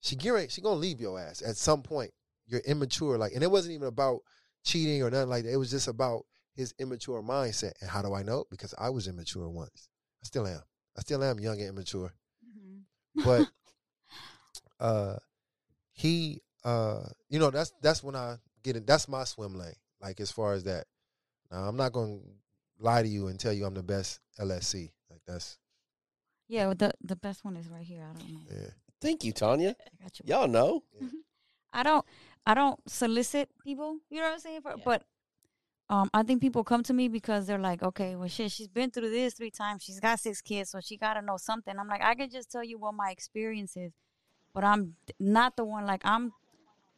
she 0.00 0.16
get 0.16 0.50
she 0.50 0.60
gonna 0.60 0.76
leave 0.76 1.00
your 1.00 1.18
ass 1.20 1.42
at 1.42 1.56
some 1.56 1.82
point. 1.82 2.10
You're 2.46 2.60
immature. 2.60 3.16
Like, 3.18 3.32
and 3.34 3.42
it 3.42 3.50
wasn't 3.50 3.74
even 3.74 3.86
about 3.88 4.20
cheating 4.64 5.02
or 5.02 5.10
nothing 5.10 5.28
like 5.28 5.44
that. 5.44 5.52
It 5.52 5.56
was 5.56 5.70
just 5.70 5.86
about 5.88 6.22
his 6.54 6.74
immature 6.78 7.22
mindset. 7.22 7.72
And 7.80 7.88
how 7.88 8.02
do 8.02 8.12
I 8.12 8.22
know? 8.22 8.44
Because 8.50 8.74
I 8.78 8.90
was 8.90 9.06
immature 9.06 9.48
once. 9.48 9.88
I 10.22 10.26
still 10.26 10.46
am. 10.46 10.60
I 10.98 11.00
still 11.02 11.22
am 11.22 11.38
young 11.38 11.58
and 11.60 11.68
immature 11.68 12.12
Mhm. 12.44 12.80
but 13.24 13.48
uh 14.80 15.16
he 15.92 16.40
uh 16.64 17.04
you 17.28 17.38
know 17.38 17.50
that's 17.50 17.72
that's 17.82 18.02
when 18.02 18.16
i 18.16 18.36
get 18.62 18.76
it 18.76 18.86
that's 18.86 19.08
my 19.08 19.24
swim 19.24 19.54
lane 19.54 19.74
like 20.00 20.20
as 20.20 20.30
far 20.32 20.52
as 20.52 20.64
that 20.64 20.86
now 21.50 21.58
i'm 21.68 21.76
not 21.76 21.92
gonna 21.92 22.18
lie 22.80 23.02
to 23.02 23.08
you 23.08 23.28
and 23.28 23.38
tell 23.38 23.52
you 23.52 23.64
i'm 23.66 23.74
the 23.74 23.82
best 23.82 24.20
lsc 24.40 24.90
like 25.10 25.20
that's 25.26 25.58
Yeah, 26.48 26.66
well, 26.66 26.74
the 26.74 26.92
the 27.00 27.16
best 27.16 27.44
one 27.44 27.56
is 27.56 27.68
right 27.68 27.86
here. 27.86 28.02
I 28.02 28.12
don't 28.18 28.32
know. 28.32 28.40
yeah 28.50 28.70
Thank 29.00 29.24
you, 29.24 29.32
Tania. 29.32 29.76
I 29.80 30.02
got 30.02 30.18
you. 30.18 30.24
Y'all 30.26 30.48
know. 30.48 30.82
I 31.72 31.82
don't 31.82 32.04
I 32.44 32.54
don't 32.54 32.78
solicit 32.90 33.48
people. 33.64 33.98
You 34.10 34.18
know 34.18 34.24
what 34.24 34.32
I'm 34.34 34.40
saying? 34.40 34.60
For, 34.62 34.70
Yeah. 34.72 34.82
But 34.84 35.02
um, 35.88 36.10
I 36.12 36.22
think 36.22 36.40
people 36.40 36.62
come 36.64 36.82
to 36.84 36.92
me 36.92 37.08
because 37.08 37.46
they're 37.46 37.58
like, 37.58 37.82
okay, 37.82 38.14
well, 38.14 38.28
shit, 38.28 38.52
she's 38.52 38.68
been 38.68 38.90
through 38.90 39.10
this 39.10 39.34
three 39.34 39.50
times. 39.50 39.82
She's 39.82 39.98
got 40.00 40.20
six 40.20 40.40
kids, 40.40 40.70
so 40.70 40.80
she 40.80 40.96
got 40.96 41.14
to 41.14 41.22
know 41.22 41.36
something. 41.36 41.76
I'm 41.78 41.88
like, 41.88 42.02
I 42.02 42.14
can 42.14 42.30
just 42.30 42.50
tell 42.50 42.62
you 42.62 42.78
what 42.78 42.94
my 42.94 43.10
experience 43.10 43.76
is, 43.76 43.92
but 44.54 44.62
I'm 44.64 44.96
not 45.18 45.56
the 45.56 45.64
one. 45.64 45.86
Like 45.86 46.02
I'm 46.04 46.32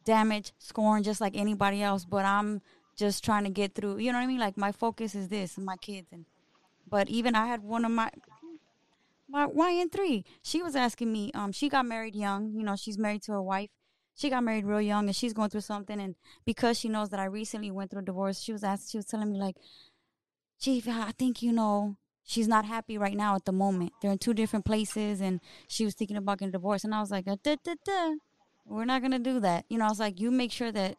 damaged, 0.03 0.51
scorned, 0.59 1.05
just 1.05 1.21
like 1.21 1.35
anybody 1.35 1.81
else. 1.81 2.05
But 2.05 2.25
I'm 2.25 2.61
just 2.95 3.23
trying 3.23 3.43
to 3.43 3.49
get 3.49 3.75
through. 3.75 3.97
You 3.97 4.11
know 4.11 4.17
what 4.17 4.25
I 4.25 4.27
mean? 4.27 4.39
Like 4.39 4.57
my 4.57 4.71
focus 4.71 5.15
is 5.15 5.27
this 5.29 5.57
and 5.57 5.65
my 5.65 5.77
kids. 5.77 6.07
And 6.11 6.25
but 6.89 7.09
even 7.09 7.35
I 7.35 7.47
had 7.47 7.63
one 7.63 7.85
of 7.85 7.91
my 7.91 8.11
my 9.27 9.47
YN 9.47 9.89
three. 9.89 10.25
She 10.41 10.61
was 10.61 10.75
asking 10.75 11.11
me. 11.11 11.31
Um, 11.33 11.51
she 11.51 11.69
got 11.69 11.85
married 11.85 12.15
young. 12.15 12.53
You 12.53 12.63
know, 12.63 12.75
she's 12.75 12.97
married 12.97 13.23
to 13.23 13.31
her 13.33 13.41
wife. 13.41 13.69
She 14.15 14.29
got 14.29 14.43
married 14.43 14.65
real 14.65 14.81
young, 14.81 15.07
and 15.07 15.15
she's 15.15 15.33
going 15.33 15.49
through 15.49 15.61
something. 15.61 15.99
And 15.99 16.15
because 16.45 16.79
she 16.79 16.87
knows 16.87 17.09
that 17.09 17.19
I 17.19 17.25
recently 17.25 17.71
went 17.71 17.89
through 17.89 18.01
a 18.01 18.05
divorce, 18.05 18.39
she 18.39 18.51
was 18.53 18.63
asking. 18.63 18.91
She 18.91 18.97
was 18.97 19.05
telling 19.05 19.31
me 19.31 19.39
like, 19.39 19.57
"Chief, 20.59 20.87
I 20.87 21.11
think 21.11 21.41
you 21.41 21.51
know." 21.51 21.97
She's 22.25 22.47
not 22.47 22.63
happy 22.63 22.97
right 22.97 23.17
now 23.17 23.35
at 23.35 23.43
the 23.43 23.51
moment. 23.51 23.91
They're 24.01 24.13
in 24.13 24.17
two 24.17 24.33
different 24.33 24.63
places, 24.63 25.19
and 25.19 25.41
she 25.67 25.83
was 25.83 25.93
thinking 25.93 26.15
about 26.15 26.39
getting 26.39 26.53
divorced. 26.53 26.85
And 26.85 26.95
I 26.95 27.01
was 27.01 27.11
like, 27.11 27.27
uh, 27.27 27.35
duh, 27.43 27.57
duh, 27.65 27.75
duh. 27.83 28.15
"We're 28.65 28.85
not 28.85 29.01
gonna 29.01 29.19
do 29.19 29.41
that." 29.41 29.65
You 29.67 29.77
know, 29.77 29.85
I 29.85 29.89
was 29.89 29.99
like, 29.99 30.21
"You 30.21 30.31
make 30.31 30.51
sure 30.53 30.71
that 30.71 30.95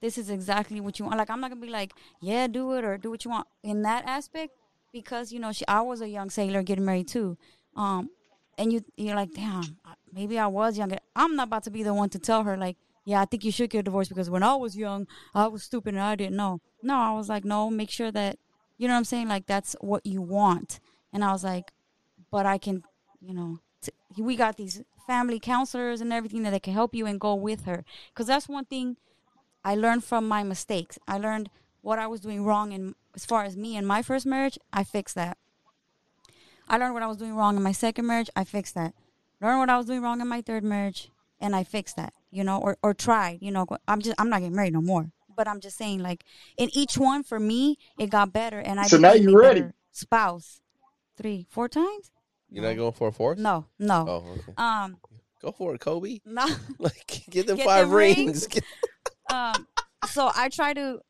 this 0.00 0.18
is 0.18 0.30
exactly 0.30 0.80
what 0.80 0.98
you 0.98 1.04
want." 1.04 1.18
Like, 1.18 1.30
I'm 1.30 1.40
not 1.40 1.50
gonna 1.50 1.60
be 1.60 1.70
like, 1.70 1.92
"Yeah, 2.20 2.46
do 2.46 2.72
it" 2.74 2.84
or 2.84 2.98
"Do 2.98 3.10
what 3.10 3.24
you 3.24 3.30
want." 3.30 3.46
In 3.62 3.82
that 3.82 4.04
aspect, 4.06 4.54
because 4.92 5.32
you 5.32 5.40
know, 5.40 5.52
she 5.52 5.66
I 5.66 5.80
was 5.80 6.00
a 6.00 6.08
young 6.08 6.30
sailor 6.30 6.62
getting 6.62 6.84
married 6.84 7.08
too. 7.08 7.36
Um, 7.76 8.10
and 8.58 8.72
you 8.72 8.84
you're 8.96 9.14
like, 9.14 9.32
damn, 9.32 9.78
maybe 10.12 10.38
I 10.38 10.46
was 10.46 10.76
younger. 10.76 10.98
I'm 11.14 11.36
not 11.36 11.46
about 11.46 11.62
to 11.64 11.70
be 11.70 11.82
the 11.82 11.94
one 11.94 12.10
to 12.10 12.18
tell 12.18 12.42
her 12.42 12.56
like, 12.56 12.76
yeah, 13.04 13.22
I 13.22 13.24
think 13.24 13.44
you 13.44 13.52
should 13.52 13.70
get 13.70 13.84
divorced 13.84 14.10
because 14.10 14.28
when 14.28 14.42
I 14.42 14.54
was 14.56 14.76
young, 14.76 15.06
I 15.34 15.46
was 15.46 15.62
stupid 15.62 15.94
and 15.94 16.02
I 16.02 16.16
didn't 16.16 16.36
know. 16.36 16.60
No, 16.82 16.96
I 16.96 17.12
was 17.12 17.28
like, 17.28 17.44
no, 17.44 17.70
make 17.70 17.90
sure 17.90 18.10
that 18.12 18.38
you 18.76 18.88
know 18.88 18.94
what 18.94 18.98
I'm 18.98 19.04
saying. 19.04 19.28
Like 19.28 19.46
that's 19.46 19.76
what 19.80 20.04
you 20.04 20.20
want. 20.20 20.80
And 21.12 21.24
I 21.24 21.32
was 21.32 21.44
like, 21.44 21.72
but 22.30 22.44
I 22.44 22.58
can, 22.58 22.82
you 23.20 23.32
know, 23.32 23.60
t- 23.80 23.92
we 24.18 24.36
got 24.36 24.56
these 24.56 24.82
family 25.06 25.40
counselors 25.40 26.00
and 26.00 26.12
everything 26.12 26.42
that 26.42 26.50
they 26.50 26.60
can 26.60 26.74
help 26.74 26.94
you 26.94 27.06
and 27.06 27.18
go 27.18 27.34
with 27.34 27.64
her 27.64 27.84
because 28.12 28.26
that's 28.26 28.48
one 28.48 28.66
thing 28.66 28.96
I 29.64 29.74
learned 29.74 30.04
from 30.04 30.26
my 30.28 30.42
mistakes. 30.42 30.98
I 31.06 31.18
learned 31.18 31.50
what 31.82 31.98
I 31.98 32.06
was 32.06 32.20
doing 32.20 32.44
wrong 32.44 32.72
in 32.72 32.94
as 33.14 33.24
far 33.24 33.44
as 33.44 33.56
me 33.56 33.76
and 33.76 33.86
my 33.86 34.02
first 34.02 34.26
marriage. 34.26 34.58
I 34.72 34.84
fixed 34.84 35.14
that. 35.16 35.36
I 36.68 36.76
learned 36.76 36.94
what 36.94 37.02
I 37.02 37.06
was 37.06 37.16
doing 37.16 37.34
wrong 37.34 37.56
in 37.56 37.62
my 37.62 37.72
second 37.72 38.06
marriage. 38.06 38.30
I 38.36 38.44
fixed 38.44 38.74
that. 38.74 38.94
Learned 39.40 39.58
what 39.60 39.70
I 39.70 39.76
was 39.78 39.86
doing 39.86 40.02
wrong 40.02 40.20
in 40.20 40.28
my 40.28 40.42
third 40.42 40.64
marriage, 40.64 41.10
and 41.40 41.54
I 41.56 41.64
fixed 41.64 41.96
that. 41.96 42.12
You 42.30 42.44
know, 42.44 42.58
or 42.60 42.76
or 42.82 42.92
tried. 42.92 43.38
You 43.40 43.50
know, 43.50 43.66
I'm 43.86 44.00
just 44.02 44.14
I'm 44.20 44.28
not 44.28 44.40
getting 44.40 44.54
married 44.56 44.74
no 44.74 44.82
more. 44.82 45.10
But 45.34 45.48
I'm 45.48 45.60
just 45.60 45.78
saying, 45.78 46.00
like 46.00 46.24
in 46.56 46.68
each 46.74 46.98
one 46.98 47.22
for 47.22 47.38
me, 47.40 47.78
it 47.98 48.10
got 48.10 48.32
better, 48.32 48.58
and 48.58 48.78
I 48.80 48.86
So 48.88 48.98
now 48.98 49.12
you 49.12 49.30
a 49.34 49.38
ready. 49.38 49.64
spouse. 49.92 50.60
Three, 51.16 51.46
four 51.50 51.68
times? 51.68 52.10
You're 52.50 52.64
not 52.64 52.76
going 52.76 52.92
for 52.92 53.08
a 53.08 53.12
fourth? 53.12 53.38
No, 53.38 53.66
no. 53.78 54.04
Oh, 54.08 54.30
okay. 54.32 54.52
Um, 54.56 54.98
Go 55.42 55.52
for 55.52 55.74
it, 55.74 55.80
Kobe. 55.80 56.20
no. 56.24 56.46
Like, 56.78 57.22
get 57.30 57.46
them 57.46 57.58
five 57.58 57.88
them 57.88 57.96
rings. 57.96 58.46
rings. 58.46 58.48
Um 59.30 59.66
so 60.06 60.30
i 60.34 60.48
try 60.48 60.72
to 60.74 61.00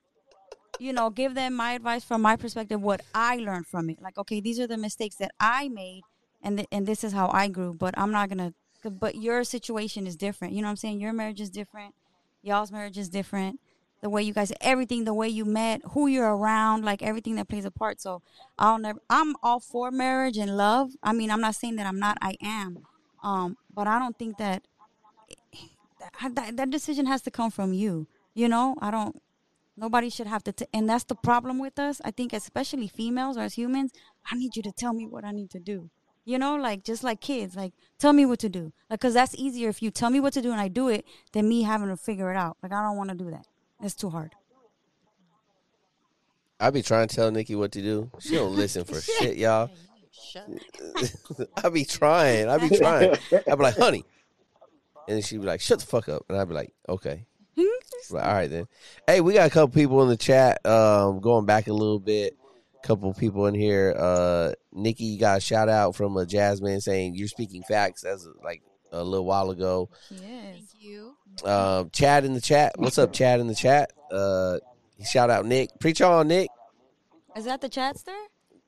you 0.78 0.92
know 0.92 1.10
give 1.10 1.34
them 1.34 1.54
my 1.54 1.72
advice 1.72 2.04
from 2.04 2.22
my 2.22 2.36
perspective 2.36 2.80
what 2.80 3.00
i 3.14 3.36
learned 3.36 3.66
from 3.66 3.90
it. 3.90 4.00
Like 4.00 4.18
okay 4.18 4.40
these 4.40 4.58
are 4.60 4.66
the 4.66 4.76
mistakes 4.76 5.16
that 5.16 5.32
i 5.40 5.68
made 5.68 6.02
and 6.42 6.58
th- 6.58 6.68
and 6.72 6.86
this 6.86 7.04
is 7.04 7.12
how 7.12 7.30
i 7.32 7.48
grew 7.48 7.74
but 7.74 7.96
i'm 7.98 8.10
not 8.12 8.28
gonna 8.28 8.54
but 8.84 9.16
your 9.16 9.42
situation 9.44 10.06
is 10.06 10.16
different. 10.16 10.54
You 10.54 10.62
know 10.62 10.68
what 10.68 10.72
i'm 10.72 10.76
saying? 10.76 11.00
Your 11.00 11.12
marriage 11.12 11.40
is 11.40 11.50
different. 11.50 11.94
Y'all's 12.42 12.70
marriage 12.72 12.96
is 12.96 13.08
different. 13.08 13.60
The 14.00 14.08
way 14.08 14.22
you 14.22 14.32
guys 14.32 14.52
everything 14.60 15.04
the 15.04 15.14
way 15.14 15.28
you 15.28 15.44
met 15.44 15.80
who 15.92 16.06
you're 16.06 16.36
around 16.36 16.84
like 16.84 17.02
everything 17.02 17.34
that 17.36 17.48
plays 17.48 17.64
a 17.64 17.70
part. 17.70 18.00
So 18.00 18.22
i'll 18.58 18.78
never 18.78 19.00
i'm 19.10 19.34
all 19.42 19.60
for 19.60 19.90
marriage 19.90 20.38
and 20.38 20.56
love. 20.56 20.92
I 21.02 21.12
mean 21.12 21.30
i'm 21.30 21.40
not 21.40 21.56
saying 21.56 21.76
that 21.76 21.86
i'm 21.86 21.98
not 21.98 22.18
i 22.22 22.36
am. 22.40 22.78
Um 23.22 23.56
but 23.74 23.86
i 23.86 23.98
don't 23.98 24.18
think 24.18 24.38
that 24.38 24.62
that, 26.00 26.34
that, 26.34 26.56
that 26.56 26.70
decision 26.70 27.06
has 27.06 27.22
to 27.22 27.30
come 27.30 27.50
from 27.50 27.72
you. 27.72 28.06
You 28.34 28.48
know, 28.48 28.76
I 28.80 28.90
don't. 28.90 29.20
Nobody 29.76 30.10
should 30.10 30.26
have 30.26 30.42
to, 30.44 30.52
t- 30.52 30.66
and 30.74 30.88
that's 30.88 31.04
the 31.04 31.14
problem 31.14 31.60
with 31.60 31.78
us. 31.78 32.00
I 32.04 32.10
think, 32.10 32.32
especially 32.32 32.88
females 32.88 33.36
or 33.36 33.42
as 33.42 33.54
humans, 33.54 33.92
I 34.28 34.36
need 34.36 34.56
you 34.56 34.62
to 34.64 34.72
tell 34.72 34.92
me 34.92 35.06
what 35.06 35.24
I 35.24 35.30
need 35.30 35.50
to 35.50 35.60
do. 35.60 35.88
You 36.24 36.36
know, 36.38 36.56
like 36.56 36.84
just 36.84 37.04
like 37.04 37.20
kids, 37.20 37.54
like 37.56 37.72
tell 37.98 38.12
me 38.12 38.26
what 38.26 38.40
to 38.40 38.48
do. 38.48 38.72
Like, 38.90 39.00
cause 39.00 39.14
that's 39.14 39.34
easier 39.36 39.68
if 39.68 39.80
you 39.80 39.90
tell 39.90 40.10
me 40.10 40.20
what 40.20 40.32
to 40.34 40.42
do 40.42 40.50
and 40.50 40.60
I 40.60 40.68
do 40.68 40.88
it 40.88 41.04
than 41.32 41.48
me 41.48 41.62
having 41.62 41.88
to 41.88 41.96
figure 41.96 42.30
it 42.30 42.36
out. 42.36 42.56
Like, 42.62 42.72
I 42.72 42.82
don't 42.82 42.96
want 42.96 43.10
to 43.10 43.14
do 43.14 43.30
that. 43.30 43.46
It's 43.80 43.94
too 43.94 44.10
hard. 44.10 44.34
I 46.60 46.70
be 46.70 46.82
trying 46.82 47.06
to 47.06 47.14
tell 47.14 47.30
Nikki 47.30 47.54
what 47.54 47.72
to 47.72 47.80
do. 47.80 48.10
She 48.18 48.34
don't 48.34 48.54
listen 48.54 48.84
for 48.84 49.00
shit, 49.00 49.38
y'all. 49.38 49.68
Hey, 49.68 49.74
you 50.02 51.38
Shut. 51.38 51.48
I 51.64 51.68
be 51.68 51.84
trying. 51.84 52.48
I 52.48 52.58
be 52.58 52.76
trying. 52.76 53.14
I 53.32 53.54
be 53.54 53.62
like, 53.62 53.76
honey, 53.76 54.04
and 55.08 55.24
she'd 55.24 55.40
be 55.40 55.46
like, 55.46 55.60
"Shut 55.60 55.80
the 55.80 55.86
fuck 55.86 56.08
up," 56.08 56.24
and 56.28 56.38
I'd 56.38 56.48
be 56.48 56.54
like, 56.54 56.72
"Okay." 56.88 57.26
Like, 58.10 58.24
all 58.24 58.32
right 58.32 58.48
then. 58.48 58.68
Hey, 59.06 59.20
we 59.20 59.34
got 59.34 59.48
a 59.48 59.50
couple 59.50 59.74
people 59.74 60.02
in 60.02 60.08
the 60.08 60.16
chat. 60.16 60.64
Um, 60.64 61.20
going 61.20 61.44
back 61.44 61.66
a 61.66 61.72
little 61.72 61.98
bit, 61.98 62.38
a 62.82 62.86
couple 62.86 63.12
people 63.12 63.46
in 63.46 63.54
here. 63.54 63.94
Uh, 63.98 64.52
Nikki 64.72 65.04
you 65.04 65.18
got 65.18 65.38
a 65.38 65.40
shout 65.40 65.68
out 65.68 65.94
from 65.94 66.16
a 66.16 66.24
Jasmine 66.24 66.80
saying 66.80 67.16
you're 67.16 67.28
speaking 67.28 67.64
facts 67.64 68.04
as 68.04 68.26
like 68.42 68.62
a 68.92 69.02
little 69.02 69.26
while 69.26 69.50
ago. 69.50 69.90
She 70.08 70.14
Thank 70.14 70.64
you. 70.78 71.16
Um, 71.44 71.90
Chad 71.90 72.24
in 72.24 72.32
the 72.32 72.40
chat. 72.40 72.72
What's 72.76 72.98
up, 72.98 73.12
Chad 73.12 73.40
in 73.40 73.46
the 73.46 73.54
chat? 73.54 73.92
Uh, 74.10 74.58
shout 75.04 75.28
out 75.28 75.44
Nick. 75.44 75.70
Preach 75.80 76.00
on, 76.00 76.28
Nick. 76.28 76.48
Is 77.36 77.44
that 77.44 77.60
the 77.60 77.68
chatster? 77.68 78.16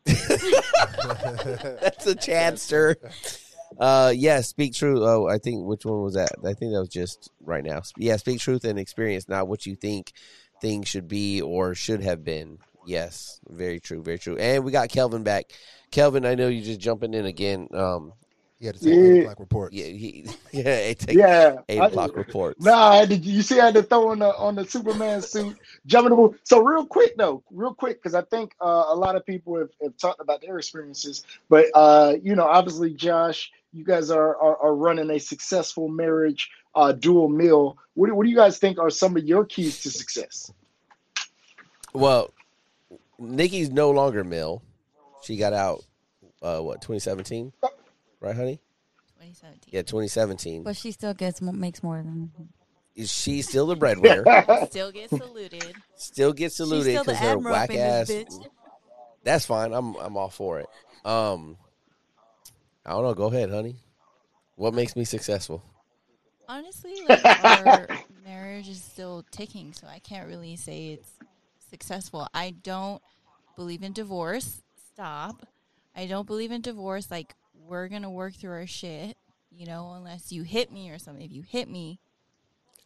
That's 0.05 2.07
a 2.07 2.15
Chadster. 2.15 2.97
Uh, 3.81 4.13
yeah, 4.15 4.43
speak 4.43 4.75
truth. 4.75 5.01
Oh, 5.03 5.27
I 5.27 5.39
think 5.39 5.65
which 5.67 5.87
one 5.87 6.03
was 6.03 6.15
that? 6.15 6.33
I 6.45 6.53
think 6.53 6.73
that 6.73 6.81
was 6.81 6.91
just 6.91 7.31
right 7.43 7.65
now. 7.65 7.81
Yeah, 7.97 8.17
speak 8.17 8.39
truth 8.39 8.65
and 8.65 8.79
experience, 8.79 9.27
not 9.27 9.49
what 9.49 9.65
you 9.65 9.75
think 9.75 10.13
things 10.61 10.87
should 10.87 11.09
be 11.09 11.41
or 11.41 11.75
should 11.75 12.03
have 12.03 12.23
been. 12.23 12.59
Yes, 12.87 13.41
very 13.49 13.81
true, 13.81 14.03
very 14.03 14.19
true. 14.19 14.37
And 14.37 14.65
we 14.65 14.71
got 14.71 14.91
Kelvin 14.91 15.23
back. 15.23 15.53
Kelvin, 15.91 16.27
I 16.27 16.35
know 16.35 16.49
you're 16.49 16.65
just 16.65 16.81
jumping 16.81 17.15
in 17.15 17.25
again. 17.25 17.69
Um, 17.73 18.13
He 18.61 18.67
had 18.67 18.77
to 18.77 18.85
take 18.85 18.93
eight 18.93 19.15
Yeah. 19.17 19.23
o'clock 19.23 19.41
reports. 19.41 19.75
yeah, 19.75 19.85
he, 19.87 20.27
yeah, 20.53 20.63
it 20.69 20.99
take 20.99 21.17
Yeah. 21.17 21.57
eight 21.71 21.81
I- 21.81 21.87
o'clock 21.87 22.15
reports. 22.15 22.63
Nah, 22.63 22.91
I 22.91 22.97
had 22.97 23.09
to, 23.09 23.17
you 23.17 23.41
see, 23.41 23.59
I 23.59 23.65
had 23.67 23.75
to 23.75 23.83
throw 23.83 24.11
on 24.11 24.19
the 24.19 24.37
on 24.37 24.55
the 24.55 24.67
Superman 24.67 25.23
suit, 25.23 25.57
jumping 25.87 26.11
the 26.11 26.17
boot. 26.17 26.39
So 26.45 26.63
real 26.63 26.85
quick 26.85 27.17
though, 27.17 27.43
real 27.51 27.73
quick, 27.75 27.97
because 28.03 28.15
I 28.15 28.21
think 28.23 28.53
uh, 28.61 28.85
a 28.89 28.95
lot 28.95 29.17
of 29.17 29.25
people 29.25 29.57
have, 29.59 29.71
have 29.83 29.97
talked 29.97 30.21
about 30.21 30.43
their 30.43 30.59
experiences, 30.59 31.25
but 31.49 31.67
uh, 31.75 32.17
you 32.23 32.37
know, 32.37 32.45
obviously, 32.45 32.93
Josh, 32.93 33.51
you 33.73 33.83
guys 33.83 34.11
are 34.11 34.37
are, 34.37 34.59
are 34.59 34.75
running 34.75 35.09
a 35.11 35.19
successful 35.19 35.89
marriage, 35.89 36.51
uh, 36.75 36.93
dual 36.93 37.31
mil. 37.31 37.79
What 37.95 38.09
do, 38.09 38.15
what 38.15 38.25
do 38.25 38.31
you 38.31 38.37
guys 38.37 38.59
think 38.59 38.79
are 38.79 38.91
some 38.91 39.17
of 39.17 39.25
your 39.25 39.47
keys 39.47 39.81
to 39.85 39.91
success? 39.91 40.53
Well, 41.95 42.31
Nikki's 43.19 43.71
no 43.71 43.91
longer 43.91 44.23
Mill. 44.23 44.63
She 45.23 45.39
got 45.39 45.55
out. 45.55 45.83
Uh, 46.43 46.59
what 46.61 46.81
2017, 46.81 47.53
right, 48.21 48.37
honey? 48.37 48.61
2017. 49.21 49.71
Yeah, 49.73 49.83
2017. 49.83 50.63
But 50.63 50.77
she 50.77 50.93
still 50.93 51.15
gets 51.15 51.41
makes 51.43 51.83
more 51.83 51.99
than. 51.99 52.31
Is 52.97 53.13
she 53.13 53.43
still 53.43 53.67
the 53.67 53.77
breadwinner? 53.77 54.25
Still 54.67 54.93
get 54.93 55.11
saluted. 55.11 55.75
still 55.97 56.33
gets 56.33 56.57
saluted 56.57 56.99
because 56.99 57.19
her 57.19 57.33
admiral 57.33 57.55
whack 57.55 57.75
ass. 57.75 58.13
That's 59.23 59.45
fine. 59.45 59.73
I'm 59.73 59.95
I'm 59.97 60.17
all 60.17 60.31
for 60.31 60.61
it. 60.61 60.69
Um, 61.05 61.57
I 62.85 62.91
don't 62.91 63.05
know. 63.05 63.15
Go 63.15 63.27
ahead, 63.27 63.51
honey. 63.51 63.77
What 64.57 64.75
makes 64.75 64.97
me 64.97 65.05
successful? 65.05 65.63
Honestly, 66.49 66.95
like 67.09 67.25
our 67.45 67.89
marriage 68.25 68.69
is 68.69 68.83
still 68.83 69.25
ticking, 69.31 69.73
so 69.73 69.87
I 69.87 69.99
can't 70.01 70.27
really 70.27 70.57
say 70.57 70.89
it's 70.95 71.11
successful. 71.71 72.27
I 72.35 72.51
don't 72.63 73.01
believe 73.57 73.83
in 73.83 73.93
divorce. 73.93 74.63
Stop. 74.93 75.47
I 75.95 76.07
don't 76.07 76.27
believe 76.27 76.51
in 76.51 76.61
divorce. 76.61 77.11
Like 77.11 77.35
we're 77.71 77.89
gonna 77.89 78.11
work 78.11 78.35
through 78.35 78.51
our 78.51 78.67
shit, 78.67 79.17
you 79.51 79.65
know, 79.65 79.93
unless 79.97 80.33
you 80.33 80.43
hit 80.43 80.73
me 80.73 80.91
or 80.91 80.99
something. 80.99 81.25
If 81.25 81.33
you 81.33 81.43
hit 81.43 81.71
me, 81.71 82.01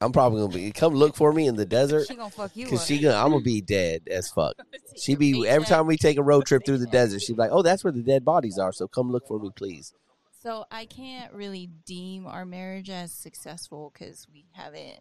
I'm 0.01 0.13
probably 0.13 0.43
gonna 0.43 0.53
be 0.53 0.71
come 0.73 0.95
look 0.95 1.17
for 1.17 1.33
me 1.33 1.47
in 1.47 1.57
the 1.57 1.65
desert 1.65 2.07
She 2.07 2.15
gonna 2.15 2.31
fuck 2.31 2.55
you 2.55 2.67
because 2.67 2.85
she 2.85 2.99
gonna 2.99 3.17
I'm 3.17 3.31
gonna 3.31 3.43
be 3.43 3.63
dead 3.63 4.03
as 4.09 4.29
fuck. 4.29 4.55
She 4.97 5.17
be 5.17 5.49
every 5.49 5.67
time 5.67 5.87
we 5.87 5.97
take 5.97 6.19
a 6.19 6.23
road 6.23 6.47
trip 6.47 6.65
through 6.65 6.79
the 6.79 6.87
desert. 6.87 7.21
She'd 7.21 7.33
be 7.33 7.43
like, 7.43 7.51
"Oh, 7.51 7.63
that's 7.63 7.83
where 7.83 7.93
the 7.93 8.03
dead 8.03 8.25
bodies 8.25 8.59
are. 8.59 8.73
So 8.73 8.87
come 8.87 9.11
look 9.11 9.27
for 9.27 9.41
me, 9.41 9.51
please." 9.57 9.93
So 10.41 10.67
I 10.71 10.85
can't 10.85 11.33
really 11.33 11.69
deem 11.85 12.27
our 12.27 12.45
marriage 12.45 12.91
as 12.91 13.13
successful 13.13 13.91
because 13.93 14.29
we 14.33 14.45
haven't. 14.53 15.01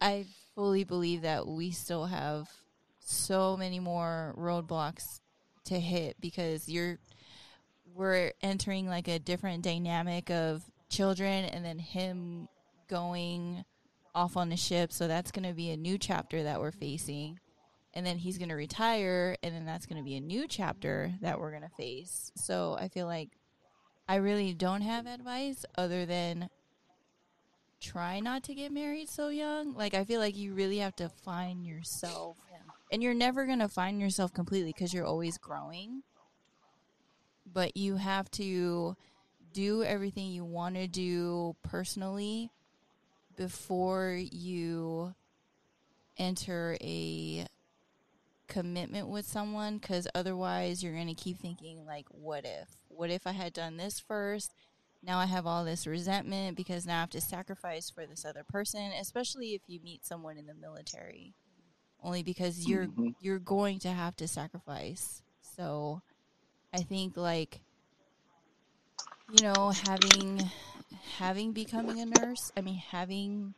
I 0.00 0.26
fully 0.54 0.84
believe 0.84 1.22
that 1.22 1.48
we 1.48 1.72
still 1.72 2.04
have 2.04 2.48
so 3.00 3.56
many 3.56 3.80
more 3.80 4.36
roadblocks 4.38 5.20
to 5.64 5.80
hit 5.80 6.16
because 6.20 6.68
you're 6.68 6.98
we're 7.94 8.32
entering 8.42 8.86
like 8.86 9.08
a 9.08 9.18
different 9.18 9.62
dynamic 9.62 10.30
of 10.30 10.62
children 10.88 11.44
and 11.44 11.64
then 11.64 11.78
him 11.78 12.48
going 12.88 13.64
off 14.14 14.36
on 14.36 14.48
the 14.50 14.56
ship 14.56 14.92
so 14.92 15.08
that's 15.08 15.30
going 15.30 15.48
to 15.48 15.54
be 15.54 15.70
a 15.70 15.76
new 15.76 15.96
chapter 15.96 16.42
that 16.42 16.60
we're 16.60 16.70
facing 16.70 17.38
and 17.94 18.04
then 18.04 18.18
he's 18.18 18.36
going 18.36 18.50
to 18.50 18.54
retire 18.54 19.36
and 19.42 19.54
then 19.54 19.64
that's 19.64 19.86
going 19.86 19.96
to 19.96 20.04
be 20.04 20.16
a 20.16 20.20
new 20.20 20.46
chapter 20.46 21.12
that 21.22 21.40
we're 21.40 21.50
going 21.50 21.62
to 21.62 21.76
face 21.76 22.30
so 22.34 22.76
i 22.78 22.88
feel 22.88 23.06
like 23.06 23.30
I 24.08 24.16
really 24.16 24.52
don't 24.52 24.82
have 24.82 25.06
advice 25.06 25.64
other 25.76 26.04
than 26.06 26.48
try 27.80 28.20
not 28.20 28.42
to 28.44 28.54
get 28.54 28.72
married 28.72 29.08
so 29.08 29.28
young. 29.28 29.74
Like 29.74 29.94
I 29.94 30.04
feel 30.04 30.20
like 30.20 30.36
you 30.36 30.54
really 30.54 30.78
have 30.78 30.96
to 30.96 31.08
find 31.08 31.64
yourself. 31.64 32.36
And 32.92 33.02
you're 33.02 33.14
never 33.14 33.46
going 33.46 33.60
to 33.60 33.68
find 33.68 34.00
yourself 34.00 34.34
completely 34.34 34.74
cuz 34.74 34.92
you're 34.92 35.06
always 35.06 35.38
growing. 35.38 36.02
But 37.52 37.76
you 37.76 37.96
have 37.96 38.30
to 38.32 38.96
do 39.52 39.82
everything 39.82 40.32
you 40.32 40.44
want 40.44 40.76
to 40.76 40.86
do 40.86 41.54
personally 41.62 42.50
before 43.36 44.18
you 44.20 45.14
enter 46.18 46.76
a 46.80 47.46
commitment 48.48 49.08
with 49.08 49.26
someone 49.26 49.78
because 49.78 50.06
otherwise 50.14 50.82
you're 50.82 50.92
going 50.94 51.06
to 51.08 51.14
keep 51.14 51.38
thinking 51.38 51.86
like 51.86 52.06
what 52.10 52.44
if? 52.44 52.68
What 52.88 53.10
if 53.10 53.26
i 53.26 53.32
had 53.32 53.52
done 53.52 53.76
this 53.78 53.98
first? 53.98 54.52
Now 55.02 55.18
i 55.18 55.26
have 55.26 55.46
all 55.46 55.64
this 55.64 55.86
resentment 55.86 56.56
because 56.56 56.86
now 56.86 56.98
i 56.98 57.00
have 57.00 57.10
to 57.10 57.20
sacrifice 57.20 57.88
for 57.90 58.06
this 58.06 58.24
other 58.24 58.44
person 58.44 58.92
especially 59.00 59.54
if 59.54 59.62
you 59.66 59.80
meet 59.82 60.04
someone 60.04 60.36
in 60.36 60.46
the 60.46 60.54
military. 60.54 61.34
Only 62.02 62.22
because 62.22 62.66
you're 62.66 62.86
Mhm. 62.88 63.14
you're 63.20 63.38
going 63.38 63.78
to 63.80 63.90
have 63.90 64.16
to 64.16 64.28
sacrifice. 64.28 65.22
So 65.40 66.02
i 66.72 66.80
think 66.80 67.16
like 67.16 67.60
you 69.30 69.42
know 69.42 69.70
having 69.70 70.50
having 71.16 71.52
becoming 71.52 72.00
a 72.00 72.06
nurse 72.06 72.52
i 72.56 72.60
mean 72.60 72.76
having 72.76 73.54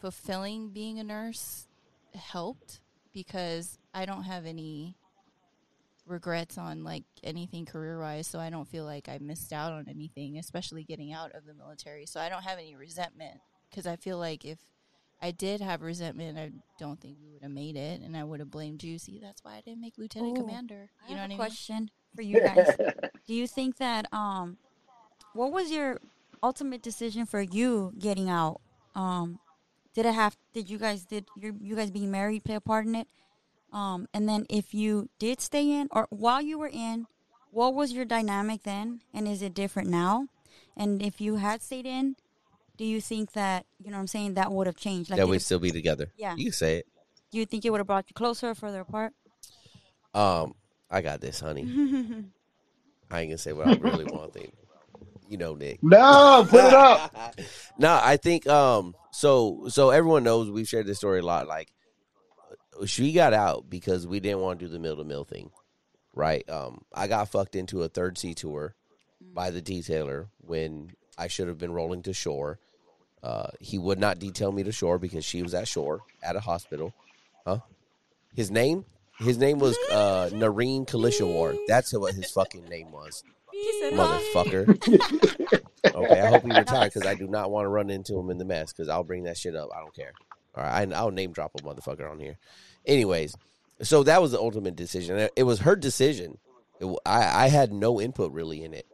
fulfilling 0.00 0.70
being 0.70 0.98
a 0.98 1.04
nurse 1.04 1.66
helped 2.14 2.80
because 3.12 3.78
I 3.92 4.06
don't 4.06 4.24
have 4.24 4.46
any 4.46 4.96
regrets 6.06 6.58
on 6.58 6.82
like 6.82 7.04
anything 7.22 7.66
career 7.66 8.00
wise, 8.00 8.26
so 8.26 8.38
I 8.38 8.50
don't 8.50 8.68
feel 8.68 8.84
like 8.84 9.08
I 9.08 9.18
missed 9.18 9.52
out 9.52 9.72
on 9.72 9.86
anything, 9.88 10.38
especially 10.38 10.84
getting 10.84 11.12
out 11.12 11.32
of 11.32 11.46
the 11.46 11.54
military. 11.54 12.06
So 12.06 12.20
I 12.20 12.28
don't 12.28 12.42
have 12.42 12.58
any 12.58 12.74
resentment 12.74 13.40
because 13.68 13.86
I 13.86 13.96
feel 13.96 14.18
like 14.18 14.44
if 14.44 14.58
I 15.22 15.30
did 15.32 15.60
have 15.60 15.82
resentment, 15.82 16.38
I 16.38 16.50
don't 16.78 17.00
think 17.00 17.18
we 17.22 17.30
would 17.30 17.42
have 17.42 17.50
made 17.50 17.76
it, 17.76 18.00
and 18.00 18.16
I 18.16 18.24
would 18.24 18.40
have 18.40 18.50
blamed 18.50 18.82
you. 18.82 18.98
See, 18.98 19.18
that's 19.18 19.44
why 19.44 19.56
I 19.56 19.60
didn't 19.60 19.80
make 19.80 19.98
lieutenant 19.98 20.34
Ooh, 20.34 20.36
commander. 20.36 20.90
I 21.04 21.08
You 21.08 21.14
know 21.14 21.20
have 21.20 21.22
what 21.22 21.26
I 21.26 21.28
a 21.32 21.36
mean? 21.36 21.36
question 21.36 21.90
for 22.14 22.22
you 22.22 22.40
guys. 22.40 22.78
Do 23.26 23.34
you 23.34 23.46
think 23.46 23.76
that 23.78 24.12
um, 24.12 24.58
what 25.32 25.52
was 25.52 25.70
your 25.70 26.00
ultimate 26.42 26.82
decision 26.82 27.26
for 27.26 27.40
you 27.40 27.92
getting 27.98 28.28
out? 28.30 28.60
Um, 28.94 29.40
did 29.94 30.06
it 30.06 30.14
have? 30.14 30.36
Did 30.52 30.68
you 30.70 30.78
guys 30.78 31.04
did 31.04 31.26
you 31.34 31.56
you 31.60 31.76
guys 31.76 31.90
being 31.90 32.10
married 32.10 32.44
play 32.44 32.54
a 32.56 32.60
part 32.60 32.86
in 32.86 32.94
it? 32.94 33.08
Um, 33.72 34.06
and 34.12 34.28
then 34.28 34.46
if 34.48 34.74
you 34.74 35.08
did 35.18 35.40
stay 35.40 35.70
in 35.70 35.88
or 35.92 36.06
while 36.10 36.40
you 36.42 36.58
were 36.58 36.70
in, 36.72 37.06
what 37.50 37.74
was 37.74 37.92
your 37.92 38.04
dynamic 38.04 38.62
then, 38.62 39.00
and 39.12 39.28
is 39.28 39.42
it 39.42 39.54
different 39.54 39.88
now? 39.88 40.28
And 40.76 41.02
if 41.02 41.20
you 41.20 41.36
had 41.36 41.62
stayed 41.62 41.86
in, 41.86 42.16
do 42.80 42.86
you 42.86 43.02
think 43.02 43.32
that 43.32 43.66
you 43.78 43.90
know 43.90 43.98
what 43.98 44.00
I'm 44.00 44.06
saying 44.06 44.34
that 44.34 44.50
would 44.50 44.66
have 44.66 44.74
changed? 44.74 45.10
Like, 45.10 45.18
that 45.18 45.28
we'd 45.28 45.42
still 45.42 45.58
be 45.58 45.70
together. 45.70 46.10
Yeah. 46.16 46.34
you 46.38 46.50
say 46.50 46.78
it. 46.78 46.86
do 47.30 47.36
you 47.36 47.44
think 47.44 47.66
it 47.66 47.70
would 47.70 47.76
have 47.76 47.86
brought 47.86 48.06
you 48.08 48.14
closer 48.14 48.48
or 48.48 48.54
further 48.54 48.80
apart? 48.80 49.12
Um, 50.14 50.54
I 50.90 51.02
got 51.02 51.20
this, 51.20 51.40
honey. 51.40 51.64
I 53.10 53.20
ain't 53.20 53.30
gonna 53.30 53.36
say 53.36 53.52
what 53.52 53.68
I 53.68 53.74
really 53.74 54.06
want 54.06 54.32
to 54.32 54.38
think. 54.38 54.54
You 55.28 55.36
know, 55.36 55.54
Nick. 55.56 55.80
no, 55.82 56.46
put 56.48 56.64
it 56.64 56.72
up. 56.72 57.38
no, 57.78 58.00
I 58.02 58.16
think 58.16 58.46
um 58.46 58.94
so 59.10 59.66
so 59.68 59.90
everyone 59.90 60.24
knows 60.24 60.50
we've 60.50 60.66
shared 60.66 60.86
this 60.86 60.96
story 60.96 61.20
a 61.20 61.22
lot. 61.22 61.46
Like 61.46 61.74
she 62.86 63.12
got 63.12 63.34
out 63.34 63.68
because 63.68 64.06
we 64.06 64.20
didn't 64.20 64.40
want 64.40 64.58
to 64.58 64.64
do 64.64 64.72
the 64.72 64.78
mill 64.78 64.96
to 64.96 65.04
mill 65.04 65.24
thing. 65.24 65.50
Right. 66.14 66.48
Um 66.48 66.80
I 66.94 67.08
got 67.08 67.28
fucked 67.28 67.56
into 67.56 67.82
a 67.82 67.90
third 67.90 68.16
sea 68.16 68.32
tour 68.32 68.74
by 69.20 69.50
the 69.50 69.60
detailer 69.60 70.28
when 70.38 70.92
I 71.18 71.28
should 71.28 71.48
have 71.48 71.58
been 71.58 71.74
rolling 71.74 72.00
to 72.04 72.14
shore. 72.14 72.58
Uh 73.22 73.48
he 73.60 73.78
would 73.78 73.98
not 73.98 74.18
detail 74.18 74.50
me 74.52 74.62
to 74.62 74.72
shore 74.72 74.98
because 74.98 75.24
she 75.24 75.42
was 75.42 75.54
at 75.54 75.68
shore 75.68 76.00
at 76.22 76.36
a 76.36 76.40
hospital. 76.40 76.94
Huh? 77.46 77.58
His 78.34 78.50
name? 78.50 78.84
His 79.18 79.36
name 79.38 79.58
was 79.58 79.76
uh 79.90 80.30
Nareen 80.32 80.86
Kalishawar. 80.86 81.56
That's 81.68 81.92
what 81.92 82.14
his 82.14 82.30
fucking 82.30 82.64
name 82.68 82.90
was. 82.92 83.22
Motherfucker. 83.92 85.60
Okay, 85.94 86.20
I 86.20 86.26
hope 86.28 86.42
he 86.44 86.50
retired 86.50 86.92
because 86.92 87.06
I 87.06 87.14
do 87.14 87.26
not 87.26 87.50
want 87.50 87.64
to 87.64 87.68
run 87.68 87.90
into 87.90 88.18
him 88.18 88.30
in 88.30 88.38
the 88.38 88.44
mess 88.44 88.72
because 88.72 88.88
I'll 88.88 89.04
bring 89.04 89.24
that 89.24 89.36
shit 89.36 89.56
up. 89.56 89.70
I 89.74 89.80
don't 89.80 89.94
care. 89.94 90.12
All 90.54 90.62
right, 90.62 90.88
I, 90.92 90.94
I'll 90.96 91.10
name 91.10 91.32
drop 91.32 91.52
a 91.56 91.58
motherfucker 91.58 92.10
on 92.10 92.20
here. 92.20 92.38
Anyways, 92.86 93.34
so 93.82 94.02
that 94.04 94.22
was 94.22 94.32
the 94.32 94.38
ultimate 94.38 94.76
decision. 94.76 95.28
It- 95.36 95.42
was 95.42 95.60
her 95.60 95.76
decision. 95.76 96.38
It 96.80 96.86
I 97.04 97.44
I 97.44 97.48
had 97.48 97.72
no 97.72 98.00
input 98.00 98.32
really 98.32 98.62
in 98.64 98.72
it. 98.72 98.86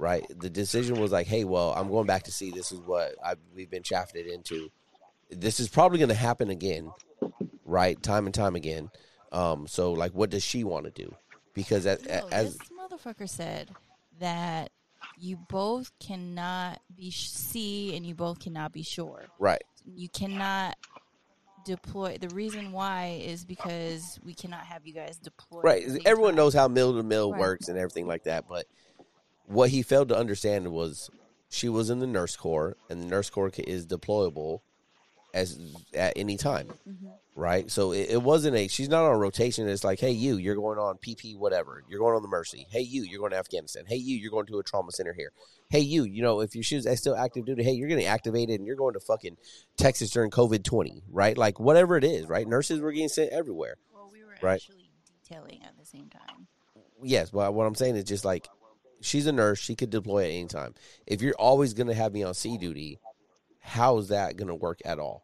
Right? 0.00 0.24
The 0.40 0.48
decision 0.50 0.98
was 0.98 1.12
like, 1.12 1.26
hey, 1.26 1.44
well, 1.44 1.72
I'm 1.74 1.88
going 1.90 2.06
back 2.06 2.22
to 2.24 2.32
sea. 2.32 2.50
This 2.50 2.72
is 2.72 2.80
what 2.80 3.14
I, 3.24 3.34
we've 3.54 3.70
been 3.70 3.82
shafted 3.82 4.26
into. 4.26 4.70
This 5.30 5.60
is 5.60 5.68
probably 5.68 5.98
going 5.98 6.08
to 6.08 6.14
happen 6.14 6.48
again, 6.50 6.90
right? 7.64 8.02
Time 8.02 8.24
and 8.26 8.34
time 8.34 8.56
again. 8.56 8.90
Um, 9.30 9.66
so 9.66 9.92
like, 9.92 10.12
what 10.12 10.30
does 10.30 10.42
she 10.42 10.64
want 10.64 10.86
to 10.86 10.90
do? 10.90 11.14
Because 11.54 11.86
as, 11.86 12.02
No, 12.06 12.28
as 12.32 12.56
this 12.56 12.68
motherfucker 12.70 13.28
said 13.28 13.70
that 14.18 14.70
you 15.18 15.36
both 15.48 15.92
cannot 16.00 16.80
be 16.96 17.10
sea 17.10 17.94
and 17.94 18.04
you 18.06 18.14
both 18.14 18.40
cannot 18.40 18.72
be 18.72 18.82
sure. 18.82 19.26
right, 19.38 19.62
You 19.84 20.08
cannot 20.08 20.76
deploy. 21.64 22.16
The 22.18 22.28
reason 22.30 22.72
why 22.72 23.20
is 23.22 23.44
because 23.44 24.18
we 24.24 24.34
cannot 24.34 24.60
have 24.60 24.86
you 24.86 24.94
guys 24.94 25.18
deploy. 25.18 25.60
right. 25.60 25.82
at 25.82 25.88
the 25.88 25.94
same 25.94 26.02
Everyone 26.06 26.30
time. 26.32 26.36
knows 26.36 26.54
how 26.54 26.68
mill 26.68 26.96
to 26.96 27.02
mill 27.02 27.32
works 27.32 27.68
and 27.68 27.76
everything 27.78 28.06
like 28.06 28.24
that. 28.24 28.46
But 28.48 28.66
what 29.50 29.70
he 29.70 29.82
failed 29.82 30.08
to 30.08 30.16
understand 30.16 30.68
was 30.72 31.10
she 31.48 31.68
was 31.68 31.90
in 31.90 31.98
the 31.98 32.06
nurse 32.06 32.36
corps, 32.36 32.76
and 32.88 33.02
the 33.02 33.06
nurse 33.06 33.28
corps 33.30 33.50
is 33.58 33.86
deployable 33.86 34.60
as 35.34 35.58
at 35.94 36.12
any 36.16 36.36
time. 36.36 36.68
Mm-hmm. 36.88 37.06
right? 37.34 37.70
So 37.70 37.92
it, 37.92 38.10
it 38.10 38.22
wasn't 38.22 38.56
a. 38.56 38.68
She's 38.68 38.88
not 38.88 39.04
on 39.04 39.12
a 39.14 39.18
rotation. 39.18 39.68
It's 39.68 39.84
like, 39.84 39.98
hey, 40.00 40.12
you, 40.12 40.36
you're 40.36 40.54
going 40.54 40.78
on 40.78 40.96
PP, 40.98 41.36
whatever. 41.36 41.82
You're 41.88 41.98
going 41.98 42.14
on 42.14 42.22
the 42.22 42.28
Mercy. 42.28 42.66
Hey, 42.70 42.80
you, 42.80 43.02
you're 43.02 43.18
going 43.18 43.32
to 43.32 43.38
Afghanistan. 43.38 43.84
Hey, 43.86 43.96
you, 43.96 44.16
you're 44.16 44.30
going 44.30 44.46
to 44.46 44.58
a 44.58 44.62
trauma 44.62 44.92
center 44.92 45.12
here. 45.12 45.32
Hey, 45.68 45.80
you, 45.80 46.04
you 46.04 46.22
know, 46.22 46.40
if 46.40 46.54
your 46.54 46.64
shoes 46.64 46.86
are 46.86 46.96
still 46.96 47.16
active 47.16 47.44
duty, 47.46 47.62
hey, 47.62 47.72
you're 47.72 47.88
getting 47.88 48.06
activated 48.06 48.58
and 48.58 48.66
you're 48.66 48.76
going 48.76 48.94
to 48.94 49.00
fucking 49.00 49.36
Texas 49.76 50.10
during 50.10 50.30
COVID 50.30 50.62
twenty, 50.64 51.02
right? 51.10 51.36
Like 51.38 51.58
whatever 51.60 51.96
it 51.96 52.04
is, 52.04 52.26
right? 52.28 52.46
Nurses 52.46 52.80
were 52.80 52.92
getting 52.92 53.08
sent 53.08 53.30
everywhere. 53.32 53.76
Well, 53.92 54.10
we 54.12 54.24
were 54.24 54.34
Right. 54.42 54.54
actually 54.54 54.90
detailing 55.28 55.62
at 55.64 55.76
the 55.78 55.86
same 55.86 56.08
time. 56.08 56.46
Yes, 57.02 57.30
but 57.30 57.54
what 57.54 57.66
I'm 57.66 57.74
saying 57.74 57.96
is 57.96 58.04
just 58.04 58.24
like 58.24 58.48
she's 59.00 59.26
a 59.26 59.32
nurse. 59.32 59.58
She 59.58 59.74
could 59.74 59.90
deploy 59.90 60.24
at 60.24 60.30
any 60.30 60.46
time. 60.46 60.74
If 61.06 61.22
you're 61.22 61.34
always 61.34 61.74
going 61.74 61.86
to 61.88 61.94
have 61.94 62.12
me 62.12 62.22
on 62.22 62.34
sea 62.34 62.58
duty, 62.58 62.98
how 63.60 63.98
is 63.98 64.08
that 64.08 64.36
going 64.36 64.48
to 64.48 64.54
work 64.54 64.80
at 64.84 64.98
all? 64.98 65.22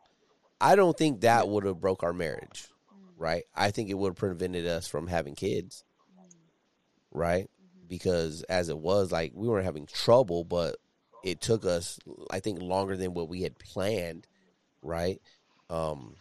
I 0.60 0.76
don't 0.76 0.96
think 0.96 1.20
that 1.20 1.48
would 1.48 1.64
have 1.64 1.80
broke 1.80 2.02
our 2.02 2.12
marriage, 2.12 2.68
mm. 2.90 2.98
right? 3.18 3.44
I 3.54 3.70
think 3.70 3.90
it 3.90 3.94
would 3.94 4.10
have 4.10 4.16
prevented 4.16 4.66
us 4.66 4.88
from 4.88 5.06
having 5.06 5.34
kids, 5.34 5.84
mm. 6.18 6.32
right? 7.12 7.44
Mm-hmm. 7.44 7.88
Because 7.88 8.42
as 8.44 8.68
it 8.68 8.78
was, 8.78 9.12
like 9.12 9.32
we 9.34 9.48
weren't 9.48 9.66
having 9.66 9.86
trouble, 9.86 10.44
but 10.44 10.76
it 11.24 11.40
took 11.40 11.64
us, 11.64 11.98
I 12.30 12.40
think, 12.40 12.62
longer 12.62 12.96
than 12.96 13.12
what 13.12 13.28
we 13.28 13.42
had 13.42 13.58
planned, 13.58 14.26
right? 14.82 15.20
Um, 15.68 16.14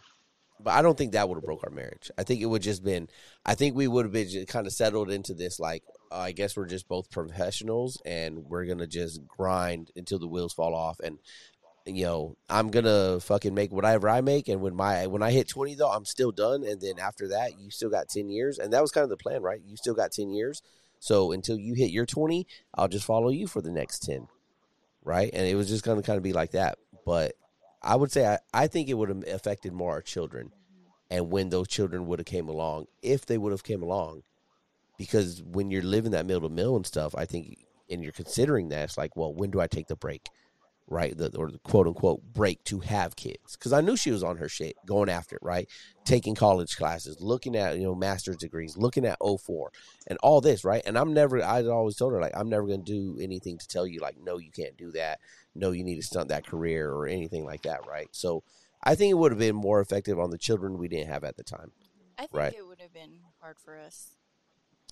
but 0.60 0.72
I 0.72 0.82
don't 0.82 0.96
think 0.98 1.12
that 1.12 1.28
would 1.28 1.36
have 1.36 1.44
broke 1.44 1.64
our 1.64 1.70
marriage. 1.70 2.10
I 2.18 2.24
think 2.24 2.40
it 2.40 2.46
would 2.46 2.62
just 2.62 2.82
been. 2.82 3.08
I 3.44 3.54
think 3.54 3.76
we 3.76 3.88
would 3.88 4.04
have 4.04 4.12
been 4.12 4.46
kind 4.46 4.66
of 4.66 4.72
settled 4.72 5.10
into 5.10 5.34
this, 5.34 5.60
like 5.60 5.84
I 6.10 6.32
guess 6.32 6.56
we're 6.56 6.66
just 6.66 6.88
both 6.88 7.10
professionals, 7.10 8.00
and 8.04 8.44
we're 8.46 8.64
gonna 8.64 8.86
just 8.86 9.26
grind 9.26 9.90
until 9.96 10.18
the 10.18 10.28
wheels 10.28 10.52
fall 10.52 10.74
off. 10.74 11.00
And 11.00 11.18
you 11.86 12.04
know, 12.04 12.36
I'm 12.48 12.70
gonna 12.70 13.20
fucking 13.20 13.54
make 13.54 13.72
whatever 13.72 14.08
I 14.08 14.20
make, 14.20 14.48
and 14.48 14.60
when 14.60 14.74
my 14.74 15.06
when 15.06 15.22
I 15.22 15.30
hit 15.30 15.48
20 15.48 15.74
though, 15.74 15.90
I'm 15.90 16.04
still 16.04 16.32
done. 16.32 16.64
And 16.64 16.80
then 16.80 16.98
after 16.98 17.28
that, 17.28 17.58
you 17.58 17.70
still 17.70 17.90
got 17.90 18.08
10 18.08 18.28
years, 18.28 18.58
and 18.58 18.72
that 18.72 18.82
was 18.82 18.90
kind 18.90 19.04
of 19.04 19.10
the 19.10 19.16
plan, 19.16 19.42
right? 19.42 19.60
You 19.64 19.76
still 19.76 19.94
got 19.94 20.12
10 20.12 20.30
years. 20.30 20.62
So 20.98 21.32
until 21.32 21.58
you 21.58 21.74
hit 21.74 21.90
your 21.90 22.06
20, 22.06 22.46
I'll 22.74 22.88
just 22.88 23.04
follow 23.04 23.28
you 23.28 23.46
for 23.46 23.60
the 23.60 23.70
next 23.70 24.00
10, 24.00 24.28
right? 25.04 25.30
And 25.32 25.46
it 25.46 25.54
was 25.54 25.68
just 25.68 25.84
gonna 25.84 26.02
kind 26.02 26.16
of 26.16 26.22
be 26.22 26.32
like 26.32 26.52
that. 26.52 26.78
But 27.04 27.34
I 27.82 27.96
would 27.96 28.10
say 28.10 28.26
I, 28.26 28.38
I 28.52 28.66
think 28.66 28.88
it 28.88 28.94
would 28.94 29.08
have 29.08 29.24
affected 29.28 29.72
more 29.72 29.92
our 29.92 30.02
children 30.02 30.52
and 31.10 31.30
when 31.30 31.50
those 31.50 31.68
children 31.68 32.06
would 32.06 32.18
have 32.18 32.26
came 32.26 32.48
along, 32.48 32.86
if 33.02 33.26
they 33.26 33.38
would 33.38 33.52
have 33.52 33.62
came 33.62 33.82
along. 33.82 34.22
Because 34.98 35.42
when 35.42 35.70
you're 35.70 35.82
living 35.82 36.12
that 36.12 36.26
middle 36.26 36.48
to 36.48 36.54
mill 36.54 36.76
and 36.76 36.86
stuff, 36.86 37.14
I 37.16 37.24
think 37.24 37.58
and 37.88 38.02
you're 38.02 38.12
considering 38.12 38.68
that, 38.70 38.84
it's 38.84 38.98
like, 38.98 39.16
well, 39.16 39.32
when 39.32 39.50
do 39.50 39.60
I 39.60 39.66
take 39.66 39.86
the 39.86 39.96
break? 39.96 40.28
Right? 40.88 41.16
The 41.16 41.36
or 41.36 41.50
the 41.50 41.58
quote 41.58 41.86
unquote 41.86 42.22
break 42.32 42.62
to 42.64 42.80
have 42.80 43.16
kids. 43.16 43.56
Because 43.56 43.72
I 43.72 43.80
knew 43.80 43.96
she 43.96 44.12
was 44.12 44.22
on 44.22 44.36
her 44.36 44.48
shit, 44.48 44.76
going 44.86 45.08
after 45.08 45.36
it, 45.36 45.42
right? 45.42 45.68
Taking 46.04 46.34
college 46.36 46.76
classes, 46.76 47.20
looking 47.20 47.56
at, 47.56 47.76
you 47.76 47.82
know, 47.82 47.94
master's 47.94 48.36
degrees, 48.36 48.76
looking 48.76 49.04
at 49.04 49.18
04 49.20 49.72
and 50.06 50.18
all 50.22 50.40
this, 50.40 50.64
right? 50.64 50.82
And 50.86 50.96
I'm 50.96 51.12
never 51.12 51.42
I 51.42 51.64
always 51.64 51.96
told 51.96 52.12
her, 52.12 52.20
like, 52.20 52.36
I'm 52.36 52.48
never 52.48 52.66
gonna 52.66 52.82
do 52.84 53.18
anything 53.20 53.58
to 53.58 53.66
tell 53.66 53.86
you, 53.86 54.00
like, 54.00 54.16
no, 54.22 54.38
you 54.38 54.52
can't 54.52 54.76
do 54.76 54.92
that 54.92 55.18
no, 55.56 55.70
you 55.70 55.82
need 55.82 55.96
to 55.96 56.02
stunt 56.02 56.28
that 56.28 56.46
career 56.46 56.90
or 56.90 57.06
anything 57.06 57.44
like 57.44 57.62
that, 57.62 57.86
right? 57.88 58.08
So 58.12 58.42
I 58.82 58.94
think 58.94 59.10
it 59.10 59.14
would 59.14 59.32
have 59.32 59.38
been 59.38 59.56
more 59.56 59.80
effective 59.80 60.20
on 60.20 60.30
the 60.30 60.38
children 60.38 60.78
we 60.78 60.88
didn't 60.88 61.08
have 61.08 61.24
at 61.24 61.36
the 61.36 61.42
time. 61.42 61.72
I 62.18 62.22
think 62.22 62.32
Right. 62.32 62.54
it 62.54 62.66
would 62.66 62.80
have 62.80 62.92
been 62.92 63.20
hard 63.40 63.58
for 63.58 63.76
us 63.78 64.15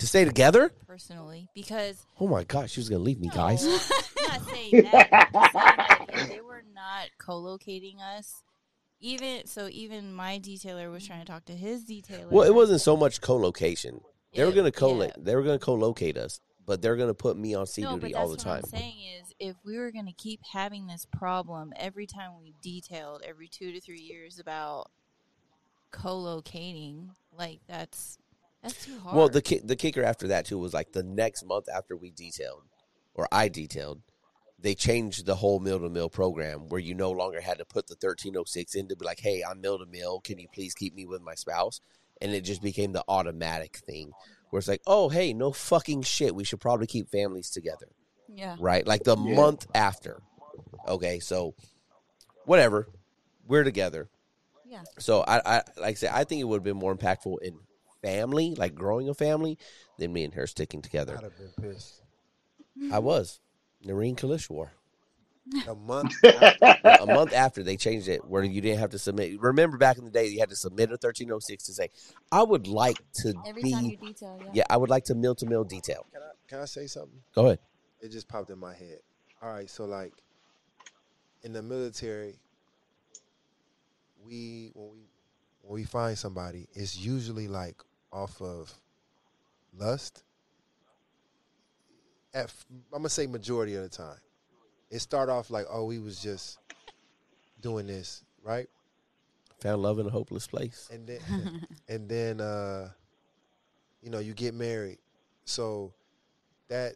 To 0.01 0.07
stay 0.07 0.25
together? 0.25 0.73
personally 0.87 1.49
because 1.55 2.05
Oh 2.21 2.29
my 2.29 2.45
gosh, 2.45 2.73
she 2.73 2.81
was 2.81 2.89
gonna 2.89 3.03
leave 3.03 3.21
me, 3.21 3.29
No, 3.29 3.35
guys. 3.35 3.65
Not 4.29 4.49
saying 4.49 4.89
that. 4.93 5.09
I'm 5.13 5.51
saying 5.51 6.07
that 6.13 6.29
they 6.29 6.41
were 6.41 6.63
not 6.75 7.09
co-locating 7.19 8.01
us, 8.01 8.43
even 9.01 9.47
so, 9.47 9.69
even 9.71 10.15
my 10.15 10.39
detailer 10.39 10.91
was 10.91 11.07
trying 11.07 11.21
to 11.21 11.27
talk 11.27 11.45
to 11.47 11.53
his 11.53 11.85
detailer. 11.85 12.31
Well, 12.31 12.47
it 12.47 12.55
wasn't 12.55 12.81
so 12.81 12.97
much 12.97 13.21
co-location. 13.21 14.01
They 14.35 14.45
were 14.45 14.53
gonna 14.53 14.73
co 14.73 15.03
yeah. 15.03 15.11
they 15.19 15.35
were 15.37 15.43
gonna 15.43 15.59
co-locate 15.59 16.17
us, 16.17 16.41
but 16.65 16.81
they're 16.81 16.97
gonna 16.97 17.15
put 17.15 17.37
me 17.37 17.55
on 17.55 17.67
sea 17.67 17.83
no, 17.83 17.99
duty 17.99 18.15
all 18.15 18.29
the 18.29 18.35
what 18.35 18.41
time. 18.41 18.63
I'm 18.65 18.71
saying 18.71 18.97
is, 19.21 19.33
if 19.39 19.57
we 19.65 19.79
were 19.79 19.91
going 19.91 20.07
to 20.07 20.13
keep 20.13 20.41
having 20.53 20.87
this 20.87 21.07
problem 21.11 21.73
every 21.77 22.07
time 22.07 22.33
we 22.41 22.55
detailed 22.63 23.23
every 23.27 23.49
two 23.49 23.73
to 23.73 23.81
three 23.81 24.01
years 24.01 24.39
about 24.39 24.91
co-locating, 25.91 27.11
like 27.37 27.61
that's 27.69 28.19
that's 28.65 28.85
too 28.87 28.99
hard. 28.99 29.17
Well, 29.17 29.29
the 29.29 29.41
ki- 29.43 29.61
the 29.63 29.77
kicker 29.77 30.03
after 30.03 30.27
that 30.29 30.47
too 30.47 30.59
was 30.59 30.75
like 30.75 30.91
the 30.93 31.03
next 31.05 31.45
month 31.45 31.69
after 31.73 31.97
we 31.97 32.11
detailed, 32.11 32.63
or 33.15 33.29
I 33.31 33.49
detailed, 33.49 34.01
they 34.59 34.75
changed 34.75 35.27
the 35.27 35.37
whole 35.37 35.61
mill 35.61 35.79
to 35.81 35.89
mill 35.89 36.09
program 36.09 36.69
where 36.69 36.81
you 36.81 36.95
no 36.95 37.11
longer 37.13 37.41
had 37.41 37.59
to 37.59 37.65
put 37.65 37.87
the 37.87 37.95
thirteen 37.95 38.37
oh 38.37 38.45
six 38.45 38.75
in 38.75 38.89
to 38.89 38.97
be 38.97 39.05
like, 39.05 39.21
hey, 39.21 39.43
I'm 39.49 39.61
mill 39.61 39.79
to 39.79 39.87
mill. 39.87 40.21
Can 40.21 40.39
you 40.39 40.49
please 40.53 40.75
keep 40.75 40.95
me 40.95 41.07
with 41.07 41.23
my 41.23 41.35
spouse? 41.35 41.81
And 42.21 42.33
it 42.33 42.43
just 42.43 42.63
became 42.63 42.93
the 42.93 43.05
automatic 43.09 43.77
thing 43.79 44.13
where 44.51 44.59
it's 44.59 44.69
like, 44.69 44.83
oh, 44.87 45.09
hey, 45.09 45.33
no 45.35 45.51
fucking 45.53 46.03
shit. 46.03 46.35
We 46.35 46.45
should 46.45 46.61
probably 46.61 46.87
keep 46.87 47.09
families 47.11 47.51
together, 47.51 47.89
Yeah. 48.29 48.57
right? 48.61 48.87
Like 48.87 49.03
the 49.05 49.17
Yeah. 49.17 49.35
month 49.35 49.67
after. 49.75 50.23
Okay, 50.87 51.19
so 51.19 51.55
whatever, 52.45 52.89
we're 53.47 53.65
together. 53.65 54.09
Yeah. 54.65 54.83
So 54.99 55.23
I, 55.27 55.41
I 55.45 55.63
like 55.77 55.91
I 55.91 55.95
said, 55.95 56.11
I 56.15 56.25
think 56.25 56.41
it 56.41 56.45
would 56.45 56.57
have 56.59 56.65
been 56.65 56.77
more 56.77 56.97
impactful 56.97 57.43
in 57.43 57.59
family, 58.05 58.55
like 58.55 58.75
growing 58.75 59.09
a 59.09 59.15
family, 59.15 59.59
than 59.99 60.13
me 60.13 60.25
and 60.25 60.35
her 60.35 60.47
sticking 60.47 60.83
together. 60.83 61.17
I'd 61.17 61.25
have 61.25 61.39
been 61.39 61.73
pissed. 61.73 62.03
I 62.93 62.99
was. 62.99 63.41
Nareen 63.85 64.17
Kalish 64.17 64.51
War. 64.51 64.73
A 65.69 65.75
month. 65.75 66.15
a 66.25 67.07
month 67.07 67.35
after 67.35 67.63
they 67.63 67.77
changed 67.77 68.09
it, 68.09 68.25
where 68.25 68.43
you 68.43 68.61
didn't 68.61 68.79
have 68.79 68.91
to 68.91 68.99
submit. 68.99 69.39
Remember 69.41 69.77
back 69.77 69.99
in 69.99 70.05
the 70.05 70.11
day, 70.11 70.27
you 70.27 70.41
had 70.41 70.49
to 70.49 70.57
submit 70.57 70.91
a 70.91 70.97
thirteen 70.97 71.31
oh 71.31 71.39
six 71.39 71.65
to 71.67 71.75
say, 71.75 71.91
"I 72.33 72.43
would 72.43 72.67
like 72.67 72.97
to 73.17 73.35
Every 73.47 73.63
be." 73.63 73.73
time 73.73 73.85
you 73.85 73.97
detail, 73.99 74.39
yeah. 74.41 74.51
yeah, 74.55 74.65
I 74.71 74.79
would 74.79 74.89
like 74.89 75.05
to 75.05 75.15
mill 75.15 75.35
to 75.37 75.47
mill 75.47 75.65
detail. 75.65 76.07
Can 76.13 76.23
I 76.23 76.31
can 76.49 76.61
I 76.61 76.65
say 76.65 76.87
something? 76.87 77.21
Go 77.35 77.47
ahead. 77.47 77.59
It 78.01 78.11
just 78.11 78.27
popped 78.27 78.49
in 78.49 78.59
my 78.59 78.75
head. 78.75 79.01
All 79.43 79.53
right, 79.53 79.69
so 79.69 79.85
like 79.85 80.15
in 81.43 81.53
the 81.53 81.63
military, 81.63 82.39
we 84.25 84.71
when 84.75 84.93
we 84.93 85.09
when 85.61 85.81
we 85.81 85.85
find 85.85 86.17
somebody, 86.17 86.69
it's 86.73 86.97
usually 86.97 87.49
like 87.49 87.77
off 88.15 88.41
of 88.41 88.73
lust. 89.77 90.23
At, 92.33 92.45
f- 92.47 92.67
I'm 92.93 93.01
gonna 93.01 93.09
say 93.11 93.27
majority 93.27 93.75
of 93.75 93.83
the 93.83 93.89
time, 93.89 94.17
it 94.91 95.01
start 95.01 95.29
off 95.29 95.51
like, 95.51 95.67
oh, 95.71 95.85
we 95.85 95.99
was 95.99 96.21
just 96.21 96.59
doing 97.61 97.87
this, 97.87 98.23
right? 98.43 98.69
Found 99.61 99.83
love 99.83 99.99
in 99.99 100.07
a 100.07 100.11
hopeless 100.11 100.47
place. 100.47 100.89
and 100.93 101.07
then 101.07 101.67
and 101.89 102.09
then 102.09 102.41
uh 102.41 102.89
you 104.03 104.11
know 104.11 104.19
you 104.19 104.35
get 104.35 104.53
married 104.55 104.99
so 105.47 105.93
that 106.69 106.95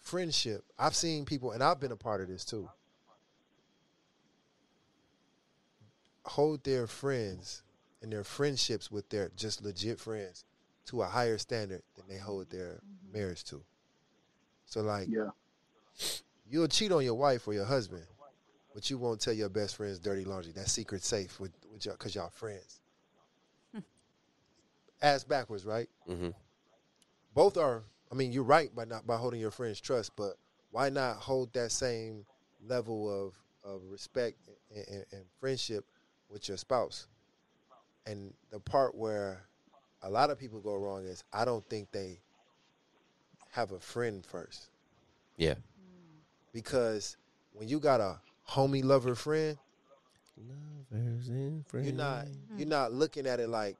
friendship 0.00 0.64
i've 0.78 0.94
seen 0.94 1.24
people 1.24 1.50
and 1.52 1.62
i've 1.62 1.80
been 1.80 1.90
a 1.92 1.96
part 1.96 2.20
of 2.20 2.28
this 2.28 2.44
too 2.44 2.68
hold 6.24 6.62
their 6.64 6.86
friends 6.86 7.62
and 8.02 8.12
their 8.12 8.24
friendships 8.24 8.90
with 8.90 9.08
their 9.08 9.30
just 9.36 9.62
legit 9.64 9.98
friends 9.98 10.44
to 10.86 11.00
a 11.02 11.06
higher 11.06 11.38
standard 11.38 11.82
than 11.94 12.04
they 12.08 12.18
hold 12.18 12.50
their 12.50 12.80
marriage 13.12 13.44
to 13.44 13.62
so 14.66 14.80
like 14.82 15.08
Yeah. 15.08 15.30
you'll 16.48 16.68
cheat 16.68 16.92
on 16.92 17.04
your 17.04 17.14
wife 17.14 17.46
or 17.46 17.54
your 17.54 17.64
husband, 17.64 18.04
but 18.74 18.88
you 18.90 18.98
won't 18.98 19.20
tell 19.20 19.32
your 19.34 19.48
best 19.48 19.76
friend's 19.76 19.98
dirty 19.98 20.24
laundry. 20.24 20.52
That's 20.52 20.72
secret 20.72 21.02
safe 21.02 21.38
with, 21.38 21.52
with 21.72 21.84
y'all 21.86 21.94
because 21.94 22.14
y'all 22.14 22.30
friends. 22.30 22.80
Ass 25.02 25.24
backwards, 25.24 25.64
right? 25.64 25.88
hmm 26.06 26.30
Both 27.34 27.56
are. 27.56 27.82
I 28.10 28.14
mean, 28.14 28.32
you're 28.32 28.44
right 28.44 28.74
by 28.74 28.84
not 28.84 29.06
by 29.06 29.16
holding 29.16 29.40
your 29.40 29.50
friend's 29.50 29.80
trust, 29.80 30.12
but 30.16 30.34
why 30.70 30.88
not 30.90 31.16
hold 31.16 31.52
that 31.54 31.72
same 31.72 32.24
level 32.66 33.08
of 33.08 33.34
of 33.64 33.82
respect 33.90 34.38
and, 34.74 34.84
and, 34.88 35.04
and 35.12 35.22
friendship 35.38 35.84
with 36.28 36.48
your 36.48 36.56
spouse? 36.56 37.06
And 38.06 38.32
the 38.50 38.58
part 38.60 38.94
where 38.94 39.42
a 40.02 40.10
lot 40.10 40.30
of 40.30 40.38
people 40.38 40.60
go 40.60 40.74
wrong 40.76 41.04
is 41.04 41.22
I 41.32 41.44
don't 41.44 41.64
think 41.68 41.90
they 41.92 42.20
have 43.50 43.72
a 43.72 43.78
friend 43.80 44.24
first 44.24 44.68
Yeah. 45.36 45.54
because 46.52 47.16
when 47.52 47.68
you 47.68 47.78
got 47.80 48.00
a 48.00 48.18
homie 48.48 48.82
lover 48.84 49.14
friend, 49.14 49.58
Lovers 50.90 51.28
and 51.28 51.66
friends. 51.66 51.86
you're 51.86 51.96
not 51.96 52.26
you're 52.56 52.66
not 52.66 52.92
looking 52.92 53.26
at 53.26 53.38
it 53.40 53.48
like 53.48 53.76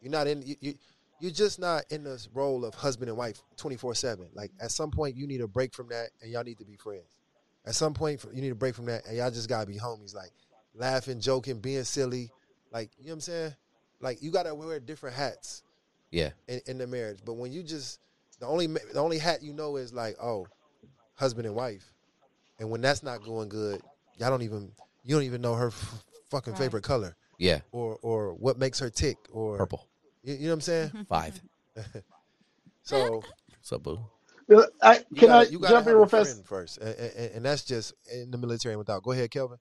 you're 0.00 0.10
not 0.10 0.26
in 0.26 0.42
you, 0.42 0.56
you 0.60 0.74
you're 1.20 1.30
just 1.30 1.58
not 1.58 1.84
in 1.90 2.04
this 2.04 2.28
role 2.32 2.64
of 2.64 2.74
husband 2.74 3.08
and 3.10 3.18
wife 3.18 3.42
24/7 3.58 4.28
like 4.34 4.50
at 4.60 4.70
some 4.70 4.90
point 4.90 5.14
you 5.16 5.26
need 5.26 5.40
a 5.42 5.46
break 5.46 5.74
from 5.74 5.88
that 5.88 6.08
and 6.22 6.30
y'all 6.32 6.42
need 6.42 6.58
to 6.58 6.64
be 6.64 6.76
friends 6.76 7.16
at 7.66 7.74
some 7.74 7.92
point 7.92 8.24
you 8.32 8.40
need 8.40 8.50
a 8.50 8.54
break 8.54 8.74
from 8.74 8.86
that 8.86 9.06
and 9.06 9.16
y'all 9.18 9.30
just 9.30 9.48
got 9.48 9.60
to 9.60 9.66
be 9.66 9.78
homies 9.78 10.14
like 10.14 10.32
laughing 10.74 11.20
joking 11.20 11.58
being 11.60 11.84
silly 11.84 12.30
like 12.72 12.90
you 12.98 13.04
know 13.06 13.10
what 13.10 13.14
I'm 13.14 13.20
saying 13.20 13.54
like 14.00 14.22
you 14.22 14.30
got 14.30 14.44
to 14.44 14.54
wear 14.54 14.78
different 14.80 15.16
hats 15.16 15.62
Yeah. 16.10 16.30
in, 16.48 16.60
in 16.66 16.78
the 16.78 16.86
marriage 16.86 17.20
but 17.24 17.34
when 17.34 17.52
you 17.52 17.62
just 17.62 18.00
the 18.40 18.46
only 18.46 18.66
the 18.66 19.00
only 19.00 19.18
hat 19.18 19.42
you 19.42 19.52
know 19.52 19.76
is 19.76 19.92
like 19.92 20.16
oh 20.22 20.46
husband 21.14 21.46
and 21.46 21.54
wife 21.54 21.92
and 22.60 22.70
when 22.70 22.80
that's 22.80 23.02
not 23.02 23.22
going 23.22 23.48
good 23.48 23.82
y'all 24.16 24.30
don't 24.30 24.42
even 24.42 24.70
you 25.04 25.14
don't 25.14 25.24
even 25.24 25.40
know 25.40 25.54
her 25.54 25.68
f- 25.68 26.04
fucking 26.30 26.52
Right. 26.52 26.62
favorite 26.62 26.84
color 26.84 27.16
Yeah. 27.38 27.60
or 27.72 27.98
or 28.02 28.34
what 28.34 28.58
makes 28.58 28.78
her 28.80 28.90
tick 28.90 29.16
or 29.32 29.56
Purple. 29.58 29.86
You, 30.22 30.34
you 30.34 30.40
know 30.42 30.48
what 30.48 30.54
I'm 30.54 30.60
saying? 30.62 31.06
Five. 31.08 31.40
So 32.82 33.22
What's 33.60 33.72
up, 33.72 33.82
boo? 33.82 34.00
I, 34.82 35.04
you 35.10 35.16
can 35.16 35.28
gotta, 35.28 35.48
I 35.48 35.50
you 35.50 35.58
gotta 35.58 35.74
jump 35.74 35.86
in 35.86 35.88
have 35.90 35.96
real 35.96 36.06
fast? 36.06 36.46
first, 36.46 36.78
and, 36.78 36.94
and, 36.98 37.30
and 37.36 37.44
that's 37.44 37.64
just 37.64 37.92
in 38.10 38.30
the 38.30 38.38
military 38.38 38.72
and 38.72 38.78
without. 38.78 39.02
Go 39.02 39.12
ahead, 39.12 39.30
Kelvin. 39.30 39.58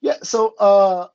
Yeah, 0.00 0.16
so 0.22 0.54
uh, 0.58 1.08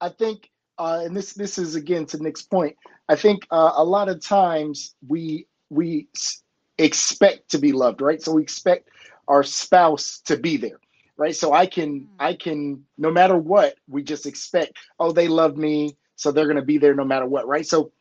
I 0.00 0.10
think, 0.10 0.50
uh, 0.78 1.02
and 1.04 1.16
this 1.16 1.34
this 1.34 1.58
is 1.58 1.76
again 1.76 2.06
to 2.08 2.22
Nick's 2.22 2.42
point. 2.42 2.76
I 3.08 3.16
think 3.16 3.46
uh, 3.52 3.72
a 3.76 3.84
lot 3.84 4.10
of 4.10 4.22
times 4.22 4.96
we 5.08 5.48
we 5.70 6.08
s- 6.16 6.42
expect 6.78 7.50
to 7.52 7.58
be 7.58 7.72
loved, 7.72 8.02
right? 8.02 8.22
So 8.22 8.32
we 8.34 8.42
expect 8.42 8.90
our 9.28 9.44
spouse 9.44 10.20
to 10.26 10.38
be 10.38 10.58
there, 10.58 10.80
right? 11.18 11.36
So 11.36 11.52
I 11.54 11.66
can 11.66 12.08
I 12.20 12.34
can 12.34 12.84
no 12.98 13.12
matter 13.12 13.36
what, 13.38 13.76
we 13.88 14.04
just 14.04 14.26
expect. 14.26 14.78
Oh, 15.00 15.12
they 15.12 15.28
love 15.28 15.58
me, 15.58 15.98
so 16.16 16.32
they're 16.32 16.48
gonna 16.48 16.62
be 16.62 16.78
there 16.78 16.94
no 16.94 17.04
matter 17.06 17.26
what, 17.26 17.48
right? 17.48 17.66
So 17.66 17.92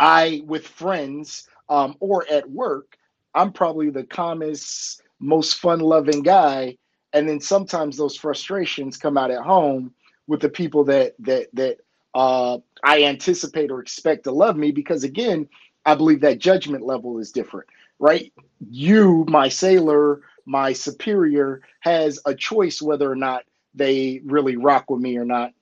I 0.00 0.42
with 0.46 0.66
friends 0.68 1.48
um, 1.70 1.96
or 2.00 2.26
at 2.30 2.50
work, 2.50 2.96
I'm 3.34 3.52
probably 3.52 3.90
the 3.90 4.04
calmest, 4.04 5.02
most 5.20 5.58
fun-loving 5.60 6.22
guy, 6.22 6.78
and 7.14 7.28
then 7.28 7.40
sometimes 7.40 7.96
those 7.96 8.16
frustrations 8.16 8.98
come 8.98 9.18
out 9.18 9.30
at 9.30 9.42
home 9.42 9.94
with 10.30 10.40
the 10.40 10.48
people 10.48 10.84
that 10.84 11.14
that 11.18 11.48
that 11.54 11.78
uh, 12.14 12.58
I 12.84 13.02
anticipate 13.02 13.70
or 13.72 13.80
expect 13.80 14.24
to 14.24 14.30
love 14.30 14.56
me 14.56 14.70
because 14.70 15.02
again, 15.02 15.48
I 15.84 15.96
believe 15.96 16.20
that 16.20 16.38
judgment 16.38 16.86
level 16.86 17.18
is 17.18 17.32
different, 17.32 17.68
right? 17.98 18.32
You, 18.70 19.26
my 19.28 19.48
sailor, 19.48 20.20
my 20.46 20.72
superior, 20.72 21.62
has 21.80 22.20
a 22.26 22.34
choice 22.34 22.80
whether 22.80 23.10
or 23.10 23.16
not 23.16 23.42
they 23.74 24.22
really 24.24 24.56
rock 24.56 24.88
with 24.88 25.00
me 25.00 25.16
or 25.16 25.24
not 25.24 25.52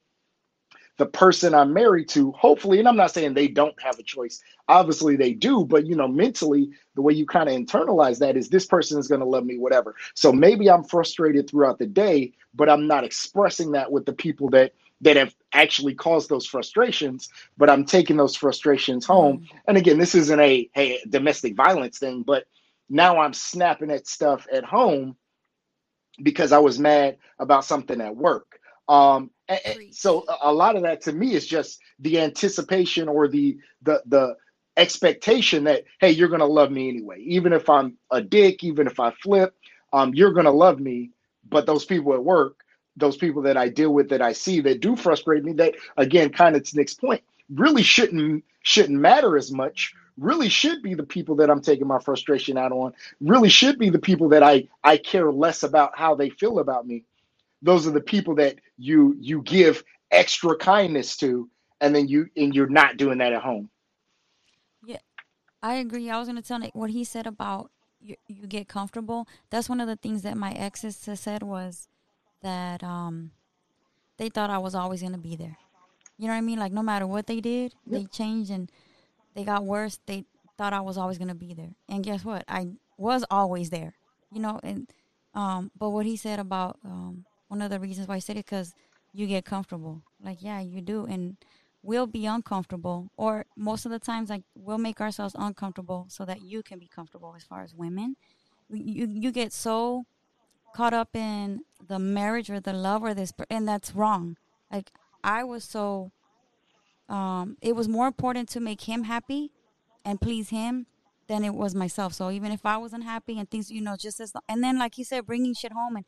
the 0.99 1.07
person 1.07 1.55
I'm 1.55 1.73
married 1.73 2.09
to, 2.11 2.33
hopefully, 2.33 2.81
and 2.81 2.89
I'm 2.89 2.97
not 2.97 3.13
saying 3.13 3.33
they 3.33 3.49
don't 3.49 3.81
have 3.81 3.99
a 3.99 4.03
choice. 4.03 4.43
Obviously, 4.69 5.17
they 5.17 5.33
do, 5.33 5.65
but 5.65 5.87
you 5.87 5.95
know, 5.95 6.09
mentally, 6.09 6.71
the 6.97 7.03
way 7.03 7.15
you 7.15 7.25
kind 7.25 7.49
of 7.49 7.55
internalize 7.55 8.19
that 8.19 8.37
is 8.37 8.49
this 8.49 8.67
person 8.67 8.99
is 8.99 9.09
going 9.09 9.21
to 9.21 9.27
love 9.27 9.47
me, 9.47 9.59
whatever. 9.59 9.95
So 10.15 10.33
maybe 10.33 10.69
I'm 10.69 10.85
frustrated 10.85 11.49
throughout 11.49 11.79
the 11.79 11.87
day, 11.87 12.33
but 12.55 12.69
I'm 12.69 12.89
not 12.89 13.05
expressing 13.05 13.73
that 13.73 13.91
with 13.91 14.07
the 14.07 14.13
people 14.13 14.51
that 14.51 14.75
that 15.01 15.15
have 15.15 15.33
actually 15.53 15.95
caused 15.95 16.29
those 16.29 16.47
frustrations. 16.47 17.29
But 17.57 17.71
I'm 17.71 17.85
taking 17.85 18.17
those 18.17 18.35
frustrations 18.35 19.07
home. 19.07 19.47
And 19.69 19.77
again, 19.77 19.99
this 19.99 20.17
isn't 20.17 20.41
a 20.41 20.69
hey 20.75 21.01
domestic 21.09 21.55
violence 21.55 21.99
thing, 21.99 22.25
but 22.25 22.47
now 22.91 23.21
I'm 23.21 23.35
snapping 23.35 23.93
at 23.93 24.09
stuff 24.09 24.47
at 24.53 24.65
home 24.65 25.17
because 26.21 26.51
I 26.51 26.59
was 26.59 26.81
mad 26.81 27.19
about 27.39 27.65
something 27.65 28.01
at 28.01 28.17
work. 28.17 28.59
Um, 28.89 29.31
and- 29.49 29.95
so 29.95 30.25
a- 30.29 30.51
a 30.51 30.53
lot 30.53 30.77
of 30.77 30.83
that 30.83 31.03
to 31.03 31.13
me 31.13 31.35
is 31.35 31.47
just 31.47 31.81
the 32.01 32.21
anticipation 32.21 33.09
or 33.09 33.29
the 33.29 33.59
the 33.83 34.03
the 34.07 34.37
expectation 34.77 35.65
that 35.65 35.85
hey, 36.01 36.11
you're 36.13 36.29
gonna 36.29 36.47
love 36.47 36.71
me 36.71 36.89
anyway, 36.89 37.21
even 37.21 37.53
if 37.53 37.69
I'm 37.71 37.99
a 38.11 38.23
dick, 38.23 38.65
even 38.65 38.87
if 38.87 39.01
I 39.01 39.13
flip, 39.13 39.55
um, 39.93 40.15
you're 40.15 40.33
gonna 40.33 40.53
love 40.53 40.81
me. 40.81 41.11
But 41.49 41.67
those 41.67 41.85
people 41.85 42.15
at 42.15 42.25
work, 42.25 42.61
those 42.97 43.17
people 43.17 43.43
that 43.43 43.57
I 43.57 43.69
deal 43.69 43.93
with, 43.95 44.11
that 44.11 44.23
I 44.23 44.33
see 44.33 44.61
that 44.63 44.81
do 44.81 44.97
frustrate 44.97 45.45
me, 45.45 45.53
that 45.55 45.77
again, 45.97 46.31
kind 46.31 46.57
of 46.57 46.65
to 46.65 46.77
Nick's 46.77 46.95
point, 46.95 47.23
really 47.55 47.83
shouldn't 47.83 48.45
shouldn't 48.63 49.01
matter 49.01 49.37
as 49.37 49.53
much. 49.53 49.95
Really 50.19 50.49
should 50.49 50.83
be 50.83 50.95
the 50.95 51.05
people 51.05 51.37
that 51.37 51.51
I'm 51.51 51.63
taking 51.63 51.87
my 51.89 52.01
frustration 52.01 52.59
out 52.59 52.73
on. 52.73 52.93
Really 53.21 53.49
should 53.51 53.79
be 53.79 53.91
the 53.91 54.01
people 54.01 54.31
that 54.31 54.43
I 54.43 54.69
I 54.85 54.99
care 54.99 55.33
less 55.33 55.63
about 55.65 55.99
how 55.99 56.15
they 56.17 56.31
feel 56.31 56.59
about 56.61 56.87
me 56.87 57.05
those 57.63 57.87
are 57.87 57.91
the 57.91 58.01
people 58.01 58.35
that 58.35 58.57
you 58.77 59.17
you 59.21 59.43
give 59.43 59.83
extra 60.11 60.57
kindness 60.57 61.17
to 61.17 61.49
and 61.81 61.95
then 61.95 62.09
you 62.09 62.29
and 62.37 62.55
you're 62.55 62.69
not 62.69 62.97
doing 62.97 63.19
that 63.19 63.33
at 63.33 63.43
home 63.43 63.69
Yeah. 64.85 64.99
I 65.63 65.75
agree. 65.75 66.09
I 66.11 66.19
was 66.19 66.29
going 66.29 66.41
to 66.41 66.47
tell 66.47 66.59
Nick 66.59 66.75
what 66.75 66.91
he 66.91 67.05
said 67.05 67.27
about 67.27 67.71
you, 68.01 68.17
you 68.29 68.47
get 68.47 68.69
comfortable. 68.69 69.27
That's 69.51 69.69
one 69.69 69.81
of 69.81 69.89
the 69.89 69.97
things 69.97 70.23
that 70.23 70.37
my 70.37 70.53
exes 70.53 70.97
said 70.97 71.43
was 71.43 71.89
that 72.43 72.83
um, 72.83 73.33
they 74.19 74.29
thought 74.29 74.51
I 74.51 74.59
was 74.59 74.75
always 74.75 75.01
going 75.01 75.13
to 75.13 75.19
be 75.19 75.37
there. 75.37 75.59
You 76.17 76.27
know 76.27 76.33
what 76.33 76.39
I 76.39 76.43
mean? 76.43 76.59
Like 76.59 76.73
no 76.73 76.83
matter 76.83 77.07
what 77.07 77.27
they 77.27 77.41
did, 77.41 77.75
they 77.87 78.05
changed 78.05 78.51
and 78.51 78.71
they 79.35 79.45
got 79.45 79.65
worse. 79.65 79.99
They 80.07 80.25
thought 80.57 80.73
I 80.73 80.81
was 80.81 80.99
always 80.99 81.19
going 81.19 81.29
to 81.29 81.35
be 81.35 81.55
there. 81.55 81.75
And 81.89 82.05
guess 82.05 82.25
what? 82.25 82.45
I 82.49 82.69
was 82.97 83.25
always 83.31 83.71
there. 83.71 83.95
You 84.33 84.41
know, 84.41 84.61
and 84.63 84.93
um, 85.35 85.71
but 85.79 85.91
what 85.91 86.07
he 86.07 86.17
said 86.17 86.39
about 86.39 86.79
um, 86.85 87.25
one 87.49 87.63
of 87.63 87.71
the 87.71 87.81
reasons 87.81 88.09
why 88.09 88.17
I 88.17 88.21
said 88.21 88.37
it 88.37 88.45
because 88.47 88.75
you 89.13 89.27
get 89.27 89.45
comfortable. 89.45 90.03
Like 90.23 90.39
yeah, 90.43 90.61
you 90.61 90.81
do, 90.81 91.07
and 91.07 91.37
we'll 91.83 92.07
be 92.07 92.27
uncomfortable 92.27 93.11
or 93.17 93.47
most 93.57 93.87
of 93.87 93.93
the 93.93 93.99
times 93.99 94.31
like 94.31 94.43
we'll 94.55 94.79
make 94.79 95.01
ourselves 95.01 95.35
uncomfortable 95.39 96.07
so 96.09 96.25
that 96.25 96.43
you 96.43 96.63
can 96.63 96.79
be 96.79 96.89
comfortable 96.89 97.35
as 97.37 97.45
far 97.45 97.63
as 97.63 97.75
women. 97.75 98.17
You 98.69 99.09
you 99.11 99.33
get 99.33 99.53
so 99.53 100.05
caught 100.75 100.93
up 100.93 101.15
in 101.15 101.61
the 101.87 101.99
marriage 101.99 102.51
or 102.51 102.61
the 102.61 102.73
love 102.73 103.03
or 103.03 103.15
this 103.15 103.33
and 103.49 103.67
that's 103.67 103.95
wrong. 103.95 104.37
Like 104.71 104.91
i 105.25 105.43
was 105.43 105.65
so 105.65 106.13
um 107.09 107.57
it 107.61 107.75
was 107.75 107.89
more 107.89 108.07
important 108.07 108.49
to 108.49 108.61
make 108.61 108.83
him 108.83 109.05
happy 109.05 109.51
and 110.05 110.21
please 110.21 110.51
him 110.51 110.87
than 111.27 111.45
it 111.45 111.55
was 111.55 111.75
myself. 111.75 112.13
So 112.13 112.31
even 112.31 112.53
if 112.53 112.67
i 112.67 112.77
wasn't 112.77 113.05
happy 113.05 113.39
and 113.39 113.49
things 113.51 113.71
you 113.71 113.81
know 113.81 113.97
just 113.97 114.21
as 114.21 114.33
and 114.49 114.63
then 114.63 114.79
like 114.79 114.95
he 114.97 115.05
said 115.05 115.27
bringing 115.27 115.55
shit 115.55 115.73
home 115.73 115.97
and 115.97 116.05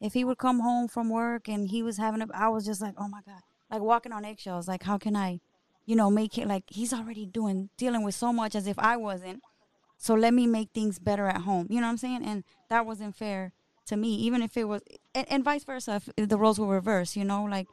if 0.00 0.12
he 0.14 0.24
would 0.24 0.38
come 0.38 0.60
home 0.60 0.88
from 0.88 1.08
work 1.08 1.48
and 1.48 1.68
he 1.68 1.82
was 1.82 1.96
having 1.98 2.22
a 2.22 2.26
i 2.34 2.48
was 2.48 2.64
just 2.64 2.80
like 2.80 2.94
oh 2.98 3.08
my 3.08 3.20
god 3.24 3.40
like 3.70 3.80
walking 3.80 4.12
on 4.12 4.24
eggshells 4.24 4.68
like 4.68 4.82
how 4.84 4.98
can 4.98 5.16
i 5.16 5.40
you 5.84 5.96
know 5.96 6.10
make 6.10 6.36
it 6.38 6.46
like 6.46 6.64
he's 6.68 6.92
already 6.92 7.26
doing 7.26 7.70
dealing 7.76 8.04
with 8.04 8.14
so 8.14 8.32
much 8.32 8.54
as 8.54 8.66
if 8.66 8.78
i 8.78 8.96
wasn't 8.96 9.42
so 9.98 10.14
let 10.14 10.34
me 10.34 10.46
make 10.46 10.70
things 10.74 10.98
better 10.98 11.26
at 11.26 11.42
home 11.42 11.66
you 11.70 11.80
know 11.80 11.86
what 11.86 11.92
i'm 11.92 11.96
saying 11.98 12.22
and 12.24 12.44
that 12.68 12.84
wasn't 12.86 13.14
fair 13.16 13.52
to 13.86 13.96
me 13.96 14.14
even 14.14 14.42
if 14.42 14.56
it 14.56 14.64
was 14.64 14.82
and, 15.14 15.26
and 15.30 15.44
vice 15.44 15.64
versa 15.64 15.94
if, 15.96 16.08
if 16.16 16.28
the 16.28 16.36
roles 16.36 16.58
were 16.58 16.66
reversed 16.66 17.16
you 17.16 17.24
know 17.24 17.44
like 17.44 17.66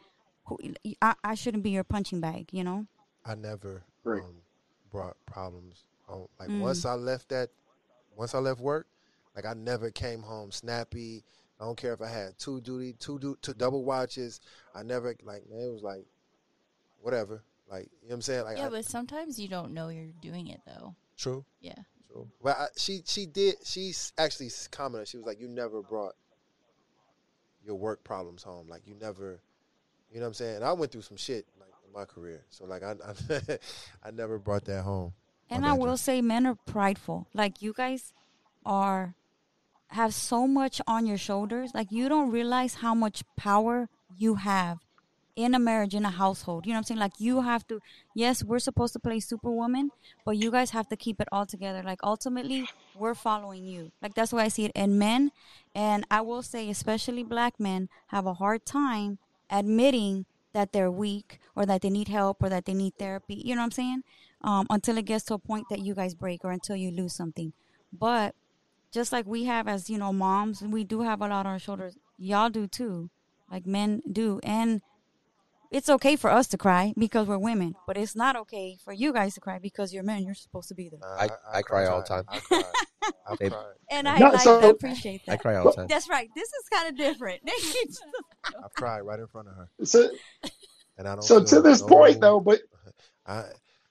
who, 0.45 0.57
I, 1.01 1.15
I 1.23 1.35
shouldn't 1.35 1.63
be 1.63 1.71
your 1.71 1.83
punching 1.83 2.19
bag 2.21 2.49
you 2.51 2.63
know 2.63 2.85
I 3.25 3.35
never 3.35 3.83
Right. 4.03 4.21
um, 4.21 4.41
brought 4.91 5.15
problems 5.25 5.85
home. 6.05 6.27
Like 6.39 6.49
Mm. 6.49 6.59
once 6.59 6.85
I 6.85 6.93
left 6.95 7.29
that, 7.29 7.49
once 8.15 8.35
I 8.35 8.39
left 8.39 8.59
work, 8.59 8.87
like 9.35 9.45
I 9.45 9.53
never 9.53 9.91
came 9.91 10.21
home 10.21 10.51
snappy. 10.51 11.23
I 11.64 11.65
don't 11.65 11.77
care 11.77 11.94
if 11.94 12.02
I 12.02 12.10
had 12.10 12.38
two 12.38 12.60
duty, 12.60 12.94
two 12.99 13.18
du- 13.19 13.38
two 13.41 13.53
double 13.53 13.85
watches. 13.85 14.41
I 14.76 14.84
never 14.84 15.15
like 15.23 15.49
man, 15.49 15.61
it 15.61 15.72
was 15.72 15.81
like 15.81 16.06
whatever. 16.99 17.41
Like 17.72 17.84
you 18.02 18.10
know 18.10 18.10
what 18.10 18.15
I'm 18.15 18.22
saying? 18.22 18.44
Like 18.44 18.57
Yeah, 18.57 18.65
I- 18.68 18.69
but 18.69 18.84
sometimes 18.85 19.40
you 19.40 19.48
don't 19.48 19.73
know 19.73 19.88
you're 19.88 20.11
doing 20.22 20.48
it 20.48 20.60
though. 20.68 20.94
true. 21.18 21.45
Yeah. 21.61 21.76
True. 22.11 22.27
Well, 22.41 22.56
I, 22.60 22.68
she 22.77 23.02
she 23.06 23.26
did. 23.26 23.56
She 23.64 23.91
s- 23.91 24.11
actually 24.18 24.52
commented. 24.72 25.07
She 25.07 25.15
was 25.15 25.26
like, 25.26 25.40
"You 25.40 25.48
never 25.48 25.81
brought 25.81 26.15
your 27.65 27.76
work 27.76 28.03
problems 28.03 28.44
home. 28.44 28.68
Like 28.68 28.81
you 28.85 28.95
never, 28.99 29.40
you 30.11 30.18
know 30.19 30.23
what 30.23 30.27
I'm 30.27 30.34
saying." 30.34 30.56
And 30.57 30.65
I 30.65 30.73
went 30.73 30.91
through 30.91 31.02
some 31.03 31.18
shit 31.18 31.45
like 31.60 31.69
in 31.88 31.94
my 31.94 32.03
career, 32.06 32.44
so 32.49 32.65
like 32.65 32.84
I 32.84 32.91
I, 32.91 33.57
I 34.07 34.11
never 34.11 34.38
brought 34.38 34.65
that 34.65 34.84
home. 34.84 35.14
And 35.49 35.65
I 35.65 35.73
will 35.73 35.98
say 35.98 36.22
men 36.22 36.45
are 36.45 36.57
prideful. 36.68 37.27
Like 37.34 37.61
you 37.61 37.73
guys 37.73 38.11
are 38.65 39.15
have 39.93 40.13
so 40.13 40.47
much 40.47 40.81
on 40.87 41.05
your 41.05 41.17
shoulders. 41.17 41.71
Like 41.73 41.91
you 41.91 42.09
don't 42.09 42.31
realize 42.31 42.75
how 42.75 42.93
much 42.93 43.23
power 43.37 43.89
you 44.17 44.35
have 44.35 44.79
in 45.35 45.55
a 45.55 45.59
marriage, 45.59 45.95
in 45.95 46.05
a 46.05 46.11
household. 46.11 46.65
You 46.65 46.73
know 46.73 46.77
what 46.77 46.79
I'm 46.79 46.83
saying? 46.83 46.99
Like 46.99 47.13
you 47.19 47.41
have 47.41 47.67
to 47.67 47.79
yes, 48.15 48.43
we're 48.43 48.59
supposed 48.59 48.93
to 48.93 48.99
play 48.99 49.19
superwoman, 49.19 49.89
but 50.25 50.37
you 50.37 50.51
guys 50.51 50.71
have 50.71 50.87
to 50.89 50.95
keep 50.95 51.19
it 51.21 51.27
all 51.31 51.45
together. 51.45 51.81
Like 51.83 51.99
ultimately 52.03 52.67
we're 52.95 53.15
following 53.15 53.65
you. 53.65 53.91
Like 54.01 54.13
that's 54.13 54.33
why 54.33 54.43
I 54.43 54.47
see 54.49 54.65
it. 54.65 54.71
in 54.75 54.97
men, 54.97 55.31
and 55.73 56.05
I 56.11 56.21
will 56.21 56.43
say 56.43 56.69
especially 56.69 57.23
black 57.23 57.59
men, 57.59 57.89
have 58.07 58.25
a 58.25 58.35
hard 58.35 58.65
time 58.65 59.19
admitting 59.49 60.25
that 60.53 60.71
they're 60.71 60.91
weak 60.91 61.39
or 61.55 61.65
that 61.65 61.81
they 61.81 61.89
need 61.89 62.07
help 62.07 62.41
or 62.41 62.49
that 62.49 62.65
they 62.65 62.73
need 62.73 62.93
therapy. 62.97 63.41
You 63.43 63.55
know 63.55 63.61
what 63.61 63.65
I'm 63.65 63.71
saying? 63.71 64.03
Um, 64.41 64.67
until 64.69 64.97
it 64.97 65.05
gets 65.05 65.23
to 65.25 65.33
a 65.35 65.39
point 65.39 65.65
that 65.69 65.79
you 65.79 65.95
guys 65.95 66.13
break 66.13 66.43
or 66.43 66.51
until 66.51 66.75
you 66.75 66.91
lose 66.91 67.13
something. 67.13 67.53
But 67.91 68.35
just 68.93 69.11
like 69.11 69.25
we 69.25 69.43
have 69.45 69.67
as 69.67 69.89
you 69.89 69.97
know 69.97 70.13
moms, 70.13 70.61
we 70.61 70.83
do 70.83 71.01
have 71.01 71.19
a 71.21 71.27
lot 71.27 71.45
on 71.45 71.53
our 71.53 71.59
shoulders. 71.59 71.97
Y'all 72.17 72.49
do 72.49 72.67
too, 72.67 73.09
like 73.51 73.65
men 73.65 74.01
do, 74.11 74.39
and 74.43 74.81
it's 75.71 75.89
okay 75.89 76.15
for 76.15 76.29
us 76.29 76.45
to 76.49 76.57
cry 76.57 76.93
because 76.97 77.27
we're 77.27 77.39
women, 77.39 77.73
but 77.87 77.97
it's 77.97 78.15
not 78.15 78.35
okay 78.35 78.77
for 78.85 78.93
you 78.93 79.11
guys 79.11 79.33
to 79.33 79.41
cry 79.41 79.57
because 79.57 79.91
you're 79.91 80.03
men. 80.03 80.23
You're 80.23 80.35
supposed 80.35 80.67
to 80.69 80.75
be 80.75 80.87
there. 80.89 80.99
Nah, 80.99 81.07
I- 81.23 81.57
I 81.57 81.61
cry 81.63 81.87
all 81.87 81.99
the 82.01 82.05
time. 82.07 82.23
I 82.29 82.39
cry. 82.39 82.61
I 83.27 83.35
Babe. 83.39 83.53
And 83.89 84.07
I 84.07 84.19
No, 84.19 84.29
like 84.29 84.41
so- 84.41 84.59
I 84.61 84.65
appreciate 84.77 85.25
that 85.25 85.33
I 85.33 85.37
cry 85.37 85.55
all 85.55 85.65
the 85.65 85.71
time. 85.73 85.87
That's 85.87 86.07
right. 86.07 86.29
This 86.35 86.47
is 86.47 86.69
kind 86.71 86.89
of 86.89 86.95
different. 86.95 87.41
I've 88.63 88.73
cried 88.75 89.01
right 89.01 89.19
in 89.19 89.27
front 89.27 89.47
of 89.47 89.55
her, 89.55 89.69
So, 89.83 90.09
and 90.97 91.07
I 91.07 91.15
don't. 91.15 91.23
so 91.23 91.43
to 91.43 91.61
this 91.61 91.81
no- 91.81 91.87
point 91.87 92.21
though, 92.21 92.39
but 92.39 92.61
I 93.25 93.45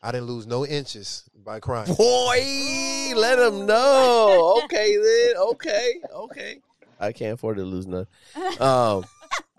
I 0.04 0.12
didn't 0.12 0.26
lose 0.28 0.46
no 0.46 0.64
inches 0.64 1.24
by 1.44 1.60
crying. 1.60 1.92
Boy, 1.94 3.12
let 3.16 3.36
them 3.36 3.66
know. 3.66 4.60
Okay, 4.64 4.96
then. 4.96 5.36
Okay, 5.36 6.00
okay. 6.14 6.60
I 7.00 7.12
can't 7.12 7.34
afford 7.34 7.56
to 7.56 7.64
lose 7.64 7.86
none. 7.86 8.06
Um, 8.60 9.04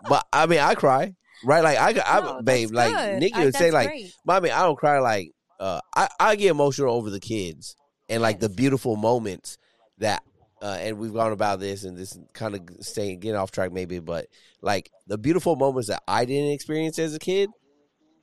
but 0.08 0.26
I 0.32 0.46
mean, 0.46 0.60
I 0.60 0.74
cry, 0.74 1.14
right? 1.44 1.62
Like 1.62 1.78
I, 1.78 2.18
I, 2.18 2.20
No, 2.20 2.42
babe, 2.42 2.70
that's 2.70 2.72
like 2.72 2.94
good. 2.94 3.18
Nikki 3.20 3.34
I- 3.34 3.44
would 3.44 3.56
say, 3.56 3.70
like, 3.70 3.88
great. 3.88 4.12
but 4.24 4.34
I 4.34 4.40
mean, 4.40 4.52
I 4.52 4.62
don't 4.62 4.76
cry 4.78 4.98
like, 5.00 5.32
uh, 5.60 5.80
I, 5.94 6.08
I 6.18 6.36
get 6.36 6.50
emotional 6.50 6.94
over 6.94 7.10
the 7.10 7.20
kids 7.20 7.76
and 8.08 8.22
like 8.22 8.40
the 8.40 8.48
beautiful 8.48 8.96
moments 8.96 9.58
that, 9.98 10.22
uh, 10.62 10.76
and 10.80 10.98
we've 10.98 11.12
gone 11.12 11.32
about 11.32 11.60
this 11.60 11.84
and 11.84 11.96
this 11.96 12.18
kind 12.32 12.54
of 12.54 12.62
staying 12.80 13.20
getting 13.20 13.36
off 13.36 13.50
track 13.50 13.72
maybe, 13.72 13.98
but 13.98 14.26
like 14.62 14.90
the 15.06 15.18
beautiful 15.18 15.56
moments 15.56 15.88
that 15.88 16.02
I 16.08 16.24
didn't 16.24 16.52
experience 16.52 16.98
as 16.98 17.14
a 17.14 17.18
kid, 17.18 17.50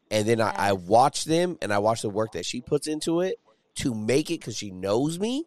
and 0.09 0.27
then 0.27 0.41
I, 0.41 0.53
I 0.57 0.73
watch 0.73 1.25
them 1.25 1.57
and 1.61 1.71
I 1.71 1.77
watch 1.79 2.01
the 2.01 2.09
work 2.09 2.31
that 2.33 2.45
she 2.45 2.59
puts 2.61 2.87
into 2.87 3.21
it 3.21 3.37
to 3.75 3.93
make 3.93 4.29
it 4.29 4.39
because 4.39 4.57
she 4.57 4.71
knows 4.71 5.19
me. 5.19 5.45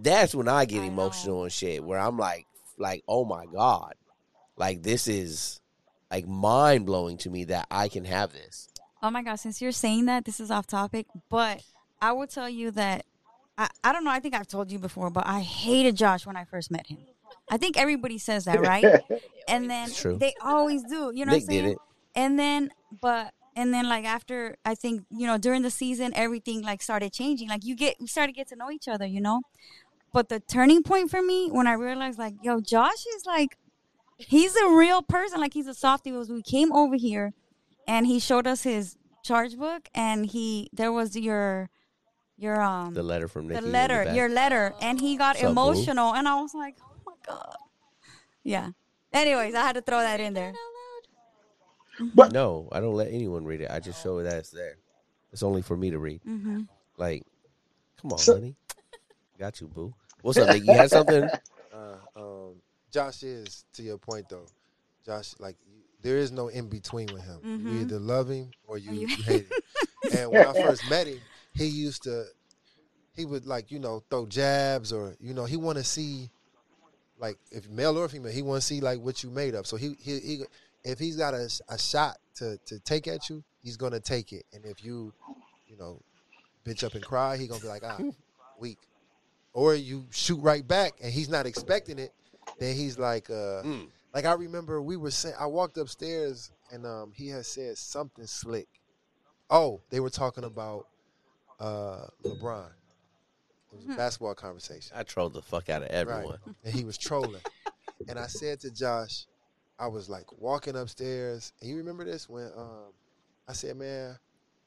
That's 0.00 0.34
when 0.34 0.48
I 0.48 0.64
get 0.64 0.82
I 0.82 0.86
know. 0.86 0.92
emotional 0.92 1.42
and 1.44 1.52
shit. 1.52 1.82
Where 1.82 1.98
I'm 1.98 2.16
like, 2.16 2.46
like, 2.78 3.02
oh 3.08 3.24
my 3.24 3.46
god, 3.46 3.94
like 4.56 4.82
this 4.82 5.08
is 5.08 5.60
like 6.10 6.26
mind 6.26 6.86
blowing 6.86 7.16
to 7.18 7.30
me 7.30 7.44
that 7.44 7.66
I 7.70 7.88
can 7.88 8.04
have 8.04 8.32
this. 8.32 8.68
Oh 9.02 9.10
my 9.10 9.22
god, 9.22 9.36
since 9.36 9.60
you're 9.60 9.72
saying 9.72 10.06
that, 10.06 10.24
this 10.24 10.40
is 10.40 10.50
off 10.50 10.66
topic, 10.66 11.06
but 11.28 11.62
I 12.00 12.12
will 12.12 12.26
tell 12.26 12.48
you 12.48 12.70
that 12.72 13.04
I, 13.56 13.68
I 13.82 13.92
don't 13.92 14.04
know, 14.04 14.10
I 14.10 14.20
think 14.20 14.34
I've 14.34 14.46
told 14.46 14.70
you 14.70 14.78
before, 14.78 15.10
but 15.10 15.26
I 15.26 15.40
hated 15.40 15.96
Josh 15.96 16.26
when 16.26 16.36
I 16.36 16.44
first 16.44 16.70
met 16.70 16.86
him. 16.86 16.98
I 17.50 17.56
think 17.56 17.76
everybody 17.76 18.18
says 18.18 18.44
that, 18.44 18.60
right? 18.60 18.84
and 19.48 19.68
then 19.68 19.90
they 20.18 20.34
always 20.42 20.84
do. 20.84 21.12
You 21.14 21.26
know 21.26 21.32
Nick 21.32 21.42
what 21.42 21.42
I'm 21.42 21.46
saying? 21.46 21.64
did 21.64 21.72
it. 21.72 21.78
And 22.14 22.38
then 22.38 22.70
but 23.00 23.32
and 23.58 23.74
then 23.74 23.88
like 23.88 24.04
after 24.04 24.56
I 24.64 24.74
think, 24.82 24.94
you 25.10 25.26
know, 25.26 25.36
during 25.46 25.62
the 25.62 25.70
season 25.82 26.12
everything 26.14 26.58
like 26.62 26.80
started 26.82 27.12
changing. 27.12 27.48
Like 27.54 27.64
you 27.64 27.74
get 27.84 27.96
we 28.00 28.06
started 28.06 28.32
to 28.34 28.36
get 28.40 28.48
to 28.48 28.56
know 28.56 28.70
each 28.70 28.88
other, 28.94 29.06
you 29.16 29.20
know? 29.20 29.38
But 30.12 30.28
the 30.32 30.40
turning 30.40 30.82
point 30.90 31.10
for 31.10 31.20
me 31.20 31.50
when 31.50 31.66
I 31.66 31.74
realized 31.74 32.18
like, 32.18 32.34
yo, 32.42 32.60
Josh 32.60 33.02
is 33.16 33.26
like 33.26 33.56
he's 34.16 34.54
a 34.56 34.68
real 34.70 35.02
person. 35.02 35.40
Like 35.40 35.54
he's 35.54 35.66
a 35.66 35.74
softie 35.74 36.12
was 36.12 36.30
we 36.30 36.42
came 36.42 36.72
over 36.72 36.96
here 36.96 37.32
and 37.86 38.06
he 38.06 38.18
showed 38.20 38.46
us 38.46 38.62
his 38.62 38.96
charge 39.24 39.56
book 39.58 39.88
and 39.94 40.26
he 40.26 40.70
there 40.72 40.92
was 40.92 41.16
your 41.16 41.68
your 42.36 42.62
um 42.62 42.94
The 42.94 43.02
letter 43.02 43.26
from 43.28 43.48
Nikki. 43.48 43.60
the 43.60 43.66
letter, 43.78 44.04
back. 44.04 44.14
your 44.16 44.28
letter, 44.28 44.72
and 44.80 45.00
he 45.00 45.16
got 45.16 45.34
What's 45.34 45.44
up, 45.44 45.54
boo? 45.54 45.60
emotional, 45.60 46.14
and 46.14 46.28
I 46.28 46.40
was 46.40 46.54
like, 46.54 46.76
oh 46.80 46.94
my 47.04 47.14
god, 47.26 47.56
yeah. 48.44 48.68
Anyways, 49.12 49.54
I 49.56 49.62
had 49.62 49.74
to 49.74 49.82
throw 49.82 49.98
that 49.98 50.20
in 50.20 50.34
there. 50.34 50.52
But 52.14 52.32
no, 52.32 52.68
I 52.72 52.80
don't 52.80 52.94
let 52.94 53.08
anyone 53.08 53.44
read 53.44 53.60
it. 53.60 53.70
I 53.70 53.80
just 53.80 54.02
show 54.02 54.22
that 54.22 54.36
it's 54.36 54.50
there. 54.50 54.76
It's 55.32 55.42
only 55.42 55.62
for 55.62 55.76
me 55.76 55.90
to 55.90 55.98
read. 55.98 56.20
hmm 56.22 56.62
Like, 56.96 57.24
come 58.00 58.12
on, 58.12 58.18
So- 58.18 58.34
honey. 58.34 58.54
Got 59.38 59.60
you, 59.60 59.68
boo. 59.68 59.94
What's 60.22 60.38
up, 60.38 60.48
Nick? 60.48 60.64
You 60.66 60.72
had 60.74 60.90
something? 60.90 61.28
Uh, 61.72 61.96
um, 62.16 62.54
Josh 62.90 63.22
is 63.22 63.64
to 63.74 63.82
your 63.84 63.98
point 63.98 64.28
though. 64.28 64.46
Josh, 65.06 65.34
like 65.38 65.54
there 66.02 66.16
is 66.16 66.32
no 66.32 66.48
in 66.48 66.68
between 66.68 67.06
with 67.12 67.22
him. 67.22 67.38
You 67.44 67.58
Mhm. 67.58 67.80
either 67.82 67.98
love 68.00 68.28
him 68.30 68.50
or 68.66 68.78
you, 68.78 68.90
you- 68.92 69.06
you 69.08 69.22
hate 69.22 69.46
him. 69.46 69.58
and 70.18 70.32
when 70.32 70.44
I 70.44 70.52
first 70.54 70.88
met 70.90 71.06
him, 71.06 71.20
he 71.54 71.66
used 71.66 72.02
to, 72.04 72.24
he 73.14 73.24
would 73.26 73.46
like 73.46 73.70
you 73.70 73.78
know 73.78 74.02
throw 74.10 74.26
jabs 74.26 74.92
or 74.92 75.14
you 75.20 75.34
know 75.34 75.44
he 75.44 75.56
want 75.56 75.78
to 75.78 75.84
see, 75.84 76.30
like 77.20 77.38
if 77.52 77.68
male 77.68 77.96
or 77.96 78.08
female, 78.08 78.32
he 78.32 78.42
want 78.42 78.60
to 78.60 78.66
see 78.66 78.80
like 78.80 78.98
what 79.00 79.22
you 79.22 79.30
made 79.30 79.54
up. 79.54 79.64
So 79.66 79.76
he 79.76 79.94
he, 80.00 80.18
he 80.18 80.44
if 80.84 80.98
he's 80.98 81.16
got 81.16 81.34
a, 81.34 81.48
a 81.68 81.78
shot 81.78 82.16
to 82.36 82.58
to 82.66 82.78
take 82.80 83.06
at 83.08 83.28
you, 83.28 83.42
he's 83.62 83.76
gonna 83.76 84.00
take 84.00 84.32
it. 84.32 84.44
And 84.52 84.64
if 84.64 84.82
you, 84.84 85.12
you 85.66 85.76
know, 85.76 86.00
bitch 86.64 86.84
up 86.84 86.94
and 86.94 87.04
cry, 87.04 87.36
he 87.36 87.46
gonna 87.46 87.60
be 87.60 87.68
like 87.68 87.82
ah 87.84 87.98
weak. 88.58 88.78
Or 89.52 89.74
you 89.74 90.06
shoot 90.10 90.40
right 90.40 90.66
back 90.66 90.94
and 91.02 91.12
he's 91.12 91.28
not 91.28 91.46
expecting 91.46 91.98
it, 91.98 92.12
then 92.58 92.76
he's 92.76 92.98
like 92.98 93.28
uh 93.30 93.62
Mm. 93.64 93.88
like 94.14 94.24
I 94.24 94.32
remember 94.34 94.80
we 94.80 94.96
were 94.96 95.10
saying 95.10 95.34
I 95.38 95.46
walked 95.46 95.78
upstairs 95.78 96.50
and 96.70 96.86
um 96.86 97.12
he 97.14 97.28
had 97.28 97.46
said 97.46 97.76
something 97.78 98.26
slick. 98.26 98.68
Oh, 99.50 99.80
they 99.90 100.00
were 100.00 100.10
talking 100.10 100.44
about 100.44 100.86
uh 101.58 102.06
LeBron. 102.24 102.70
It 103.72 103.76
was 103.76 103.84
a 103.94 103.96
basketball 103.98 104.34
conversation. 104.34 104.96
I 104.96 105.02
trolled 105.02 105.34
the 105.34 105.42
fuck 105.42 105.68
out 105.68 105.82
of 105.82 105.88
everyone. 105.88 106.38
And 106.64 106.72
he 106.74 106.84
was 106.84 106.96
trolling. 106.96 107.42
and 108.08 108.18
I 108.18 108.26
said 108.26 108.60
to 108.60 108.70
Josh, 108.70 109.26
I 109.78 109.86
was 109.86 110.08
like 110.08 110.40
walking 110.40 110.76
upstairs, 110.76 111.52
and 111.60 111.70
you 111.70 111.76
remember 111.76 112.04
this 112.04 112.28
when 112.28 112.50
um 112.56 112.92
I 113.48 113.52
said, 113.52 113.76
Man, 113.76 114.16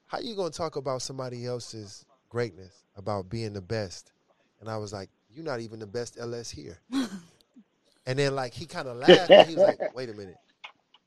how 0.07 0.19
you 0.19 0.35
gonna 0.35 0.49
talk 0.49 0.75
about 0.75 1.01
somebody 1.01 1.45
else's 1.45 2.05
greatness, 2.29 2.83
about 2.95 3.29
being 3.29 3.53
the 3.53 3.61
best? 3.61 4.11
And 4.59 4.69
I 4.69 4.77
was 4.77 4.91
like, 4.91 5.09
You're 5.29 5.45
not 5.45 5.59
even 5.59 5.79
the 5.79 5.87
best 5.87 6.17
LS 6.19 6.49
here. 6.49 6.79
and 8.05 8.17
then 8.19 8.35
like 8.35 8.53
he 8.53 8.65
kind 8.65 8.87
of 8.87 8.97
laughed 8.97 9.29
and 9.29 9.47
he 9.47 9.55
was 9.55 9.63
like, 9.63 9.79
Wait 9.95 10.09
a 10.09 10.13
minute. 10.13 10.37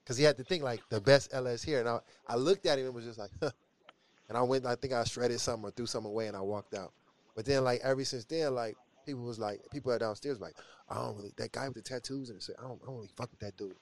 Cause 0.07 0.19
he 0.19 0.25
had 0.25 0.37
to 0.37 0.45
think 0.45 0.63
like 0.63 0.83
the 0.91 1.01
best 1.01 1.33
LS 1.33 1.63
here. 1.63 1.81
And 1.81 1.89
I, 1.89 1.99
I 2.29 2.37
looked 2.37 2.67
at 2.67 2.79
him 2.79 2.85
and 2.87 2.95
was 2.95 3.07
just 3.07 3.19
like, 3.19 3.31
huh. 3.43 3.51
And 4.29 4.37
I 4.37 4.43
went, 4.43 4.67
I 4.67 4.75
think 4.75 4.93
I 4.93 5.03
shredded 5.05 5.41
something 5.41 5.67
or 5.67 5.71
threw 5.71 5.87
something 5.87 6.11
away 6.11 6.27
and 6.27 6.37
I 6.37 6.41
walked 6.41 6.75
out. 6.75 6.93
But 7.35 7.47
then 7.47 7.65
like 7.65 7.81
ever 7.83 8.05
since 8.05 8.27
then, 8.27 8.55
like 8.55 8.77
people 9.07 9.23
was 9.23 9.39
like 9.39 9.61
people 9.73 9.91
are 9.93 9.99
downstairs 9.99 10.41
like, 10.41 10.55
I 10.89 10.97
don't 10.97 11.17
really 11.17 11.33
that 11.39 11.53
guy 11.53 11.67
with 11.69 11.77
the 11.77 11.83
tattoos 11.83 12.31
and 12.31 12.41
I 12.59 12.63
don't 12.63 12.81
I 12.83 12.87
don't 12.87 12.97
really 12.97 13.11
fuck 13.17 13.31
with 13.31 13.41
that 13.41 13.57
dude. 13.57 13.75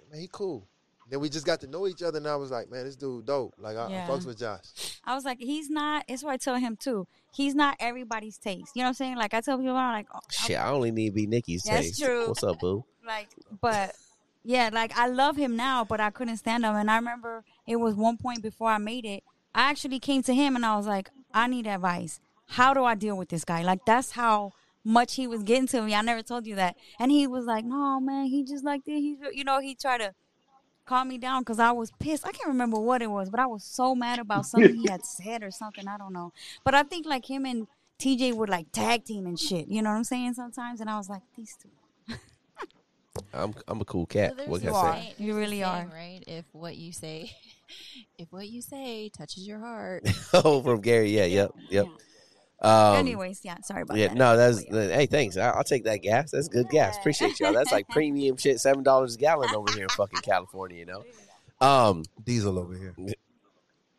I 0.00 0.04
said, 0.04 0.12
man, 0.12 0.20
he 0.20 0.28
cool. 0.30 0.66
Then 1.10 1.18
we 1.18 1.28
just 1.28 1.44
got 1.44 1.60
to 1.62 1.66
know 1.66 1.88
each 1.88 2.02
other 2.04 2.18
and 2.18 2.28
I 2.28 2.36
was 2.36 2.52
like, 2.52 2.70
man, 2.70 2.84
this 2.84 2.94
dude 2.94 3.26
dope. 3.26 3.54
Like 3.58 3.76
I, 3.76 3.90
Yeah. 3.90 4.06
I 4.06 4.08
fucks 4.10 4.26
with 4.26 4.38
Josh. 4.38 5.00
I 5.04 5.14
was 5.16 5.24
like, 5.24 5.40
he's 5.40 5.68
not. 5.68 6.04
It's 6.06 6.22
what 6.22 6.32
I 6.32 6.36
tell 6.36 6.54
him 6.54 6.76
too. 6.76 7.08
He's 7.32 7.54
not 7.54 7.76
everybody's 7.80 8.38
taste. 8.38 8.70
You 8.76 8.82
know 8.82 8.86
what 8.86 8.88
I'm 8.90 8.94
saying? 8.94 9.16
Like 9.16 9.34
I 9.34 9.40
tell 9.40 9.58
people, 9.58 9.76
I'm 9.76 9.92
like, 9.92 10.06
oh, 10.14 10.20
Shit, 10.30 10.56
I 10.56 10.70
only 10.70 10.92
need 10.92 11.08
to 11.08 11.14
be 11.14 11.26
Nikki's 11.26 11.64
That's 11.64 11.88
taste. 11.88 12.02
true. 12.02 12.28
What's 12.28 12.44
up, 12.44 12.60
boo? 12.60 12.84
like, 13.06 13.28
but 13.60 13.92
yeah, 14.44 14.70
like 14.72 14.96
I 14.96 15.08
love 15.08 15.36
him 15.36 15.56
now, 15.56 15.84
but 15.84 16.00
I 16.00 16.10
couldn't 16.10 16.36
stand 16.36 16.64
him. 16.64 16.76
And 16.76 16.88
I 16.88 16.96
remember 16.96 17.44
it 17.66 17.76
was 17.76 17.94
one 17.96 18.16
point 18.16 18.40
before 18.42 18.70
I 18.70 18.78
made 18.78 19.04
it. 19.04 19.24
I 19.52 19.68
actually 19.68 19.98
came 19.98 20.22
to 20.22 20.34
him 20.34 20.54
and 20.54 20.64
I 20.64 20.76
was 20.76 20.86
like, 20.86 21.10
I 21.34 21.48
need 21.48 21.66
advice. 21.66 22.20
How 22.46 22.72
do 22.72 22.84
I 22.84 22.94
deal 22.94 23.16
with 23.16 23.30
this 23.30 23.44
guy? 23.44 23.62
Like 23.62 23.84
that's 23.84 24.12
how 24.12 24.52
much 24.84 25.14
he 25.16 25.26
was 25.26 25.42
getting 25.42 25.66
to 25.68 25.82
me. 25.82 25.94
I 25.94 26.02
never 26.02 26.22
told 26.22 26.46
you 26.46 26.54
that. 26.56 26.76
And 26.98 27.10
he 27.10 27.26
was 27.26 27.44
like, 27.44 27.64
No, 27.64 28.00
man, 28.00 28.26
he 28.26 28.44
just 28.44 28.64
like 28.64 28.84
this. 28.84 28.94
He's, 28.98 29.18
you 29.32 29.44
know, 29.44 29.60
he 29.60 29.74
tried 29.74 29.98
to 29.98 30.14
calm 30.86 31.08
me 31.08 31.18
down 31.18 31.42
because 31.42 31.58
I 31.60 31.70
was 31.72 31.92
pissed. 32.00 32.26
I 32.26 32.32
can't 32.32 32.48
remember 32.48 32.78
what 32.80 33.02
it 33.02 33.10
was, 33.10 33.30
but 33.30 33.38
I 33.40 33.46
was 33.46 33.62
so 33.64 33.94
mad 33.94 34.18
about 34.18 34.46
something 34.46 34.74
he 34.74 34.88
had 34.88 35.04
said 35.04 35.42
or 35.42 35.50
something. 35.50 35.86
I 35.86 35.96
don't 35.98 36.12
know. 36.12 36.32
But 36.64 36.74
I 36.74 36.82
think 36.82 37.06
like 37.06 37.28
him 37.28 37.44
and 37.46 37.66
TJ 37.98 38.34
would 38.34 38.48
like 38.48 38.72
tag 38.72 39.04
team 39.04 39.26
and 39.26 39.38
shit. 39.38 39.68
You 39.68 39.82
know 39.82 39.90
what 39.90 39.96
I'm 39.96 40.04
saying? 40.04 40.34
Sometimes, 40.34 40.80
and 40.80 40.88
I 40.88 40.96
was 40.96 41.08
like, 41.08 41.22
these 41.36 41.56
two. 41.62 41.68
I'm 43.34 43.54
I'm 43.68 43.80
a 43.80 43.84
cool 43.84 44.06
cat. 44.06 44.34
So 44.38 44.50
what 44.50 44.60
can 44.62 44.70
You 44.70 44.74
I 44.76 44.82
say? 44.94 45.00
saying- 45.02 45.14
You 45.18 45.34
really 45.36 45.60
saying, 45.60 45.64
are. 45.64 45.90
right? 45.92 46.20
If 46.26 46.44
what 46.52 46.76
you 46.76 46.92
say, 46.92 47.30
if 48.18 48.32
what 48.32 48.48
you 48.48 48.62
say 48.62 49.08
touches 49.10 49.46
your 49.46 49.58
heart, 49.58 50.08
oh, 50.32 50.62
from 50.62 50.80
Gary. 50.80 51.10
Yeah, 51.10 51.26
yep, 51.26 51.50
yep. 51.68 51.86
Um, 52.62 52.96
Anyways, 52.96 53.40
yeah, 53.42 53.56
sorry 53.62 53.82
about 53.82 53.96
yeah, 53.96 54.08
that. 54.08 54.16
no, 54.16 54.36
that's 54.36 54.64
But 54.64 54.90
yeah. 54.90 54.96
hey, 54.96 55.06
thanks. 55.06 55.36
I, 55.36 55.48
I'll 55.50 55.64
take 55.64 55.84
that 55.84 56.02
gas. 56.02 56.30
That's 56.30 56.48
good 56.48 56.68
gas. 56.68 56.98
Appreciate 56.98 57.40
y'all. 57.40 57.54
That's 57.54 57.72
like 57.72 57.88
premium 57.88 58.36
shit, 58.36 58.60
seven 58.60 58.82
dollars 58.82 59.14
a 59.14 59.18
gallon 59.18 59.54
over 59.54 59.72
here 59.72 59.84
in 59.84 59.88
fucking 59.88 60.20
California. 60.20 60.78
You 60.78 60.86
know. 60.86 61.04
Um, 61.60 62.04
Diesel 62.22 62.58
over 62.58 62.74
here. 62.74 62.94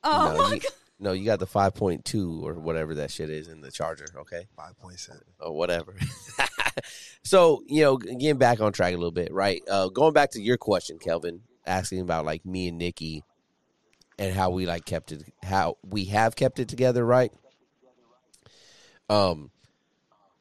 Oh 0.03 0.33
no, 0.35 0.49
my 0.49 0.55
you, 0.55 0.61
no, 0.99 1.11
you 1.13 1.25
got 1.25 1.39
the 1.39 1.47
five 1.47 1.73
point 1.73 2.05
two 2.05 2.45
or 2.45 2.53
whatever 2.53 2.95
that 2.95 3.09
shit 3.09 3.31
is 3.31 3.47
in 3.47 3.61
the 3.61 3.71
charger. 3.71 4.05
Okay. 4.15 4.47
Five 4.55 4.77
point 4.79 4.99
seven. 4.99 5.23
or 5.39 5.51
whatever. 5.51 5.95
so, 7.23 7.63
you 7.67 7.81
know, 7.81 7.97
getting 7.97 8.38
back 8.38 8.61
on 8.61 8.71
track 8.71 8.93
a 8.93 8.97
little 8.97 9.11
bit, 9.11 9.33
right? 9.33 9.61
Uh, 9.69 9.89
going 9.89 10.13
back 10.13 10.31
to 10.31 10.41
your 10.41 10.57
question, 10.57 10.99
Kelvin, 10.99 11.41
asking 11.65 12.01
about 12.01 12.25
like 12.25 12.45
me 12.45 12.67
and 12.67 12.77
Nikki 12.77 13.23
and 14.19 14.33
how 14.35 14.51
we 14.51 14.67
like 14.67 14.85
kept 14.85 15.11
it, 15.11 15.23
how 15.43 15.77
we 15.83 16.05
have 16.05 16.35
kept 16.35 16.59
it 16.59 16.67
together, 16.67 17.03
right? 17.03 17.31
Um, 19.11 19.51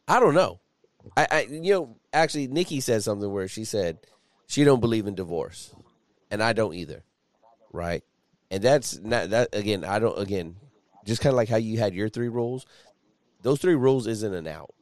I 0.06 0.20
don't 0.20 0.34
know. 0.34 0.60
I, 1.16 1.26
I, 1.30 1.40
you 1.42 1.72
know, 1.74 1.96
actually, 2.12 2.46
Nikki 2.46 2.80
said 2.80 3.02
something 3.02 3.30
where 3.32 3.48
she 3.48 3.64
said 3.64 3.98
she 4.46 4.64
don't 4.64 4.80
believe 4.80 5.06
in 5.06 5.14
divorce, 5.16 5.74
and 6.30 6.42
I 6.42 6.52
don't 6.52 6.74
either. 6.74 7.02
right? 7.72 8.04
And 8.50 8.62
that's 8.62 8.98
not 8.98 9.30
that 9.30 9.48
again. 9.54 9.84
I 9.84 9.98
don't 9.98 10.18
again, 10.18 10.56
just 11.04 11.20
kind 11.20 11.32
of 11.32 11.36
like 11.36 11.48
how 11.48 11.56
you 11.56 11.78
had 11.78 11.94
your 11.94 12.08
three 12.08 12.28
rules. 12.28 12.66
Those 13.42 13.60
three 13.60 13.74
rules 13.74 14.06
isn't 14.06 14.34
an 14.34 14.46
out, 14.46 14.74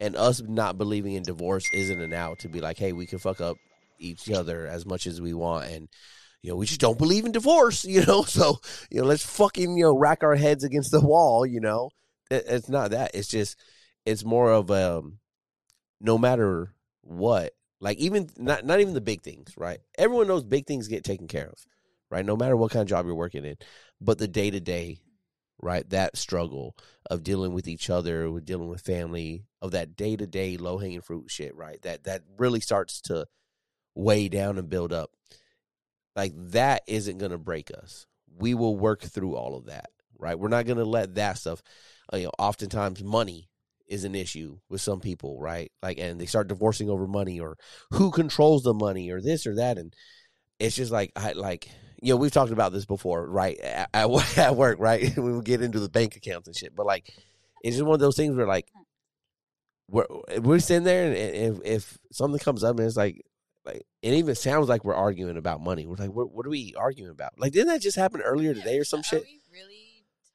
and 0.00 0.16
us 0.16 0.40
not 0.42 0.78
believing 0.78 1.14
in 1.14 1.22
divorce 1.24 1.68
isn't 1.74 2.00
an 2.00 2.14
out 2.14 2.40
to 2.40 2.48
be 2.48 2.60
like, 2.60 2.78
hey, 2.78 2.92
we 2.92 3.06
can 3.06 3.18
fuck 3.18 3.40
up 3.40 3.56
each 3.98 4.30
other 4.30 4.66
as 4.66 4.86
much 4.86 5.06
as 5.06 5.20
we 5.20 5.34
want, 5.34 5.70
and 5.70 5.88
you 6.42 6.50
know, 6.50 6.56
we 6.56 6.66
just 6.66 6.80
don't 6.80 6.98
believe 6.98 7.26
in 7.26 7.32
divorce, 7.32 7.84
you 7.86 8.04
know. 8.06 8.22
So 8.22 8.60
you 8.90 9.02
know, 9.02 9.06
let's 9.06 9.24
fucking 9.26 9.76
you 9.76 9.84
know 9.84 9.96
rack 9.96 10.22
our 10.22 10.36
heads 10.36 10.64
against 10.64 10.90
the 10.90 11.00
wall, 11.00 11.44
you 11.46 11.60
know. 11.60 11.90
It, 12.30 12.44
it's 12.48 12.68
not 12.68 12.90
that. 12.90 13.12
It's 13.14 13.28
just 13.28 13.58
it's 14.04 14.24
more 14.24 14.52
of 14.52 14.70
um, 14.70 15.18
no 16.00 16.18
matter 16.18 16.72
what, 17.02 17.52
like 17.80 17.98
even 17.98 18.28
not 18.36 18.64
not 18.64 18.80
even 18.80 18.94
the 18.94 19.00
big 19.00 19.22
things, 19.22 19.54
right? 19.56 19.78
Everyone 19.98 20.28
knows 20.28 20.44
big 20.44 20.66
things 20.66 20.88
get 20.88 21.04
taken 21.04 21.28
care 21.28 21.48
of, 21.48 21.58
right? 22.10 22.24
No 22.24 22.36
matter 22.36 22.56
what 22.56 22.70
kind 22.70 22.82
of 22.82 22.88
job 22.88 23.06
you're 23.06 23.14
working 23.14 23.44
in, 23.44 23.56
but 24.00 24.18
the 24.18 24.28
day 24.28 24.50
to 24.50 24.60
day, 24.60 25.00
right? 25.60 25.88
That 25.90 26.16
struggle 26.16 26.76
of 27.10 27.22
dealing 27.22 27.52
with 27.52 27.68
each 27.68 27.90
other, 27.90 28.30
with 28.30 28.44
dealing 28.44 28.68
with 28.68 28.80
family, 28.80 29.44
of 29.62 29.72
that 29.72 29.96
day 29.96 30.16
to 30.16 30.26
day 30.26 30.56
low 30.56 30.78
hanging 30.78 31.00
fruit 31.00 31.30
shit, 31.30 31.54
right? 31.54 31.80
That 31.82 32.04
that 32.04 32.22
really 32.38 32.60
starts 32.60 33.00
to 33.02 33.26
weigh 33.94 34.28
down 34.28 34.58
and 34.58 34.68
build 34.68 34.92
up. 34.92 35.10
Like 36.14 36.32
that 36.36 36.82
isn't 36.86 37.18
going 37.18 37.32
to 37.32 37.38
break 37.38 37.70
us. 37.70 38.06
We 38.38 38.54
will 38.54 38.76
work 38.76 39.02
through 39.02 39.36
all 39.36 39.56
of 39.56 39.66
that, 39.66 39.90
right? 40.18 40.38
We're 40.38 40.48
not 40.48 40.66
going 40.66 40.78
to 40.78 40.84
let 40.84 41.14
that 41.16 41.38
stuff. 41.38 41.62
You 42.12 42.24
know, 42.24 42.32
oftentimes 42.38 43.02
money 43.02 43.48
is 43.86 44.04
an 44.04 44.14
issue 44.14 44.58
with 44.68 44.80
some 44.80 45.00
people, 45.00 45.40
right? 45.40 45.70
Like, 45.82 45.98
and 45.98 46.20
they 46.20 46.26
start 46.26 46.48
divorcing 46.48 46.90
over 46.90 47.06
money 47.06 47.40
or 47.40 47.56
who 47.90 48.10
controls 48.10 48.62
the 48.62 48.74
money 48.74 49.10
or 49.10 49.20
this 49.20 49.46
or 49.46 49.56
that, 49.56 49.78
and 49.78 49.94
it's 50.58 50.76
just 50.76 50.92
like 50.92 51.12
I 51.16 51.32
like 51.32 51.68
you 52.02 52.12
know 52.12 52.16
we've 52.16 52.32
talked 52.32 52.52
about 52.52 52.72
this 52.72 52.86
before, 52.86 53.26
right? 53.28 53.58
At, 53.62 53.90
at, 53.94 54.56
work, 54.56 54.78
right? 54.78 55.16
we 55.16 55.40
get 55.42 55.62
into 55.62 55.80
the 55.80 55.88
bank 55.88 56.16
accounts 56.16 56.48
and 56.48 56.56
shit, 56.56 56.74
but 56.74 56.86
like 56.86 57.12
it's 57.62 57.76
just 57.76 57.86
one 57.86 57.94
of 57.94 58.00
those 58.00 58.16
things 58.16 58.36
where 58.36 58.46
like 58.46 58.68
we're 59.88 60.06
we're 60.40 60.58
sitting 60.58 60.84
there 60.84 61.06
and 61.06 61.16
if 61.16 61.58
if 61.64 61.98
something 62.12 62.40
comes 62.40 62.64
up 62.64 62.76
and 62.76 62.86
it's 62.86 62.96
like 62.96 63.24
like 63.64 63.86
it 64.00 64.14
even 64.14 64.34
sounds 64.34 64.68
like 64.68 64.84
we're 64.84 64.94
arguing 64.94 65.36
about 65.36 65.60
money. 65.60 65.86
We're 65.86 65.96
like, 65.96 66.12
what 66.12 66.32
what 66.32 66.46
are 66.46 66.50
we 66.50 66.74
arguing 66.76 67.10
about? 67.10 67.32
Like, 67.38 67.52
didn't 67.52 67.68
that 67.68 67.80
just 67.80 67.96
happen 67.96 68.20
earlier 68.20 68.54
today 68.54 68.78
or 68.78 68.84
some 68.84 69.02
shit? 69.02 69.24
we 69.24 69.40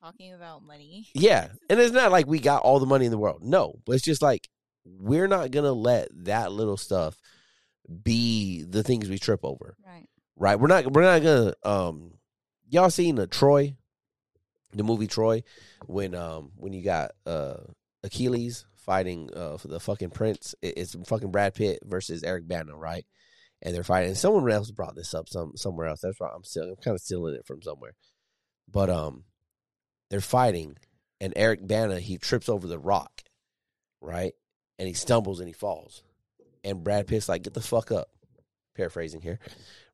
talking 0.02 0.34
about 0.34 0.64
money? 0.64 1.07
Yeah. 1.14 1.49
And 1.69 1.80
it's 1.80 1.94
not 1.94 2.11
like 2.11 2.28
we 2.28 2.40
got 2.40 2.64
all 2.64 2.80
the 2.80 2.86
money 2.86 3.06
in 3.06 3.11
the 3.11 3.18
world. 3.18 3.44
No. 3.44 3.76
But 3.86 3.94
it's 3.94 4.03
just 4.06 4.22
like 4.22 4.49
we're 4.86 5.28
not 5.28 5.52
gonna 5.52 5.72
let 5.73 6.10
that 6.26 6.52
little 6.52 6.78
stuff 6.78 7.18
be 8.03 8.64
the 8.64 8.84
things 8.84 9.10
we 9.10 9.19
trip 9.19 9.41
over. 9.44 9.76
Right. 9.86 10.07
Right? 10.38 10.60
We're 10.60 10.68
not 10.68 10.91
we're 10.91 11.02
not 11.03 11.22
gonna 11.22 11.53
um 11.64 12.14
y'all 12.69 12.90
seen 12.90 13.15
the 13.15 13.28
Troy, 13.28 13.76
the 14.73 14.84
movie 14.84 15.07
Troy, 15.07 15.44
when 15.86 16.15
um 16.15 16.52
when 16.56 16.73
you 16.73 16.84
got 16.84 17.11
uh 17.26 17.57
Achilles 18.03 18.65
fighting 18.78 19.30
uh 19.36 19.57
for 19.57 19.68
the 19.68 19.80
fucking 19.80 20.10
prince. 20.11 20.56
It- 20.61 20.78
It's 20.78 20.95
fucking 21.07 21.32
Brad 21.32 21.53
Pitt 21.53 21.80
versus 21.86 22.23
Eric 22.23 22.48
Bana, 22.48 22.76
right? 22.76 23.06
And 23.61 23.76
they're 23.76 23.84
fighting. 23.84 24.10
And 24.10 24.18
someone 24.18 24.49
else 24.52 24.72
brought 24.72 24.95
this 24.95 25.14
up 25.14 25.30
some 25.30 25.52
somewhere 25.56 25.88
else. 25.88 26.02
That's 26.02 26.19
why 26.19 26.30
I'm 26.36 26.44
still 26.44 26.64
I'm 26.64 26.76
kind 26.78 26.95
of 26.95 27.02
stealing 27.02 27.36
it 27.36 27.45
from 27.45 27.61
somewhere. 27.61 27.94
But 28.72 28.90
um 28.90 29.26
they're 30.12 30.22
fighting 30.22 30.78
and 31.20 31.34
Eric 31.36 31.66
Bana 31.68 32.00
he 32.00 32.20
trips 32.20 32.48
over 32.48 32.68
the 32.68 32.78
rock, 32.78 33.24
right? 34.02 34.34
And 34.78 34.88
he 34.88 34.94
stumbles 34.94 35.40
and 35.40 35.50
he 35.50 35.54
falls. 35.54 36.04
And 36.64 36.84
Brad 36.84 37.08
Pitt's 37.08 37.28
like, 37.28 37.42
"Get 37.42 37.56
the 37.56 37.62
fuck 37.62 37.92
up." 37.92 38.10
Paraphrasing 38.76 39.22
here, 39.22 39.40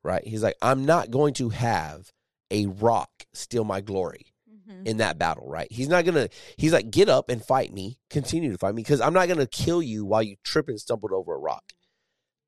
right? 0.02 0.22
He's 0.26 0.42
like, 0.42 0.56
"I'm 0.60 0.84
not 0.84 1.10
going 1.10 1.32
to 1.34 1.48
have 1.48 2.12
a 2.50 2.66
rock 2.66 3.10
steal 3.32 3.64
my 3.64 3.80
glory 3.80 4.26
Mm-hmm. 4.68 4.86
in 4.86 4.96
that 4.98 5.18
battle, 5.18 5.48
right? 5.48 5.70
He's 5.70 5.88
not 5.88 6.04
gonna. 6.04 6.28
He's 6.58 6.74
like, 6.74 6.90
get 6.90 7.08
up 7.08 7.30
and 7.30 7.42
fight 7.42 7.72
me, 7.72 7.98
continue 8.10 8.52
to 8.52 8.58
fight 8.58 8.74
me, 8.74 8.82
because 8.82 9.00
I'm 9.00 9.14
not 9.14 9.28
gonna 9.28 9.46
kill 9.46 9.82
you 9.82 10.04
while 10.04 10.22
you 10.22 10.36
trip 10.44 10.68
and 10.68 10.78
stumbled 10.78 11.12
over 11.12 11.34
a 11.34 11.38
rock. 11.38 11.72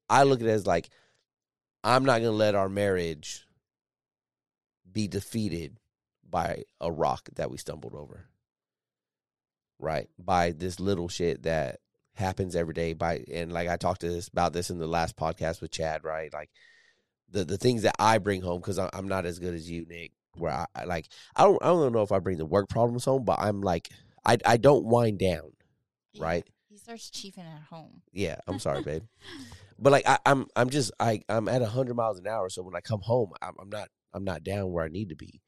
I 0.08 0.24
look 0.24 0.40
at 0.40 0.46
it 0.46 0.50
as 0.50 0.66
like, 0.66 0.90
I'm 1.82 2.04
not 2.04 2.18
gonna 2.18 2.32
let 2.32 2.54
our 2.54 2.68
marriage 2.68 3.46
be 4.90 5.08
defeated 5.08 5.78
by 6.30 6.64
a 6.80 6.90
rock 6.90 7.28
that 7.36 7.50
we 7.50 7.56
stumbled 7.58 7.94
over, 7.94 8.26
right? 9.78 10.08
By 10.18 10.52
this 10.52 10.80
little 10.80 11.08
shit 11.08 11.42
that 11.44 11.80
happens 12.14 12.54
every 12.56 12.74
day. 12.74 12.92
By 12.92 13.24
and 13.32 13.52
like 13.52 13.68
I 13.68 13.76
talked 13.76 14.02
to 14.02 14.08
this 14.08 14.28
about 14.28 14.52
this 14.52 14.70
in 14.70 14.78
the 14.78 14.86
last 14.86 15.16
podcast 15.16 15.60
with 15.60 15.70
Chad, 15.70 16.04
right? 16.04 16.32
Like 16.32 16.50
the 17.30 17.44
the 17.44 17.58
things 17.58 17.82
that 17.82 17.94
I 17.98 18.18
bring 18.18 18.42
home 18.42 18.60
because 18.60 18.78
I'm 18.78 19.08
not 19.08 19.26
as 19.26 19.38
good 19.38 19.54
as 19.54 19.70
you, 19.70 19.86
Nick. 19.86 20.12
Where 20.36 20.52
I, 20.52 20.66
I 20.74 20.84
like 20.84 21.08
I 21.34 21.42
don't 21.44 21.62
I 21.62 21.66
don't 21.66 21.92
know 21.92 22.02
if 22.02 22.12
I 22.12 22.18
bring 22.20 22.38
the 22.38 22.46
work 22.46 22.68
problems 22.68 23.04
home, 23.04 23.24
but 23.24 23.38
I'm 23.40 23.60
like 23.62 23.88
I 24.24 24.38
I 24.46 24.56
don't 24.58 24.84
wind 24.86 25.18
down, 25.18 25.52
Yeah. 26.12 26.24
right? 26.24 26.46
He 26.68 26.76
starts 26.76 27.10
chiefing 27.10 27.44
at 27.44 27.62
home. 27.68 28.02
Yeah, 28.12 28.36
I'm 28.46 28.58
sorry, 28.58 28.82
babe. 28.82 29.02
But 29.82 29.92
like 29.92 30.06
I, 30.06 30.18
I'm 30.26 30.46
I'm 30.54 30.68
just 30.68 30.92
I 31.00 31.22
I'm 31.30 31.48
at 31.48 31.62
hundred 31.62 31.94
miles 31.96 32.18
an 32.18 32.26
hour, 32.26 32.50
so 32.50 32.62
when 32.62 32.76
I 32.76 32.82
come 32.82 33.00
home, 33.00 33.32
I'm, 33.40 33.54
I'm 33.58 33.70
not 33.70 33.88
I'm 34.12 34.24
not 34.24 34.44
down 34.44 34.70
where 34.72 34.84
I 34.84 34.88
need 34.88 35.08
to 35.08 35.16
be, 35.16 35.40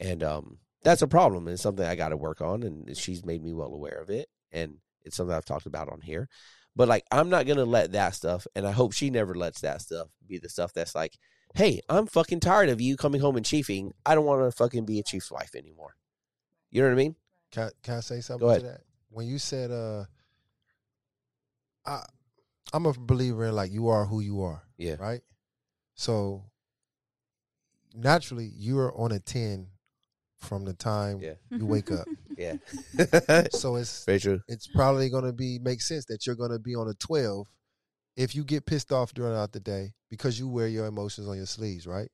and 0.00 0.22
um 0.22 0.58
that's 0.82 1.02
a 1.02 1.06
problem. 1.08 1.46
and 1.46 1.54
It's 1.54 1.62
something 1.62 1.86
I 1.86 1.94
got 1.96 2.10
to 2.10 2.16
work 2.16 2.40
on, 2.42 2.62
and 2.62 2.94
she's 2.96 3.24
made 3.24 3.42
me 3.42 3.52
well 3.54 3.72
aware 3.72 4.00
of 4.00 4.10
it, 4.10 4.28
and 4.52 4.76
it's 5.02 5.16
something 5.16 5.34
I've 5.34 5.44
talked 5.44 5.66
about 5.66 5.88
on 5.90 6.00
here. 6.02 6.28
But 6.76 6.88
like 6.88 7.04
I'm 7.10 7.30
not 7.30 7.46
gonna 7.46 7.64
let 7.64 7.92
that 7.92 8.14
stuff, 8.14 8.46
and 8.54 8.66
I 8.66 8.72
hope 8.72 8.92
she 8.92 9.10
never 9.10 9.34
lets 9.34 9.60
that 9.60 9.80
stuff 9.80 10.08
be 10.26 10.38
the 10.38 10.48
stuff 10.48 10.72
that's 10.72 10.94
like, 10.94 11.16
hey, 11.54 11.80
I'm 11.88 12.06
fucking 12.06 12.40
tired 12.40 12.68
of 12.68 12.80
you 12.80 12.96
coming 12.96 13.20
home 13.20 13.36
and 13.36 13.46
chiefing. 13.46 13.92
I 14.04 14.14
don't 14.14 14.24
want 14.26 14.42
to 14.42 14.50
fucking 14.56 14.84
be 14.84 14.98
a 14.98 15.02
chief's 15.04 15.30
wife 15.30 15.54
anymore. 15.54 15.94
You 16.70 16.82
know 16.82 16.88
what 16.88 16.94
I 16.94 16.96
mean? 16.96 17.16
Can, 17.52 17.70
can 17.82 17.94
I 17.94 18.00
say 18.00 18.20
something 18.20 18.48
to 18.54 18.60
that? 18.62 18.80
When 19.10 19.28
you 19.28 19.38
said, 19.38 19.70
uh, 19.70 20.04
I, 21.86 22.04
I'm 22.72 22.86
a 22.86 22.92
believer 22.92 23.46
in 23.46 23.54
like 23.54 23.70
you 23.70 23.88
are 23.88 24.06
who 24.06 24.18
you 24.20 24.42
are, 24.42 24.64
Yeah. 24.76 24.96
right? 24.98 25.20
So 25.94 26.42
naturally, 27.94 28.50
you're 28.56 28.92
on 28.98 29.12
a 29.12 29.20
10 29.20 29.68
from 30.44 30.64
the 30.64 30.72
time 30.74 31.20
Yeah. 31.20 31.34
you 31.50 31.66
wake 31.66 31.90
up. 31.90 32.06
Yeah. 32.36 32.56
so 33.52 33.76
it's 33.76 34.04
Very 34.04 34.18
true. 34.18 34.40
it's 34.48 34.66
probably 34.66 35.08
going 35.08 35.24
to 35.24 35.32
be 35.32 35.58
make 35.60 35.80
sense 35.80 36.04
that 36.06 36.26
you're 36.26 36.34
going 36.34 36.50
to 36.50 36.58
be 36.58 36.74
on 36.74 36.88
a 36.88 36.94
12 36.94 37.46
if 38.16 38.34
you 38.34 38.42
get 38.44 38.66
pissed 38.66 38.90
off 38.92 39.14
during 39.14 39.36
out 39.36 39.52
the 39.52 39.60
day 39.60 39.92
because 40.10 40.38
you 40.38 40.48
wear 40.48 40.66
your 40.68 40.86
emotions 40.86 41.28
on 41.28 41.36
your 41.36 41.46
sleeves, 41.46 41.86
right? 41.86 42.08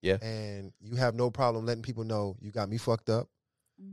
Yeah. 0.00 0.16
And 0.22 0.72
you 0.80 0.96
have 0.96 1.14
no 1.14 1.30
problem 1.30 1.66
letting 1.66 1.82
people 1.82 2.04
know 2.04 2.36
you 2.40 2.50
got 2.50 2.68
me 2.68 2.78
fucked 2.78 3.08
up. 3.10 3.28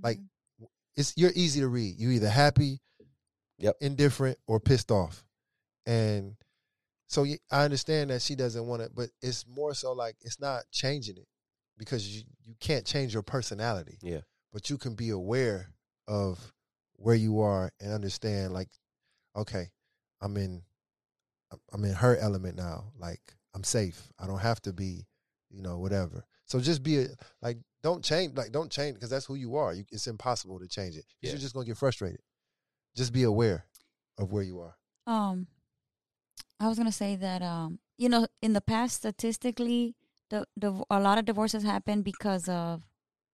Like, 0.03 0.17
Mm-hmm. 0.17 0.65
It's 0.95 1.13
you're 1.15 1.31
easy 1.35 1.61
to 1.61 1.67
read. 1.69 1.95
You 1.97 2.09
either 2.11 2.29
happy, 2.29 2.79
Yep. 3.59 3.75
indifferent, 3.79 4.37
or 4.47 4.59
pissed 4.59 4.91
off. 4.91 5.23
And 5.85 6.35
so 7.07 7.25
I 7.51 7.63
understand 7.63 8.09
that 8.09 8.21
she 8.21 8.35
doesn't 8.35 8.65
want 8.65 8.81
it, 8.81 8.91
but 8.95 9.09
it's 9.21 9.45
more 9.47 9.73
so 9.73 9.93
like 9.93 10.15
it's 10.21 10.39
not 10.41 10.63
changing 10.71 11.17
it 11.17 11.27
because 11.79 12.15
you, 12.15 12.23
you 12.45 12.53
can't 12.59 12.85
change 12.85 13.13
your 13.13 13.23
personality. 13.23 13.97
Yeah. 14.03 14.19
But 14.53 14.69
you 14.69 14.77
can 14.77 14.93
be 14.93 15.09
aware 15.09 15.71
of 16.07 16.53
where 16.97 17.15
you 17.15 17.39
are 17.39 17.71
and 17.79 17.93
understand 17.93 18.53
like, 18.53 18.69
okay, 19.35 19.69
I'm 20.21 20.37
in 20.37 20.61
I'm 21.73 21.83
in 21.83 21.93
her 21.93 22.15
element 22.17 22.57
now. 22.57 22.91
Like 22.99 23.21
I'm 23.55 23.63
safe. 23.63 24.11
I 24.19 24.27
don't 24.27 24.39
have 24.39 24.61
to 24.63 24.73
be, 24.73 25.07
you 25.49 25.63
know, 25.63 25.79
whatever. 25.79 26.25
So 26.45 26.59
just 26.59 26.83
be 26.83 26.99
a, 26.99 27.07
like, 27.41 27.57
don't 27.81 28.03
change, 28.03 28.35
like, 28.35 28.51
don't 28.51 28.71
change 28.71 28.95
because 28.95 29.09
that's 29.09 29.25
who 29.25 29.35
you 29.35 29.55
are. 29.55 29.73
You, 29.73 29.85
it's 29.91 30.07
impossible 30.07 30.59
to 30.59 30.67
change 30.67 30.95
it. 30.95 31.05
Yeah. 31.21 31.31
You're 31.31 31.39
just 31.39 31.53
gonna 31.53 31.65
get 31.65 31.77
frustrated. 31.77 32.19
Just 32.95 33.13
be 33.13 33.23
aware 33.23 33.65
of 34.17 34.31
where 34.31 34.43
you 34.43 34.59
are. 34.59 34.75
Um, 35.07 35.47
I 36.59 36.67
was 36.67 36.77
gonna 36.77 36.91
say 36.91 37.15
that 37.15 37.41
um, 37.41 37.79
you 37.97 38.09
know, 38.09 38.27
in 38.41 38.53
the 38.53 38.61
past, 38.61 38.97
statistically, 38.97 39.95
the, 40.29 40.45
the 40.55 40.83
a 40.89 40.99
lot 40.99 41.17
of 41.17 41.25
divorces 41.25 41.63
happen 41.63 42.01
because 42.01 42.47
of 42.47 42.83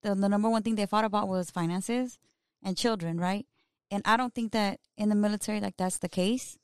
the 0.04 0.16
the 0.16 0.30
number 0.30 0.50
one 0.50 0.64
thing 0.64 0.76
they 0.76 0.86
fought 0.86 1.06
about 1.06 1.28
was 1.28 1.52
finances 1.52 2.18
and 2.64 2.78
children, 2.78 3.20
right? 3.20 3.46
And 3.92 4.02
I 4.06 4.18
don't 4.18 4.34
think 4.34 4.52
that 4.54 4.80
in 4.98 5.10
the 5.10 5.16
military, 5.16 5.60
like 5.60 5.78
that's 5.78 6.00
the 6.00 6.10
case. 6.10 6.58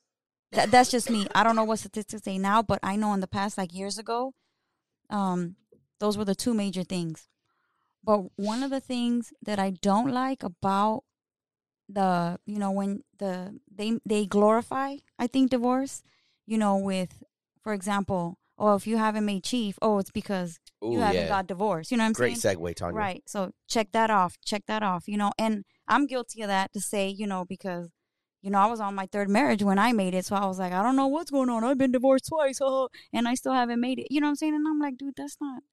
That 0.51 0.71
that's 0.71 0.91
just 0.91 1.09
me. 1.09 1.27
I 1.33 1.43
don't 1.43 1.55
know 1.55 1.63
what 1.63 1.79
statistics 1.79 2.23
say 2.23 2.37
now, 2.37 2.61
but 2.61 2.79
I 2.83 2.95
know 2.95 3.13
in 3.13 3.19
the 3.19 3.27
past, 3.27 3.57
like 3.57 3.73
years 3.73 3.97
ago, 3.97 4.33
um, 5.09 5.55
those 5.99 6.17
were 6.17 6.25
the 6.25 6.35
two 6.35 6.53
major 6.53 6.83
things. 6.83 7.29
But 8.03 8.23
one 8.35 8.63
of 8.63 8.71
the 8.71 8.79
things 8.79 9.31
that 9.43 9.59
I 9.59 9.69
don't 9.69 10.11
like 10.11 10.43
about 10.43 11.03
the 11.87 12.39
you 12.45 12.57
know 12.57 12.71
when 12.71 13.03
the 13.19 13.59
they 13.69 13.99
they 14.05 14.25
glorify 14.25 14.95
I 15.19 15.27
think 15.27 15.51
divorce, 15.51 16.01
you 16.45 16.57
know, 16.57 16.77
with 16.77 17.23
for 17.61 17.73
example, 17.73 18.37
oh 18.61 18.75
if 18.75 18.87
you 18.87 18.97
haven't 18.97 19.25
made 19.25 19.43
chief, 19.43 19.77
oh 19.81 19.97
it's 19.97 20.11
because 20.11 20.59
Ooh, 20.85 20.93
you 20.93 20.99
haven't 20.99 21.23
yeah. 21.23 21.27
got 21.27 21.47
divorced. 21.47 21.91
You 21.91 21.97
know 21.97 22.03
what 22.03 22.09
I'm 22.09 22.13
Great 22.13 22.37
saying? 22.37 22.57
segue, 22.57 22.75
Tania. 22.75 22.95
Right. 22.95 23.23
So 23.25 23.51
check 23.67 23.91
that 23.91 24.09
off. 24.09 24.37
Check 24.45 24.63
that 24.67 24.83
off. 24.83 25.07
You 25.07 25.17
know, 25.17 25.31
and 25.37 25.65
I'm 25.87 26.05
guilty 26.05 26.41
of 26.43 26.47
that 26.47 26.71
to 26.73 26.79
say, 26.79 27.09
you 27.09 27.27
know, 27.27 27.43
because 27.43 27.89
you 28.41 28.51
know 28.51 28.59
I 28.59 28.67
was 28.67 28.79
on 28.79 28.95
my 28.95 29.07
third 29.11 29.29
marriage 29.29 29.63
when 29.63 29.79
I 29.79 29.91
made 29.91 30.13
it, 30.13 30.25
so 30.25 30.35
I 30.35 30.45
was 30.45 30.59
like, 30.59 30.71
I 30.71 30.81
don't 30.83 30.95
know 30.95 31.07
what's 31.07 31.31
going 31.31 31.49
on. 31.49 31.63
I've 31.63 31.77
been 31.77 31.91
divorced 31.91 32.27
twice, 32.29 32.59
oh, 32.61 32.87
and 33.11 33.27
I 33.27 33.33
still 33.33 33.53
haven't 33.53 33.81
made 33.81 33.99
it. 33.99 34.07
You 34.09 34.21
know 34.21 34.27
what 34.27 34.31
I'm 34.31 34.35
saying? 34.35 34.55
And 34.55 34.67
I'm 34.67 34.79
like, 34.79 34.97
dude, 34.97 35.15
that's 35.17 35.37
not 35.41 35.63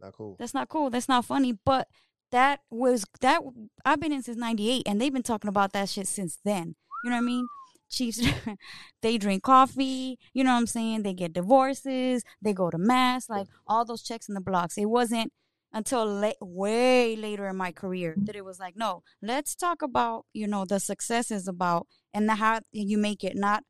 Not 0.00 0.14
cool. 0.14 0.36
That's 0.38 0.54
not 0.54 0.68
cool. 0.68 0.90
That's 0.90 1.08
not 1.08 1.26
funny. 1.26 1.52
But 1.52 1.86
that 2.32 2.60
was 2.70 3.04
that 3.20 3.42
I've 3.84 4.00
been 4.00 4.12
in 4.12 4.22
since 4.22 4.38
'98, 4.38 4.82
and 4.86 5.00
they've 5.00 5.12
been 5.12 5.22
talking 5.22 5.48
about 5.48 5.72
that 5.74 5.90
shit 5.90 6.08
since 6.08 6.38
then. 6.44 6.74
You 7.04 7.10
know 7.10 7.16
what 7.16 7.22
I 7.22 7.26
mean? 7.26 7.46
Chiefs, 7.88 8.20
they 9.02 9.18
drink 9.18 9.42
coffee. 9.42 10.18
You 10.32 10.44
know 10.44 10.52
what 10.52 10.58
I'm 10.58 10.66
saying? 10.66 11.02
They 11.02 11.14
get 11.14 11.32
divorces. 11.32 12.22
They 12.42 12.52
go 12.52 12.70
to 12.70 12.78
mass. 12.78 13.28
Like 13.28 13.48
all 13.66 13.84
those 13.84 14.02
checks 14.02 14.28
in 14.28 14.34
the 14.34 14.40
blocks. 14.40 14.76
It 14.78 14.86
wasn't 14.86 15.32
until 15.72 16.06
la- 16.06 16.32
way 16.40 17.16
later 17.16 17.46
in 17.46 17.56
my 17.56 17.72
career 17.72 18.14
that 18.16 18.36
it 18.36 18.44
was 18.44 18.58
like, 18.58 18.76
no, 18.76 19.02
let's 19.22 19.54
talk 19.54 19.82
about 19.82 20.26
you 20.32 20.46
know 20.46 20.64
the 20.64 20.80
successes 20.80 21.48
about 21.48 21.86
and 22.14 22.28
the 22.28 22.36
how 22.36 22.60
you 22.72 22.98
make 22.98 23.24
it. 23.24 23.36
Not 23.36 23.64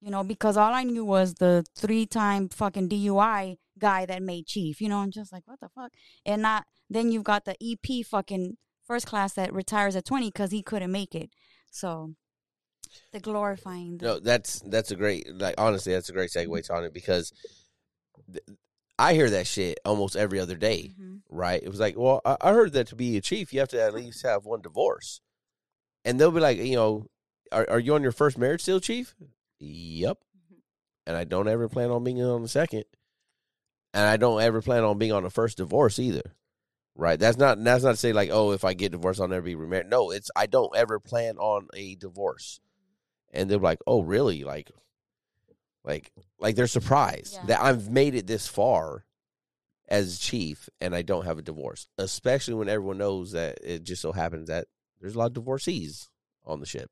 you 0.00 0.10
know 0.10 0.24
because 0.24 0.56
all 0.56 0.72
I 0.72 0.84
knew 0.84 1.04
was 1.04 1.34
the 1.34 1.64
three 1.76 2.06
time 2.06 2.48
fucking 2.48 2.88
DUI 2.88 3.56
guy 3.78 4.06
that 4.06 4.22
made 4.22 4.46
chief. 4.46 4.80
You 4.80 4.88
know, 4.88 4.98
i'm 4.98 5.10
just 5.10 5.32
like 5.32 5.42
what 5.46 5.60
the 5.60 5.68
fuck, 5.68 5.92
and 6.24 6.42
not 6.42 6.64
then 6.90 7.10
you've 7.10 7.24
got 7.24 7.44
the 7.44 7.56
EP 7.62 8.04
fucking 8.04 8.56
first 8.84 9.06
class 9.06 9.32
that 9.34 9.52
retires 9.52 9.96
at 9.96 10.04
20 10.04 10.28
because 10.28 10.50
he 10.50 10.62
couldn't 10.62 10.92
make 10.92 11.14
it. 11.14 11.30
So 11.70 12.14
the 13.12 13.20
glorifying. 13.20 13.98
The, 13.98 14.04
No, 14.06 14.18
that's 14.20 14.60
that's 14.60 14.90
a 14.90 14.96
great 14.96 15.26
like 15.34 15.54
honestly 15.58 15.92
that's 15.92 16.08
a 16.08 16.12
great 16.12 16.30
segue 16.30 16.70
on 16.70 16.84
it 16.84 16.92
because 16.94 17.32
th- 18.32 18.44
I 18.98 19.14
hear 19.14 19.30
that 19.30 19.46
shit 19.46 19.78
almost 19.84 20.16
every 20.16 20.38
other 20.38 20.54
day, 20.56 20.92
Mhm. 21.00 21.22
right? 21.30 21.62
It 21.62 21.68
was 21.68 21.80
like, 21.80 21.96
well, 21.98 22.20
I, 22.24 22.36
I 22.40 22.52
heard 22.52 22.72
that 22.74 22.88
to 22.88 22.96
be 22.96 23.16
a 23.16 23.20
chief, 23.20 23.52
you 23.52 23.60
have 23.60 23.70
to 23.70 23.82
at 23.82 23.94
least 23.94 24.22
have 24.22 24.44
one 24.44 24.60
divorce, 24.60 25.20
and 26.04 26.20
they'll 26.20 26.30
be 26.30 26.40
like, 26.40 26.58
you 26.58 26.76
know, 26.76 27.06
are 27.50 27.68
are 27.68 27.80
you 27.80 27.94
on 27.94 28.02
your 28.02 28.12
first 28.12 28.38
marriage 28.38 28.62
still, 28.62 28.80
chief? 28.80 29.14
Yep, 29.58 30.18
and 31.06 31.16
I 31.16 31.24
don't 31.24 31.48
ever 31.48 31.68
plan 31.68 31.90
on 31.90 32.04
being 32.04 32.22
on 32.22 32.42
the 32.42 32.48
second, 32.48 32.84
and 33.94 34.04
I 34.06 34.16
don't 34.16 34.40
ever 34.42 34.60
plan 34.62 34.84
on 34.84 34.98
being 34.98 35.12
on 35.12 35.22
the 35.22 35.30
first 35.30 35.56
divorce 35.56 35.98
either. 35.98 36.34
Right. 36.94 37.18
That's 37.18 37.38
not 37.38 37.62
that's 37.64 37.84
not 37.84 37.92
to 37.92 37.96
say 37.96 38.12
like, 38.12 38.28
oh, 38.30 38.52
if 38.52 38.64
I 38.64 38.74
get 38.74 38.92
divorced, 38.92 39.18
I'll 39.20 39.26
never 39.28 39.40
be 39.46 39.54
remarried. 39.54 39.88
No, 39.88 40.10
it's 40.10 40.30
I 40.36 40.44
don't 40.44 40.76
ever 40.76 41.00
plan 41.00 41.38
on 41.38 41.68
a 41.74 41.94
divorce. 41.94 42.60
And 43.32 43.50
they're 43.50 43.58
like, 43.58 43.80
oh, 43.86 44.02
really? 44.02 44.44
Like, 44.44 44.70
like, 45.84 46.12
like 46.38 46.54
they're 46.56 46.66
surprised 46.66 47.38
Yeah. 47.42 47.46
that 47.46 47.62
I've 47.62 47.90
made 47.90 48.14
it 48.14 48.26
this 48.26 48.46
far 48.46 49.04
as 49.88 50.18
chief 50.18 50.68
and 50.80 50.94
I 50.94 51.02
don't 51.02 51.24
have 51.24 51.38
a 51.38 51.42
divorce. 51.42 51.86
Especially 51.98 52.54
when 52.54 52.68
everyone 52.68 52.98
knows 52.98 53.32
that 53.32 53.58
it 53.62 53.82
just 53.84 54.02
so 54.02 54.12
happens 54.12 54.48
that 54.48 54.68
there's 55.00 55.14
a 55.14 55.18
lot 55.18 55.26
of 55.26 55.34
divorcees 55.34 56.08
on 56.44 56.60
the 56.60 56.66
ship. 56.66 56.90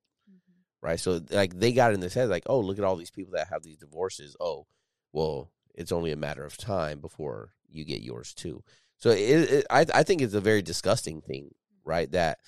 Right. 0.82 0.98
So 0.98 1.20
like 1.30 1.58
they 1.58 1.72
got 1.72 1.92
in 1.92 2.00
this 2.00 2.14
head 2.14 2.30
like, 2.30 2.44
oh, 2.46 2.60
look 2.60 2.78
at 2.78 2.84
all 2.84 2.96
these 2.96 3.10
people 3.10 3.34
that 3.34 3.48
have 3.48 3.62
these 3.62 3.76
divorces. 3.76 4.34
Oh, 4.40 4.66
well, 5.12 5.50
it's 5.74 5.92
only 5.92 6.10
a 6.10 6.16
matter 6.16 6.44
of 6.44 6.56
time 6.56 7.00
before 7.00 7.52
you 7.68 7.84
get 7.84 8.02
yours 8.02 8.32
too. 8.34 8.62
So 8.98 9.10
it, 9.10 9.18
it, 9.50 9.66
I 9.70 9.86
I 9.94 10.02
think 10.02 10.22
it's 10.22 10.34
a 10.34 10.40
very 10.40 10.62
disgusting 10.62 11.20
thing, 11.20 11.54
right? 11.84 12.10
That 12.12 12.38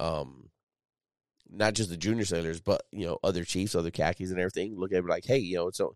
um, 0.00 0.50
not 1.50 1.74
just 1.74 1.90
the 1.90 1.96
junior 1.96 2.24
sailors, 2.24 2.60
but 2.60 2.82
you 2.92 3.06
know 3.06 3.18
other 3.22 3.44
chiefs, 3.44 3.74
other 3.74 3.90
khakis, 3.90 4.30
and 4.30 4.38
everything 4.38 4.78
look 4.78 4.92
at 4.92 4.98
it 4.98 5.06
like, 5.06 5.24
hey, 5.24 5.38
you 5.38 5.56
know, 5.56 5.68
it's 5.68 5.80
a, 5.80 5.88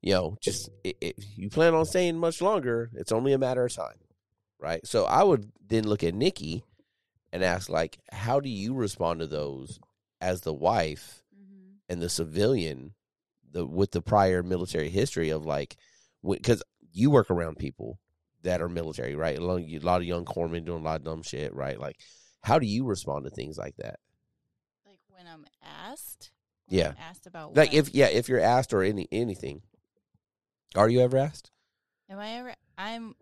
you 0.00 0.12
know, 0.14 0.36
just 0.40 0.68
i 0.86 0.94
if 1.00 1.14
you 1.36 1.48
plan 1.50 1.74
on 1.74 1.84
staying 1.84 2.18
much 2.18 2.40
longer, 2.40 2.90
it's 2.94 3.12
only 3.12 3.32
a 3.32 3.38
matter 3.38 3.64
of 3.64 3.72
time, 3.74 3.98
right? 4.58 4.86
So 4.86 5.04
I 5.04 5.22
would 5.22 5.50
then 5.66 5.84
look 5.88 6.02
at 6.04 6.14
Nikki 6.14 6.64
and 7.32 7.42
ask 7.42 7.68
like, 7.68 7.98
how 8.12 8.40
do 8.40 8.48
you 8.48 8.74
respond 8.74 9.20
to 9.20 9.26
those 9.26 9.80
as 10.20 10.42
the 10.42 10.52
wife 10.52 11.22
Mhm. 11.34 11.76
and 11.88 12.02
the 12.02 12.08
civilian, 12.08 12.94
the 13.50 13.66
with 13.66 13.90
the 13.92 14.02
prior 14.02 14.42
military 14.42 14.90
history 14.90 15.30
of 15.30 15.44
like, 15.46 15.76
because 16.26 16.62
you 16.92 17.10
work 17.10 17.30
around 17.30 17.58
people 17.58 17.98
that 18.42 18.60
are 18.60 18.68
military, 18.68 19.14
right? 19.14 19.38
A 19.38 19.42
a 19.42 19.78
lot 19.80 20.00
of 20.00 20.06
young 20.06 20.24
corpsmen 20.24 20.64
doing 20.64 20.80
a 20.82 20.84
lot 20.84 20.96
of 21.00 21.04
dumb 21.04 21.22
shit, 21.22 21.54
right? 21.54 21.78
Like, 21.78 21.98
how 22.42 22.58
do 22.58 22.66
you 22.66 22.84
respond 22.84 23.24
to 23.24 23.30
things 23.30 23.56
like 23.56 23.76
that? 23.76 23.98
I'm 25.32 25.46
asked. 25.62 26.30
Yeah. 26.68 26.92
Asked 27.00 27.26
about 27.26 27.56
Like, 27.56 27.70
what? 27.70 27.78
if 27.78 27.94
yeah, 27.94 28.06
if 28.06 28.28
you're 28.28 28.40
asked 28.40 28.72
or 28.72 28.82
any 28.82 29.08
anything, 29.12 29.62
are 30.74 30.88
you 30.88 31.00
ever 31.00 31.16
asked? 31.18 31.50
Am 32.08 32.18
I 32.18 32.32
ever? 32.38 32.54
I'm. 32.78 33.14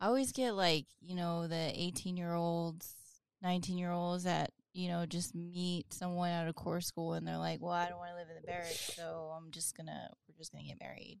I 0.00 0.06
always 0.06 0.32
get 0.32 0.52
like 0.52 0.86
you 1.00 1.16
know 1.16 1.46
the 1.48 1.72
eighteen 1.74 2.16
year 2.16 2.32
olds, 2.34 2.94
nineteen 3.42 3.78
year 3.78 3.90
olds 3.90 4.24
that 4.24 4.52
you 4.72 4.88
know 4.88 5.06
just 5.06 5.34
meet 5.34 5.92
someone 5.92 6.30
out 6.30 6.48
of 6.48 6.54
corps 6.54 6.80
school 6.80 7.14
and 7.14 7.26
they're 7.26 7.36
like, 7.38 7.60
well, 7.60 7.72
I 7.72 7.88
don't 7.88 7.98
want 7.98 8.10
to 8.10 8.16
live 8.16 8.28
in 8.30 8.36
the 8.36 8.46
barracks, 8.46 8.94
so 8.94 9.32
I'm 9.36 9.50
just 9.50 9.76
gonna 9.76 10.10
we're 10.28 10.36
just 10.36 10.52
gonna 10.52 10.64
get 10.64 10.80
married. 10.80 11.18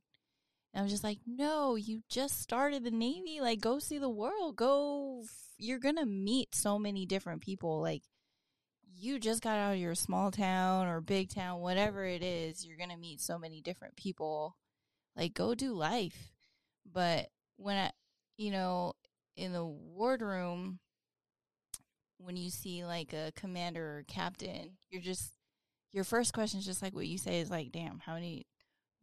And 0.74 0.82
I'm 0.82 0.88
just 0.88 1.02
like, 1.02 1.18
no, 1.26 1.76
you 1.76 2.02
just 2.08 2.40
started 2.40 2.84
the 2.84 2.90
Navy. 2.90 3.40
Like, 3.40 3.60
go 3.60 3.78
see 3.78 3.98
the 3.98 4.08
world. 4.08 4.56
Go. 4.56 5.24
You're 5.56 5.78
gonna 5.78 6.06
meet 6.06 6.54
so 6.54 6.78
many 6.78 7.06
different 7.06 7.40
people. 7.40 7.80
Like, 7.80 8.02
you 8.98 9.18
just 9.18 9.42
got 9.42 9.58
out 9.58 9.74
of 9.74 9.78
your 9.78 9.94
small 9.94 10.30
town 10.30 10.88
or 10.88 11.00
big 11.00 11.30
town, 11.30 11.60
whatever 11.60 12.04
it 12.04 12.22
is. 12.22 12.66
You're 12.66 12.76
gonna 12.76 12.96
meet 12.96 13.20
so 13.20 13.38
many 13.38 13.60
different 13.60 13.96
people. 13.96 14.56
Like, 15.16 15.34
go 15.34 15.54
do 15.54 15.72
life. 15.72 16.32
But 16.90 17.28
when 17.56 17.76
I, 17.76 17.90
you 18.36 18.50
know, 18.50 18.94
in 19.36 19.52
the 19.52 19.64
wardroom, 19.64 20.80
when 22.18 22.36
you 22.36 22.50
see 22.50 22.84
like 22.84 23.12
a 23.12 23.32
commander 23.36 23.98
or 23.98 24.04
captain, 24.08 24.76
you're 24.90 25.02
just 25.02 25.32
your 25.92 26.04
first 26.04 26.32
question 26.32 26.60
is 26.60 26.66
just 26.66 26.82
like 26.82 26.94
what 26.94 27.06
you 27.06 27.18
say 27.18 27.40
is 27.40 27.50
like, 27.50 27.72
damn, 27.72 28.00
how 28.00 28.14
many? 28.14 28.46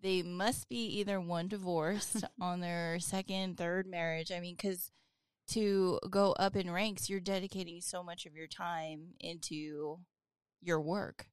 They 0.01 0.21
must 0.21 0.69
be 0.69 0.85
either 0.99 1.19
one 1.19 1.47
divorced 1.47 2.23
on 2.41 2.59
their 2.59 2.99
second, 2.99 3.57
third 3.57 3.87
marriage. 3.87 4.31
I 4.31 4.39
mean, 4.39 4.55
because 4.55 4.91
to 5.47 5.99
go 6.09 6.31
up 6.33 6.55
in 6.55 6.71
ranks, 6.71 7.09
you're 7.09 7.19
dedicating 7.19 7.81
so 7.81 8.03
much 8.03 8.25
of 8.25 8.35
your 8.35 8.47
time 8.47 9.13
into 9.19 9.99
your 10.61 10.81
work. 10.81 11.27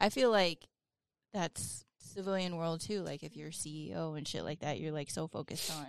I 0.00 0.08
feel 0.08 0.30
like 0.30 0.66
that's 1.32 1.84
civilian 1.98 2.56
world 2.56 2.80
too. 2.80 3.02
Like 3.02 3.22
if 3.22 3.36
you're 3.36 3.50
CEO 3.50 4.16
and 4.16 4.26
shit 4.26 4.44
like 4.44 4.60
that, 4.60 4.80
you're 4.80 4.92
like 4.92 5.10
so 5.10 5.28
focused 5.28 5.70
on 5.76 5.86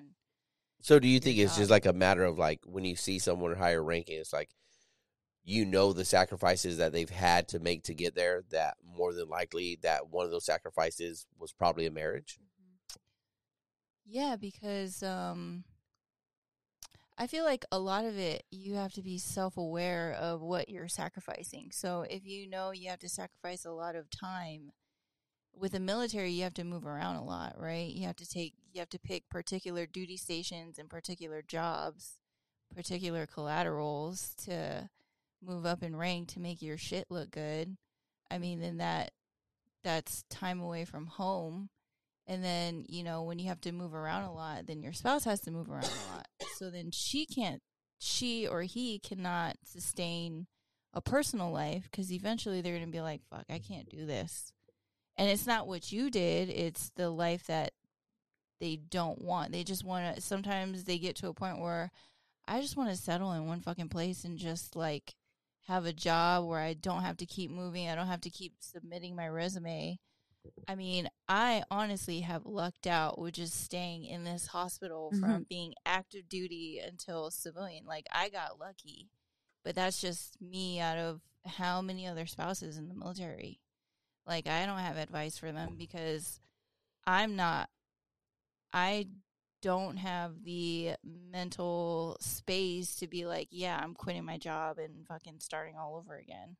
So, 0.81 0.99
do 0.99 1.07
you 1.07 1.19
think 1.19 1.37
it's 1.37 1.57
just 1.57 1.71
like 1.71 1.85
a 1.85 1.93
matter 1.93 2.23
of 2.23 2.37
like 2.37 2.59
when 2.65 2.85
you 2.85 2.95
see 2.95 3.19
someone 3.19 3.55
higher 3.55 3.83
ranking, 3.83 4.19
it's 4.19 4.33
like 4.33 4.49
you 5.43 5.65
know 5.65 5.91
the 5.93 6.05
sacrifices 6.05 6.77
that 6.77 6.91
they've 6.91 7.09
had 7.09 7.47
to 7.49 7.59
make 7.59 7.83
to 7.83 7.93
get 7.93 8.15
there. 8.15 8.43
That 8.51 8.75
more 8.85 9.13
than 9.13 9.29
likely 9.29 9.79
that 9.81 10.09
one 10.09 10.25
of 10.25 10.31
those 10.31 10.45
sacrifices 10.45 11.25
was 11.39 11.51
probably 11.53 11.85
a 11.85 11.91
marriage. 11.91 12.37
Yeah, 14.05 14.35
because 14.35 15.01
um 15.03 15.63
I 17.17 17.27
feel 17.27 17.43
like 17.43 17.65
a 17.71 17.79
lot 17.79 18.05
of 18.05 18.17
it 18.17 18.43
you 18.49 18.75
have 18.75 18.93
to 18.93 19.01
be 19.01 19.17
self-aware 19.17 20.13
of 20.19 20.41
what 20.41 20.69
you're 20.69 20.87
sacrificing. 20.87 21.69
So 21.71 22.05
if 22.09 22.25
you 22.25 22.49
know 22.49 22.71
you 22.71 22.89
have 22.89 22.99
to 22.99 23.09
sacrifice 23.09 23.65
a 23.65 23.71
lot 23.71 23.95
of 23.95 24.09
time 24.09 24.71
with 25.53 25.73
the 25.73 25.79
military, 25.79 26.31
you 26.31 26.43
have 26.43 26.53
to 26.55 26.63
move 26.63 26.85
around 26.85 27.17
a 27.17 27.23
lot, 27.23 27.55
right? 27.59 27.91
You 27.91 28.07
have 28.07 28.15
to 28.17 28.29
take 28.29 28.53
you 28.73 28.79
have 28.79 28.89
to 28.89 28.99
pick 28.99 29.29
particular 29.29 29.85
duty 29.85 30.17
stations 30.17 30.79
and 30.79 30.89
particular 30.89 31.43
jobs, 31.45 32.17
particular 32.73 33.27
collaterals 33.27 34.33
to 34.45 34.89
move 35.43 35.65
up 35.65 35.83
in 35.83 35.95
rank 35.95 36.29
to 36.29 36.39
make 36.39 36.61
your 36.61 36.77
shit 36.77 37.05
look 37.09 37.31
good. 37.31 37.77
I 38.29 38.37
mean, 38.37 38.61
then 38.61 38.77
that 38.77 39.11
that's 39.83 40.23
time 40.29 40.61
away 40.61 40.85
from 40.85 41.07
home. 41.07 41.69
And 42.27 42.43
then, 42.43 42.85
you 42.87 43.03
know, 43.03 43.23
when 43.23 43.39
you 43.39 43.47
have 43.47 43.61
to 43.61 43.71
move 43.71 43.93
around 43.93 44.23
a 44.23 44.33
lot, 44.33 44.67
then 44.67 44.81
your 44.81 44.93
spouse 44.93 45.25
has 45.25 45.41
to 45.41 45.51
move 45.51 45.69
around 45.69 45.85
a 45.85 46.15
lot. 46.15 46.27
So 46.61 46.69
then 46.69 46.91
she 46.91 47.25
can't, 47.25 47.59
she 47.97 48.47
or 48.47 48.61
he 48.61 48.99
cannot 48.99 49.55
sustain 49.65 50.45
a 50.93 51.01
personal 51.01 51.51
life 51.51 51.87
because 51.89 52.13
eventually 52.13 52.61
they're 52.61 52.77
going 52.77 52.85
to 52.85 52.91
be 52.91 53.01
like, 53.01 53.21
fuck, 53.31 53.45
I 53.49 53.57
can't 53.57 53.89
do 53.89 54.05
this. 54.05 54.53
And 55.17 55.27
it's 55.27 55.47
not 55.47 55.65
what 55.65 55.91
you 55.91 56.11
did, 56.11 56.49
it's 56.49 56.91
the 56.95 57.09
life 57.09 57.47
that 57.47 57.71
they 58.59 58.75
don't 58.75 59.23
want. 59.23 59.51
They 59.51 59.63
just 59.63 59.83
want 59.83 60.15
to, 60.15 60.21
sometimes 60.21 60.83
they 60.83 60.99
get 60.99 61.15
to 61.15 61.29
a 61.29 61.33
point 61.33 61.59
where 61.59 61.89
I 62.47 62.61
just 62.61 62.77
want 62.77 62.91
to 62.91 62.95
settle 62.95 63.31
in 63.31 63.47
one 63.47 63.61
fucking 63.61 63.89
place 63.89 64.23
and 64.23 64.37
just 64.37 64.75
like 64.75 65.15
have 65.67 65.87
a 65.87 65.93
job 65.93 66.45
where 66.45 66.59
I 66.59 66.75
don't 66.75 67.01
have 67.01 67.17
to 67.17 67.25
keep 67.25 67.49
moving. 67.49 67.89
I 67.89 67.95
don't 67.95 68.05
have 68.05 68.21
to 68.21 68.29
keep 68.29 68.53
submitting 68.59 69.15
my 69.15 69.27
resume. 69.27 69.97
I 70.67 70.75
mean, 70.75 71.09
I 71.27 71.63
honestly 71.69 72.21
have 72.21 72.45
lucked 72.45 72.87
out 72.87 73.19
with 73.19 73.33
just 73.33 73.63
staying 73.63 74.05
in 74.05 74.23
this 74.23 74.47
hospital 74.47 75.11
mm-hmm. 75.13 75.23
from 75.23 75.45
being 75.49 75.73
active 75.85 76.29
duty 76.29 76.81
until 76.85 77.29
civilian. 77.31 77.85
Like, 77.85 78.07
I 78.11 78.29
got 78.29 78.59
lucky, 78.59 79.09
but 79.63 79.75
that's 79.75 79.99
just 79.99 80.41
me 80.41 80.79
out 80.79 80.97
of 80.97 81.21
how 81.45 81.81
many 81.81 82.07
other 82.07 82.25
spouses 82.25 82.77
in 82.77 82.87
the 82.87 82.95
military. 82.95 83.59
Like, 84.25 84.47
I 84.47 84.65
don't 84.65 84.79
have 84.79 84.97
advice 84.97 85.37
for 85.37 85.51
them 85.51 85.75
because 85.77 86.39
I'm 87.05 87.35
not, 87.35 87.69
I 88.71 89.07
don't 89.61 89.97
have 89.97 90.43
the 90.43 90.93
mental 91.03 92.17
space 92.19 92.95
to 92.95 93.07
be 93.07 93.25
like, 93.25 93.47
yeah, 93.51 93.79
I'm 93.81 93.93
quitting 93.93 94.25
my 94.25 94.37
job 94.37 94.77
and 94.77 95.05
fucking 95.07 95.39
starting 95.39 95.75
all 95.77 95.95
over 95.95 96.15
again. 96.15 96.57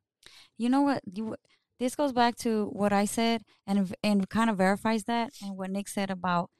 You 0.56 0.68
know 0.68 0.82
what? 0.82 1.02
You 1.12 1.36
this 1.82 1.96
goes 1.96 2.12
back 2.12 2.36
to 2.36 2.66
what 2.66 2.92
I 2.92 3.04
said, 3.04 3.42
and 3.66 3.94
and 4.02 4.28
kind 4.28 4.48
of 4.50 4.56
verifies 4.56 5.04
that, 5.04 5.32
and 5.42 5.56
what 5.56 5.70
Nick 5.70 5.88
said 5.88 6.10
about 6.10 6.50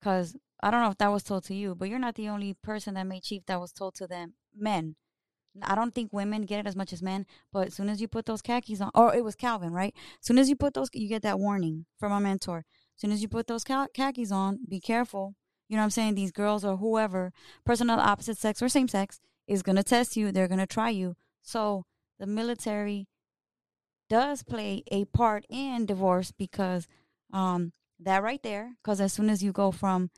because 0.00 0.36
I 0.62 0.70
don't 0.70 0.82
know 0.82 0.90
if 0.90 0.98
that 0.98 1.12
was 1.12 1.22
told 1.22 1.44
to 1.44 1.54
you, 1.54 1.74
but 1.74 1.88
you're 1.88 1.98
not 1.98 2.16
the 2.16 2.28
only 2.28 2.54
person 2.62 2.94
that 2.94 3.06
made 3.06 3.22
chief 3.22 3.46
that 3.46 3.60
was 3.60 3.72
told 3.72 3.94
to 3.96 4.06
them. 4.06 4.34
Men, 4.56 4.96
I 5.62 5.74
don't 5.74 5.94
think 5.94 6.12
women 6.12 6.42
get 6.42 6.60
it 6.60 6.66
as 6.66 6.76
much 6.76 6.92
as 6.92 7.02
men, 7.02 7.26
but 7.52 7.68
as 7.68 7.74
soon 7.74 7.88
as 7.88 8.00
you 8.00 8.08
put 8.08 8.26
those 8.26 8.42
khakis 8.42 8.80
on, 8.80 8.90
or 8.94 9.14
it 9.14 9.24
was 9.24 9.36
Kelvin, 9.36 9.72
right? 9.72 9.94
As 10.20 10.26
soon 10.26 10.38
as 10.38 10.48
you 10.48 10.56
put 10.56 10.74
those, 10.74 10.88
you 10.92 11.08
get 11.08 11.22
that 11.22 11.38
warning 11.38 11.86
from 11.98 12.10
a 12.10 12.20
mentor. 12.20 12.58
As 12.96 13.00
soon 13.00 13.12
as 13.12 13.22
you 13.22 13.28
put 13.28 13.46
those 13.46 13.64
khakis 13.64 14.32
on, 14.32 14.60
be 14.68 14.80
careful. 14.80 15.34
You 15.68 15.76
know 15.76 15.82
what 15.82 15.86
I'm 15.86 15.90
saying? 15.90 16.14
These 16.14 16.32
girls 16.32 16.64
or 16.64 16.76
whoever, 16.76 17.32
person 17.64 17.88
of 17.90 17.98
the 17.98 18.04
opposite 18.04 18.38
sex 18.38 18.60
or 18.60 18.68
same 18.68 18.88
sex, 18.88 19.20
is 19.46 19.62
going 19.62 19.76
to 19.76 19.82
test 19.82 20.16
you. 20.16 20.32
They're 20.32 20.48
going 20.48 20.58
to 20.58 20.66
try 20.66 20.90
you. 20.90 21.16
So 21.42 21.84
the 22.18 22.26
military 22.26 23.08
does 24.12 24.42
play 24.42 24.84
a 24.92 25.06
part 25.06 25.46
in 25.48 25.86
divorce 25.86 26.32
because 26.32 26.86
um, 27.32 27.72
that 27.98 28.22
right 28.22 28.42
there, 28.42 28.74
because 28.82 29.00
as 29.00 29.10
soon 29.10 29.30
as 29.30 29.42
you 29.42 29.52
go 29.52 29.70
from, 29.70 30.10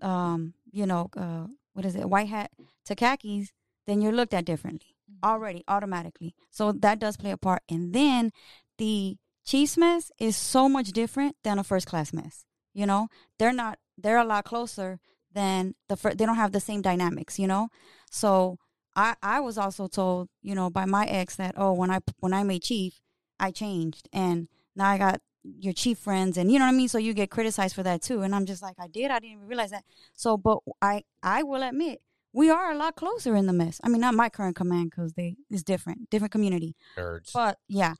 um, 0.00 0.54
you 0.72 0.86
know, 0.86 1.10
uh, 1.14 1.46
what 1.74 1.84
is 1.84 1.94
it, 1.94 2.08
white 2.08 2.28
hat 2.28 2.50
to 2.86 2.94
khakis, 2.94 3.52
then 3.86 4.00
you're 4.00 4.10
looked 4.10 4.32
at 4.32 4.46
differently 4.46 4.96
already, 5.22 5.62
automatically. 5.68 6.34
So 6.50 6.72
that 6.72 6.98
does 6.98 7.18
play 7.18 7.30
a 7.30 7.36
part. 7.36 7.60
And 7.68 7.92
then 7.92 8.32
the 8.78 9.18
Chiefs 9.44 9.76
mess 9.76 10.10
is 10.18 10.34
so 10.34 10.66
much 10.66 10.92
different 10.92 11.36
than 11.44 11.58
a 11.58 11.64
first 11.64 11.86
class 11.86 12.14
mess. 12.14 12.46
You 12.72 12.86
know, 12.86 13.08
they're 13.38 13.52
not, 13.52 13.78
they're 13.98 14.16
a 14.16 14.24
lot 14.24 14.46
closer 14.46 14.98
than 15.34 15.74
the 15.90 15.96
first, 15.96 16.16
they 16.16 16.24
don't 16.24 16.36
have 16.36 16.52
the 16.52 16.60
same 16.60 16.80
dynamics, 16.80 17.38
you 17.38 17.46
know? 17.46 17.68
So 18.10 18.56
I, 18.96 19.14
I 19.22 19.40
was 19.40 19.58
also 19.58 19.88
told, 19.88 20.30
you 20.40 20.54
know, 20.54 20.70
by 20.70 20.86
my 20.86 21.04
ex 21.04 21.36
that, 21.36 21.54
oh, 21.58 21.74
when 21.74 21.90
I, 21.90 21.98
when 22.20 22.32
I 22.32 22.42
made 22.42 22.62
chief, 22.62 22.98
I 23.38 23.50
changed 23.50 24.08
and 24.12 24.48
now 24.74 24.88
I 24.88 24.98
got 24.98 25.20
your 25.60 25.72
chief 25.72 25.98
friends 25.98 26.36
and 26.36 26.50
you 26.50 26.58
know 26.58 26.64
what 26.64 26.72
I 26.72 26.76
mean? 26.76 26.88
So 26.88 26.98
you 26.98 27.14
get 27.14 27.30
criticized 27.30 27.74
for 27.74 27.82
that 27.82 28.02
too. 28.02 28.22
And 28.22 28.34
I'm 28.34 28.46
just 28.46 28.62
like, 28.62 28.76
I 28.78 28.88
did, 28.88 29.10
I 29.10 29.18
didn't 29.18 29.36
even 29.36 29.46
realize 29.46 29.70
that. 29.70 29.84
So, 30.12 30.36
but 30.36 30.58
I, 30.82 31.04
I 31.22 31.42
will 31.42 31.62
admit, 31.62 32.00
we 32.32 32.50
are 32.50 32.70
a 32.70 32.76
lot 32.76 32.96
closer 32.96 33.34
in 33.34 33.46
the 33.46 33.52
mess. 33.52 33.80
I 33.82 33.88
mean, 33.88 34.02
not 34.02 34.14
my 34.14 34.28
current 34.28 34.56
command 34.56 34.90
because 34.90 35.14
they 35.14 35.36
it's 35.50 35.62
different, 35.62 36.10
different 36.10 36.32
community. 36.32 36.76
Nerds. 36.98 37.32
But 37.32 37.58
yeah, 37.66 37.94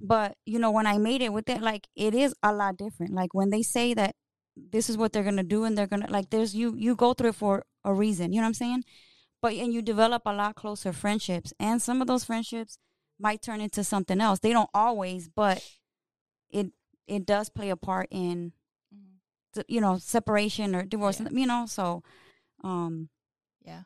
but 0.00 0.36
you 0.46 0.60
know, 0.60 0.70
when 0.70 0.86
I 0.86 0.98
made 0.98 1.22
it 1.22 1.32
with 1.32 1.48
it, 1.48 1.60
like 1.60 1.88
it 1.96 2.14
is 2.14 2.32
a 2.42 2.52
lot 2.52 2.76
different. 2.76 3.14
Like 3.14 3.34
when 3.34 3.50
they 3.50 3.62
say 3.62 3.92
that 3.94 4.14
this 4.56 4.88
is 4.88 4.96
what 4.96 5.12
they're 5.12 5.24
gonna 5.24 5.42
do 5.42 5.64
and 5.64 5.76
they're 5.76 5.88
gonna 5.88 6.08
like, 6.08 6.30
there's 6.30 6.54
you 6.54 6.76
you 6.76 6.94
go 6.94 7.14
through 7.14 7.30
it 7.30 7.34
for 7.34 7.64
a 7.84 7.92
reason. 7.92 8.32
You 8.32 8.40
know 8.40 8.44
what 8.44 8.48
I'm 8.48 8.54
saying? 8.54 8.84
But 9.42 9.54
and 9.54 9.72
you 9.72 9.82
develop 9.82 10.22
a 10.24 10.32
lot 10.32 10.54
closer 10.54 10.92
friendships, 10.92 11.52
and 11.58 11.82
some 11.82 12.00
of 12.00 12.06
those 12.06 12.24
friendships 12.24 12.78
might 13.20 13.42
turn 13.42 13.60
into 13.60 13.84
something 13.84 14.20
else. 14.20 14.40
They 14.40 14.52
don't 14.52 14.70
always, 14.74 15.28
but 15.28 15.62
it 16.50 16.72
it 17.06 17.26
does 17.26 17.48
play 17.50 17.70
a 17.70 17.76
part 17.76 18.08
in 18.10 18.52
Mhm. 18.94 19.64
you 19.68 19.80
know 19.80 19.98
separation 19.98 20.74
or 20.74 20.82
divorce. 20.84 21.20
Yeah. 21.20 21.28
You 21.30 21.46
know, 21.46 21.66
so 21.66 22.02
um 22.64 23.08
Yeah. 23.64 23.82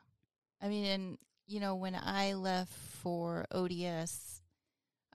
I 0.61 0.69
mean, 0.69 0.85
and, 0.85 1.17
you 1.47 1.59
know, 1.59 1.75
when 1.75 1.95
I 1.95 2.33
left 2.33 2.73
for 2.73 3.45
ODS, 3.51 4.41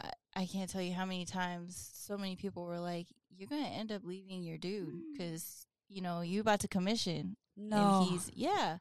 I, 0.01 0.11
I 0.37 0.47
can't 0.47 0.71
tell 0.71 0.83
you 0.83 0.93
how 0.93 1.05
many 1.07 1.25
times 1.25 1.91
so 1.95 2.17
many 2.17 2.37
people 2.37 2.65
were 2.67 2.79
like, 2.79 3.07
you're 3.31 3.49
going 3.49 3.65
to 3.65 3.71
end 3.71 3.91
up 3.91 4.03
leaving 4.05 4.43
your 4.45 4.59
dude 4.59 5.01
because, 5.13 5.67
you 5.89 6.03
know, 6.03 6.21
you 6.21 6.41
about 6.41 6.61
to 6.61 6.69
commission. 6.69 7.37
no, 7.57 7.77
And 8.03 8.11
he's, 8.11 8.31
yeah. 8.35 8.79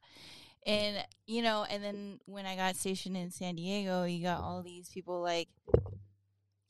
And, 0.66 1.04
you 1.26 1.42
know, 1.42 1.66
and 1.70 1.84
then 1.84 2.20
when 2.26 2.46
I 2.46 2.56
got 2.56 2.76
stationed 2.76 3.18
in 3.18 3.32
San 3.32 3.56
Diego, 3.56 4.04
you 4.04 4.24
got 4.24 4.42
all 4.42 4.62
these 4.62 4.90
people 4.90 5.22
like, 5.22 5.48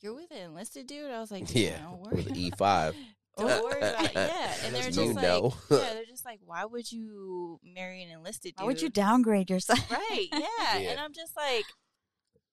you're 0.01 0.13
with 0.15 0.31
an 0.31 0.37
enlisted 0.37 0.87
dude? 0.87 1.11
I 1.11 1.19
was 1.19 1.31
like, 1.31 1.53
Yeah, 1.53 1.79
"Don't 1.79 1.99
with 1.99 2.27
worry." 2.29 2.51
E5. 2.51 2.93
Don't 3.37 3.63
worry 3.63 3.77
about 3.79 4.05
it. 4.05 4.11
Yeah. 4.13 4.53
And 4.65 4.75
they're 4.75 4.83
just 4.83 4.97
you 4.97 5.13
like, 5.13 5.23
know. 5.23 5.53
yeah, 5.71 5.93
they're 5.93 6.05
just 6.05 6.25
like, 6.25 6.39
why 6.45 6.65
would 6.65 6.91
you 6.91 7.59
marry 7.63 8.03
an 8.03 8.09
enlisted 8.09 8.55
dude? 8.55 8.59
why 8.59 8.65
would 8.67 8.81
you 8.81 8.89
downgrade 8.89 9.49
yourself? 9.49 9.79
Right. 9.91 10.27
Yeah. 10.31 10.77
Yeah. 10.77 10.89
And 10.91 10.99
I'm 10.99 11.13
just 11.13 11.35
like, 11.35 11.65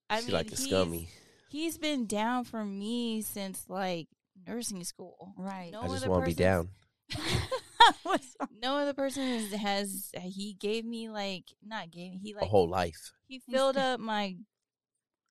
I 0.08 0.20
she 0.20 0.26
mean, 0.26 0.34
like 0.34 0.50
the 0.50 0.56
he's, 0.56 0.66
scummy. 0.68 1.08
he's 1.48 1.78
been 1.78 2.06
down 2.06 2.44
for 2.44 2.64
me 2.64 3.22
since 3.22 3.64
like 3.68 4.06
nursing 4.46 4.84
school. 4.84 5.34
Right. 5.36 5.70
No 5.72 5.82
I 5.82 5.88
just 5.88 6.06
want 6.06 6.24
to 6.24 6.30
be 6.30 6.34
down. 6.34 6.68
no 8.62 8.76
other 8.76 8.94
person 8.94 9.22
has, 9.22 9.52
has 9.52 10.10
he 10.22 10.54
gave 10.58 10.84
me 10.84 11.08
like 11.08 11.44
not 11.64 11.90
gave 11.90 12.12
me 12.12 12.20
he 12.22 12.32
A 12.32 12.36
like 12.36 12.48
whole 12.48 12.68
life. 12.68 13.12
he 13.26 13.40
filled 13.50 13.76
up 13.76 14.00
my 14.00 14.36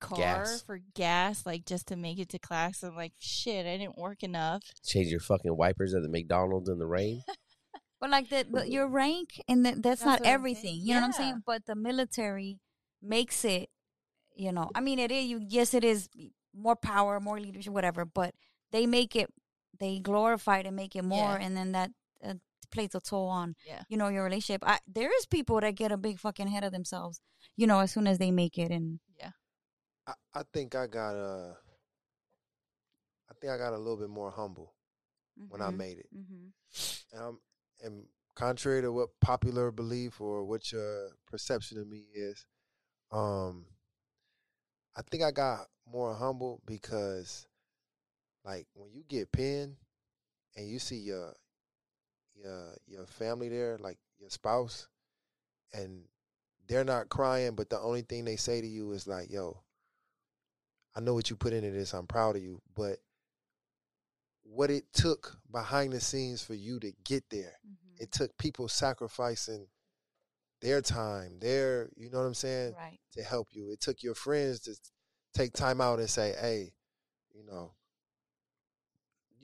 car 0.00 0.18
Gas. 0.18 0.62
for 0.62 0.78
gas 0.94 1.46
like 1.46 1.64
just 1.64 1.88
to 1.88 1.96
make 1.96 2.18
it 2.18 2.28
to 2.30 2.38
class. 2.38 2.82
I'm 2.82 2.96
like 2.96 3.12
shit, 3.18 3.66
I 3.66 3.76
didn't 3.76 3.98
work 3.98 4.22
enough. 4.22 4.62
Change 4.84 5.08
your 5.08 5.20
fucking 5.20 5.56
wipers 5.56 5.94
at 5.94 6.02
the 6.02 6.08
McDonald's 6.08 6.68
in 6.68 6.78
the 6.78 6.86
rain. 6.86 7.22
But 7.98 8.10
like 8.10 8.28
the, 8.28 8.44
but 8.50 8.68
your 8.70 8.88
rank 8.88 9.40
and 9.48 9.64
the, 9.64 9.70
that's, 9.70 9.82
That's 9.82 10.04
not 10.04 10.20
everything. 10.22 10.64
saying. 10.64 10.80
You 10.82 10.94
know 10.94 11.00
what 11.00 11.06
I'm 11.06 11.12
saying? 11.12 11.42
But 11.46 11.64
the 11.66 11.74
military 11.74 12.60
makes 13.02 13.42
it. 13.44 13.70
You 14.34 14.52
know, 14.52 14.68
I 14.74 14.82
mean, 14.82 14.98
it 14.98 15.10
is. 15.10 15.24
You 15.24 15.40
yes, 15.48 15.72
it 15.72 15.82
is 15.82 16.10
more 16.54 16.76
power, 16.76 17.20
more 17.20 17.40
leadership, 17.40 17.72
whatever. 17.72 18.04
But 18.04 18.34
they 18.70 18.84
make 18.86 19.16
it. 19.16 19.30
They 19.78 19.98
glorify 20.00 20.58
it 20.58 20.66
and 20.66 20.76
make 20.76 20.96
it 20.96 21.04
more, 21.04 21.36
Yeah. 21.38 21.44
and 21.46 21.56
then 21.56 21.72
that 21.72 21.90
uh, 22.24 22.34
plays 22.70 22.94
a 22.94 23.00
toll 23.00 23.28
on 23.28 23.54
Yeah. 23.66 23.82
you 23.88 23.96
know 23.96 24.08
your 24.08 24.24
relationship. 24.24 24.62
I, 24.66 24.78
there 24.86 25.10
is 25.18 25.26
people 25.26 25.60
that 25.60 25.74
get 25.74 25.92
a 25.92 25.96
big 25.96 26.18
fucking 26.18 26.48
head 26.48 26.64
of 26.64 26.72
themselves. 26.72 27.20
You 27.56 27.66
know, 27.66 27.80
as 27.80 27.92
soon 27.92 28.06
as 28.06 28.18
they 28.18 28.30
make 28.30 28.58
it, 28.58 28.70
and 28.70 29.00
yeah. 29.18 29.30
I, 30.06 30.14
I 30.34 30.42
think 30.52 30.74
I 30.74 30.86
got 30.86 31.14
a. 31.14 31.56
I 33.30 33.34
think 33.40 33.52
I 33.52 33.58
got 33.58 33.72
a 33.72 33.78
little 33.78 33.96
bit 33.96 34.08
more 34.10 34.30
humble 34.30 34.74
when 35.48 35.60
I 35.60 35.70
Mhm, 35.70 35.76
made 35.76 35.98
it. 35.98 36.08
mm-hmm. 36.14 37.18
Um, 37.18 37.40
and 37.82 38.06
contrary 38.34 38.82
to 38.82 38.92
what 38.92 39.08
popular 39.20 39.70
belief 39.70 40.20
or 40.20 40.44
what 40.44 40.70
your 40.72 41.10
perception 41.26 41.78
of 41.78 41.86
me 41.88 42.04
is, 42.14 42.46
um, 43.10 43.66
I 44.96 45.02
think 45.10 45.22
I 45.22 45.30
got 45.30 45.66
more 45.86 46.14
humble 46.14 46.60
because, 46.66 47.46
like, 48.46 48.68
when 48.74 48.92
you 48.92 49.04
get 49.08 49.32
pinned 49.32 49.76
and 50.56 50.68
you 50.68 50.78
see 50.80 50.96
your 50.98 51.34
your 52.36 52.76
your 52.86 53.06
family 53.06 53.48
there, 53.48 53.78
like 53.78 53.98
your 54.18 54.30
spouse, 54.30 54.88
and 55.74 56.04
they're 56.68 56.84
not 56.84 57.10
crying, 57.10 57.54
but 57.56 57.70
the 57.70 57.80
only 57.80 58.02
thing 58.02 58.24
they 58.24 58.36
say 58.36 58.60
to 58.60 58.66
you 58.68 58.92
is 58.92 59.06
like, 59.08 59.30
"Yo, 59.30 59.62
I 60.94 61.00
know 61.00 61.14
what 61.14 61.30
you 61.30 61.36
put 61.36 61.52
into 61.54 61.70
this. 61.70 61.94
I'm 61.94 62.06
proud 62.06 62.36
of 62.36 62.42
you," 62.42 62.62
but 62.74 63.00
what 64.44 64.70
it 64.70 64.92
took 64.92 65.38
behind 65.50 65.92
the 65.92 66.00
scenes 66.00 66.42
for 66.42 66.54
you 66.54 66.78
to 66.80 66.92
get 67.04 67.28
there 67.30 67.58
Mhm. 67.66 68.00
it 68.00 68.12
took 68.12 68.36
people 68.38 68.68
sacrificing 68.68 69.68
their 70.60 70.80
time, 70.82 71.38
their, 71.40 71.90
you 71.96 72.10
know 72.10 72.18
what 72.18 72.26
I'm 72.26 72.34
saying, 72.34 72.74
right. 72.74 73.00
to 73.12 73.22
help 73.22 73.54
you. 73.54 73.70
It 73.70 73.80
took 73.80 74.02
your 74.02 74.14
friends 74.14 74.60
to 74.60 74.76
take 75.34 75.52
time 75.52 75.80
out 75.80 75.98
and 76.00 76.10
say, 76.10 76.34
hey, 76.40 76.74
you 77.34 77.42
know, 77.44 77.74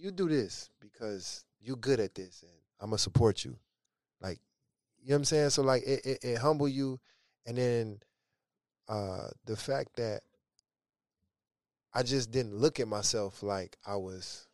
you 0.02 0.10
do 0.10 0.28
this 0.28 0.68
because 0.80 1.44
you 1.60 1.76
good 1.76 2.00
at 2.00 2.14
this 2.14 2.42
and 2.42 2.52
I'm 2.80 2.90
gonna 2.90 2.98
support 2.98 3.44
you. 3.44 3.56
Like, 4.20 4.38
you 5.00 5.10
know 5.10 5.14
what 5.14 5.18
I'm 5.18 5.24
saying? 5.24 5.50
So 5.50 5.62
like 5.62 5.84
it, 5.84 6.04
it, 6.04 6.18
it 6.22 6.38
humble 6.38 6.68
you 6.68 6.98
and 7.46 7.56
then 7.56 8.00
uh 8.88 9.28
the 9.46 9.56
fact 9.56 9.96
that 9.96 10.22
I 11.94 12.02
just 12.02 12.30
didn't 12.32 12.56
look 12.56 12.80
at 12.80 12.88
myself 12.88 13.42
like 13.42 13.76
I 13.86 13.96
was 13.96 14.48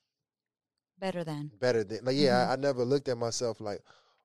Better 1.00 1.22
than. 1.24 1.50
better 1.60 1.84
than 1.84 2.00
like 2.02 2.16
yeah 2.16 2.48
I, 2.48 2.54
I 2.54 2.56
never 2.56 2.84
looked 2.84 3.08
at 3.08 3.16
myself 3.16 3.60
like 3.60 3.80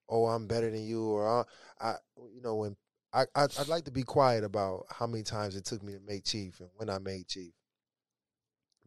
oh 0.10 0.26
i'm 0.26 0.48
better 0.48 0.72
than 0.72 0.84
you 0.84 1.04
or 1.06 1.46
i, 1.80 1.90
I 1.90 1.96
you 2.34 2.42
know 2.42 2.56
when 2.56 2.76
I, 3.14 3.26
I 3.36 3.44
i'd 3.44 3.68
like 3.68 3.86
to 3.86 3.92
be 3.92 4.02
quiet 4.02 4.44
about 4.44 4.88
how 4.90 5.06
many 5.06 5.22
times 5.22 5.56
it 5.56 5.66
took 5.66 5.84
me 5.84 5.94
to 5.94 6.00
make 6.00 6.24
chief 6.26 6.60
and 6.62 6.70
when 6.78 6.90
i 6.90 6.98
made 6.98 7.28
chief 7.28 7.54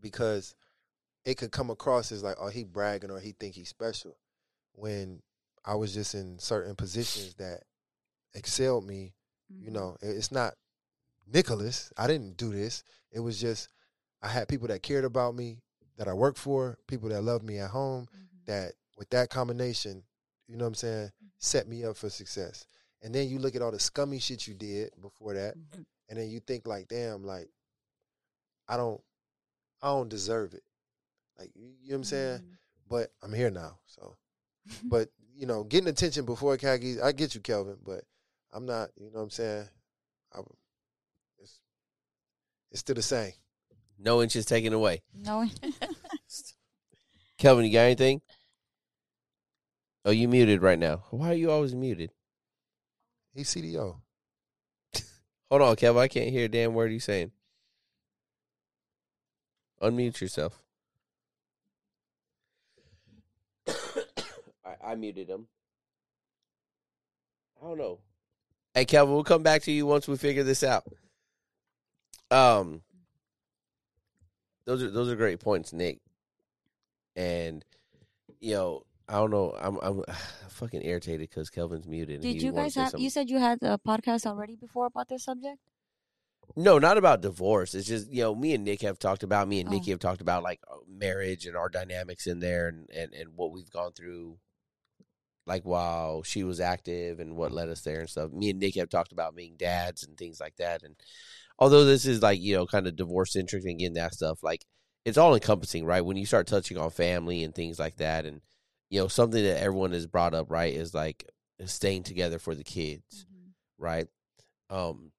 because 0.01 0.57
it 1.27 1.37
could 1.37 1.53
come 1.53 1.69
across 1.69 2.11
as 2.13 2.23
like 2.23 2.37
oh 2.41 2.49
he 2.49 2.65
bragging 2.65 3.11
or 3.11 3.21
he 3.21 3.33
think 3.33 3.55
he's 3.55 3.69
special 3.69 4.17
when 4.73 5.21
i 5.65 5.75
was 5.75 5.93
just 5.93 6.15
in 6.15 6.39
certain 6.39 6.75
positions 6.75 7.35
that 7.35 7.65
excelled 8.35 8.87
me 8.87 9.13
you 9.51 9.71
Mhm. 9.71 9.75
know 9.75 9.97
it's 10.01 10.33
not 10.33 10.55
nicholas 11.27 11.93
i 11.97 12.07
didn't 12.07 12.37
do 12.37 12.51
this 12.53 12.83
it 13.11 13.21
was 13.21 13.41
just 13.41 13.69
i 14.23 14.29
had 14.29 14.49
people 14.49 14.69
that 14.69 14.83
cared 14.83 15.05
about 15.05 15.35
me 15.35 15.61
that 15.97 16.09
i 16.09 16.13
worked 16.13 16.39
for 16.39 16.79
people 16.87 17.09
that 17.09 17.23
loved 17.23 17.45
me 17.45 17.59
at 17.59 17.71
home 17.71 18.07
Mhm. 18.15 18.47
that 18.47 18.73
with 18.97 19.11
that 19.11 19.29
combination, 19.29 20.03
you 20.47 20.57
know 20.57 20.65
what 20.65 20.69
I'm 20.69 20.75
saying, 20.77 21.13
set 21.37 21.69
me 21.69 21.85
up 21.85 21.99
for 21.99 22.09
success. 22.09 22.67
And 23.03 23.15
then 23.15 23.29
you 23.29 23.39
look 23.39 23.55
at 23.55 23.61
all 23.61 23.71
the 23.71 23.79
scummy 23.79 24.19
shit 24.19 24.47
you 24.47 24.55
did 24.55 24.99
before 25.03 25.35
that, 25.35 25.55
Mhm. 25.59 25.85
and 26.09 26.19
then 26.19 26.31
you 26.31 26.41
think 26.41 26.67
like, 26.67 26.89
damn, 26.89 27.23
like 27.23 27.51
I 28.69 28.77
don't 28.79 29.03
I 29.83 29.89
don't 29.89 30.09
deserve 30.09 30.55
it. 30.55 30.65
Like 31.39 31.51
you 31.55 31.69
you 31.83 31.91
know 31.91 31.95
what 31.95 31.97
I'm 31.99 32.05
saying? 32.05 32.39
Mhm. 32.39 32.57
But 32.89 33.11
I'm 33.23 33.33
here 33.33 33.51
now. 33.51 33.79
So 33.87 34.17
but 34.85 35.09
you 35.35 35.47
know, 35.47 35.65
getting 35.65 35.89
attention 35.89 36.25
before 36.25 36.57
khakis, 36.57 37.01
I 37.01 37.13
get 37.13 37.35
you, 37.35 37.41
Kelvin, 37.41 37.77
but 37.85 38.05
I'm 38.53 38.65
not, 38.65 38.89
you 38.97 39.11
know 39.11 39.19
what 39.19 39.25
I'm 39.25 39.31
saying? 39.31 39.69
I, 40.35 40.41
it's 41.39 41.61
it's 42.71 42.81
still 42.81 42.95
the 42.95 43.03
same. 43.03 43.33
No 43.99 44.23
inches 44.23 44.47
taken 44.47 44.73
away. 44.73 45.03
No. 45.15 45.47
Kelvin, 47.39 47.67
you 47.67 47.73
got 47.73 47.81
anything? 47.81 48.23
Oh, 50.05 50.11
you 50.11 50.29
muted 50.29 50.63
right 50.63 50.79
now. 50.79 51.05
Why 51.11 51.31
are 51.31 51.35
you 51.35 51.51
always 51.51 51.75
muted? 51.75 52.13
He's 53.35 53.53
CDO. 53.55 53.97
Hold 55.51 55.63
on, 55.63 55.77
Kev. 55.77 55.99
I 55.99 56.09
can't 56.09 56.31
hear 56.31 56.47
a 56.47 56.49
damn 56.49 56.75
word 56.75 56.91
you're 56.91 57.01
saying. 57.01 57.33
Unmute 59.83 60.21
yourself. 60.21 60.63
I, 64.87 64.93
I 64.93 64.95
muted 64.95 65.29
him. 65.29 65.47
I 67.63 67.67
don't 67.69 67.79
know. 67.79 67.99
Hey, 68.75 68.85
Kelvin, 68.85 69.15
we'll 69.15 69.25
come 69.25 69.43
back 69.43 69.63
to 69.63 69.73
you 69.73 69.87
once 69.87 70.07
we 70.07 70.17
figure 70.17 70.43
this 70.43 70.63
out. 70.63 70.85
Um, 72.31 72.83
those 74.67 74.83
are 74.83 74.91
those 74.91 75.09
are 75.09 75.17
great 75.17 75.41
points, 75.41 75.73
Nick. 75.73 75.99
And 77.15 77.65
you 78.41 78.55
know, 78.55 78.83
I 79.09 79.15
don't 79.15 79.31
know. 79.31 79.57
I'm 79.59 79.79
I'm 79.81 80.03
fucking 80.51 80.83
irritated 80.85 81.31
because 81.31 81.49
Kelvin's 81.51 81.87
muted. 81.87 82.21
Did 82.21 82.43
you 82.43 82.53
guys 82.53 82.75
have? 82.75 82.91
something. 82.91 83.01
You 83.01 83.11
said 83.11 83.31
you 83.31 83.39
had 83.39 83.59
a 83.63 83.79
podcast 83.79 84.27
already 84.27 84.57
before 84.57 84.87
about 84.87 85.09
this 85.09 85.25
subject. 85.25 85.59
No, 86.55 86.79
not 86.79 86.97
about 86.99 87.23
divorce. 87.23 87.75
It's 87.75 87.89
just 87.89 88.11
you 88.13 88.23
know, 88.23 88.35
me 88.35 88.55
and 88.55 88.65
Nick 88.65 88.83
have 88.83 88.99
talked 88.99 89.23
about. 89.23 89.49
Me 89.49 89.61
and 89.61 89.69
Oh. 89.69 89.73
Nikki 89.73 89.91
have 89.91 90.01
talked 90.01 90.21
about 90.21 90.43
like 90.43 90.61
uh, 90.71 90.77
marriage 90.89 91.47
and 91.47 91.57
our 91.57 91.69
dynamics 91.69 92.27
in 92.27 92.41
there, 92.41 92.69
and 92.69 92.89
and 92.91 93.15
and 93.15 93.31
what 93.37 93.53
we've 93.53 93.71
gone 93.71 93.93
through. 93.93 94.37
Like 95.47 95.63
while 95.65 96.23
she 96.25 96.43
was 96.43 96.59
active 96.61 97.21
and 97.21 97.37
what 97.37 97.53
led 97.53 97.69
us 97.69 97.83
there 97.83 98.01
and 98.01 98.11
stuff. 98.11 98.33
Me 98.33 98.51
and 98.51 98.59
Nick 98.59 98.75
have 98.75 98.89
talked 98.89 99.13
about 99.13 99.37
being 99.37 99.55
dads 99.57 100.03
and 100.05 100.17
things 100.17 100.41
like 100.41 100.57
that. 100.57 100.83
And 100.83 100.97
although 101.59 101.85
this 101.85 102.05
is 102.05 102.21
like 102.23 102.41
you 102.41 102.57
know 102.57 102.67
kind 102.67 102.87
of 102.87 102.97
divorce 102.97 103.33
centric 103.33 103.65
and 103.65 103.79
getting 103.79 103.95
that 103.95 104.15
stuff, 104.15 104.43
like 104.43 104.65
it's 105.05 105.17
all 105.19 105.35
encompassing, 105.35 105.85
right? 105.85 106.05
When 106.05 106.17
you 106.17 106.27
start 106.27 106.49
touching 106.49 106.77
on 106.79 106.91
family 106.91 107.45
and 107.45 107.55
things 107.55 107.79
like 107.79 107.97
that, 107.99 108.25
and 108.27 108.41
you 108.91 109.01
know 109.01 109.07
something 109.09 109.43
that 109.43 109.63
everyone 109.63 109.93
has 109.93 110.07
brought 110.09 110.35
up, 110.35 110.51
right, 110.51 110.75
is 110.75 110.95
like 110.95 111.25
staying 111.65 112.03
together 112.03 112.41
for 112.41 112.57
the 112.57 112.65
kids, 112.65 113.25
right? 113.79 114.09
Um, 114.69 115.13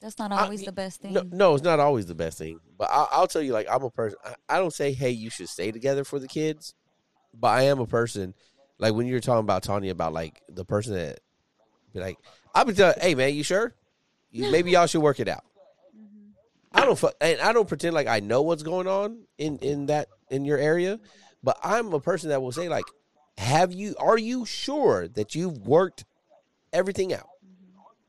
That's 0.00 0.18
not 0.18 0.32
I- 0.32 0.42
always 0.42 0.64
the 0.64 0.72
best 0.72 1.00
thing. 1.00 1.12
no, 1.12 1.22
no, 1.30 1.54
it's 1.54 1.62
not 1.62 1.78
always 1.78 2.06
the 2.06 2.14
best 2.16 2.38
thing. 2.38 2.58
But 2.76 2.90
I, 2.90 3.06
I'll 3.12 3.28
tell 3.28 3.40
you, 3.42 3.52
like, 3.52 3.68
I'm 3.70 3.84
a 3.84 3.90
person. 3.90 4.18
I, 4.24 4.34
I 4.48 4.58
don't 4.58 4.72
say, 4.74 4.92
hey, 4.92 5.10
you 5.10 5.30
should 5.30 5.48
stay 5.48 5.70
together 5.70 6.02
for 6.02 6.18
the 6.18 6.26
kids. 6.28 6.74
But 7.32 7.48
I 7.48 7.62
am 7.62 7.78
a 7.78 7.86
person. 7.86 8.34
Like 8.78 8.94
when 8.94 9.06
you're 9.06 9.20
talking 9.20 9.40
about 9.40 9.62
Tania 9.62 9.92
about 9.92 10.12
like 10.12 10.42
the 10.48 10.64
person 10.64 10.94
that 10.94 11.20
be 11.92 12.00
like, 12.00 12.18
I'll 12.54 12.64
be 12.64 12.74
telling, 12.74 13.00
hey 13.00 13.14
man, 13.14 13.34
you 13.34 13.42
sure? 13.42 13.74
You, 14.30 14.50
maybe 14.52 14.70
y'all 14.70 14.86
should 14.86 15.02
work 15.02 15.20
it 15.20 15.28
out. 15.28 15.44
Mhm. 15.96 16.32
I 16.72 16.84
don't 16.84 16.98
fu- 16.98 17.10
and 17.20 17.40
I 17.40 17.52
don't 17.52 17.68
pretend 17.68 17.94
like 17.94 18.06
I 18.06 18.20
know 18.20 18.42
what's 18.42 18.62
going 18.62 18.86
on 18.86 19.24
in 19.38 19.58
in 19.58 19.86
that 19.86 20.08
in 20.30 20.44
your 20.44 20.58
area, 20.58 21.00
but 21.42 21.58
I'm 21.62 21.92
a 21.92 22.00
person 22.00 22.28
that 22.30 22.40
will 22.42 22.52
say 22.52 22.68
like, 22.68 22.84
have 23.38 23.72
you? 23.72 23.94
Are 23.98 24.18
you 24.18 24.44
sure 24.44 25.08
that 25.08 25.34
you've 25.34 25.66
worked 25.66 26.04
everything 26.72 27.12
out? 27.12 27.28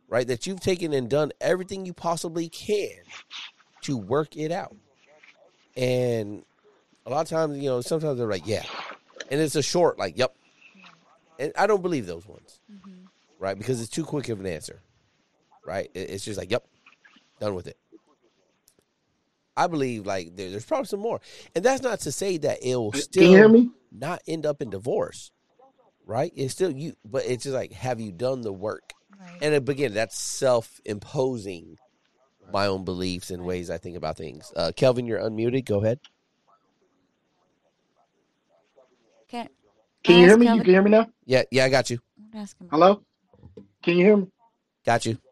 Right, 0.07 0.27
that 0.27 0.47
you've 0.47 0.59
taken 0.59 0.91
and 0.91 1.07
done 1.07 1.31
everything 1.39 1.85
you 1.85 1.93
possibly 1.93 2.49
can 2.49 2.97
to 3.83 3.95
work 3.95 4.35
it 4.35 4.51
out. 4.51 4.75
And 5.77 6.43
a 7.05 7.11
lot 7.11 7.21
of 7.21 7.29
times, 7.29 7.59
you 7.59 7.69
know, 7.69 7.81
sometimes 7.81 8.17
they're 8.17 8.27
like, 8.27 8.47
yeah, 8.47 8.63
and 9.29 9.39
it's 9.39 9.55
a 9.55 9.61
short 9.61 9.99
like, 9.99 10.17
yep. 10.17 10.33
And 11.39 11.51
I 11.57 11.65
don't 11.65 11.81
believe 11.81 12.05
those 12.05 12.27
ones, 12.27 12.59
Mhm. 12.69 13.07
right? 13.39 13.57
Because 13.57 13.81
it's 13.81 13.89
too 13.89 14.03
quick 14.03 14.29
of 14.29 14.39
an 14.41 14.45
answer, 14.45 14.81
right? 15.65 15.89
It's 15.95 16.25
just 16.25 16.37
like, 16.37 16.51
yep, 16.51 16.67
done 17.39 17.55
with 17.55 17.65
it. 17.65 17.77
I 19.57 19.67
believe 19.67 20.05
like 20.05 20.35
there, 20.35 20.51
there's 20.51 20.65
probably 20.65 20.85
some 20.87 20.99
more, 20.99 21.19
and 21.55 21.63
that's 21.65 21.81
not 21.81 22.01
to 22.01 22.11
say 22.11 22.37
that 22.37 22.59
it 22.61 22.75
will 22.75 22.91
still 22.93 23.31
hear 23.31 23.49
me? 23.49 23.71
not 23.91 24.21
end 24.27 24.45
up 24.45 24.61
in 24.61 24.69
divorce, 24.69 25.31
right? 26.05 26.31
It's 26.35 26.53
still 26.53 26.71
you, 26.71 26.95
but 27.03 27.25
it's 27.25 27.43
just 27.43 27.55
like, 27.55 27.71
have 27.71 27.99
you 27.99 28.11
done 28.11 28.41
the 28.41 28.53
work? 28.53 28.93
Right. 29.19 29.39
And 29.41 29.55
again, 29.55 29.93
that's 29.93 30.17
self-imposing 30.19 31.77
my 32.51 32.67
own 32.67 32.83
beliefs 32.83 33.31
and 33.31 33.43
ways 33.45 33.69
I 33.69 33.77
think 33.77 33.95
about 33.97 34.17
things. 34.17 34.51
Uh, 34.55 34.71
Kelvin, 34.75 35.05
you're 35.05 35.19
unmuted. 35.19 35.65
Go 35.65 35.81
ahead. 35.81 35.99
Can, 39.27 39.49
Can 40.03 40.19
you 40.19 40.27
hear 40.27 40.37
me? 40.37 40.45
You 40.47 40.61
can 40.61 40.73
hear 40.73 40.81
me 40.81 40.91
now? 40.91 41.09
Yeah, 41.25 41.43
yeah, 41.51 41.65
I 41.65 41.69
got 41.69 41.89
you. 41.89 41.99
Asking. 42.33 42.69
Hello? 42.69 43.01
Can 43.83 43.97
you 43.97 44.05
hear 44.05 44.17
me? 44.17 44.27
Got 44.85 45.05
you. 45.05 45.17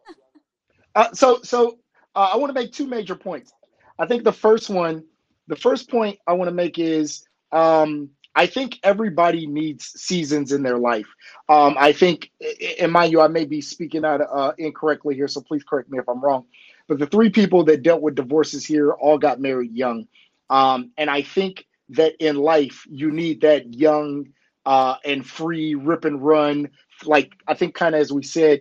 Uh, 0.94 1.12
so, 1.12 1.38
so 1.42 1.78
uh, 2.16 2.30
I 2.32 2.36
want 2.38 2.50
to 2.50 2.54
make 2.60 2.72
two 2.72 2.86
major 2.86 3.14
points. 3.14 3.52
I 4.00 4.06
think 4.06 4.24
the 4.24 4.32
first 4.32 4.68
one, 4.68 5.04
the 5.46 5.54
first 5.54 5.88
point 5.88 6.18
I 6.26 6.32
want 6.32 6.48
to 6.48 6.54
make 6.54 6.76
is 6.78 7.24
um, 7.52 8.10
I 8.34 8.46
think 8.46 8.80
everybody 8.82 9.46
needs 9.46 9.92
seasons 10.00 10.50
in 10.50 10.62
their 10.64 10.78
life. 10.78 11.06
Um, 11.48 11.76
I 11.78 11.92
think, 11.92 12.30
a- 12.40 12.82
and 12.82 12.90
mind 12.90 13.12
you, 13.12 13.20
I 13.20 13.28
may 13.28 13.44
be 13.44 13.60
speaking 13.60 14.04
out 14.04 14.20
uh, 14.22 14.52
incorrectly 14.58 15.14
here, 15.14 15.28
so 15.28 15.40
please 15.40 15.62
correct 15.62 15.88
me 15.90 15.98
if 15.98 16.08
I'm 16.08 16.20
wrong. 16.20 16.46
But 16.88 16.98
the 16.98 17.06
three 17.06 17.30
people 17.30 17.62
that 17.64 17.82
dealt 17.82 18.02
with 18.02 18.16
divorces 18.16 18.64
here 18.64 18.92
all 18.92 19.18
got 19.18 19.40
married 19.40 19.72
young, 19.74 20.08
um, 20.50 20.90
and 20.96 21.08
I 21.10 21.22
think 21.22 21.66
that 21.90 22.14
in 22.18 22.36
life 22.36 22.84
you 22.90 23.10
need 23.12 23.42
that 23.42 23.72
young 23.74 24.28
uh, 24.68 24.96
and 25.02 25.26
free 25.26 25.74
rip 25.74 26.04
and 26.04 26.22
run. 26.22 26.68
Like 27.04 27.32
I 27.46 27.54
think, 27.54 27.74
kind 27.74 27.94
of 27.94 28.02
as 28.02 28.12
we 28.12 28.22
said, 28.22 28.60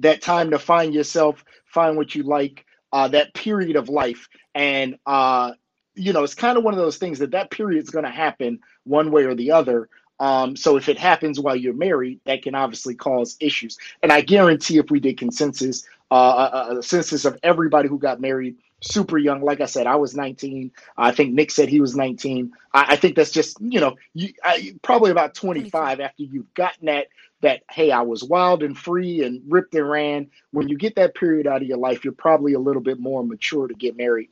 that 0.00 0.20
time 0.20 0.50
to 0.50 0.58
find 0.58 0.92
yourself, 0.92 1.42
find 1.64 1.96
what 1.96 2.14
you 2.14 2.24
like, 2.24 2.66
uh, 2.92 3.08
that 3.08 3.32
period 3.32 3.74
of 3.76 3.88
life. 3.88 4.28
And, 4.54 4.98
uh, 5.06 5.52
you 5.94 6.12
know, 6.12 6.24
it's 6.24 6.34
kind 6.34 6.58
of 6.58 6.62
one 6.62 6.74
of 6.74 6.78
those 6.78 6.98
things 6.98 7.18
that 7.20 7.30
that 7.30 7.50
period 7.50 7.82
is 7.82 7.88
going 7.88 8.04
to 8.04 8.10
happen 8.10 8.60
one 8.84 9.10
way 9.10 9.24
or 9.24 9.34
the 9.34 9.50
other. 9.50 9.88
Um, 10.20 10.54
so 10.56 10.76
if 10.76 10.90
it 10.90 10.98
happens 10.98 11.40
while 11.40 11.56
you're 11.56 11.72
married, 11.72 12.20
that 12.26 12.42
can 12.42 12.54
obviously 12.54 12.94
cause 12.94 13.38
issues. 13.40 13.78
And 14.02 14.12
I 14.12 14.20
guarantee 14.20 14.76
if 14.76 14.90
we 14.90 15.00
did 15.00 15.16
consensus, 15.16 15.86
uh, 16.10 16.66
a, 16.70 16.78
a 16.78 16.82
census 16.82 17.24
of 17.24 17.38
everybody 17.42 17.88
who 17.88 17.98
got 17.98 18.20
married 18.20 18.56
super 18.80 19.18
young, 19.18 19.42
like 19.42 19.60
I 19.60 19.66
said, 19.66 19.86
I 19.86 19.96
was 19.96 20.14
19. 20.14 20.70
I 20.96 21.12
think 21.12 21.34
Nick 21.34 21.50
said 21.50 21.68
he 21.68 21.80
was 21.80 21.96
19. 21.96 22.52
I, 22.72 22.92
I 22.92 22.96
think 22.96 23.16
that's 23.16 23.30
just, 23.30 23.56
you 23.60 23.80
know, 23.80 23.96
you 24.14 24.32
I, 24.42 24.74
probably 24.82 25.10
about 25.10 25.34
25 25.34 26.00
after 26.00 26.22
you've 26.22 26.52
gotten 26.54 26.86
that 26.86 27.08
that 27.40 27.62
hey 27.70 27.92
i 27.92 28.02
was 28.02 28.24
wild 28.24 28.64
and 28.64 28.76
free 28.76 29.22
and 29.22 29.40
ripped 29.46 29.74
and 29.74 29.88
ran. 29.88 30.28
When 30.50 30.68
you 30.68 30.76
get 30.76 30.96
that 30.96 31.14
period 31.14 31.46
out 31.46 31.62
of 31.62 31.68
your 31.68 31.78
life 31.78 32.04
you're 32.04 32.12
probably 32.12 32.54
a 32.54 32.58
little 32.58 32.82
bit 32.82 32.98
more 32.98 33.24
mature 33.24 33.68
to 33.68 33.74
get 33.74 33.96
married. 33.96 34.30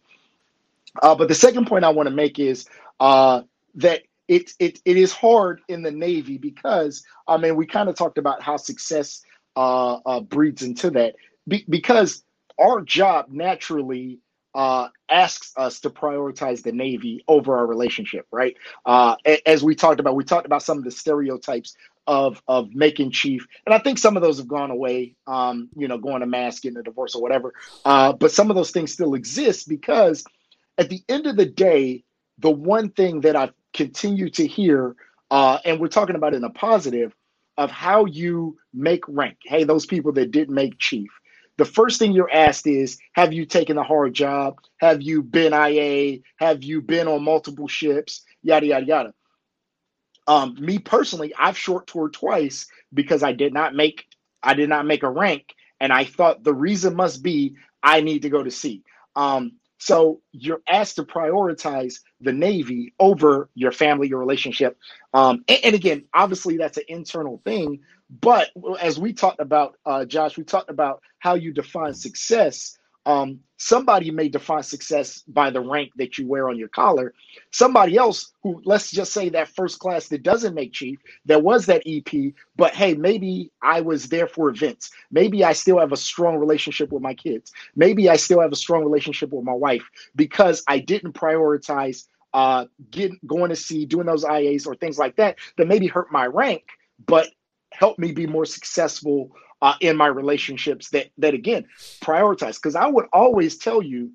Uh, 1.01 1.15
but 1.15 1.29
the 1.29 1.35
second 1.35 1.67
point 1.69 1.85
i 1.85 1.91
want 1.91 2.09
to 2.09 2.15
make 2.15 2.41
is 2.41 2.67
uh, 2.99 3.43
that 3.77 4.03
it, 4.27 4.53
it, 4.59 4.81
it 4.85 4.97
is 4.97 5.13
hard 5.13 5.61
in 5.69 5.83
the 5.83 5.91
navy 5.93 6.37
because 6.37 7.05
i 7.29 7.37
mean 7.37 7.55
we 7.55 7.65
kind 7.65 7.89
of 7.89 7.95
talked 7.95 8.19
about 8.19 8.43
how 8.43 8.57
success 8.57 9.23
uh, 9.57 9.99
uh, 10.05 10.21
breeds 10.21 10.63
into 10.63 10.91
that. 10.91 11.17
Be- 11.49 11.65
because 11.69 12.23
our 12.61 12.83
job 12.83 13.27
naturally 13.31 14.21
uh, 14.57 14.89
asks 15.11 15.53
us 15.59 15.81
to 15.81 15.91
prioritize 15.91 16.63
the 16.63 16.73
Navy 16.73 17.23
over 17.29 17.59
our 17.59 17.67
relationship, 17.67 18.27
right? 18.33 18.57
Uh, 18.87 19.17
as 19.45 19.63
we 19.63 19.75
talked 19.75 20.01
about, 20.01 20.17
we 20.17 20.25
talked 20.25 20.47
about 20.47 20.63
some 20.63 20.79
of 20.79 20.85
the 20.85 20.91
stereotypes 20.91 21.77
of 22.07 22.41
of 22.49 22.75
making 22.75 23.11
chief, 23.11 23.47
and 23.67 23.75
I 23.75 23.79
think 23.79 23.99
some 23.99 24.17
of 24.17 24.23
those 24.23 24.39
have 24.39 24.49
gone 24.49 24.71
away. 24.71 25.15
Um, 25.27 25.69
you 25.77 25.89
know, 25.89 25.99
going 25.99 26.21
to 26.21 26.27
mass, 26.27 26.61
getting 26.61 26.79
a 26.79 26.83
divorce, 26.83 27.15
or 27.15 27.21
whatever. 27.21 27.53
Uh, 27.85 28.15
but 28.15 28.33
some 28.33 28.49
of 28.49 28.57
those 28.57 28.71
things 28.71 28.93
still 28.93 29.13
exist 29.15 29.69
because, 29.69 30.25
at 30.79 30.89
the 30.89 31.03
end 31.09 31.27
of 31.27 31.37
the 31.37 31.47
day, 31.47 32.03
the 32.39 32.51
one 32.51 32.89
thing 32.91 33.21
that 33.21 33.37
I 33.37 33.51
continue 33.75 34.31
to 34.31 34.47
hear, 34.47 34.97
uh, 35.31 35.59
and 35.67 35.79
we're 35.79 35.89
talking 35.89 36.17
about 36.17 36.33
in 36.33 36.45
a 36.45 36.51
positive, 36.51 37.15
of 37.59 37.71
how 37.71 38.07
you 38.07 38.57
make 38.73 39.05
rank. 39.07 39.37
Hey, 39.45 39.65
those 39.65 39.85
people 39.85 40.13
that 40.13 40.31
didn't 40.31 40.55
make 40.55 40.79
chief 40.79 41.11
the 41.59 41.65
first 41.65 41.99
thing 41.99 42.13
you're 42.13 42.33
asked 42.33 42.67
is 42.67 42.99
have 43.13 43.33
you 43.33 43.47
taken 43.47 43.79
a 43.79 43.83
hard 43.83 44.15
job? 44.15 44.59
Have 44.79 45.03
you 45.03 45.23
been 45.23 45.53
ia 45.55 46.19
have 46.37 46.63
you 46.63 46.83
been 46.83 47.09
on 47.09 47.25
multiple 47.25 47.69
ships? 47.69 48.23
Yada 48.43 48.67
yada 48.67 48.87
yada. 48.87 49.15
Um, 50.29 50.57
me 50.59 50.79
personally 50.81 51.33
i've 51.39 51.57
short 51.57 51.87
toured 51.87 52.13
twice 52.13 52.67
because 52.93 53.23
i 53.23 53.33
did 53.33 53.55
not 53.55 53.75
make 53.77 54.07
i 54.43 54.55
did 54.55 54.69
not 54.69 54.85
make 54.85 55.05
a 55.05 55.11
rank 55.11 55.55
and 55.81 55.93
i 55.93 56.03
thought 56.05 56.43
the 56.43 56.53
reason 56.55 56.97
must 56.97 57.23
be 57.23 57.57
i 57.83 58.01
need 58.01 58.23
to 58.23 58.29
go 58.29 58.43
to 58.43 58.51
sea. 58.51 58.83
Um, 59.15 59.53
so 59.79 60.21
you're 60.33 60.63
asked 60.69 60.97
to 60.97 61.05
prioritize 61.05 62.01
the 62.21 62.33
navy 62.33 62.95
over 62.99 63.49
your 63.55 63.73
family 63.73 64.09
your 64.09 64.19
relationship 64.19 64.79
um, 65.15 65.45
and, 65.49 65.59
and 65.65 65.75
again 65.75 66.05
obviously 66.15 66.57
that's 66.57 66.79
an 66.79 66.85
internal 66.89 67.41
thing 67.45 67.81
but 68.09 68.51
as 68.81 68.99
we 68.99 69.13
talked 69.13 69.41
about, 69.41 69.77
uh, 69.85 70.05
Josh, 70.05 70.37
we 70.39 70.45
talked 70.45 70.71
about 70.71 71.03
how 71.19 71.35
you 71.35 71.53
define 71.53 71.95
success. 71.95 72.79
Um, 73.07 73.39
somebody 73.57 74.11
may 74.11 74.29
define 74.29 74.65
success 74.65 75.23
by 75.29 75.51
the 75.51 75.61
rank 75.61 75.93
that 75.97 76.19
you 76.19 76.27
wear 76.27 76.49
on 76.49 76.59
your 76.59 76.69
collar. 76.69 77.15
Somebody 77.53 77.97
else 77.97 78.33
who, 78.43 78.61
let's 78.65 78.91
just 78.91 79.13
say 79.13 79.29
that 79.29 79.49
first 79.49 79.79
class 79.79 80.09
that 80.09 80.25
doesn't 80.25 80.55
make 80.55 80.73
chief, 80.73 80.99
there 81.25 81.39
was 81.39 81.67
that 81.67 81.83
EP, 81.87 82.35
but 82.57 82.75
hey, 82.75 82.95
maybe 82.95 83.53
I 83.63 83.81
was 83.81 84.09
there 84.09 84.27
for 84.27 84.51
events. 84.51 84.91
Maybe 85.13 85.45
I 85.45 85.53
still 85.53 85.79
have 85.79 85.93
a 85.93 85.97
strong 85.97 86.37
relationship 86.37 86.91
with 86.91 87.03
my 87.03 87.15
kids. 87.15 87.53
Maybe 87.77 88.11
I 88.11 88.17
still 88.17 88.41
have 88.41 88.53
a 88.53 88.57
strong 88.57 88.85
relationship 88.85 89.31
with 89.31 89.45
my 89.45 89.55
wife 89.55 89.89
because 90.17 90.65
I 90.67 90.81
didn't 90.81 91.13
prioritize 91.13 92.05
uh, 92.35 92.67
getting 92.91 93.21
going 93.25 93.51
to 93.51 93.57
sea, 93.57 93.87
doing 93.87 94.07
those 94.07 94.25
IAs 94.25 94.67
or 94.67 94.75
things 94.75 94.99
like 94.99 95.17
that 95.17 95.37
that 95.57 95.69
maybe 95.69 95.87
hurt 95.87 96.11
my 96.11 96.27
rank, 96.27 96.65
but 97.07 97.29
help 97.73 97.99
me 97.99 98.13
be 98.13 98.27
more 98.27 98.45
successful 98.45 99.31
uh, 99.63 99.75
in 99.81 99.97
my 99.97 100.07
relationships. 100.07 100.91
That 100.91 101.11
that 101.19 101.35
again 101.35 101.67
prioritize 102.01 102.57
because 102.57 102.77
I 102.77 102.87
would 102.87 103.07
always 103.13 103.59
tell 103.59 103.83
you 103.83 104.13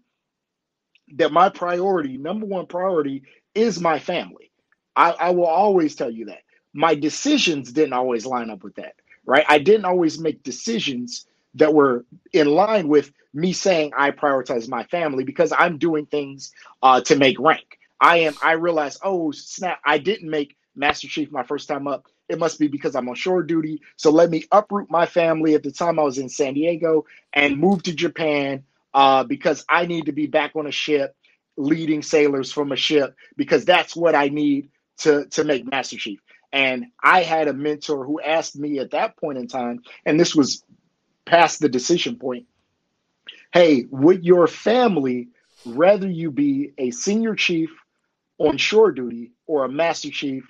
that 1.16 1.32
my 1.32 1.50
priority, 1.50 2.18
number 2.18 2.46
one 2.46 2.66
priority, 2.68 3.24
is 3.54 3.80
my 3.80 4.00
family. 4.00 4.52
I, 4.96 5.12
I 5.12 5.30
will 5.32 5.46
always 5.46 5.96
tell 5.96 6.12
you 6.12 6.26
that. 6.26 6.42
My 6.74 6.96
decisions 6.96 7.72
didn't 7.72 7.94
always 7.94 8.26
line 8.26 8.50
up 8.50 8.64
with 8.64 8.76
that, 8.76 8.96
right? 9.26 9.46
I 9.48 9.60
didn't 9.60 9.86
always 9.86 10.20
make 10.20 10.44
decisions 10.44 11.26
that 11.56 11.74
were 11.74 12.06
in 12.32 12.48
line 12.48 12.88
with 12.88 13.12
me 13.34 13.52
saying 13.54 13.92
I 13.98 14.12
prioritize 14.12 14.70
my 14.70 14.84
family 14.86 15.24
because 15.24 15.52
I'm 15.58 15.78
doing 15.78 16.06
things 16.06 16.52
uh, 16.82 17.02
to 17.02 17.16
make 17.16 17.40
rank. 17.40 17.78
I 18.00 18.20
am. 18.20 18.36
I 18.42 18.54
realize, 18.54 18.98
oh 19.04 19.32
snap! 19.32 19.80
I 19.86 19.98
didn't 19.98 20.30
make 20.30 20.58
Master 20.76 21.08
Chief 21.08 21.32
my 21.32 21.44
first 21.44 21.68
time 21.68 21.88
up. 21.88 22.08
It 22.32 22.40
must 22.40 22.60
be 22.60 22.68
because 22.68 22.96
I'm 22.96 23.10
on 23.10 23.16
shore 23.16 23.44
duty. 23.44 23.82
So 23.98 24.10
let 24.10 24.30
me 24.30 24.46
uproot 24.52 24.90
my 24.90 25.06
family. 25.06 25.54
At 25.54 25.64
the 25.64 25.72
time, 25.72 26.00
I 26.00 26.04
was 26.04 26.18
in 26.18 26.30
San 26.30 26.54
Diego 26.54 27.06
and 27.34 27.58
move 27.58 27.84
to 27.84 27.94
Japan 27.94 28.64
uh, 28.94 29.24
because 29.26 29.66
I 29.70 29.86
need 29.86 30.06
to 30.06 30.14
be 30.14 30.28
back 30.28 30.56
on 30.56 30.66
a 30.66 30.72
ship, 30.72 31.16
leading 31.58 32.02
sailors 32.02 32.52
from 32.52 32.72
a 32.72 32.78
ship 32.78 33.16
because 33.36 33.66
that's 33.66 33.96
what 33.96 34.16
I 34.16 34.30
need 34.30 34.70
to 35.00 35.26
to 35.28 35.44
make 35.44 35.70
Master 35.70 35.98
Chief. 35.98 36.20
And 36.54 36.88
I 37.04 37.24
had 37.24 37.48
a 37.48 37.54
mentor 37.54 38.06
who 38.06 38.22
asked 38.22 38.58
me 38.58 38.80
at 38.80 38.92
that 38.92 39.18
point 39.18 39.38
in 39.38 39.48
time, 39.48 39.84
and 40.06 40.20
this 40.20 40.36
was 40.36 40.64
past 41.26 41.60
the 41.60 41.70
decision 41.70 42.18
point. 42.18 42.46
Hey, 43.54 43.86
would 43.90 44.26
your 44.26 44.48
family 44.48 45.30
rather 45.66 46.10
you 46.10 46.32
be 46.32 46.72
a 46.78 46.92
senior 46.92 47.36
chief 47.36 47.70
on 48.38 48.58
shore 48.58 48.92
duty 48.92 49.32
or 49.48 49.66
a 49.66 49.70
master 49.70 50.10
chief 50.10 50.46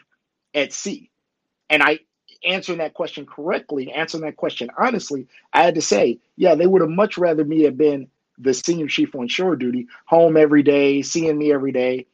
at 0.54 0.74
sea? 0.74 1.11
And 1.72 1.84
I 1.84 2.02
answering 2.48 2.80
that 2.80 2.96
question 2.96 3.26
correctly, 3.26 3.92
answering 3.94 4.26
that 4.26 4.38
question 4.38 4.70
honestly, 4.78 5.28
I 5.54 5.64
had 5.64 5.76
to 5.76 5.82
say, 5.82 6.20
yeah, 6.38 6.56
they 6.56 6.68
would 6.68 6.82
have 6.82 6.92
much 6.92 7.18
rather 7.18 7.46
me 7.46 7.64
have 7.64 7.78
been 7.78 8.10
the 8.40 8.54
senior 8.54 8.88
chief 8.88 9.16
on 9.16 9.30
shore 9.30 9.58
duty, 9.58 9.88
home 10.06 10.38
every 10.38 10.64
day, 10.64 11.04
seeing 11.04 11.38
me 11.40 11.54
every 11.54 11.74
day. 11.74 12.08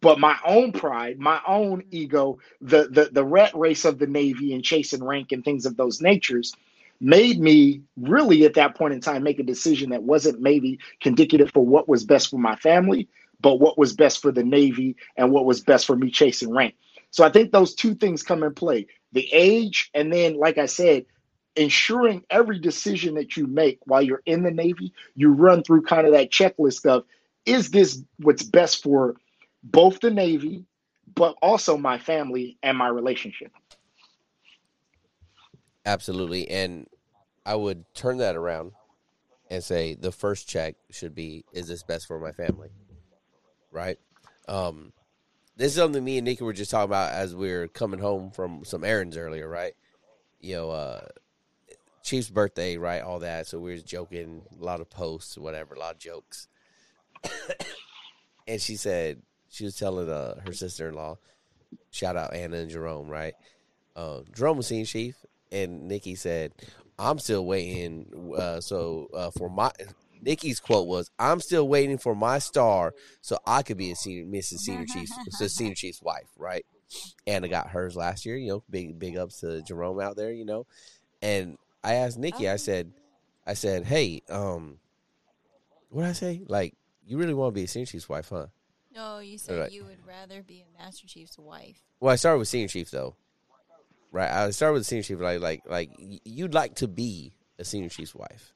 But 0.00 0.20
my 0.20 0.36
own 0.46 0.72
pride, 0.72 1.20
my 1.20 1.40
own 1.46 1.84
ego, 1.90 2.38
the 2.62 2.88
the 2.90 3.10
the 3.12 3.24
rat 3.24 3.54
race 3.56 3.84
of 3.86 3.98
the 3.98 4.08
Navy 4.08 4.54
and 4.54 4.64
chasing 4.64 5.04
rank 5.04 5.32
and 5.32 5.44
things 5.44 5.66
of 5.66 5.76
those 5.76 6.02
natures 6.02 6.54
made 7.00 7.40
me 7.40 7.82
really 7.98 8.46
at 8.46 8.54
that 8.54 8.76
point 8.76 8.94
in 8.94 9.00
time 9.02 9.24
make 9.24 9.40
a 9.40 9.44
decision 9.44 9.90
that 9.90 10.04
wasn't 10.04 10.40
maybe 10.40 10.78
indicative 11.04 11.52
for 11.52 11.66
what 11.66 11.88
was 11.88 12.04
best 12.04 12.30
for 12.30 12.38
my 12.38 12.56
family, 12.56 13.08
but 13.40 13.60
what 13.60 13.78
was 13.78 13.94
best 13.94 14.22
for 14.22 14.32
the 14.32 14.44
Navy 14.44 14.96
and 15.18 15.32
what 15.32 15.46
was 15.46 15.62
best 15.62 15.86
for 15.86 15.96
me 15.96 16.10
chasing 16.10 16.54
rank. 16.54 16.74
So 17.10 17.24
I 17.24 17.30
think 17.30 17.52
those 17.52 17.74
two 17.74 17.94
things 17.94 18.22
come 18.22 18.42
in 18.42 18.54
play 18.54 18.86
the 19.12 19.28
age, 19.32 19.90
and 19.94 20.12
then, 20.12 20.36
like 20.36 20.58
I 20.58 20.66
said, 20.66 21.06
ensuring 21.56 22.24
every 22.30 22.58
decision 22.58 23.14
that 23.14 23.36
you 23.36 23.46
make 23.46 23.78
while 23.84 24.02
you're 24.02 24.22
in 24.24 24.44
the 24.44 24.50
Navy, 24.50 24.92
you 25.14 25.32
run 25.32 25.62
through 25.62 25.82
kind 25.82 26.06
of 26.06 26.12
that 26.12 26.30
checklist 26.30 26.86
of 26.86 27.04
is 27.44 27.70
this 27.70 28.02
what's 28.18 28.42
best 28.42 28.82
for 28.82 29.16
both 29.62 30.00
the 30.00 30.10
Navy, 30.10 30.64
but 31.14 31.34
also 31.42 31.76
my 31.76 31.98
family 31.98 32.56
and 32.62 32.78
my 32.78 32.88
relationship? 32.88 33.50
Absolutely. 35.84 36.48
And 36.48 36.86
I 37.44 37.56
would 37.56 37.84
turn 37.94 38.18
that 38.18 38.36
around 38.36 38.72
and 39.50 39.64
say 39.64 39.94
the 39.94 40.12
first 40.12 40.48
check 40.48 40.76
should 40.90 41.14
be 41.14 41.44
is 41.52 41.66
this 41.66 41.82
best 41.82 42.06
for 42.06 42.20
my 42.20 42.32
family? 42.32 42.68
Right? 43.72 43.98
Um 44.46 44.92
this 45.60 45.72
is 45.72 45.76
something 45.76 46.02
me 46.02 46.16
and 46.16 46.24
Nikki 46.24 46.42
were 46.42 46.54
just 46.54 46.70
talking 46.70 46.86
about 46.86 47.12
as 47.12 47.36
we 47.36 47.52
were 47.52 47.68
coming 47.68 48.00
home 48.00 48.30
from 48.30 48.64
some 48.64 48.82
errands 48.82 49.18
earlier, 49.18 49.46
right? 49.46 49.74
You 50.40 50.56
know, 50.56 50.70
uh 50.70 51.00
Chief's 52.02 52.30
birthday, 52.30 52.78
right? 52.78 53.02
All 53.02 53.18
that. 53.18 53.46
So 53.46 53.58
we 53.58 53.72
were 53.72 53.78
joking, 53.78 54.40
a 54.58 54.64
lot 54.64 54.80
of 54.80 54.88
posts, 54.88 55.36
whatever, 55.36 55.74
a 55.74 55.78
lot 55.78 55.96
of 55.96 55.98
jokes. 55.98 56.48
and 58.48 58.58
she 58.60 58.76
said 58.76 59.20
she 59.50 59.64
was 59.64 59.76
telling 59.76 60.08
uh, 60.08 60.40
her 60.46 60.54
sister 60.54 60.88
in 60.88 60.94
law, 60.94 61.18
shout 61.90 62.16
out 62.16 62.32
Anna 62.32 62.56
and 62.56 62.70
Jerome, 62.70 63.10
right? 63.10 63.34
Uh, 63.94 64.20
Jerome 64.34 64.56
was 64.56 64.66
seeing 64.66 64.86
Chief, 64.86 65.14
and 65.52 65.88
Nikki 65.88 66.14
said, 66.14 66.52
"I'm 66.98 67.18
still 67.18 67.44
waiting." 67.44 68.32
Uh, 68.34 68.62
so 68.62 69.08
uh, 69.12 69.30
for 69.30 69.50
my 69.50 69.70
Nikki's 70.22 70.60
quote 70.60 70.86
was, 70.86 71.10
"I'm 71.18 71.40
still 71.40 71.68
waiting 71.68 71.98
for 71.98 72.14
my 72.14 72.38
star, 72.38 72.94
so 73.20 73.38
I 73.46 73.62
could 73.62 73.76
be 73.76 73.90
a 73.90 73.96
senior 73.96 74.24
Mrs. 74.24 74.58
Senior 74.64 74.86
Chief's, 74.86 75.12
so 75.30 75.46
Senior 75.46 75.74
Chief's 75.74 76.02
wife." 76.02 76.28
Right? 76.36 76.64
Anna 77.26 77.48
got 77.48 77.68
hers 77.68 77.96
last 77.96 78.26
year. 78.26 78.36
You 78.36 78.48
know, 78.48 78.64
big 78.68 78.98
big 78.98 79.16
ups 79.16 79.40
to 79.40 79.62
Jerome 79.62 80.00
out 80.00 80.16
there. 80.16 80.32
You 80.32 80.44
know, 80.44 80.66
and 81.22 81.58
I 81.82 81.94
asked 81.94 82.18
Nikki. 82.18 82.48
I 82.48 82.56
said, 82.56 82.92
I 83.46 83.54
said, 83.54 83.84
"Hey, 83.84 84.22
um, 84.28 84.78
what 85.90 86.02
did 86.02 86.10
I 86.10 86.14
say? 86.14 86.42
Like, 86.46 86.74
you 87.06 87.18
really 87.18 87.34
want 87.34 87.54
to 87.54 87.58
be 87.58 87.64
a 87.64 87.68
Senior 87.68 87.86
Chief's 87.86 88.08
wife, 88.08 88.28
huh?" 88.30 88.46
No, 88.94 89.20
you 89.20 89.38
said 89.38 89.72
you 89.72 89.84
would 89.84 90.04
rather 90.06 90.42
be 90.42 90.62
a 90.62 90.82
Master 90.82 91.06
Chief's 91.06 91.38
wife. 91.38 91.82
Well, 92.00 92.12
I 92.12 92.16
started 92.16 92.38
with 92.38 92.48
Senior 92.48 92.68
Chief 92.68 92.90
though. 92.90 93.14
Right, 94.12 94.28
I 94.28 94.50
started 94.50 94.74
with 94.74 94.86
Senior 94.86 95.04
Chief. 95.04 95.20
Like, 95.20 95.40
like, 95.40 95.62
like 95.66 95.90
you'd 96.24 96.54
like 96.54 96.76
to 96.76 96.88
be 96.88 97.32
a 97.58 97.64
Senior 97.64 97.88
Chief's 97.88 98.14
wife, 98.14 98.52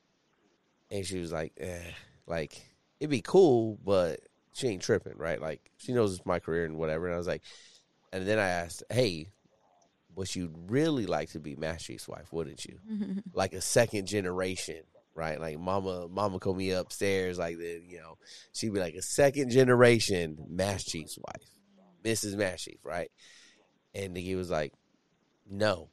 and 0.95 1.05
she 1.05 1.19
was 1.19 1.33
like, 1.33 1.53
eh, 1.59 1.91
like 2.27 2.63
it'd 3.01 3.11
be 3.11 3.21
cool, 3.21 3.79
but 3.85 4.21
she 4.53 4.69
ain't 4.69 4.83
tripping, 4.83 5.17
right? 5.17 5.41
Like 5.41 5.73
she 5.77 5.93
knows 5.93 6.15
it's 6.15 6.27
my 6.27 6.39
career 6.39 6.65
and 6.65 6.77
whatever. 6.77 7.07
And 7.07 7.15
I 7.15 7.19
was 7.19 7.27
like, 7.27 7.43
and 8.13 8.27
then 8.27 8.39
I 8.39 8.47
asked, 8.47 8.85
hey, 8.91 9.27
but 10.17 10.37
you'd 10.37 10.71
really 10.71 11.07
like 11.07 11.33
to 11.33 11.41
be 11.41 11.57
Master 11.57 11.93
Chief's 11.93 12.07
wife, 12.07 12.33
wouldn't 12.33 12.65
you? 12.65 12.79
like 13.35 13.55
a 13.55 13.61
second 13.61 14.07
generation, 14.07 14.83
right? 15.17 15.41
Like 15.41 15.59
mama, 15.59 16.07
mama 16.09 16.39
called 16.39 16.59
me 16.59 16.71
upstairs, 16.71 17.39
like 17.39 17.59
the, 17.59 17.83
you 17.85 17.99
know, 17.99 18.17
she'd 18.53 18.73
be 18.73 18.79
like 18.79 18.95
a 18.95 19.03
second 19.03 19.51
generation 19.51 20.39
Master 20.49 20.93
Chief's 20.93 21.19
wife, 21.19 21.51
Mrs. 22.05 22.37
Master 22.37 22.71
Chief, 22.71 22.79
right? 22.85 23.11
And 23.97 24.15
Nikki 24.15 24.37
was 24.37 24.51
like, 24.51 24.73
no, 25.51 25.89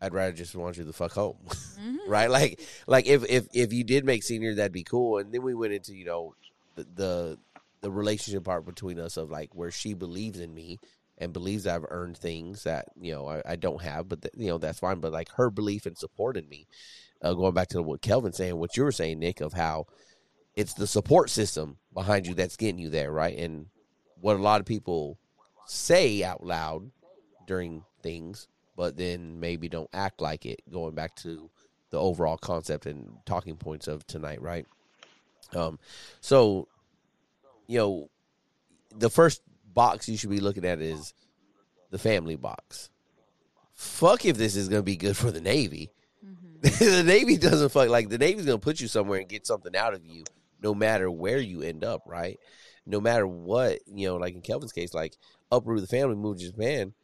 I'd 0.00 0.14
rather 0.14 0.32
just 0.32 0.54
want 0.54 0.76
you 0.76 0.84
to 0.84 0.92
fuck 0.92 1.12
home, 1.12 1.38
right? 2.06 2.30
Like, 2.30 2.60
like 2.86 3.06
if 3.06 3.24
if 3.28 3.46
if 3.52 3.72
you 3.72 3.84
did 3.84 4.04
make 4.04 4.22
senior, 4.22 4.54
that'd 4.54 4.72
be 4.72 4.84
cool. 4.84 5.18
And 5.18 5.32
then 5.32 5.42
we 5.42 5.54
went 5.54 5.72
into 5.72 5.94
you 5.94 6.04
know 6.04 6.34
the 6.76 6.86
the, 6.94 7.38
the 7.80 7.90
relationship 7.90 8.44
part 8.44 8.64
between 8.64 8.98
us 8.98 9.16
of 9.16 9.30
like 9.30 9.54
where 9.54 9.70
she 9.70 9.94
believes 9.94 10.38
in 10.38 10.54
me 10.54 10.78
and 11.18 11.32
believes 11.32 11.66
I've 11.66 11.84
earned 11.88 12.16
things 12.16 12.62
that 12.62 12.86
you 13.00 13.12
know 13.12 13.26
I, 13.28 13.42
I 13.44 13.56
don't 13.56 13.82
have, 13.82 14.08
but 14.08 14.22
th- 14.22 14.34
you 14.36 14.48
know 14.48 14.58
that's 14.58 14.78
fine. 14.78 15.00
But 15.00 15.12
like 15.12 15.30
her 15.36 15.50
belief 15.50 15.84
and 15.84 15.98
support 15.98 16.36
in 16.36 16.48
me, 16.48 16.66
uh, 17.22 17.34
going 17.34 17.54
back 17.54 17.68
to 17.68 17.82
what 17.82 18.00
Kelvin 18.00 18.32
saying, 18.32 18.56
what 18.56 18.76
you 18.76 18.84
were 18.84 18.92
saying, 18.92 19.18
Nick, 19.18 19.40
of 19.40 19.52
how 19.52 19.86
it's 20.54 20.74
the 20.74 20.86
support 20.86 21.30
system 21.30 21.78
behind 21.92 22.26
you 22.26 22.34
that's 22.34 22.56
getting 22.56 22.78
you 22.78 22.88
there, 22.88 23.12
right? 23.12 23.36
And 23.36 23.66
what 24.20 24.36
a 24.36 24.42
lot 24.42 24.60
of 24.60 24.66
people 24.66 25.18
say 25.66 26.22
out 26.24 26.44
loud 26.44 26.90
during 27.46 27.84
things, 28.02 28.48
but 28.78 28.96
then 28.96 29.40
maybe 29.40 29.68
don't 29.68 29.90
act 29.92 30.20
like 30.20 30.46
it. 30.46 30.62
Going 30.70 30.94
back 30.94 31.16
to 31.16 31.50
the 31.90 31.98
overall 31.98 32.38
concept 32.38 32.86
and 32.86 33.18
talking 33.26 33.56
points 33.56 33.88
of 33.88 34.06
tonight, 34.06 34.40
right? 34.40 34.66
Um, 35.52 35.80
so 36.20 36.68
you 37.66 37.78
know, 37.78 38.10
the 38.96 39.10
first 39.10 39.42
box 39.74 40.08
you 40.08 40.16
should 40.16 40.30
be 40.30 40.38
looking 40.38 40.64
at 40.64 40.80
is 40.80 41.12
the 41.90 41.98
family 41.98 42.36
box. 42.36 42.88
Fuck 43.74 44.24
if 44.24 44.36
this 44.36 44.54
is 44.54 44.68
going 44.68 44.80
to 44.80 44.84
be 44.84 44.96
good 44.96 45.16
for 45.16 45.32
the 45.32 45.40
Navy. 45.40 45.90
the 46.60 47.02
Navy 47.04 47.36
doesn't 47.36 47.70
fuck 47.70 47.88
like 47.88 48.08
the 48.08 48.18
Navy's 48.18 48.46
going 48.46 48.60
to 48.60 48.64
put 48.64 48.80
you 48.80 48.86
somewhere 48.86 49.18
and 49.18 49.28
get 49.28 49.44
something 49.44 49.74
out 49.74 49.92
of 49.94 50.06
you, 50.06 50.22
no 50.62 50.72
matter 50.72 51.10
where 51.10 51.38
you 51.38 51.62
end 51.62 51.82
up, 51.82 52.02
right? 52.06 52.38
No 52.86 53.00
matter 53.00 53.26
what, 53.26 53.80
you 53.86 54.06
know, 54.06 54.16
like 54.16 54.34
in 54.34 54.40
Kelvin's 54.40 54.72
case, 54.72 54.94
like 54.94 55.16
uproot 55.50 55.80
the 55.80 55.88
family, 55.88 56.14
move 56.14 56.38
to 56.38 56.46
Japan. 56.46 56.94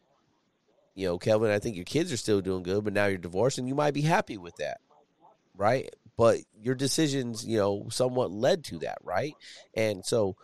You 0.94 1.08
know, 1.08 1.18
Kelvin, 1.18 1.50
I 1.50 1.58
think 1.58 1.76
your 1.76 1.84
kids 1.84 2.12
are 2.12 2.16
still 2.16 2.40
doing 2.40 2.62
good, 2.62 2.84
but 2.84 2.92
now 2.92 3.06
you're 3.06 3.18
divorced, 3.18 3.58
and 3.58 3.66
you 3.66 3.74
might 3.74 3.94
be 3.94 4.02
happy 4.02 4.38
with 4.38 4.56
that, 4.56 4.78
right? 5.56 5.88
But 6.16 6.38
your 6.60 6.76
decisions, 6.76 7.44
you 7.44 7.58
know, 7.58 7.88
somewhat 7.90 8.30
led 8.30 8.64
to 8.64 8.78
that, 8.80 8.98
right? 9.02 9.34
And 9.74 10.04
so, 10.04 10.36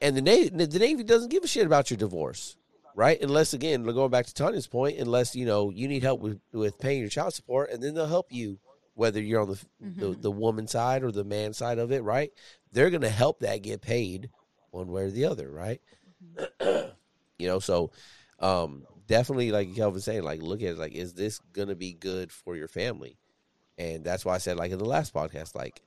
and 0.00 0.16
the 0.16 0.22
Navy, 0.22 0.48
the 0.48 0.78
Navy 0.78 1.04
doesn't 1.04 1.30
give 1.30 1.44
a 1.44 1.46
shit 1.46 1.66
about 1.66 1.90
your 1.90 1.98
divorce, 1.98 2.56
right? 2.96 3.20
Unless, 3.20 3.54
again, 3.54 3.84
going 3.84 4.10
back 4.10 4.26
to 4.26 4.34
Tania's 4.34 4.66
point, 4.66 4.98
unless 4.98 5.36
you 5.36 5.46
know 5.46 5.70
you 5.70 5.86
need 5.86 6.02
help 6.02 6.20
with 6.20 6.40
with 6.52 6.78
paying 6.80 7.00
your 7.00 7.08
child 7.08 7.34
support, 7.34 7.70
and 7.70 7.80
then 7.80 7.94
they'll 7.94 8.06
help 8.06 8.32
you 8.32 8.58
whether 8.94 9.20
you're 9.20 9.40
on 9.40 9.50
the 9.50 9.64
the, 9.80 10.16
the 10.22 10.30
woman 10.30 10.66
side 10.66 11.04
or 11.04 11.12
the 11.12 11.24
man 11.24 11.52
side 11.52 11.78
of 11.78 11.92
it, 11.92 12.02
right? 12.02 12.32
They're 12.72 12.90
going 12.90 13.02
to 13.02 13.08
help 13.08 13.40
that 13.40 13.62
get 13.62 13.80
paid 13.80 14.30
one 14.72 14.88
way 14.88 15.02
or 15.04 15.10
the 15.10 15.26
other, 15.26 15.48
right? 15.48 15.80
you 16.60 17.46
know, 17.46 17.60
so 17.60 17.92
um, 18.40 18.84
definitely, 19.06 19.50
like 19.52 19.74
Kelvin 19.74 20.00
saying, 20.00 20.22
like 20.22 20.42
look 20.42 20.62
at 20.62 20.72
it, 20.72 20.78
like 20.78 20.92
is 20.92 21.14
this 21.14 21.40
to 21.54 21.74
be 21.74 21.92
good 21.92 22.32
for 22.32 22.56
your 22.56 22.68
family? 22.68 23.18
And 23.78 24.04
that's 24.04 24.24
why 24.24 24.34
I 24.34 24.38
said, 24.38 24.56
like 24.56 24.70
in 24.70 24.78
the 24.78 24.84
last 24.84 25.12
podcast, 25.12 25.54
like 25.54 25.80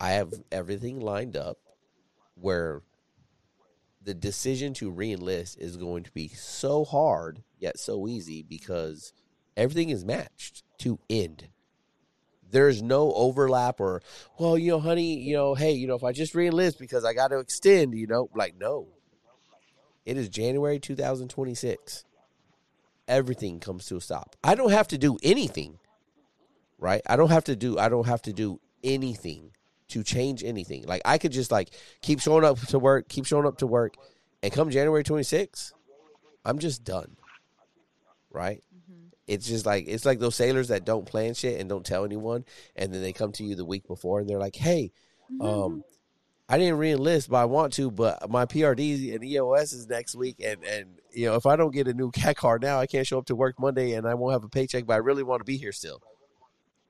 I 0.00 0.12
have 0.12 0.32
everything 0.52 1.00
lined 1.00 1.36
up 1.36 1.58
where 2.34 2.82
the 4.02 4.14
decision 4.14 4.72
to 4.74 4.90
reenlist 4.90 5.58
is 5.58 5.76
going 5.76 6.04
to 6.04 6.12
be 6.12 6.28
so 6.28 6.84
hard 6.84 7.42
yet 7.58 7.78
so 7.78 8.08
easy 8.08 8.42
because 8.42 9.12
everything 9.56 9.90
is 9.90 10.04
matched 10.04 10.62
to 10.78 10.98
end. 11.08 11.48
There's 12.50 12.82
no 12.82 13.12
overlap 13.12 13.78
or, 13.78 14.02
well, 14.38 14.58
you 14.58 14.72
know, 14.72 14.80
honey, 14.80 15.14
you 15.14 15.34
know, 15.34 15.54
hey, 15.54 15.72
you 15.72 15.86
know, 15.86 15.94
if 15.94 16.02
I 16.02 16.12
just 16.12 16.34
reenlist 16.34 16.78
because 16.78 17.04
I 17.04 17.12
got 17.12 17.28
to 17.28 17.38
extend, 17.38 17.94
you 17.94 18.06
know, 18.06 18.28
like, 18.34 18.54
no. 18.58 18.88
It 20.04 20.16
is 20.16 20.28
January 20.28 20.80
2026. 20.80 22.04
Everything 23.08 23.60
comes 23.60 23.86
to 23.86 23.96
a 23.96 24.00
stop. 24.00 24.36
I 24.44 24.54
don't 24.54 24.70
have 24.70 24.88
to 24.88 24.98
do 24.98 25.18
anything, 25.22 25.78
right? 26.78 27.02
I 27.06 27.16
don't 27.16 27.30
have 27.30 27.44
to 27.44 27.56
do, 27.56 27.78
I 27.78 27.88
don't 27.88 28.06
have 28.06 28.22
to 28.22 28.32
do 28.32 28.60
anything 28.84 29.50
to 29.88 30.02
change 30.02 30.44
anything. 30.44 30.86
Like, 30.86 31.02
I 31.04 31.18
could 31.18 31.32
just, 31.32 31.50
like, 31.50 31.70
keep 32.02 32.20
showing 32.20 32.44
up 32.44 32.58
to 32.68 32.78
work, 32.78 33.08
keep 33.08 33.26
showing 33.26 33.46
up 33.46 33.58
to 33.58 33.66
work, 33.66 33.96
and 34.42 34.52
come 34.52 34.70
January 34.70 35.02
26th, 35.02 35.72
I'm 36.44 36.58
just 36.58 36.84
done, 36.84 37.16
right? 38.30 38.62
it's 39.30 39.46
just 39.46 39.64
like 39.64 39.84
it's 39.86 40.04
like 40.04 40.18
those 40.18 40.34
sailors 40.34 40.68
that 40.68 40.84
don't 40.84 41.06
plan 41.06 41.34
shit 41.34 41.60
and 41.60 41.68
don't 41.68 41.86
tell 41.86 42.04
anyone, 42.04 42.44
and 42.74 42.92
then 42.92 43.00
they 43.00 43.12
come 43.12 43.30
to 43.30 43.44
you 43.44 43.54
the 43.54 43.64
week 43.64 43.86
before 43.86 44.18
and 44.18 44.28
they're 44.28 44.40
like, 44.40 44.56
"Hey, 44.56 44.90
um, 45.40 45.84
I 46.50 46.58
didn't 46.58 46.78
reenlist, 46.80 47.28
but 47.28 47.36
I 47.36 47.44
want 47.44 47.72
to, 47.74 47.90
but 47.92 48.28
my 48.28 48.44
PRD 48.44 49.14
and 49.14 49.24
EOS 49.24 49.72
is 49.72 49.88
next 49.88 50.16
week, 50.16 50.42
and 50.44 50.64
and 50.64 50.98
you 51.12 51.26
know 51.26 51.36
if 51.36 51.46
I 51.46 51.54
don't 51.54 51.72
get 51.72 51.86
a 51.86 51.94
new 51.94 52.10
CAC 52.12 52.34
card 52.34 52.60
now, 52.62 52.80
I 52.80 52.86
can't 52.86 53.06
show 53.06 53.18
up 53.18 53.26
to 53.26 53.36
work 53.36 53.58
Monday, 53.60 53.92
and 53.92 54.06
I 54.06 54.14
won't 54.14 54.32
have 54.32 54.42
a 54.44 54.48
paycheck, 54.48 54.84
but 54.84 54.94
I 54.94 54.98
really 54.98 55.22
want 55.22 55.40
to 55.40 55.44
be 55.44 55.56
here 55.56 55.72
still. 55.72 56.02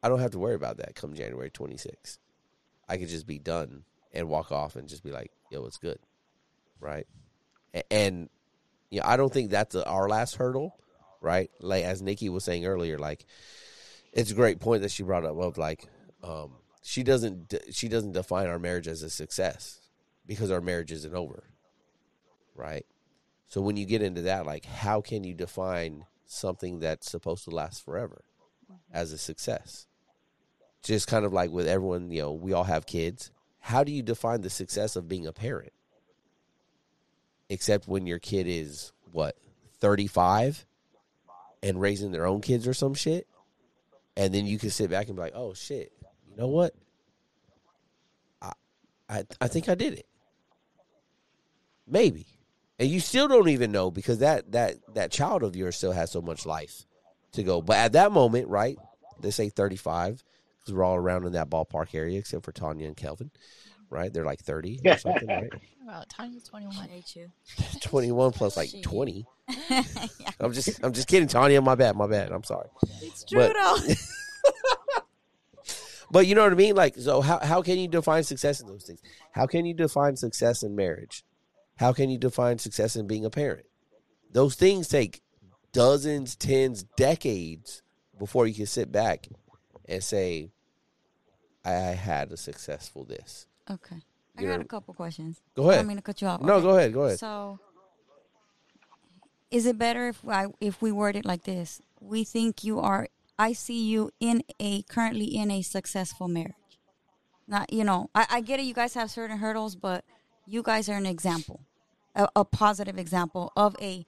I 0.02 0.08
don't 0.08 0.20
have 0.20 0.30
to 0.30 0.38
worry 0.38 0.54
about 0.54 0.78
that 0.78 0.94
come 0.94 1.12
January 1.14 1.50
26th. 1.50 2.16
I 2.88 2.96
could 2.96 3.08
just 3.10 3.26
be 3.26 3.38
done 3.38 3.84
and 4.14 4.28
walk 4.30 4.50
off 4.50 4.76
and 4.76 4.88
just 4.88 5.04
be 5.04 5.10
like, 5.10 5.30
"Yo, 5.50 5.66
it's 5.66 5.76
good," 5.76 5.98
right? 6.80 7.06
A- 7.74 7.92
And 7.92 8.30
you 8.88 9.00
know, 9.00 9.06
I 9.06 9.16
don't 9.18 9.32
think 9.32 9.50
that's 9.50 9.76
our 9.76 10.08
last 10.08 10.36
hurdle 10.36 10.74
right? 11.22 11.50
Like 11.60 11.84
as 11.84 12.00
Nikki 12.00 12.30
was 12.30 12.44
saying 12.44 12.64
earlier, 12.64 12.98
like 12.98 13.26
it's 14.14 14.30
a 14.30 14.34
great 14.34 14.58
point 14.58 14.80
that 14.80 14.90
she 14.90 15.02
brought 15.02 15.26
up 15.26 15.36
of 15.36 15.58
like 15.58 15.84
um, 16.24 16.52
she 16.82 17.02
doesn't 17.02 17.54
she 17.72 17.88
doesn't 17.88 18.12
define 18.12 18.46
our 18.46 18.58
marriage 18.58 18.88
as 18.88 19.02
a 19.02 19.10
success 19.10 19.80
because 20.26 20.50
our 20.50 20.60
marriage 20.60 20.92
isn't 20.92 21.14
over, 21.14 21.44
right? 22.54 22.86
So 23.48 23.60
when 23.60 23.76
you 23.76 23.84
get 23.86 24.02
into 24.02 24.22
that, 24.22 24.46
like 24.46 24.64
how 24.64 25.00
can 25.00 25.24
you 25.24 25.34
define 25.34 26.06
something 26.26 26.80
that's 26.80 27.10
supposed 27.10 27.44
to 27.44 27.50
last 27.50 27.84
forever 27.84 28.22
as 28.92 29.12
a 29.12 29.18
success? 29.18 29.86
Just 30.82 31.08
kind 31.08 31.24
of 31.24 31.32
like 31.32 31.50
with 31.50 31.66
everyone, 31.66 32.10
you 32.10 32.22
know, 32.22 32.32
we 32.32 32.52
all 32.52 32.64
have 32.64 32.86
kids. 32.86 33.30
How 33.58 33.84
do 33.84 33.92
you 33.92 34.02
define 34.02 34.40
the 34.40 34.48
success 34.48 34.96
of 34.96 35.08
being 35.08 35.26
a 35.26 35.32
parent? 35.32 35.72
Except 37.50 37.86
when 37.86 38.06
your 38.06 38.18
kid 38.18 38.46
is 38.46 38.92
what, 39.12 39.36
35 39.80 40.64
and 41.62 41.80
raising 41.80 42.12
their 42.12 42.26
own 42.26 42.40
kids 42.40 42.66
or 42.66 42.72
some 42.72 42.94
shit. 42.94 43.26
And 44.16 44.32
then 44.32 44.46
you 44.46 44.58
can 44.58 44.70
sit 44.70 44.90
back 44.90 45.08
and 45.08 45.16
be 45.16 45.22
like, 45.22 45.34
oh 45.34 45.52
shit, 45.52 45.92
you 46.30 46.36
know 46.36 46.48
what? 46.48 46.74
I 48.42 48.52
I, 49.08 49.24
I 49.40 49.48
think 49.48 49.68
I 49.68 49.74
did 49.74 49.94
it. 49.94 50.06
Maybe. 51.86 52.26
And 52.78 52.88
you 52.88 53.00
still 53.00 53.28
don't 53.28 53.48
even 53.48 53.72
know 53.72 53.90
because 53.90 54.18
that 54.20 54.52
that 54.52 54.76
that 54.94 55.10
child 55.10 55.42
of 55.42 55.54
yours 55.56 55.76
still 55.76 55.92
has 55.92 56.10
so 56.10 56.22
much 56.22 56.46
life 56.46 56.86
to 57.32 57.42
go. 57.42 57.60
But 57.60 57.76
at 57.76 57.92
that 57.92 58.12
moment, 58.12 58.48
right? 58.48 58.78
They 59.20 59.30
say 59.30 59.50
35 59.50 60.22
because 60.58 60.72
we're 60.74 60.84
all 60.84 60.96
around 60.96 61.26
in 61.26 61.32
that 61.32 61.50
ballpark 61.50 61.94
area 61.94 62.18
except 62.18 62.44
for 62.44 62.52
Tania 62.52 62.86
and 62.86 62.96
Kelvin, 62.96 63.30
right? 63.90 64.10
They're 64.12 64.24
like 64.24 64.40
30 64.40 64.80
or 64.84 64.96
something, 64.98 65.28
right? 65.28 65.50
Wow, 65.86 66.04
Tania's 66.08 66.44
21. 66.44 66.88
hate 66.88 67.16
you. 67.16 67.32
21 67.80 68.30
plus 68.30 68.56
like 68.56 68.70
20. 68.80 69.26
yeah, 69.70 69.82
I'm 70.38 70.52
just 70.52 70.78
I'm 70.84 70.92
just 70.92 71.08
kidding, 71.08 71.26
Tania. 71.26 71.60
My 71.60 71.74
bad, 71.74 71.96
my 71.96 72.06
bad. 72.06 72.30
I'm 72.30 72.44
sorry. 72.44 72.68
it's 73.02 73.24
true, 73.24 73.40
true 73.48 73.52
But- 73.52 73.82
though. 73.88 73.94
But 76.10 76.26
you 76.26 76.34
know 76.34 76.42
what 76.42 76.52
I 76.52 76.56
mean? 76.56 76.74
Like, 76.74 76.96
so 76.96 77.20
how, 77.20 77.38
how 77.38 77.62
can 77.62 77.78
you 77.78 77.86
define 77.88 78.24
success 78.24 78.60
in 78.60 78.66
those 78.66 78.84
things? 78.84 79.00
How 79.32 79.46
can 79.46 79.64
you 79.64 79.74
define 79.74 80.16
success 80.16 80.62
in 80.62 80.74
marriage? 80.74 81.24
How 81.76 81.92
can 81.92 82.10
you 82.10 82.18
define 82.18 82.58
success 82.58 82.96
in 82.96 83.06
being 83.06 83.24
a 83.24 83.30
parent? 83.30 83.66
Those 84.32 84.54
things 84.54 84.88
take 84.88 85.22
dozens, 85.72 86.34
tens, 86.36 86.82
decades 86.96 87.82
before 88.18 88.46
you 88.46 88.54
can 88.54 88.66
sit 88.66 88.90
back 88.92 89.28
and 89.88 90.02
say, 90.02 90.50
I 91.64 91.70
had 91.70 92.32
a 92.32 92.36
successful 92.36 93.04
this. 93.04 93.46
Okay, 93.70 93.96
I 94.36 94.42
You 94.42 94.48
got 94.48 94.56
know- 94.56 94.62
a 94.62 94.64
couple 94.64 94.94
questions. 94.94 95.40
Go 95.54 95.62
ahead. 95.64 95.74
I 95.74 95.76
don't 95.78 95.88
mean 95.88 95.96
to 95.98 96.02
cut 96.02 96.20
you 96.20 96.26
off. 96.28 96.40
No, 96.40 96.54
Okay. 96.54 96.62
go 96.62 96.76
ahead. 96.76 96.92
Go 96.92 97.02
ahead. 97.04 97.18
So, 97.18 97.58
is 99.50 99.66
it 99.66 99.78
better 99.78 100.08
if 100.08 100.26
I 100.28 100.46
if 100.60 100.80
we 100.82 100.92
word 100.92 101.16
it 101.16 101.24
like 101.24 101.44
this? 101.44 101.80
We 102.00 102.24
think 102.24 102.64
you 102.64 102.80
are. 102.80 103.08
I 103.40 103.54
see 103.54 103.82
you 103.82 104.10
in 104.20 104.42
a 104.60 104.82
currently 104.82 105.24
in 105.24 105.50
a 105.50 105.62
successful 105.62 106.28
marriage. 106.28 106.52
Not 107.48 107.72
you 107.72 107.84
know. 107.84 108.10
I, 108.14 108.26
I 108.32 108.40
get 108.42 108.60
it. 108.60 108.64
You 108.64 108.74
guys 108.74 108.92
have 108.92 109.10
certain 109.10 109.38
hurdles, 109.38 109.76
but 109.76 110.04
you 110.46 110.62
guys 110.62 110.90
are 110.90 110.98
an 110.98 111.06
example, 111.06 111.62
a, 112.14 112.28
a 112.36 112.44
positive 112.44 112.98
example 112.98 113.50
of 113.56 113.74
a 113.80 114.04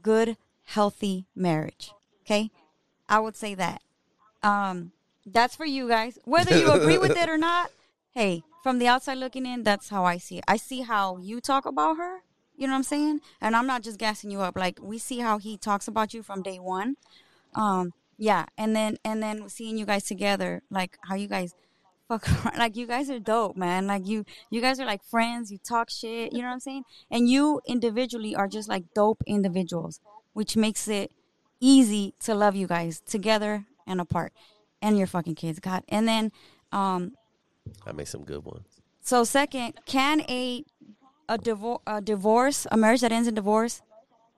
good, 0.00 0.38
healthy 0.64 1.26
marriage. 1.36 1.92
Okay, 2.22 2.50
I 3.06 3.18
would 3.20 3.36
say 3.36 3.54
that. 3.54 3.82
Um, 4.42 4.92
that's 5.26 5.54
for 5.54 5.66
you 5.66 5.86
guys. 5.86 6.18
Whether 6.24 6.56
you 6.58 6.72
agree 6.72 6.96
with 6.96 7.18
it 7.18 7.28
or 7.28 7.36
not, 7.50 7.70
hey, 8.12 8.44
from 8.62 8.78
the 8.78 8.88
outside 8.88 9.18
looking 9.18 9.44
in, 9.44 9.62
that's 9.62 9.90
how 9.90 10.06
I 10.06 10.16
see 10.16 10.38
it. 10.38 10.44
I 10.48 10.56
see 10.56 10.80
how 10.80 11.18
you 11.18 11.42
talk 11.42 11.66
about 11.66 11.98
her. 11.98 12.22
You 12.56 12.66
know 12.66 12.72
what 12.72 12.78
I'm 12.78 12.84
saying? 12.84 13.20
And 13.42 13.54
I'm 13.54 13.66
not 13.66 13.82
just 13.82 13.98
gassing 13.98 14.30
you 14.30 14.40
up. 14.40 14.56
Like 14.56 14.78
we 14.80 14.96
see 14.96 15.18
how 15.18 15.36
he 15.36 15.58
talks 15.58 15.86
about 15.86 16.14
you 16.14 16.22
from 16.22 16.40
day 16.42 16.58
one. 16.58 16.96
Um, 17.54 17.92
yeah, 18.20 18.44
and 18.58 18.76
then 18.76 18.98
and 19.02 19.22
then 19.22 19.48
seeing 19.48 19.78
you 19.78 19.86
guys 19.86 20.04
together, 20.04 20.62
like 20.70 20.98
how 21.08 21.14
you 21.14 21.26
guys 21.26 21.54
fuck 22.06 22.28
around. 22.44 22.58
like 22.58 22.76
you 22.76 22.86
guys 22.86 23.08
are 23.08 23.18
dope, 23.18 23.56
man. 23.56 23.86
Like 23.86 24.06
you 24.06 24.26
you 24.50 24.60
guys 24.60 24.78
are 24.78 24.84
like 24.84 25.02
friends, 25.02 25.50
you 25.50 25.56
talk 25.56 25.88
shit, 25.88 26.34
you 26.34 26.42
know 26.42 26.48
what 26.48 26.54
I'm 26.54 26.60
saying? 26.60 26.84
And 27.10 27.30
you 27.30 27.62
individually 27.66 28.36
are 28.36 28.46
just 28.46 28.68
like 28.68 28.84
dope 28.94 29.22
individuals, 29.26 30.00
which 30.34 30.54
makes 30.54 30.86
it 30.86 31.12
easy 31.60 32.12
to 32.20 32.34
love 32.34 32.54
you 32.54 32.66
guys 32.66 33.00
together 33.00 33.64
and 33.86 34.02
apart. 34.02 34.34
And 34.82 34.98
your 34.98 35.06
fucking 35.06 35.36
kids, 35.36 35.58
God. 35.58 35.82
And 35.88 36.06
then 36.06 36.30
um 36.72 37.14
I 37.86 37.92
made 37.92 38.08
some 38.08 38.24
good 38.24 38.44
ones. 38.44 38.66
so 39.00 39.24
second, 39.24 39.80
can 39.86 40.20
a 40.28 40.66
a 41.26 41.38
divorce 41.38 41.80
a 41.86 42.02
divorce, 42.02 42.66
a 42.70 42.76
marriage 42.76 43.00
that 43.00 43.12
ends 43.12 43.28
in 43.28 43.34
divorce, 43.34 43.80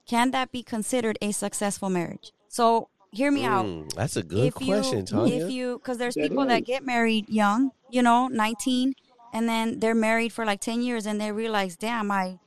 can 0.07 0.31
that 0.31 0.53
be 0.53 0.63
considered 0.63 1.17
a 1.21 1.33
successful 1.33 1.89
marriage? 1.89 2.31
So 2.47 2.89
hear 3.13 3.31
me 3.31 3.45
out. 3.45 3.65
Mm, 3.65 3.93
that's 3.93 4.17
a 4.17 4.23
good 4.23 4.47
if 4.47 4.55
question, 4.55 4.99
you, 4.99 5.05
Tania. 5.05 5.45
If 5.45 5.51
you, 5.51 5.77
because 5.77 5.97
there's 5.97 6.15
That 6.15 6.29
people 6.29 6.45
that 6.45 6.65
get 6.65 6.85
married 6.85 7.29
young, 7.29 7.71
you 7.89 8.01
know, 8.01 8.27
19, 8.27 8.93
and 9.33 9.47
then 9.47 9.79
they're 9.79 9.95
married 9.95 10.33
for 10.33 10.45
like 10.45 10.59
10 10.59 10.81
years, 10.81 11.05
and 11.05 11.21
they 11.21 11.31
realize, 11.31 11.75
damn, 11.75 12.11
I, 12.11 12.39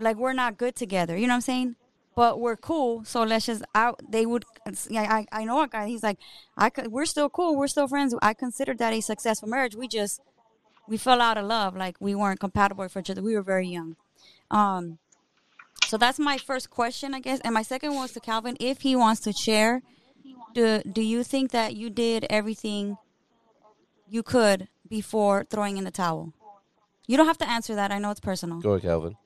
like, 0.00 0.16
we're 0.16 0.32
not 0.32 0.56
good 0.56 0.74
together. 0.74 1.16
You 1.16 1.26
know 1.26 1.32
what 1.32 1.36
I'm 1.36 1.40
saying? 1.42 1.76
But 2.16 2.40
we're 2.40 2.56
cool, 2.56 3.04
so 3.04 3.22
let's 3.22 3.46
just 3.46 3.62
out. 3.74 4.00
They 4.08 4.26
would, 4.26 4.44
yeah, 4.90 5.02
I, 5.02 5.26
I 5.30 5.44
know 5.44 5.62
a 5.62 5.68
guy. 5.68 5.86
He's 5.86 6.02
like, 6.02 6.18
I, 6.56 6.70
could, 6.70 6.88
we're 6.88 7.06
still 7.06 7.28
cool, 7.28 7.56
we're 7.56 7.68
still 7.68 7.86
friends. 7.86 8.14
I 8.20 8.34
consider 8.34 8.74
that 8.74 8.92
a 8.92 9.00
successful 9.00 9.48
marriage. 9.48 9.76
We 9.76 9.86
just, 9.86 10.20
we 10.88 10.96
fell 10.96 11.20
out 11.20 11.38
of 11.38 11.44
love, 11.44 11.76
like 11.76 11.96
we 12.00 12.14
weren't 12.14 12.40
compatible 12.40 12.88
for 12.88 13.00
each 13.00 13.10
other. 13.10 13.22
We 13.22 13.34
were 13.34 13.42
very 13.42 13.68
young. 13.68 13.96
Um, 14.50 14.98
so 15.84 15.96
that's 15.96 16.18
my 16.18 16.38
first 16.38 16.70
question, 16.70 17.14
I 17.14 17.20
guess. 17.20 17.40
And 17.40 17.54
my 17.54 17.62
second 17.62 17.90
one 17.90 18.02
was 18.02 18.12
to 18.12 18.20
Kelvin, 18.20 18.56
if 18.58 18.80
he 18.80 18.96
wants 18.96 19.20
to 19.22 19.32
share 19.32 19.82
do 20.54 20.82
do 20.82 21.02
you 21.02 21.22
think 21.22 21.50
that 21.52 21.76
you 21.76 21.90
did 21.90 22.26
everything 22.30 22.96
you 24.08 24.22
could 24.22 24.68
before 24.88 25.44
throwing 25.48 25.76
in 25.76 25.84
the 25.84 25.90
towel? 25.90 26.32
You 27.06 27.16
don't 27.16 27.26
have 27.26 27.38
to 27.38 27.48
answer 27.48 27.74
that. 27.74 27.90
I 27.90 27.98
know 27.98 28.10
it's 28.10 28.20
personal. 28.20 28.60
Go 28.60 28.72
ahead, 28.72 28.82
Kelvin. 28.82 29.16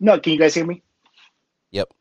No, 0.00 0.18
can 0.18 0.32
you 0.32 0.38
guys 0.38 0.54
hear 0.54 0.66
me? 0.66 0.82
Yep. 1.70 1.92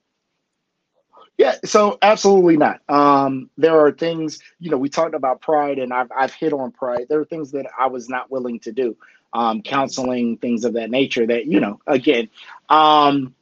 Yeah, 1.38 1.56
so 1.66 1.98
absolutely 2.02 2.58
not. 2.58 2.82
Um, 2.88 3.50
there 3.58 3.80
are 3.80 3.92
things, 3.92 4.40
you 4.60 4.70
know, 4.70 4.78
we 4.78 4.90
talked 4.90 5.16
about 5.16 5.42
pride 5.42 5.80
and 5.80 5.92
I've, 5.92 6.12
I've 6.16 6.34
hit 6.34 6.54
on 6.54 6.72
pride. 6.72 7.08
There 7.10 7.20
are 7.20 7.26
things 7.26 7.52
that 7.52 7.66
I 7.78 7.88
was 7.88 8.10
not 8.10 8.30
willing 8.30 8.60
to 8.62 8.72
do, 8.72 8.96
um, 9.34 9.62
counseling, 9.62 10.38
things 10.38 10.66
of 10.66 10.74
that 10.74 10.90
nature 10.92 11.26
that, 11.26 11.48
you 11.48 11.60
know, 11.60 11.80
again, 11.88 12.30
um, 12.70 13.34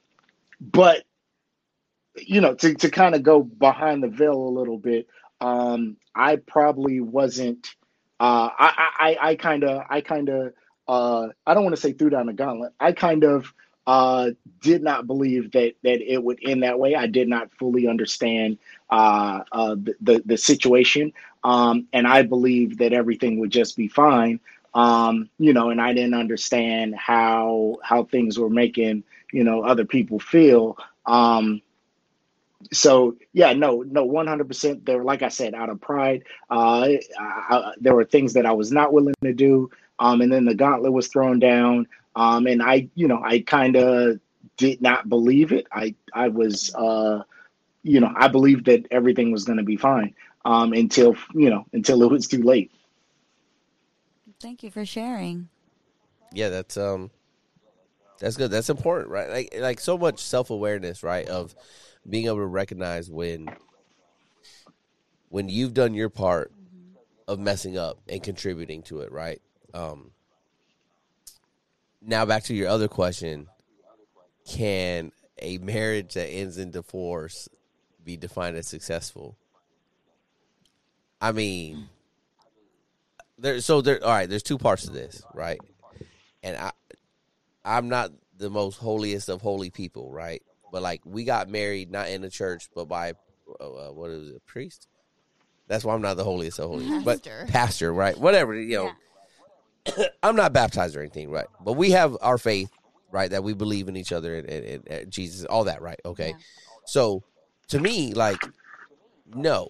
but, 0.62 1.04
you 2.16 2.42
know, 2.42 2.54
to, 2.56 2.74
to 2.76 2.90
kind 2.90 3.16
of 3.16 3.24
go 3.24 3.44
behind 3.44 4.04
the 4.04 4.08
veil 4.08 4.36
a 4.36 4.56
little 4.58 4.78
bit, 4.78 5.08
um, 5.42 5.98
I 6.16 6.38
probably 6.38 7.00
wasn't, 7.00 7.76
uh, 8.20 8.50
I, 8.58 8.90
I, 9.00 9.30
I 9.30 9.36
kind 9.36 9.64
of, 9.64 9.84
I 9.90 10.02
kind 10.02 10.30
of, 10.30 10.54
uh, 10.88 11.28
I 11.46 11.54
don't 11.54 11.64
want 11.64 11.76
to 11.76 11.82
say 11.82 11.94
threw 11.94 12.10
down 12.10 12.26
the 12.28 12.34
gauntlet. 12.34 12.74
I 12.80 12.92
kind 12.92 13.24
of, 13.24 13.54
uh, 13.88 14.30
did 14.62 14.84
not 14.84 15.08
believe 15.08 15.52
that 15.54 15.74
that 15.82 16.00
it 16.02 16.24
would 16.24 16.38
end 16.46 16.62
that 16.62 16.78
way. 16.78 16.94
I 16.94 17.08
did 17.08 17.28
not 17.28 17.52
fully 17.58 17.88
understand 17.88 18.60
uh, 18.92 19.42
uh, 19.52 19.76
the, 19.76 19.96
the 20.02 20.22
the 20.26 20.38
situation, 20.38 21.12
um, 21.44 21.88
and 21.92 22.08
I 22.08 22.22
believed 22.22 22.78
that 22.80 22.94
everything 22.94 23.40
would 23.40 23.50
just 23.50 23.76
be 23.76 23.88
fine. 23.88 24.40
Um, 24.76 25.28
you 25.40 25.54
know, 25.54 25.72
and 25.72 25.82
I 25.82 25.94
didn't 25.94 26.14
understand 26.14 26.96
how 26.98 27.78
how 27.82 28.04
things 28.04 28.38
were 28.38 28.50
making 28.50 29.04
you 29.32 29.44
know 29.44 29.64
other 29.64 29.86
people 29.86 30.20
feel. 30.20 30.78
Um, 31.08 31.60
so 32.72 33.16
yeah, 33.34 33.54
no, 33.54 33.84
no, 33.84 34.04
one 34.04 34.28
hundred 34.28 34.48
percent. 34.48 34.86
There, 34.86 35.04
like 35.04 35.22
I 35.22 35.30
said, 35.30 35.54
out 35.54 35.70
of 35.70 35.80
pride, 35.82 36.24
uh, 36.50 36.82
I, 36.82 37.00
I, 37.20 37.74
there 37.80 37.96
were 37.96 38.06
things 38.06 38.34
that 38.34 38.46
I 38.46 38.52
was 38.52 38.72
not 38.72 38.94
willing 38.94 39.16
to 39.24 39.34
do. 39.34 39.70
Um, 40.00 40.22
and 40.22 40.32
then 40.32 40.46
the 40.46 40.56
gauntlet 40.56 40.94
was 40.94 41.08
thrown 41.08 41.40
down. 41.40 41.86
Um, 42.16 42.48
and 42.48 42.64
I, 42.64 42.88
you 42.96 43.08
know, 43.08 43.22
I 43.22 43.40
kind 43.40 43.76
of 43.76 44.20
did 44.56 44.82
not 44.82 45.10
believe 45.10 45.52
it. 45.52 45.68
I, 45.74 45.94
I 46.14 46.30
was, 46.30 46.74
uh, 46.74 47.24
you 47.84 48.00
know, 48.00 48.14
I 48.16 48.30
believed 48.30 48.66
that 48.66 48.86
everything 48.92 49.32
was 49.32 49.44
going 49.44 49.58
to 49.58 49.64
be 49.64 49.76
fine 49.76 50.16
um, 50.46 50.72
until, 50.72 51.16
you 51.34 51.50
know, 51.50 51.66
until 51.74 52.02
it 52.04 52.10
was 52.10 52.28
too 52.28 52.42
late. 52.42 52.72
Thank 54.42 54.64
you 54.64 54.72
for 54.72 54.86
sharing. 54.86 55.50
Yeah, 56.32 56.48
that's 56.48 56.78
um, 56.78 57.12
that's 58.20 58.38
good. 58.38 58.52
That's 58.52 58.70
important, 58.70 59.10
right? 59.10 59.30
Like 59.30 59.56
like 59.60 59.80
so 59.82 59.98
much 59.98 60.20
self 60.20 60.50
awareness, 60.50 61.04
right? 61.04 61.28
Of 61.28 61.56
being 62.08 62.26
able 62.26 62.38
to 62.38 62.46
recognize 62.46 63.10
when 63.10 63.50
when 65.30 65.48
you've 65.50 65.74
done 65.74 65.94
your 65.94 66.10
part 66.10 66.52
of 67.28 67.40
messing 67.40 67.78
up 67.78 68.00
and 68.08 68.24
contributing 68.24 68.82
to 68.82 69.02
it, 69.02 69.12
right? 69.12 69.42
Um, 69.74 70.12
now 72.02 72.26
back 72.26 72.44
to 72.46 72.54
your 72.56 72.68
other 72.70 72.88
question: 72.88 73.48
Can 74.48 75.12
a 75.40 75.58
marriage 75.60 76.16
that 76.16 76.28
ends 76.28 76.58
in 76.58 76.72
divorce 76.72 77.48
be 78.04 78.18
defined 78.18 78.58
as 78.58 78.68
successful? 78.68 79.38
I 81.22 81.32
mean, 81.32 81.90
there. 83.38 83.62
So 83.62 83.82
there. 83.82 84.04
All 84.04 84.12
right. 84.12 84.30
There's 84.30 84.44
two 84.44 84.58
parts 84.58 84.84
to 84.84 84.92
this, 84.92 85.22
right? 85.34 85.60
And 86.42 86.58
I, 86.58 86.72
I'm 87.64 87.90
not 87.90 88.12
the 88.38 88.50
most 88.50 88.78
holiest 88.78 89.30
of 89.30 89.42
holy 89.42 89.70
people, 89.70 90.12
right? 90.12 90.42
But 90.72 90.82
like, 90.82 91.02
we 91.06 91.24
got 91.24 91.50
married 91.50 91.92
not 91.92 92.10
in 92.10 92.22
the 92.22 92.30
church, 92.30 92.70
but 92.76 92.86
by 92.86 93.14
uh, 93.60 93.88
uh 93.88 93.92
what 93.92 94.10
is 94.12 94.30
it, 94.30 94.36
a 94.36 94.40
priest? 94.42 94.88
That's 95.68 95.84
why 95.86 95.94
I'm 95.94 96.02
not 96.02 96.18
the 96.18 96.24
holiest 96.24 96.60
of 96.60 96.70
holy, 96.70 96.90
but 97.04 97.24
Pastor. 97.48 97.94
right? 97.94 98.18
Whatever, 98.18 98.56
you 98.56 98.78
know. 98.78 98.92
I'm 100.24 100.36
not 100.36 100.52
baptized 100.52 100.96
or 100.96 101.02
anything, 101.02 101.30
right? 101.30 101.48
But 101.64 101.74
we 101.74 101.92
have 101.92 102.18
our 102.22 102.38
faith, 102.38 102.72
right? 103.12 103.30
That 103.30 103.44
we 103.44 103.54
believe 103.54 103.88
in 103.88 103.96
each 103.96 104.12
other 104.12 104.36
and, 104.38 104.50
and, 104.50 104.66
and- 104.66 104.88
and 104.88 105.12
Jesus, 105.12 105.46
all 105.46 105.66
that, 105.66 105.82
right? 105.82 106.00
Okay. 106.06 106.30
Yeah. 106.30 106.44
So 106.86 107.24
to 107.70 107.80
me, 107.80 108.14
like, 108.14 108.40
no. 109.34 109.70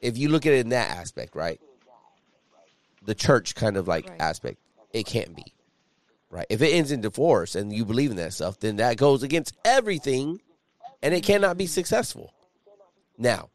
If 0.00 0.16
you 0.16 0.28
look 0.28 0.46
at 0.46 0.52
it 0.52 0.60
in 0.60 0.68
that 0.68 0.90
aspect, 0.90 1.34
right? 1.34 1.60
The 3.04 3.14
church 3.14 3.54
kind 3.54 3.76
of 3.76 3.88
like 3.88 4.06
Right. 4.08 4.20
aspect, 4.20 4.58
it 4.92 5.06
can't 5.06 5.34
be. 5.34 5.52
Right. 6.30 6.46
If 6.50 6.60
it 6.60 6.68
ends 6.68 6.92
in 6.92 7.00
divorce 7.00 7.54
and 7.54 7.72
you 7.72 7.84
believe 7.86 8.10
in 8.10 8.18
that 8.18 8.34
stuff, 8.34 8.58
then 8.60 8.76
that 8.76 8.98
goes 8.98 9.22
against 9.22 9.56
everything 9.64 10.40
and 11.02 11.14
it 11.14 11.22
cannot 11.22 11.56
be 11.56 11.66
successful. 11.66 12.34
Now, 13.16 13.48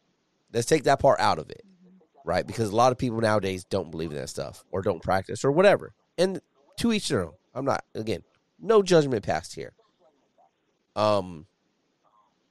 let's 0.52 0.66
take 0.66 0.86
that 0.86 1.00
part 1.00 1.20
out 1.20 1.38
of 1.38 1.50
it. 1.52 1.64
Right? 2.26 2.48
Because 2.48 2.70
a 2.70 2.76
lot 2.76 2.92
of 2.92 2.98
people 2.98 3.20
nowadays 3.22 3.64
don't 3.66 3.92
believe 3.92 4.10
in 4.12 4.18
that 4.18 4.30
stuff 4.30 4.64
or 4.72 4.82
don't 4.82 5.04
practice 5.04 5.46
or 5.46 5.52
whatever. 5.52 5.94
And 6.18 6.40
to 6.78 6.92
each 6.94 7.10
their 7.10 7.24
own. 7.26 7.34
I'm 7.54 7.66
not 7.66 7.84
again, 7.94 8.24
no 8.60 8.82
judgment 8.82 9.24
passed 9.24 9.54
here. 9.54 9.74
Um 10.96 11.46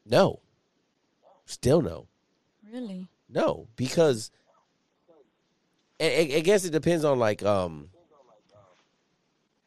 no. 0.06 0.40
Still 1.46 1.80
no. 1.82 2.06
Really? 2.72 3.08
No, 3.28 3.66
because 3.76 4.30
I, 6.00 6.04
I- 6.04 6.36
I 6.36 6.40
guess 6.40 6.64
it 6.64 6.70
depends 6.70 7.04
on 7.04 7.18
like 7.18 7.42
um 7.42 7.88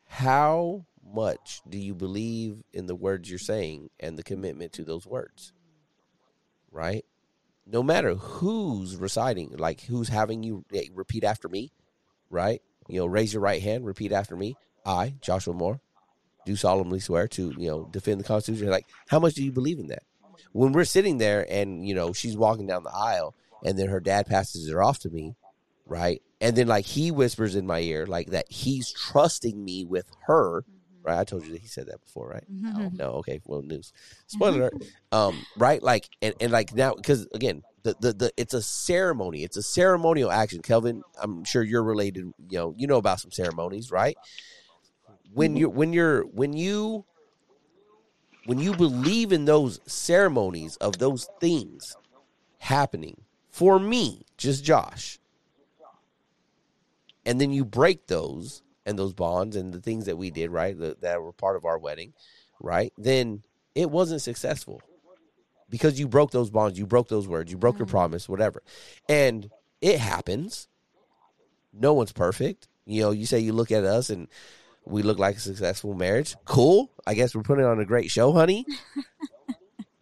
how 0.07 0.85
much 1.13 1.61
do 1.67 1.77
you 1.77 1.93
believe 1.93 2.63
in 2.73 2.87
the 2.87 2.95
words 2.95 3.29
you're 3.29 3.39
saying 3.39 3.89
and 3.99 4.17
the 4.17 4.23
commitment 4.23 4.73
to 4.73 4.83
those 4.83 5.05
words, 5.05 5.53
right? 6.71 7.05
No 7.67 7.81
matter 7.81 8.15
who's 8.15 8.95
reciting, 8.95 9.55
like 9.57 9.81
who's 9.81 10.09
having 10.09 10.43
you 10.43 10.65
eh, 10.73 10.85
repeat 10.93 11.23
after 11.23 11.47
me, 11.49 11.71
right? 12.29 12.61
You 12.87 12.99
know, 12.99 13.05
raise 13.05 13.33
your 13.33 13.41
right 13.41 13.61
hand, 13.61 13.85
repeat 13.85 14.11
after 14.11 14.35
me. 14.35 14.55
I, 14.85 15.15
Joshua 15.21 15.53
Moore, 15.53 15.79
do 16.45 16.55
solemnly 16.55 16.99
swear 16.99 17.27
to 17.29 17.53
you 17.57 17.67
know 17.67 17.87
defend 17.91 18.19
the 18.19 18.23
Constitution. 18.25 18.69
Like, 18.69 18.87
how 19.07 19.19
much 19.19 19.33
do 19.33 19.43
you 19.43 19.51
believe 19.51 19.79
in 19.79 19.87
that? 19.87 20.03
When 20.51 20.73
we're 20.73 20.85
sitting 20.85 21.17
there 21.17 21.45
and 21.49 21.87
you 21.87 21.95
know 21.95 22.13
she's 22.13 22.37
walking 22.37 22.67
down 22.67 22.83
the 22.83 22.95
aisle, 22.95 23.33
and 23.63 23.77
then 23.79 23.89
her 23.89 23.99
dad 23.99 24.27
passes 24.27 24.69
her 24.69 24.83
off 24.83 24.99
to 24.99 25.09
me, 25.09 25.35
right? 25.87 26.21
And 26.41 26.55
then 26.55 26.67
like 26.67 26.85
he 26.85 27.11
whispers 27.11 27.55
in 27.55 27.65
my 27.65 27.79
ear 27.79 28.05
like 28.05 28.27
that 28.31 28.51
he's 28.51 28.91
trusting 28.91 29.63
me 29.63 29.85
with 29.85 30.09
her, 30.27 30.61
mm-hmm. 30.61 31.07
right? 31.07 31.19
I 31.19 31.23
told 31.23 31.45
you 31.45 31.53
that 31.53 31.61
he 31.61 31.67
said 31.67 31.87
that 31.87 32.01
before, 32.01 32.29
right? 32.29 32.43
Mm-hmm. 32.51 32.81
Oh, 32.81 32.91
no, 32.93 33.05
okay, 33.19 33.41
well, 33.45 33.61
news. 33.61 33.93
Spoiler 34.27 34.69
mm-hmm. 34.69 34.77
alert. 34.77 34.91
Um, 35.11 35.45
right? 35.57 35.81
Like, 35.81 36.09
and, 36.21 36.35
and 36.41 36.51
like 36.51 36.73
now, 36.73 36.93
because 36.93 37.27
again, 37.33 37.63
the, 37.85 37.95
the 37.99 38.13
the 38.13 38.31
it's 38.35 38.53
a 38.53 38.61
ceremony. 38.61 39.43
It's 39.43 39.57
a 39.57 39.63
ceremonial 39.63 40.31
action. 40.31 40.61
Kelvin, 40.61 41.03
I'm 41.21 41.43
sure 41.43 41.63
you're 41.63 41.83
related. 41.83 42.25
You 42.49 42.57
know, 42.57 42.73
you 42.75 42.87
know 42.87 42.97
about 42.97 43.19
some 43.19 43.31
ceremonies, 43.31 43.91
right? 43.91 44.17
When 45.33 45.55
you're 45.55 45.69
when 45.69 45.93
you're 45.93 46.23
when 46.23 46.53
you 46.53 47.05
when 48.45 48.59
you 48.59 48.73
believe 48.73 49.31
in 49.31 49.45
those 49.45 49.79
ceremonies 49.85 50.77
of 50.77 50.97
those 50.97 51.27
things 51.39 51.95
happening 52.57 53.21
for 53.49 53.79
me, 53.79 54.25
just 54.37 54.63
Josh, 54.63 55.19
and 57.25 57.39
then 57.39 57.51
you 57.51 57.65
break 57.65 58.07
those 58.07 58.61
and 58.85 58.97
those 58.97 59.13
bonds 59.13 59.55
and 59.55 59.73
the 59.73 59.81
things 59.81 60.05
that 60.05 60.17
we 60.17 60.29
did, 60.31 60.51
right, 60.51 60.77
that, 60.79 61.01
that 61.01 61.21
were 61.21 61.33
part 61.33 61.55
of 61.55 61.65
our 61.65 61.77
wedding, 61.77 62.13
right, 62.59 62.93
then 62.97 63.43
it 63.73 63.89
wasn't 63.89 64.21
successful 64.21 64.81
because 65.69 65.99
you 65.99 66.07
broke 66.07 66.31
those 66.31 66.49
bonds, 66.49 66.77
you 66.77 66.85
broke 66.85 67.09
those 67.09 67.27
words, 67.27 67.51
you 67.51 67.57
broke 67.57 67.77
your 67.77 67.87
mm-hmm. 67.87 67.97
promise, 67.97 68.29
whatever. 68.29 68.61
And 69.09 69.49
it 69.81 69.99
happens. 69.99 70.67
No 71.73 71.93
one's 71.93 72.13
perfect. 72.13 72.67
You 72.85 73.01
know, 73.01 73.11
you 73.11 73.25
say 73.25 73.39
you 73.39 73.53
look 73.53 73.71
at 73.71 73.83
us 73.83 74.09
and 74.09 74.27
we 74.85 75.01
look 75.01 75.17
like 75.17 75.37
a 75.37 75.39
successful 75.39 75.95
marriage. 75.95 76.35
Cool. 76.45 76.91
I 77.07 77.15
guess 77.15 77.35
we're 77.35 77.41
putting 77.41 77.65
on 77.65 77.79
a 77.79 77.85
great 77.85 78.11
show, 78.11 78.31
honey. 78.31 78.65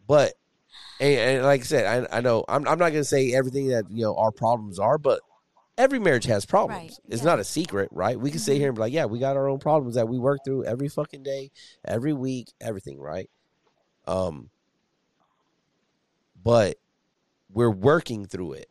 but 0.08 0.34
and, 1.00 1.14
and 1.14 1.46
like 1.46 1.62
I 1.62 1.64
said, 1.64 2.08
I, 2.12 2.18
I 2.18 2.22
know 2.22 2.44
I'm, 2.48 2.68
I'm 2.68 2.78
not 2.78 2.92
going 2.92 2.96
to 2.96 3.04
say 3.06 3.34
everything 3.34 3.70
that 3.70 3.90
you 3.90 4.04
know 4.04 4.16
our 4.16 4.32
problems 4.32 4.80
are, 4.80 4.98
but 4.98 5.22
every 5.78 6.00
marriage 6.00 6.26
has 6.26 6.46
problems. 6.46 6.82
Right, 6.82 7.00
It's 7.10 7.22
yeah. 7.22 7.30
not 7.30 7.40
a 7.40 7.44
secret, 7.44 7.90
right? 7.92 8.20
We 8.20 8.32
can 8.32 8.40
sit 8.40 8.58
here 8.58 8.68
and 8.68 8.76
be 8.76 8.82
like, 8.82 8.94
yeah, 8.94 9.06
we 9.06 9.20
got 9.20 9.38
our 9.38 9.48
own 9.48 9.60
problems 9.60 9.96
that 9.96 10.08
we 10.08 10.20
work 10.20 10.40
through 10.46 10.66
every 10.66 10.90
fucking 10.90 11.24
day, 11.24 11.52
every 11.86 12.14
week, 12.14 12.52
everything, 12.62 13.00
right? 13.00 13.30
Um, 14.08 14.50
but 16.44 16.78
we're 17.50 17.70
working 17.70 18.26
through 18.26 18.54
it. 18.54 18.68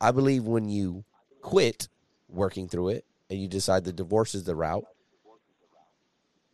I 0.00 0.10
believe 0.10 0.44
when 0.44 0.68
you 0.68 1.04
quit 1.40 1.88
working 2.28 2.68
through 2.68 2.88
it 2.90 3.04
and 3.30 3.40
you 3.40 3.48
decide 3.48 3.84
the 3.84 3.92
divorce 3.92 4.34
is 4.34 4.44
the 4.44 4.56
route, 4.56 4.84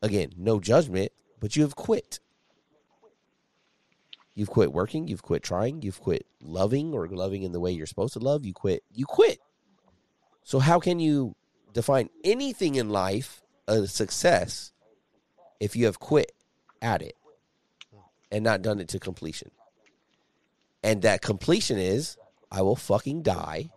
again, 0.03 0.33
no 0.37 0.61
judgment, 0.61 1.12
but 1.41 1.57
you 1.57 1.62
have 1.62 1.77
quit. 1.77 2.21
You've 4.35 4.51
quit 4.51 4.73
working, 4.73 5.09
you've 5.09 5.23
quit 5.23 5.43
trying, 5.43 5.82
you've 5.82 6.01
quit 6.01 6.24
loving 6.40 6.93
or 6.93 7.07
loving 7.09 7.43
in 7.43 7.52
the 7.52 7.61
way 7.61 7.73
you're 7.73 7.86
supposed 7.86 8.12
to 8.15 8.20
love. 8.20 8.44
You 8.47 8.52
quit. 8.52 8.82
You 8.93 9.05
quit. 9.05 9.40
So 10.44 10.59
how 10.59 10.81
can 10.81 10.98
you 11.01 11.35
define 11.73 12.09
anything 12.24 12.77
in 12.77 12.90
life 12.90 13.43
a 13.69 13.86
success 13.86 14.73
if 15.59 15.77
you 15.77 15.86
have 15.86 15.98
quit 15.98 16.32
at 16.81 17.02
it 17.02 17.16
and 18.31 18.43
not 18.44 18.62
done 18.62 18.81
it 18.81 18.89
to 18.89 18.98
completion? 18.98 19.51
And 20.82 21.02
that 21.02 21.20
completion 21.20 21.78
is 21.78 22.16
I 22.51 22.62
will 22.62 22.77
fucking 22.77 23.23
die 23.23 23.70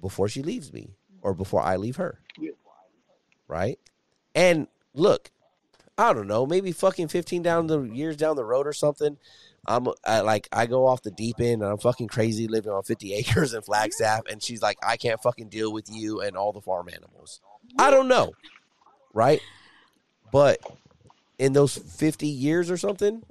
before 0.00 0.28
she 0.28 0.42
leaves 0.42 0.72
me 0.72 0.96
or 1.20 1.34
before 1.34 1.60
I 1.60 1.76
leave 1.76 1.96
her. 1.96 2.20
Right? 3.46 3.78
And 4.34 4.66
look, 4.94 5.30
I 5.98 6.12
don't 6.12 6.26
know, 6.26 6.46
maybe 6.46 6.72
fucking 6.72 7.08
15 7.08 7.42
down 7.42 7.66
the 7.66 7.82
years 7.82 8.16
down 8.16 8.36
the 8.36 8.44
road 8.44 8.66
or 8.66 8.72
something. 8.72 9.18
I'm 9.66 9.86
I, 10.04 10.20
like 10.20 10.48
I 10.50 10.66
go 10.66 10.86
off 10.86 11.02
the 11.02 11.10
deep 11.10 11.38
end 11.38 11.62
and 11.62 11.70
I'm 11.70 11.78
fucking 11.78 12.08
crazy 12.08 12.48
living 12.48 12.72
on 12.72 12.82
50 12.82 13.14
acres 13.14 13.54
in 13.54 13.62
Flagstaff 13.62 14.22
and 14.30 14.42
she's 14.42 14.62
like 14.62 14.78
I 14.82 14.96
can't 14.96 15.22
fucking 15.22 15.48
deal 15.48 15.72
with 15.72 15.88
you 15.90 16.20
and 16.20 16.36
all 16.36 16.52
the 16.52 16.60
farm 16.60 16.88
animals. 16.88 17.40
I 17.78 17.90
don't 17.90 18.08
know. 18.08 18.32
Right? 19.14 19.40
But 20.32 20.58
in 21.38 21.52
those 21.52 21.76
50 21.76 22.26
years 22.26 22.70
or 22.70 22.76
something, 22.76 23.22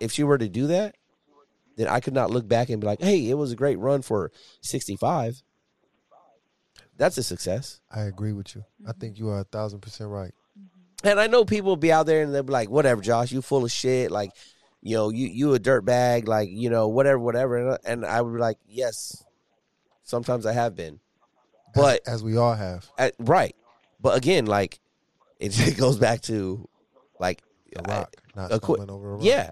if 0.00 0.12
she 0.12 0.24
were 0.24 0.38
to 0.38 0.48
do 0.48 0.66
that, 0.66 0.96
then 1.76 1.88
I 1.88 2.00
could 2.00 2.14
not 2.14 2.30
look 2.30 2.46
back 2.46 2.68
and 2.68 2.80
be 2.80 2.86
like, 2.86 3.00
"Hey, 3.00 3.28
it 3.30 3.34
was 3.34 3.52
a 3.52 3.56
great 3.56 3.78
run 3.78 4.02
for 4.02 4.32
65." 4.60 5.42
That's 6.96 7.18
a 7.18 7.22
success. 7.22 7.80
I 7.90 8.02
agree 8.02 8.32
with 8.32 8.54
you. 8.54 8.64
I 8.86 8.92
think 8.92 9.18
you 9.18 9.28
are 9.28 9.40
a 9.40 9.44
thousand 9.44 9.80
percent 9.80 10.10
right. 10.10 10.32
And 11.04 11.20
I 11.20 11.26
know 11.26 11.44
people 11.44 11.68
will 11.70 11.76
be 11.76 11.92
out 11.92 12.06
there 12.06 12.22
and 12.22 12.34
they'll 12.34 12.42
be 12.42 12.52
like, 12.52 12.70
"Whatever, 12.70 13.00
Josh, 13.02 13.30
you 13.32 13.42
full 13.42 13.64
of 13.64 13.70
shit." 13.70 14.10
Like, 14.10 14.30
you 14.80 14.96
know, 14.96 15.10
you 15.10 15.28
you 15.28 15.54
a 15.54 15.58
dirt 15.58 15.84
bag. 15.84 16.26
Like, 16.28 16.48
you 16.50 16.70
know, 16.70 16.88
whatever, 16.88 17.18
whatever. 17.18 17.56
And, 17.56 17.78
and 17.84 18.06
I 18.06 18.20
would 18.22 18.32
be 18.34 18.40
like, 18.40 18.58
"Yes, 18.66 19.22
sometimes 20.02 20.46
I 20.46 20.52
have 20.52 20.74
been." 20.74 21.00
But 21.74 22.00
as, 22.06 22.14
as 22.14 22.24
we 22.24 22.36
all 22.36 22.54
have. 22.54 22.88
at, 22.98 23.14
right, 23.18 23.54
but 24.00 24.16
again, 24.16 24.46
like 24.46 24.80
it, 25.40 25.58
it 25.68 25.76
goes 25.76 25.98
back 25.98 26.20
to 26.22 26.68
like 27.18 27.42
A 27.76 27.82
rock, 27.82 28.14
not 28.36 28.52
a 28.52 28.60
qu- 28.60 28.76
over 28.76 29.10
a 29.10 29.14
rock. 29.16 29.24
yeah, 29.24 29.50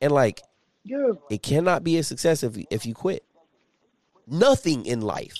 and 0.00 0.10
like 0.12 0.40
Yeah. 0.84 1.12
it 1.30 1.42
cannot 1.42 1.84
be 1.84 1.98
a 1.98 2.02
success 2.02 2.42
if 2.42 2.56
if 2.70 2.86
you 2.86 2.94
quit. 2.94 3.22
Nothing 4.26 4.84
in 4.84 5.00
life, 5.00 5.34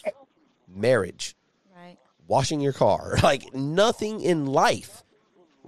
marriage, 0.66 1.34
Right. 1.74 1.98
washing 2.26 2.60
your 2.60 2.72
car, 2.72 3.16
like 3.22 3.54
nothing 3.54 4.20
in 4.20 4.46
life, 4.46 5.02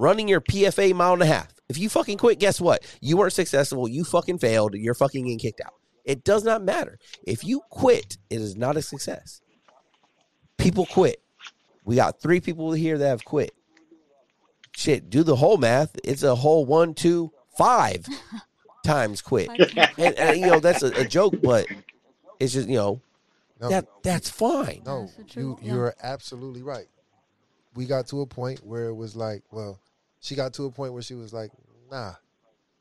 running 0.00 0.28
your 0.28 0.40
PFA 0.40 0.94
mile 0.94 1.12
and 1.12 1.22
a 1.22 1.26
half. 1.26 1.48
If 1.68 1.78
you 1.78 1.88
fucking 1.88 2.18
quit, 2.18 2.40
guess 2.40 2.60
what? 2.60 2.82
You 3.00 3.16
weren't 3.16 3.32
successful. 3.32 3.86
You 3.86 4.02
fucking 4.02 4.38
failed. 4.38 4.74
You're 4.74 4.94
fucking 4.94 5.24
getting 5.24 5.38
kicked 5.38 5.60
out. 5.60 5.74
It 6.04 6.24
does 6.24 6.42
not 6.42 6.62
matter. 6.62 6.98
If 7.22 7.44
you 7.44 7.60
quit, 7.70 8.16
it 8.30 8.40
is 8.40 8.56
not 8.56 8.76
a 8.76 8.82
success. 8.82 9.42
People 10.56 10.86
quit. 10.86 11.22
We 11.84 11.96
got 11.96 12.20
three 12.20 12.40
people 12.40 12.72
here 12.72 12.98
that 12.98 13.06
have 13.06 13.24
quit. 13.24 13.52
Shit, 14.74 15.10
do 15.10 15.22
the 15.22 15.36
whole 15.36 15.58
math. 15.58 15.94
It's 16.02 16.22
a 16.22 16.34
whole 16.34 16.64
one, 16.64 16.94
two, 16.94 17.30
five 17.58 18.06
times 18.84 19.20
quit. 19.20 19.50
And, 19.98 20.18
and, 20.18 20.40
you 20.40 20.46
know 20.46 20.60
that's 20.60 20.82
a, 20.82 20.88
a 21.00 21.04
joke, 21.04 21.34
but 21.42 21.66
it's 22.38 22.54
just 22.54 22.68
you 22.68 22.76
know 22.76 23.00
No, 23.60 23.68
that 23.68 23.86
that's 24.02 24.30
fine. 24.30 24.82
no, 24.86 25.10
you 25.34 25.58
you're 25.62 25.94
absolutely 26.02 26.62
right. 26.62 26.86
We 27.74 27.84
got 27.84 28.06
to 28.08 28.22
a 28.22 28.26
point 28.26 28.64
where 28.64 28.86
it 28.86 28.94
was 28.94 29.14
like, 29.14 29.42
well, 29.50 29.78
she 30.20 30.34
got 30.34 30.52
to 30.54 30.66
a 30.66 30.70
point 30.70 30.92
where 30.92 31.02
she 31.02 31.14
was 31.14 31.32
like, 31.32 31.50
nah, 31.90 32.12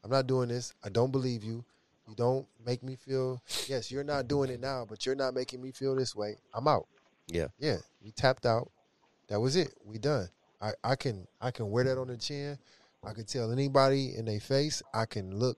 I'm 0.04 0.12
not 0.12 0.28
doing 0.28 0.50
this. 0.50 0.74
I 0.84 0.90
don't 0.90 1.12
believe 1.12 1.44
you. 1.44 1.66
You 2.08 2.16
don't 2.16 2.48
make 2.66 2.82
me 2.84 2.96
feel. 2.96 3.42
Yes, 3.68 3.92
you're 3.92 4.04
not 4.04 4.28
doing 4.28 4.50
it 4.50 4.60
now, 4.60 4.86
but 4.88 5.06
you're 5.06 5.16
not 5.16 5.34
making 5.34 5.62
me 5.62 5.72
feel 5.72 5.96
this 5.96 6.16
way. 6.16 6.38
I'm 6.54 6.68
out. 6.68 6.88
Yeah. 7.28 7.48
Yeah, 7.60 7.78
we 8.04 8.12
tapped 8.12 8.46
out. 8.46 8.72
That 9.28 9.40
was 9.40 9.56
it. 9.56 9.74
We 9.86 10.00
done. 10.00 10.28
I, 10.62 10.72
I 10.84 10.96
can 10.96 11.28
I 11.40 11.52
can 11.52 11.70
wear 11.70 11.84
that 11.84 11.98
on 12.00 12.08
the 12.08 12.18
chin. 12.18 12.58
I 13.06 13.14
can 13.14 13.26
tell 13.26 13.52
anybody 13.52 14.16
in 14.18 14.26
their 14.26 14.40
face. 14.40 14.82
I 14.94 15.06
can 15.06 15.38
look 15.38 15.58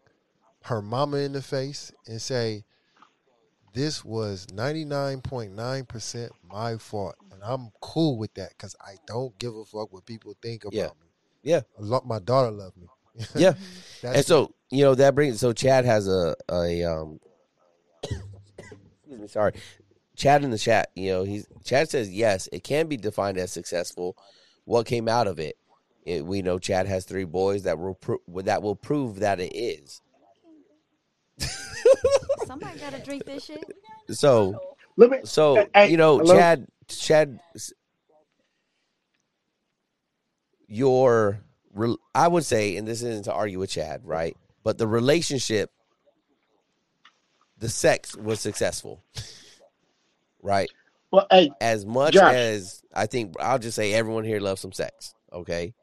her 0.64 0.82
mama 0.82 1.18
in 1.18 1.32
the 1.32 1.41
face 1.41 1.91
and 2.06 2.22
say, 2.22 2.66
"This 3.74 4.03
was 4.03 4.48
ninety 4.53 4.84
nine 4.86 5.22
point 5.22 5.53
nine 5.53 5.86
percent 5.86 6.32
my 6.44 6.78
fault," 6.78 7.16
and 7.32 7.41
I'm 7.44 7.70
cool 7.82 8.18
with 8.18 8.34
that 8.36 8.49
because 8.49 8.76
I 8.82 8.95
don't 9.08 9.38
give 9.40 9.56
a 9.56 9.64
fuck 9.66 9.91
what 9.94 10.06
people 10.06 10.36
think 10.41 10.66
about 10.66 10.76
Yeah. 10.76 10.88
me. 11.02 11.11
Yeah. 11.43 11.61
A 11.77 11.81
lot, 11.81 12.05
my 12.05 12.19
daughter 12.19 12.51
loved 12.51 12.77
me. 12.77 12.88
Yeah. 13.35 13.53
That's 14.01 14.18
and 14.18 14.26
so 14.26 14.53
you 14.72 14.84
know 14.84 14.95
that 14.95 15.13
brings 15.15 15.39
so 15.39 15.53
Chad 15.53 15.85
has 15.85 16.07
a 16.07 16.35
a 16.49 16.84
um 16.84 17.19
excuse 18.03 19.19
me 19.19 19.27
sorry 19.27 19.53
Chad 20.15 20.43
in 20.43 20.49
the 20.51 20.57
chat 20.57 20.89
you 20.95 21.11
know 21.11 21.23
he's 21.23 21.45
Chad 21.63 21.89
says 21.89 22.11
yes 22.11 22.47
it 22.51 22.63
can 22.63 22.88
be 22.88 22.97
defined 22.97 23.38
as 23.38 23.51
successful 23.51 24.15
what 24.65 24.85
came 24.88 25.07
out 25.07 25.27
of 25.27 25.39
it, 25.39 25.55
It- 26.03 26.26
we 26.26 26.41
know 26.41 26.57
Chad 26.57 26.88
has 26.88 27.05
three 27.05 27.26
boys 27.26 27.63
that 27.63 27.77
will 27.77 27.93
pro- 27.95 28.22
that 28.43 28.61
will 28.63 28.76
prove 28.76 29.19
that 29.19 29.39
it 29.39 29.53
is 29.55 30.01
Somebody 32.47 32.80
gotta 32.80 32.99
drink 33.03 33.26
this 33.26 33.45
shit. 33.45 33.63
so 34.09 34.59
Let 34.97 35.09
me. 35.11 35.19
so 35.23 35.68
Hey, 35.76 35.89
you 35.91 35.97
know 35.97 36.18
hello? 36.18 36.34
Chad 36.35 36.68
Chad 36.88 37.39
your 40.72 41.41
rel- 41.73 41.99
I 42.15 42.27
would 42.27 42.45
say 42.45 42.77
and 42.77 42.88
this 42.88 43.02
isn't 43.03 43.26
to 43.26 43.34
argue 43.34 43.60
with 43.60 43.69
Chad 43.69 44.02
right 44.06 44.35
but 44.64 44.77
the 44.77 44.88
relationship 44.88 45.69
the 47.57 47.69
sex 47.69 48.15
was 48.15 48.39
successful 48.39 49.03
right 50.41 50.69
Well, 51.11 51.27
hey, 51.30 51.52
as 51.60 51.85
much 51.85 52.14
Josh. 52.14 52.34
as 52.34 52.81
I 52.93 53.06
think 53.06 53.35
I'll 53.39 53.60
just 53.60 53.76
say 53.76 53.93
everyone 53.93 54.23
here 54.23 54.39
loves 54.39 54.61
some 54.61 54.72
sex. 54.72 55.14
Okay, 55.34 55.73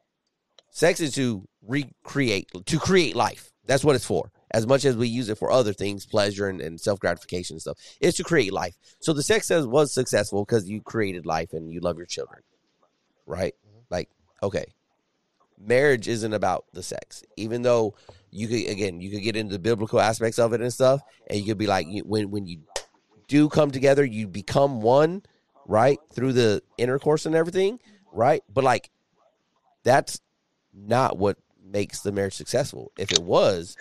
sex 0.71 0.99
is 0.99 1.13
to 1.15 1.47
recreate, 1.65 2.49
to 2.65 2.79
create 2.79 3.15
life. 3.15 3.51
That's 3.65 3.83
what 3.83 3.95
it's 3.95 4.05
for. 4.05 4.31
As 4.51 4.65
much 4.65 4.83
as 4.85 4.97
we 4.97 5.07
use 5.07 5.29
it 5.29 5.37
for 5.37 5.51
other 5.51 5.73
things, 5.73 6.05
pleasure 6.05 6.47
and, 6.49 6.59
and 6.59 6.79
self 6.81 6.99
gratification 6.99 7.55
and 7.55 7.61
stuff, 7.61 7.77
it's 8.01 8.17
to 8.17 8.23
create 8.23 8.51
life. 8.51 8.75
So 8.99 9.13
the 9.13 9.23
sex 9.23 9.47
says 9.47 9.67
was 9.67 9.93
successful 9.93 10.43
because 10.43 10.67
you 10.67 10.81
created 10.81 11.25
life 11.25 11.53
and 11.53 11.71
you 11.71 11.79
love 11.79 11.97
your 11.97 12.07
children, 12.07 12.41
right? 13.27 13.53
Mm-hmm. 13.67 13.79
Like, 13.91 14.09
okay, 14.41 14.65
marriage 15.59 16.07
isn't 16.07 16.33
about 16.33 16.65
the 16.73 16.83
sex, 16.83 17.23
even 17.37 17.61
though 17.61 17.95
you 18.31 18.47
could 18.47 18.67
again 18.67 19.01
you 19.01 19.09
could 19.09 19.23
get 19.23 19.35
into 19.35 19.53
the 19.53 19.59
biblical 19.59 19.99
aspects 19.99 20.39
of 20.39 20.53
it 20.53 20.61
and 20.61 20.73
stuff, 20.73 21.01
and 21.27 21.39
you 21.39 21.45
could 21.45 21.57
be 21.57 21.67
like 21.67 21.87
when 22.05 22.31
when 22.31 22.45
you 22.45 22.59
do 23.27 23.49
come 23.49 23.71
together, 23.71 24.03
you 24.03 24.27
become 24.27 24.81
one, 24.81 25.23
right? 25.67 25.99
Through 26.13 26.33
the 26.33 26.63
intercourse 26.77 27.25
and 27.25 27.35
everything, 27.35 27.79
right? 28.11 28.43
But 28.51 28.63
like 28.63 28.89
that's 29.83 30.21
not 30.73 31.17
what 31.17 31.37
makes 31.63 32.01
the 32.01 32.11
marriage 32.11 32.33
successful. 32.33 32.91
If 32.97 33.11
it 33.11 33.21
was, 33.21 33.75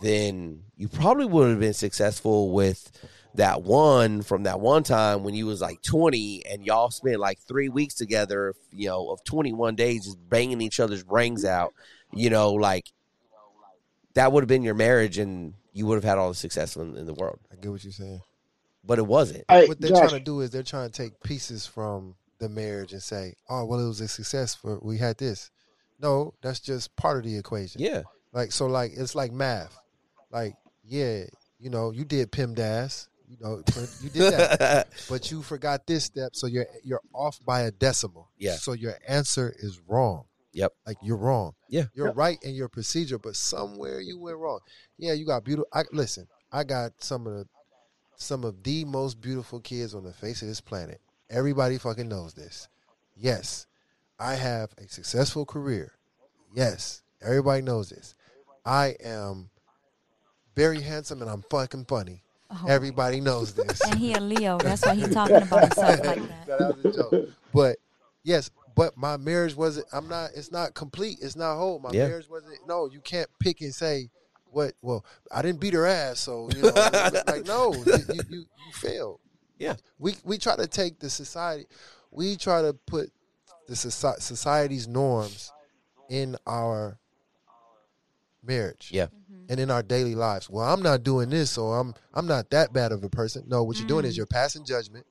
then 0.00 0.62
you 0.76 0.88
probably 0.88 1.26
would 1.26 1.50
have 1.50 1.60
been 1.60 1.74
successful 1.74 2.52
with 2.52 2.90
that 3.34 3.62
one 3.62 4.22
from 4.22 4.44
that 4.44 4.60
one 4.60 4.82
time 4.82 5.24
when 5.24 5.34
you 5.34 5.46
was 5.46 5.60
like 5.60 5.82
20 5.82 6.46
and 6.46 6.64
y'all 6.64 6.90
spent 6.90 7.18
like 7.18 7.38
3 7.40 7.68
weeks 7.68 7.94
together, 7.94 8.54
you 8.72 8.88
know, 8.88 9.10
of 9.10 9.24
21 9.24 9.74
days 9.74 10.04
just 10.04 10.28
banging 10.28 10.60
each 10.60 10.80
other's 10.80 11.02
brains 11.02 11.44
out, 11.44 11.74
you 12.12 12.30
know, 12.30 12.52
like 12.52 12.92
that 14.14 14.32
would 14.32 14.42
have 14.42 14.48
been 14.48 14.62
your 14.62 14.74
marriage 14.74 15.18
and 15.18 15.54
you 15.72 15.86
would 15.86 15.96
have 15.96 16.04
had 16.04 16.18
all 16.18 16.28
the 16.28 16.34
success 16.34 16.76
in, 16.76 16.96
in 16.96 17.06
the 17.06 17.14
world. 17.14 17.40
I 17.52 17.56
get 17.56 17.70
what 17.70 17.84
you're 17.84 17.92
saying. 17.92 18.20
But 18.86 18.98
it 18.98 19.06
wasn't. 19.06 19.44
hey, 19.48 19.66
what 19.66 19.80
they're 19.80 19.90
Josh. 19.90 20.10
trying 20.10 20.18
to 20.18 20.20
do 20.20 20.40
is 20.40 20.50
they're 20.50 20.62
trying 20.62 20.90
to 20.90 20.96
take 20.96 21.20
pieces 21.22 21.66
from 21.66 22.14
the 22.38 22.50
marriage 22.50 22.92
and 22.92 23.02
say, 23.02 23.34
"Oh, 23.48 23.64
well, 23.64 23.80
it 23.80 23.88
was 23.88 24.00
a 24.00 24.08
success 24.08 24.54
for 24.54 24.78
we 24.82 24.98
had 24.98 25.16
this." 25.16 25.50
No, 25.98 26.34
that's 26.42 26.60
just 26.60 26.94
part 26.94 27.16
of 27.16 27.24
the 27.24 27.36
equation. 27.38 27.80
Yeah. 27.80 28.02
Like 28.32 28.52
so, 28.52 28.66
like 28.66 28.92
it's 28.94 29.14
like 29.14 29.32
math. 29.32 29.80
Like 30.30 30.54
yeah, 30.84 31.24
you 31.58 31.70
know, 31.70 31.92
you 31.92 32.04
did 32.04 32.30
PEMDAS. 32.30 33.08
You 33.28 33.36
know, 33.40 33.62
you 34.02 34.10
did 34.10 34.32
that, 34.34 34.88
but 35.08 35.30
you 35.30 35.42
forgot 35.42 35.86
this 35.86 36.04
step, 36.04 36.36
so 36.36 36.46
you're 36.46 36.66
you're 36.82 37.00
off 37.12 37.40
by 37.44 37.62
a 37.62 37.70
decimal. 37.70 38.28
Yeah. 38.38 38.56
So 38.56 38.72
your 38.72 38.94
answer 39.08 39.54
is 39.58 39.80
wrong. 39.88 40.24
Yep. 40.52 40.72
Like 40.86 40.98
you're 41.02 41.16
wrong. 41.16 41.54
Yeah. 41.68 41.84
You're 41.94 42.08
Yep. 42.08 42.16
right 42.16 42.38
in 42.42 42.54
your 42.54 42.68
procedure, 42.68 43.18
but 43.18 43.34
somewhere 43.36 44.00
you 44.00 44.18
went 44.18 44.36
wrong. 44.38 44.60
Yeah, 44.98 45.14
you 45.14 45.26
got 45.26 45.42
beautiful. 45.44 45.68
I 45.72 45.82
listen. 45.92 46.28
I 46.52 46.64
got 46.64 46.92
some 47.02 47.26
of 47.26 47.32
the 47.34 47.48
some 48.16 48.44
of 48.44 48.62
the 48.62 48.84
most 48.84 49.20
beautiful 49.20 49.58
kids 49.60 49.94
on 49.94 50.04
the 50.04 50.12
face 50.12 50.42
of 50.42 50.48
this 50.48 50.60
planet. 50.60 51.00
Everybody 51.30 51.78
fucking 51.78 52.08
knows 52.08 52.34
this. 52.34 52.68
Yes, 53.16 53.66
I 54.18 54.34
have 54.34 54.70
a 54.78 54.86
successful 54.88 55.44
career. 55.46 55.92
Yes, 56.54 57.02
everybody 57.22 57.62
knows 57.62 57.90
this. 57.90 58.14
I 58.64 58.96
am 59.04 59.50
very 60.54 60.80
handsome 60.82 61.20
and 61.22 61.30
I'm 61.30 61.42
fucking 61.50 61.86
funny. 61.86 62.22
Oh. 62.62 62.66
Everybody 62.68 63.20
knows 63.20 63.54
this. 63.54 63.80
And 63.82 63.98
he 63.98 64.12
a 64.14 64.20
Leo. 64.20 64.58
That's 64.58 64.84
why 64.84 64.94
he 64.94 65.06
talking 65.08 65.36
about 65.36 65.60
himself 65.62 66.04
like 66.04 66.22
that. 66.46 66.58
that 66.58 66.76
was 66.76 66.84
a 66.84 66.92
joke. 66.96 67.28
But 67.52 67.76
yes, 68.22 68.50
but 68.76 68.96
my 68.96 69.16
marriage 69.16 69.54
wasn't. 69.54 69.86
I'm 69.92 70.08
not. 70.08 70.30
It's 70.34 70.50
not 70.52 70.74
complete. 70.74 71.18
It's 71.22 71.36
not 71.36 71.56
whole. 71.56 71.78
My 71.78 71.90
Yeah. 71.92 72.08
marriage 72.08 72.28
wasn't. 72.28 72.58
No, 72.66 72.88
you 72.90 73.00
can't 73.00 73.28
pick 73.40 73.60
and 73.60 73.74
say 73.74 74.10
what. 74.50 74.74
Well, 74.82 75.04
I 75.32 75.42
didn't 75.42 75.60
beat 75.60 75.74
her 75.74 75.86
ass, 75.86 76.20
so 76.20 76.48
you 76.54 76.62
know, 76.62 76.70
like 77.26 77.46
no, 77.46 77.72
you, 77.74 77.84
you, 77.86 78.20
you, 78.28 78.38
you 78.40 78.72
failed. 78.72 79.20
Yeah. 79.58 79.74
We 79.98 80.16
we 80.24 80.38
try 80.38 80.56
to 80.56 80.66
take 80.66 80.98
the 80.98 81.08
society. 81.10 81.66
We 82.10 82.36
try 82.36 82.62
to 82.62 82.72
put 82.72 83.10
the 83.68 83.76
society's 83.76 84.86
norms 84.88 85.50
in 86.10 86.36
our 86.46 86.98
marriage. 88.46 88.88
Yeah. 88.92 89.06
And 89.48 89.60
in 89.60 89.70
our 89.70 89.82
daily 89.82 90.14
lives. 90.14 90.48
Well, 90.48 90.64
I'm 90.64 90.82
not 90.82 91.02
doing 91.02 91.28
this, 91.28 91.50
so 91.50 91.66
I'm 91.72 91.94
I'm 92.14 92.26
not 92.26 92.48
that 92.50 92.72
bad 92.72 92.92
of 92.92 93.04
a 93.04 93.10
person. 93.10 93.44
No, 93.46 93.62
what 93.62 93.76
you're 93.78 93.86
doing 93.86 94.04
is 94.06 94.14
Mm. 94.14 94.18
you're 94.18 94.26
passing 94.26 94.64
judgment 94.64 95.04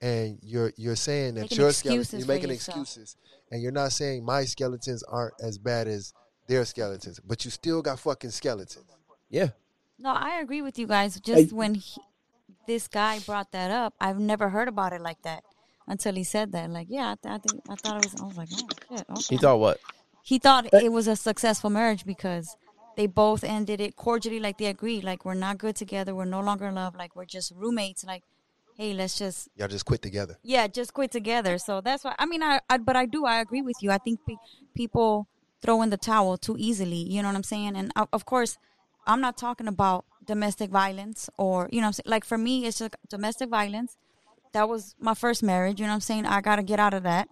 and 0.00 0.38
you're 0.42 0.72
you're 0.76 0.96
saying 0.96 1.34
that 1.34 1.42
Making 1.42 1.58
your 1.58 1.68
excuses 1.68 2.08
skeleton 2.08 2.18
you're 2.20 2.28
making 2.34 2.50
yourself. 2.50 2.78
excuses. 2.78 3.16
And 3.50 3.62
you're 3.62 3.72
not 3.72 3.92
saying 3.92 4.24
my 4.24 4.44
skeletons 4.46 5.02
aren't 5.02 5.34
as 5.42 5.58
bad 5.58 5.86
as 5.86 6.14
their 6.48 6.64
skeletons. 6.64 7.20
But 7.20 7.44
you 7.44 7.50
still 7.50 7.82
got 7.82 7.98
fucking 8.00 8.30
skeletons. 8.30 8.86
Yeah. 9.28 9.48
No, 9.98 10.10
I 10.12 10.40
agree 10.40 10.62
with 10.62 10.78
you 10.78 10.86
guys. 10.86 11.20
Just 11.20 11.52
when 11.52 11.74
he, 11.74 12.00
this 12.66 12.88
guy 12.88 13.18
brought 13.20 13.52
that 13.52 13.70
up, 13.70 13.94
I've 14.00 14.18
never 14.18 14.48
heard 14.48 14.68
about 14.68 14.92
it 14.94 15.00
like 15.02 15.20
that 15.22 15.44
until 15.86 16.14
he 16.14 16.24
said 16.24 16.52
that. 16.52 16.70
Like, 16.70 16.86
yeah, 16.90 17.12
I, 17.12 17.16
th- 17.22 17.34
I 17.34 17.38
think 17.38 17.62
I 17.68 17.74
thought 17.76 18.04
it 18.04 18.12
was. 18.12 18.20
I 18.20 18.24
was 18.24 18.36
like, 18.38 18.48
oh 18.52 18.96
shit. 18.96 19.06
Okay. 19.10 19.22
He 19.28 19.36
thought 19.36 19.60
what? 19.60 19.78
he 20.22 20.38
thought 20.38 20.72
it 20.72 20.90
was 20.90 21.06
a 21.06 21.16
successful 21.16 21.68
marriage 21.68 22.06
because 22.06 22.56
they 22.96 23.06
both 23.06 23.44
ended 23.44 23.80
it 23.80 23.96
cordially, 23.96 24.40
like 24.40 24.58
they 24.58 24.66
agreed. 24.66 25.04
Like 25.04 25.24
we're 25.24 25.34
not 25.34 25.58
good 25.58 25.76
together. 25.76 26.14
We're 26.14 26.24
no 26.24 26.40
longer 26.40 26.66
in 26.66 26.74
love. 26.74 26.94
Like 26.94 27.16
we're 27.16 27.24
just 27.24 27.52
roommates. 27.54 28.04
Like, 28.04 28.22
hey, 28.76 28.92
let's 28.92 29.18
just 29.18 29.48
Y'all 29.56 29.68
just 29.68 29.84
quit 29.84 30.02
together. 30.02 30.38
yeah, 30.42 30.66
just 30.66 30.94
quit 30.94 31.10
together. 31.10 31.58
So 31.58 31.80
that's 31.80 32.04
why. 32.04 32.14
I 32.18 32.26
mean, 32.26 32.42
I, 32.42 32.60
I 32.68 32.78
but 32.78 32.96
I 32.96 33.06
do. 33.06 33.24
I 33.26 33.40
agree 33.40 33.62
with 33.62 33.76
you. 33.82 33.90
I 33.90 33.98
think 33.98 34.20
pe- 34.26 34.36
people 34.74 35.26
throw 35.60 35.82
in 35.82 35.90
the 35.90 35.96
towel 35.96 36.36
too 36.36 36.56
easily. 36.58 36.96
You 36.96 37.22
know 37.22 37.28
what 37.28 37.36
I'm 37.36 37.42
saying? 37.42 37.76
And 37.76 37.92
of 37.96 38.08
of 38.12 38.24
course, 38.24 38.58
I'm 39.06 39.20
not 39.20 39.36
talking 39.36 39.68
about 39.68 40.04
domestic 40.24 40.70
violence 40.70 41.28
or 41.36 41.68
you 41.70 41.80
know, 41.80 41.86
what 41.86 41.88
I'm 41.88 41.92
saying? 41.94 42.04
like 42.06 42.24
for 42.24 42.38
me, 42.38 42.66
it's 42.66 42.78
just 42.78 42.94
domestic 43.08 43.48
violence. 43.48 43.96
That 44.52 44.68
was 44.68 44.94
my 45.00 45.14
first 45.14 45.42
marriage. 45.42 45.80
You 45.80 45.86
know 45.86 45.92
what 45.92 45.96
I'm 45.96 46.00
saying? 46.00 46.26
I 46.26 46.40
got 46.40 46.56
to 46.56 46.62
get 46.62 46.78
out 46.78 46.94
of 46.94 47.02
that. 47.02 47.28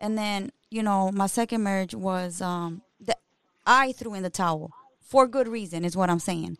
And 0.00 0.18
then 0.18 0.50
you 0.70 0.82
know, 0.82 1.12
my 1.12 1.26
second 1.28 1.62
marriage 1.62 1.94
was 1.94 2.42
um 2.42 2.82
that 3.00 3.18
I 3.64 3.92
threw 3.92 4.14
in 4.14 4.24
the 4.24 4.30
towel 4.30 4.72
for 5.04 5.28
good 5.28 5.48
reason, 5.48 5.84
is 5.84 5.96
what 5.96 6.10
I'm 6.10 6.18
saying. 6.18 6.58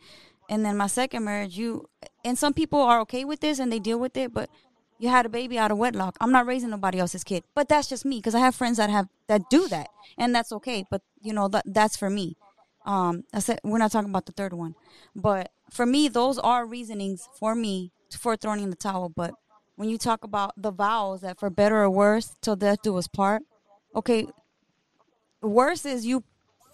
And 0.48 0.64
then 0.64 0.76
my 0.76 0.86
second 0.86 1.24
marriage, 1.24 1.56
you 1.56 1.88
and 2.24 2.38
some 2.38 2.52
people 2.52 2.80
are 2.80 3.00
okay 3.00 3.24
with 3.24 3.40
this 3.40 3.58
and 3.58 3.72
they 3.72 3.78
deal 3.78 3.98
with 3.98 4.16
it, 4.16 4.32
but 4.32 4.50
you 4.98 5.08
had 5.08 5.26
a 5.26 5.28
baby 5.28 5.58
out 5.58 5.70
of 5.70 5.78
wedlock. 5.78 6.16
I'm 6.20 6.30
not 6.30 6.46
raising 6.46 6.70
nobody 6.70 6.98
else's 6.98 7.24
kid, 7.24 7.44
but 7.54 7.68
that's 7.68 7.88
just 7.88 8.04
me 8.04 8.18
because 8.18 8.34
I 8.34 8.40
have 8.40 8.54
friends 8.54 8.76
that 8.76 8.90
have 8.90 9.08
that 9.26 9.48
do 9.50 9.68
that, 9.68 9.88
and 10.18 10.34
that's 10.34 10.52
okay. 10.52 10.84
But 10.90 11.02
you 11.20 11.32
know 11.32 11.48
that 11.48 11.64
that's 11.66 11.96
for 11.96 12.10
me. 12.10 12.36
Um, 12.86 13.24
I 13.32 13.38
said 13.38 13.60
we're 13.64 13.78
not 13.78 13.92
talking 13.92 14.10
about 14.10 14.26
the 14.26 14.32
third 14.32 14.52
one, 14.52 14.74
but 15.16 15.50
for 15.70 15.86
me, 15.86 16.08
those 16.08 16.38
are 16.38 16.66
reasonings 16.66 17.28
for 17.38 17.54
me 17.54 17.90
for 18.16 18.36
throwing 18.36 18.60
in 18.60 18.70
the 18.70 18.76
towel. 18.76 19.08
But 19.08 19.34
when 19.76 19.88
you 19.88 19.98
talk 19.98 20.24
about 20.24 20.52
the 20.56 20.70
vows 20.70 21.22
that 21.22 21.40
for 21.40 21.50
better 21.50 21.82
or 21.82 21.90
worse 21.90 22.36
till 22.40 22.56
death 22.56 22.82
do 22.82 22.96
us 22.96 23.08
part, 23.08 23.42
okay, 23.96 24.26
worse 25.42 25.84
is 25.84 26.06
you 26.06 26.22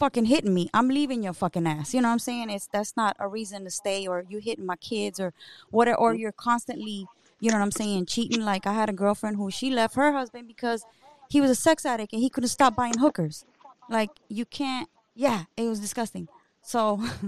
fucking 0.01 0.25
hitting 0.25 0.53
me. 0.53 0.69
I'm 0.75 0.89
leaving 0.89 1.23
your 1.23 1.33
fucking 1.35 1.67
ass. 1.67 1.95
You 1.95 2.01
know 2.01 2.09
what 2.09 2.15
I'm 2.15 2.19
saying? 2.19 2.51
It's 2.51 2.67
that's 2.67 2.97
not 2.97 3.15
a 3.21 3.29
reason 3.29 3.63
to 3.65 3.71
stay 3.71 4.07
or 4.09 4.25
you 4.29 4.39
hitting 4.39 4.67
my 4.67 4.77
kids 4.77 5.21
or 5.21 5.33
whatever 5.71 5.99
or 5.99 6.15
you're 6.15 6.33
constantly, 6.33 7.07
you 7.39 7.51
know 7.51 7.59
what 7.59 7.63
I'm 7.63 7.71
saying, 7.71 8.07
cheating. 8.07 8.43
Like 8.45 8.67
I 8.67 8.73
had 8.73 8.89
a 8.89 8.93
girlfriend 8.93 9.37
who 9.37 9.51
she 9.51 9.71
left 9.71 9.95
her 9.95 10.13
husband 10.13 10.49
because 10.49 10.85
he 11.29 11.41
was 11.41 11.51
a 11.51 11.55
sex 11.55 11.87
addict 11.87 12.13
and 12.13 12.21
he 12.23 12.31
couldn't 12.31 12.49
stop 12.49 12.75
buying 12.75 12.99
hookers. 12.99 13.45
Like 13.89 14.11
you 14.29 14.45
can't 14.45 14.89
yeah, 15.15 15.45
it 15.57 15.69
was 15.69 15.79
disgusting. 15.81 16.27
So 16.63 16.97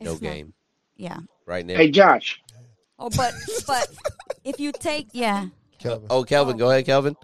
No 0.00 0.12
it's 0.12 0.12
not- 0.12 0.20
game. 0.22 0.52
yeah. 0.96 1.18
Right 1.46 1.66
now. 1.66 1.74
Hey, 1.76 1.90
Josh. 1.90 2.40
Oh, 2.98 3.10
but 3.16 3.32
but 3.66 3.88
if 4.44 4.58
you 4.60 4.70
take 4.72 5.08
yeah, 5.12 5.46
Kelvin. 5.78 6.06
Oh, 6.10 6.22
Kelvin, 6.24 6.56
go 6.56 6.70
ahead, 6.70 6.84
Kelvin. 6.86 7.16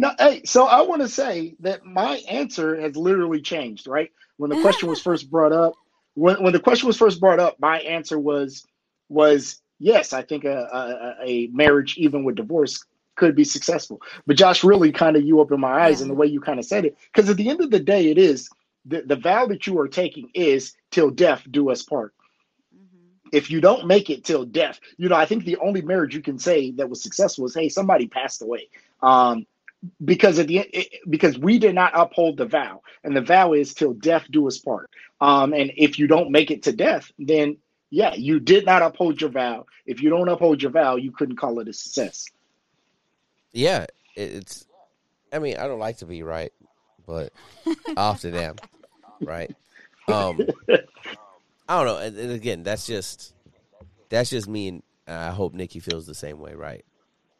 No, 0.00 0.12
hey, 0.18 0.42
so 0.44 0.64
I 0.64 0.80
want 0.80 1.02
to 1.02 1.08
say 1.08 1.56
that 1.60 1.84
my 1.84 2.16
answer 2.26 2.80
has 2.80 2.96
literally 2.96 3.42
changed, 3.42 3.86
right? 3.86 4.10
When 4.38 4.48
the 4.48 4.56
question 4.56 4.88
was 4.88 4.98
first 5.02 5.30
brought 5.30 5.52
up, 5.52 5.74
when, 6.14 6.42
when 6.42 6.54
the 6.54 6.58
question 6.58 6.86
was 6.86 6.96
first 6.96 7.20
brought 7.20 7.38
up, 7.38 7.60
my 7.60 7.80
answer 7.80 8.18
was 8.18 8.66
was 9.10 9.60
yes, 9.78 10.14
I 10.14 10.22
think 10.22 10.44
a, 10.44 10.56
a, 10.72 11.26
a 11.26 11.46
marriage, 11.48 11.98
even 11.98 12.24
with 12.24 12.36
divorce, 12.36 12.82
could 13.16 13.36
be 13.36 13.44
successful. 13.44 14.00
But 14.26 14.38
Josh, 14.38 14.64
really 14.64 14.90
kind 14.90 15.16
of 15.16 15.22
you 15.22 15.38
opened 15.38 15.60
my 15.60 15.84
eyes 15.84 15.98
Yeah. 16.00 16.04
in 16.04 16.08
the 16.08 16.14
way 16.14 16.28
you 16.28 16.40
kind 16.40 16.58
of 16.58 16.64
said 16.64 16.86
it. 16.86 16.96
Because 17.12 17.28
at 17.28 17.36
the 17.36 17.50
end 17.50 17.60
of 17.60 17.70
the 17.70 17.80
day, 17.80 18.08
it 18.10 18.16
is 18.16 18.48
the, 18.86 19.02
the 19.02 19.16
vow 19.16 19.44
that 19.48 19.66
you 19.66 19.78
are 19.80 19.88
taking 19.88 20.30
is 20.32 20.72
till 20.90 21.10
death 21.10 21.46
do 21.50 21.68
us 21.70 21.82
part. 21.82 22.14
If 23.32 23.50
you 23.50 23.60
don't 23.60 23.86
make 23.86 24.08
it 24.08 24.24
till 24.24 24.46
death, 24.46 24.80
you 24.96 25.10
know, 25.10 25.16
I 25.16 25.26
think 25.26 25.44
the 25.44 25.58
only 25.58 25.82
marriage 25.82 26.14
you 26.14 26.22
can 26.22 26.38
say 26.38 26.70
that 26.72 26.88
was 26.88 27.02
successful 27.02 27.44
is, 27.44 27.54
hey, 27.54 27.68
somebody 27.68 28.08
passed 28.08 28.40
away. 28.40 28.68
Um, 29.02 29.46
because 30.04 30.38
at 30.38 30.46
the 30.46 30.58
end, 30.58 30.68
it, 30.72 30.88
because 31.08 31.38
we 31.38 31.58
did 31.58 31.74
not 31.74 31.92
uphold 31.94 32.36
the 32.36 32.46
vow, 32.46 32.82
and 33.04 33.16
the 33.16 33.20
vow 33.20 33.52
is 33.52 33.74
till 33.74 33.94
death 33.94 34.26
do 34.30 34.46
us 34.46 34.58
part. 34.58 34.90
Um, 35.20 35.52
and 35.52 35.72
if 35.76 35.98
you 35.98 36.06
don't 36.06 36.30
make 36.30 36.50
it 36.50 36.62
to 36.64 36.72
death, 36.72 37.10
then 37.18 37.56
yeah, 37.90 38.14
you 38.14 38.40
did 38.40 38.66
not 38.66 38.82
uphold 38.82 39.20
your 39.20 39.30
vow. 39.30 39.66
If 39.86 40.02
you 40.02 40.10
don't 40.10 40.28
uphold 40.28 40.62
your 40.62 40.70
vow, 40.70 40.96
you 40.96 41.10
couldn't 41.12 41.36
call 41.36 41.60
it 41.60 41.68
a 41.68 41.72
success. 41.72 42.26
Yeah, 43.52 43.86
it's. 44.16 44.66
I 45.32 45.38
mean, 45.38 45.56
I 45.56 45.66
don't 45.66 45.78
like 45.78 45.98
to 45.98 46.06
be 46.06 46.22
right, 46.22 46.52
but 47.06 47.32
I 47.66 47.74
often 47.96 48.34
am. 48.34 48.56
Right. 49.20 49.54
Um. 50.08 50.40
I 51.68 51.76
don't 51.76 51.86
know. 51.86 51.98
And, 51.98 52.18
and 52.18 52.32
again, 52.32 52.62
that's 52.64 52.86
just 52.86 53.32
that's 54.08 54.30
just 54.30 54.48
me, 54.48 54.68
and 54.68 54.82
I 55.06 55.30
hope 55.30 55.54
Nikki 55.54 55.80
feels 55.80 56.06
the 56.06 56.14
same 56.14 56.40
way, 56.40 56.54
right? 56.54 56.84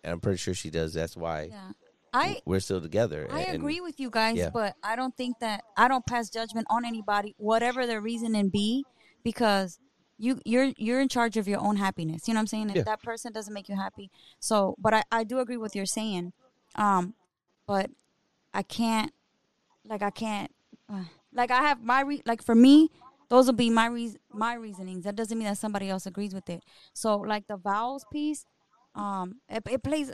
And 0.04 0.12
I'm 0.12 0.20
pretty 0.20 0.38
sure 0.38 0.54
she 0.54 0.70
does. 0.70 0.94
That's 0.94 1.16
why 1.16 1.48
yeah. 1.50 1.72
I 2.12 2.40
we're 2.44 2.60
still 2.60 2.80
together. 2.80 3.28
I 3.30 3.42
and- 3.42 3.56
agree 3.56 3.80
with 3.80 4.00
you 4.00 4.10
guys, 4.10 4.36
yeah. 4.36 4.50
but 4.50 4.74
I 4.82 4.96
don't 4.96 5.16
think 5.16 5.38
that 5.40 5.62
I 5.76 5.88
don't 5.88 6.04
pass 6.06 6.28
judgment 6.30 6.66
on 6.70 6.84
anybody, 6.84 7.34
whatever 7.38 7.86
their 7.86 8.00
reason 8.00 8.34
and 8.34 8.50
be, 8.50 8.84
because 9.22 9.78
you 10.18 10.40
you're 10.44 10.72
you're 10.76 11.00
in 11.00 11.08
charge 11.08 11.36
of 11.36 11.46
your 11.48 11.60
own 11.60 11.76
happiness. 11.76 12.26
You 12.28 12.34
know 12.34 12.38
what 12.38 12.42
I'm 12.42 12.46
saying? 12.48 12.70
If 12.70 12.76
Yeah. 12.76 12.82
that 12.82 13.02
person 13.02 13.32
doesn't 13.32 13.54
make 13.54 13.68
you 13.68 13.76
happy, 13.76 14.10
so 14.38 14.74
but 14.78 14.92
I 14.94 15.02
I 15.12 15.24
do 15.24 15.38
agree 15.38 15.56
with 15.56 15.74
you're 15.76 15.86
saying, 15.86 16.32
um, 16.74 17.14
but 17.66 17.90
I 18.52 18.62
can't 18.62 19.12
like 19.84 20.02
I 20.02 20.10
can't 20.10 20.50
uh, 20.92 21.04
like 21.32 21.50
I 21.50 21.62
have 21.62 21.82
my 21.82 22.00
re- 22.02 22.22
like 22.26 22.42
for 22.42 22.54
me. 22.54 22.90
Those 23.28 23.46
will 23.46 23.54
be 23.54 23.70
my 23.70 23.86
reas 23.86 24.16
my 24.32 24.54
reasonings. 24.54 25.04
That 25.04 25.14
doesn't 25.14 25.38
mean 25.38 25.46
that 25.46 25.56
somebody 25.56 25.88
else 25.88 26.04
agrees 26.04 26.34
with 26.34 26.50
it. 26.50 26.64
So, 26.94 27.16
like 27.16 27.46
the 27.46 27.56
vows 27.56 28.04
piece, 28.10 28.44
um, 28.96 29.36
it, 29.48 29.62
it 29.70 29.84
plays 29.84 30.10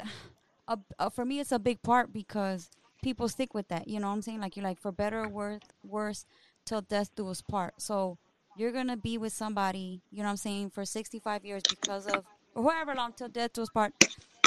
a, 0.68 0.78
a, 0.98 1.10
for 1.10 1.24
me 1.24 1.40
it's 1.40 1.52
a 1.52 1.58
big 1.58 1.82
part 1.82 2.12
because 2.12 2.70
people 3.02 3.28
stick 3.28 3.54
with 3.54 3.68
that 3.68 3.88
you 3.88 4.00
know 4.00 4.08
what 4.08 4.14
i'm 4.14 4.22
saying? 4.22 4.40
Like 4.40 4.56
you're 4.56 4.64
like 4.64 4.80
for 4.80 4.92
better 4.92 5.24
or 5.24 5.28
worse 5.28 5.60
worse 5.84 6.26
till 6.64 6.80
death 6.80 7.10
do 7.14 7.28
us 7.28 7.40
part. 7.42 7.74
So 7.80 8.18
you're 8.56 8.72
gonna 8.72 8.96
be 8.96 9.18
with 9.18 9.32
somebody 9.32 10.00
you 10.10 10.18
know 10.18 10.24
what 10.24 10.30
i'm 10.30 10.36
saying 10.36 10.70
for 10.70 10.84
65 10.84 11.44
years 11.44 11.62
because 11.68 12.06
of 12.06 12.24
or 12.54 12.72
however 12.72 12.94
long 12.94 13.12
till 13.12 13.28
death 13.28 13.52
do 13.52 13.62
us 13.62 13.68
part 13.68 13.92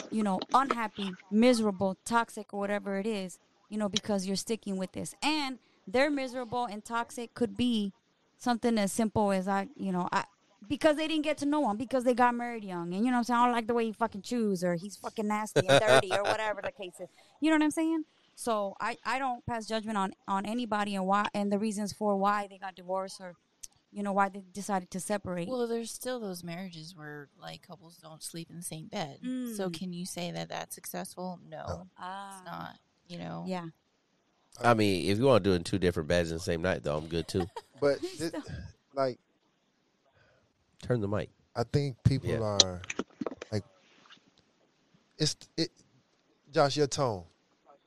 you 0.10 0.24
know 0.24 0.40
unhappy 0.54 1.12
miserable 1.32 1.96
toxic 2.06 2.54
or 2.54 2.60
whatever 2.60 2.98
it 2.98 3.06
is 3.06 3.38
you 3.70 3.78
know 3.78 3.88
because 3.88 4.26
you're 4.26 4.36
sticking 4.36 4.78
with 4.78 4.92
this. 4.92 5.16
And 5.22 5.60
they're 5.88 6.12
miserable 6.12 6.66
and 6.66 6.84
toxic 6.84 7.34
could 7.34 7.56
be 7.56 7.94
something 8.38 8.78
as 8.78 8.92
simple 8.92 9.32
as 9.32 9.48
i 9.48 9.68
you 9.76 9.92
know 9.92 10.08
i 10.12 10.24
because 10.70 10.96
they 10.96 11.08
didn't 11.08 11.24
get 11.24 11.38
to 11.40 11.46
know 11.46 11.70
him 11.70 11.76
because 11.78 12.04
they 12.06 12.14
got 12.14 12.34
married 12.36 12.64
young 12.64 12.94
and 12.94 13.04
you 13.04 13.12
know 13.12 13.18
what 13.18 13.18
I'm 13.18 13.24
saying 13.26 13.40
I 13.40 13.46
don't 13.46 13.54
like 13.56 13.68
the 13.68 13.74
way 13.74 13.86
he 13.86 13.92
fucking 13.92 14.22
chews 14.22 14.64
or 14.64 14.76
he's 14.76 14.96
fucking 14.96 15.28
nasty 15.28 15.68
and 15.68 15.80
dirty 15.80 16.12
or 16.14 16.24
whatever 16.24 16.62
the 16.62 16.72
case 16.72 16.94
is 17.00 17.10
you 17.42 17.50
know 17.50 17.56
what 17.58 17.64
I'm 17.64 17.72
saying 17.72 18.04
so 18.36 18.78
I 18.80 18.96
I 19.06 19.20
don't 19.20 19.46
pass 19.46 19.66
judgment 19.66 19.98
on 19.98 20.14
on 20.28 20.46
anybody 20.46 20.96
and 20.96 21.06
why 21.06 21.28
and 21.34 21.52
the 21.52 21.60
reasons 21.60 21.92
for 21.92 22.16
why 22.16 22.48
they 22.50 22.58
got 22.58 22.76
divorced 22.76 23.20
or 23.20 23.34
you 23.92 24.04
know 24.04 24.14
why 24.14 24.30
they 24.30 24.44
decided 24.54 24.92
to 24.92 25.00
separate 25.00 25.48
Well, 25.50 25.68
there's 25.68 25.92
still 25.92 26.20
those 26.20 26.44
marriages 26.44 26.96
where 26.96 27.28
like 27.42 27.68
couples 27.68 27.98
don't 27.98 28.22
sleep 28.22 28.50
in 28.52 28.56
the 28.58 28.62
same 28.62 28.86
bed. 28.86 29.18
So 29.58 29.68
Mm. 29.68 29.74
can 29.74 29.94
you 29.94 30.06
say 30.06 30.30
that 30.32 30.48
that's 30.50 30.76
successful? 30.76 31.40
No, 31.50 31.64
it's 31.88 31.90
ah, 31.98 32.42
not. 32.46 32.78
You 33.08 33.18
know. 33.18 33.46
yeah 33.48 33.66
I 34.64 34.74
mean, 34.76 35.10
if 35.10 35.18
you 35.18 35.24
want 35.26 35.44
to 35.44 35.50
do 35.50 35.54
it 35.54 35.58
in 35.58 35.64
two 35.64 35.80
different 35.80 36.08
beds 36.08 36.30
in 36.32 36.38
the 36.38 36.44
same 36.44 36.62
night, 36.62 36.84
though, 36.84 36.98
I'm 36.98 37.08
good 37.08 37.28
too. 37.28 37.48
But 37.82 38.00
thi- 38.18 38.30
like 38.94 39.18
Turn 40.82 41.02
the 41.02 41.08
mic. 41.08 41.30
I 41.56 41.64
think 41.64 41.98
people 42.04 42.30
Yeah. 42.30 42.42
are 42.42 42.82
like 43.52 43.64
it's 45.18 45.36
it. 45.58 45.70
Josh, 46.52 46.78
your 46.78 46.88
tone 46.88 47.24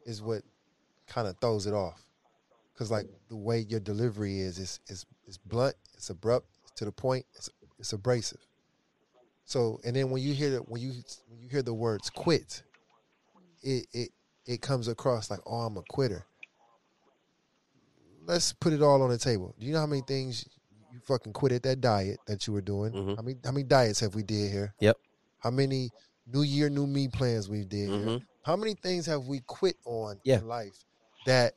is 0.04 0.22
what 0.22 0.42
kind 1.06 1.26
of 1.26 1.36
throws 1.38 1.66
it 1.66 1.74
off, 1.74 2.00
because 2.72 2.90
like 2.90 3.06
the 3.28 3.36
way 3.36 3.60
your 3.60 3.80
delivery 3.80 4.40
is, 4.40 4.58
is 4.58 4.80
is 4.88 5.06
is 5.26 5.38
blunt, 5.38 5.74
it's 5.94 6.10
abrupt, 6.10 6.46
it's 6.62 6.72
to 6.72 6.84
the 6.84 6.92
point, 6.92 7.24
it's 7.34 7.48
it's 7.78 7.92
abrasive. 7.92 8.40
So, 9.44 9.80
and 9.84 9.96
then 9.96 10.10
when 10.10 10.22
you 10.22 10.34
hear 10.34 10.50
the, 10.50 10.58
when 10.58 10.80
you 10.80 10.92
when 11.28 11.40
you 11.40 11.48
hear 11.48 11.62
the 11.62 11.74
words 11.74 12.10
quit, 12.10 12.62
it 13.62 13.86
it 13.92 14.10
it 14.46 14.60
comes 14.60 14.88
across 14.88 15.30
like, 15.30 15.40
oh, 15.46 15.60
I'm 15.60 15.76
a 15.76 15.82
quitter. 15.82 16.24
Let's 18.24 18.52
put 18.52 18.72
it 18.72 18.82
all 18.82 19.02
on 19.02 19.10
the 19.10 19.18
table. 19.18 19.54
Do 19.58 19.66
you 19.66 19.72
know 19.72 19.80
how 19.80 19.86
many 19.86 20.02
things 20.02 20.48
fucking 21.04 21.32
quit 21.32 21.52
at 21.52 21.62
that 21.64 21.80
diet 21.80 22.18
that 22.26 22.46
you 22.46 22.52
were 22.52 22.60
doing? 22.60 22.92
Mhm. 22.92 23.16
How 23.16 23.22
many 23.22 23.36
how 23.44 23.52
many 23.52 23.64
diets 23.64 24.00
have 24.00 24.14
we 24.14 24.22
did 24.22 24.50
here? 24.50 24.74
Yep. 24.80 24.98
How 25.38 25.50
many 25.50 25.90
New 26.26 26.42
Year, 26.42 26.70
New 26.70 26.86
Me 26.86 27.08
plans 27.08 27.48
we 27.48 27.64
did 27.64 27.88
here? 27.88 27.98
Mhm. 28.18 28.26
How 28.42 28.56
many 28.56 28.74
things 28.74 29.06
have 29.06 29.26
we 29.26 29.40
quit 29.40 29.76
on 29.84 30.20
Yeah. 30.24 30.38
in 30.38 30.48
life 30.48 30.84
that 31.26 31.54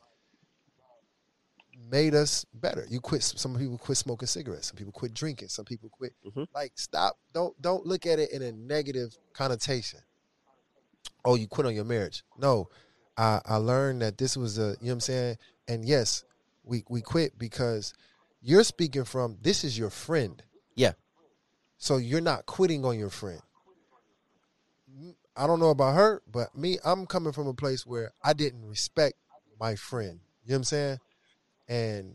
made 1.90 2.14
us 2.14 2.44
better? 2.54 2.86
You 2.88 3.00
quit. 3.00 3.22
Some 3.22 3.56
people 3.56 3.78
quit 3.78 3.98
smoking 3.98 4.26
cigarettes. 4.28 4.68
Some 4.68 4.76
people 4.76 4.92
quit 4.92 5.14
drinking. 5.14 5.48
Some 5.48 5.64
people 5.64 5.88
quit. 5.88 6.14
Mhm. 6.24 6.46
Like 6.54 6.78
stop. 6.78 7.18
Don't 7.32 7.60
don't 7.62 7.86
look 7.86 8.06
at 8.06 8.18
it 8.18 8.30
in 8.30 8.42
a 8.42 8.52
negative 8.52 9.16
connotation. 9.32 10.00
Oh, 11.24 11.34
you 11.34 11.46
quit 11.48 11.66
on 11.66 11.74
your 11.74 11.84
marriage. 11.84 12.24
No, 12.38 12.68
I 13.16 13.40
I 13.44 13.56
learned 13.56 14.02
that 14.02 14.18
this 14.18 14.36
was 14.36 14.58
a 14.58 14.62
you 14.62 14.66
know 14.66 14.76
what 14.80 14.92
I'm 14.92 15.00
saying. 15.00 15.38
And 15.68 15.84
yes, 15.84 16.24
we 16.64 16.84
we 16.88 17.00
quit 17.02 17.38
because 17.38 17.92
you're 18.46 18.62
speaking 18.62 19.04
from 19.04 19.38
this 19.42 19.64
is 19.64 19.76
your 19.76 19.90
friend. 19.90 20.40
Yeah. 20.76 20.92
So 21.78 21.96
you're 21.96 22.20
not 22.20 22.46
quitting 22.46 22.84
on 22.84 22.96
your 22.96 23.10
friend. 23.10 23.40
I 25.36 25.48
don't 25.48 25.58
know 25.58 25.70
about 25.70 25.96
her, 25.96 26.22
but 26.30 26.56
me, 26.56 26.78
I'm 26.84 27.06
coming 27.06 27.32
from 27.32 27.48
a 27.48 27.54
place 27.54 27.84
where 27.84 28.12
I 28.22 28.34
didn't 28.34 28.64
respect 28.64 29.14
my 29.58 29.74
friend. 29.74 30.20
You 30.44 30.50
know 30.50 30.54
what 30.54 30.56
I'm 30.58 30.64
saying? 30.64 30.98
And 31.68 32.14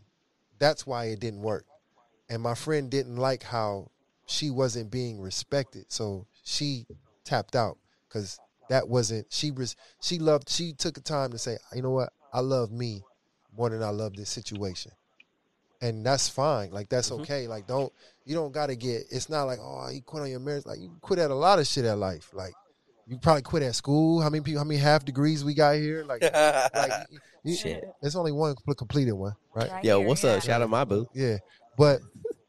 that's 0.58 0.86
why 0.86 1.04
it 1.06 1.20
didn't 1.20 1.42
work. 1.42 1.66
And 2.30 2.42
my 2.42 2.54
friend 2.54 2.90
didn't 2.90 3.16
like 3.16 3.42
how 3.42 3.90
she 4.24 4.50
wasn't 4.50 4.90
being 4.90 5.20
respected. 5.20 5.84
So 5.88 6.26
she 6.44 6.86
tapped 7.24 7.54
out 7.54 7.76
because 8.08 8.40
that 8.70 8.88
wasn't 8.88 9.26
she 9.30 9.50
was 9.50 9.76
she 10.00 10.18
loved 10.18 10.48
she 10.48 10.72
took 10.72 10.94
the 10.94 11.02
time 11.02 11.30
to 11.32 11.38
say, 11.38 11.58
you 11.74 11.82
know 11.82 11.90
what, 11.90 12.10
I 12.32 12.40
love 12.40 12.72
me 12.72 13.02
more 13.54 13.68
than 13.68 13.82
I 13.82 13.90
love 13.90 14.16
this 14.16 14.30
situation. 14.30 14.92
And 15.82 16.06
that's 16.06 16.28
fine. 16.28 16.70
Like 16.70 16.88
that's 16.88 17.10
Mhm. 17.10 17.20
okay. 17.20 17.46
Like 17.48 17.66
don't 17.66 17.92
you 18.24 18.34
don't 18.34 18.52
gotta 18.52 18.74
get 18.76 19.02
it's 19.10 19.28
not 19.28 19.44
like, 19.44 19.58
oh, 19.60 19.88
you 19.90 20.00
quit 20.00 20.22
on 20.22 20.30
your 20.30 20.40
marriage. 20.40 20.64
Like 20.64 20.78
you 20.80 20.90
quit 21.02 21.18
at 21.18 21.30
a 21.30 21.34
lot 21.34 21.58
of 21.58 21.66
shit 21.66 21.84
at 21.84 21.98
life. 21.98 22.30
Like 22.32 22.54
You 23.08 23.18
probably 23.18 23.42
quit 23.42 23.64
at 23.64 23.74
school. 23.74 24.20
How 24.22 24.30
many 24.30 24.42
people? 24.44 24.60
How 24.60 24.64
many 24.64 24.78
half 24.78 25.04
degrees 25.04 25.44
we 25.44 25.54
got 25.54 25.74
here? 25.74 26.04
Like, 26.04 26.22
like 26.74 26.92
you, 27.42 27.56
Shit. 27.56 27.84
There's 28.00 28.14
only 28.14 28.30
one 28.32 28.54
completed 28.78 29.12
one, 29.12 29.34
right? 29.54 29.68
Right 29.70 29.84
Yo, 29.84 29.98
here, 29.98 30.06
what's 30.08 30.22
yeah. 30.22 30.30
up? 30.34 30.42
Shout 30.44 30.62
out 30.62 30.70
my 30.70 30.84
boo. 30.84 31.08
Yeah, 31.12 31.38
but 31.76 32.00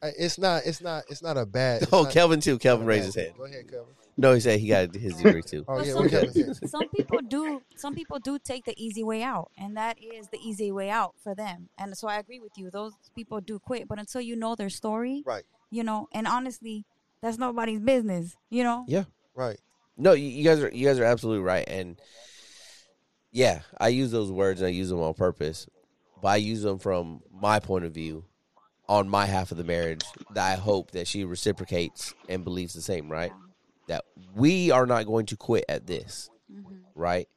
uh, 0.03 0.11
it's 0.17 0.37
not. 0.37 0.61
It's 0.67 0.79
not. 0.79 1.05
It's 1.09 1.23
not 1.23 1.37
a 1.37 1.45
bad. 1.47 1.87
Oh, 1.91 2.03
not- 2.03 2.11
Kelvin 2.13 2.39
too. 2.39 2.55
it's 2.55 2.63
not 2.63 2.69
Kelvin 2.69 2.85
a 2.85 2.87
raised 2.87 3.05
his 3.05 3.15
bad- 3.15 3.25
hand. 3.25 3.37
Go 3.39 3.45
ahead, 3.45 3.67
Kelvin. 3.71 3.95
No, 4.15 4.33
he 4.33 4.39
said 4.39 4.59
he 4.59 4.67
got 4.67 4.93
his 4.93 5.15
degree 5.17 5.41
too. 5.41 5.65
Oh 5.67 5.81
yeah, 5.81 5.93
some, 5.93 6.03
what 6.03 6.11
Kelvin 6.11 6.33
said. 6.33 6.69
some 6.69 6.87
people 6.89 7.19
do 7.27 7.61
some 7.75 7.95
people 7.95 8.19
do 8.19 8.37
take 8.37 8.65
the 8.65 8.73
easy 8.77 9.03
way 9.03 9.23
out 9.23 9.49
and 9.57 9.75
that 9.75 9.97
is 10.01 10.27
the 10.31 10.37
easy 10.37 10.71
way 10.71 10.89
out 10.89 11.15
for 11.23 11.33
them 11.33 11.69
and 11.77 11.97
so 11.97 12.07
i 12.07 12.17
agree 12.17 12.39
with 12.39 12.51
you 12.57 12.69
those 12.69 12.93
people 13.15 13.41
do 13.41 13.59
quit 13.59 13.87
but 13.87 13.97
until 13.97 14.21
you 14.21 14.35
know 14.35 14.55
their 14.55 14.69
story 14.69 15.23
Right, 15.25 15.43
you 15.71 15.83
know 15.83 16.07
and 16.13 16.27
honestly 16.27 16.85
that's 17.21 17.37
nobody's 17.37 17.79
business 17.79 18.35
you 18.49 18.63
know 18.63 18.85
Yeah. 18.87 19.05
right. 19.33 19.59
No, 19.97 20.13
you, 20.13 20.25
you 20.25 20.43
guys 20.43 20.61
are 20.61 20.71
you 20.71 20.87
guys 20.87 20.99
are 20.99 21.03
absolutely 21.03 21.43
right, 21.43 21.63
and 21.67 21.97
yeah, 23.31 23.61
I 23.79 23.89
use 23.89 24.11
those 24.11 24.31
words 24.31 24.61
and 24.61 24.67
I 24.67 24.71
use 24.71 24.89
them 24.89 25.01
on 25.01 25.13
purpose, 25.13 25.67
but 26.21 26.29
I 26.29 26.35
use 26.37 26.61
them 26.61 26.79
from 26.79 27.21
my 27.31 27.59
point 27.59 27.85
of 27.85 27.93
view 27.93 28.25
on 28.87 29.07
my 29.07 29.25
half 29.25 29.51
of 29.51 29.57
the 29.57 29.63
marriage 29.63 30.03
that 30.33 30.51
I 30.51 30.55
hope 30.55 30.91
that 30.91 31.07
she 31.07 31.23
reciprocates 31.25 32.13
and 32.27 32.43
believes 32.43 32.73
the 32.73 32.81
same, 32.81 33.11
right? 33.11 33.31
That 33.87 34.05
we 34.35 34.71
are 34.71 34.85
not 34.85 35.05
going 35.05 35.25
to 35.27 35.35
quit 35.37 35.65
at 35.67 35.85
this, 35.87 36.29
Mhm. 36.51 36.81
right? 36.95 37.27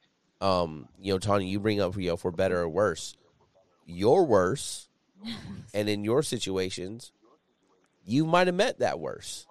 Um, 0.41 0.89
you 1.01 1.13
know, 1.13 1.19
Tony, 1.19 1.47
you 1.49 1.59
bring 1.61 1.81
up 1.81 1.97
you 1.97 2.09
know 2.11 2.17
for 2.17 2.31
better 2.31 2.61
or 2.61 2.69
worse, 2.69 3.17
you're 3.87 4.23
worse, 4.25 4.89
and 5.75 5.89
in 5.89 6.05
your 6.05 6.23
situations, 6.23 7.13
you 8.05 8.25
might 8.27 8.47
have 8.47 8.55
met 8.57 8.79
that 8.79 9.01
worse. 9.01 9.47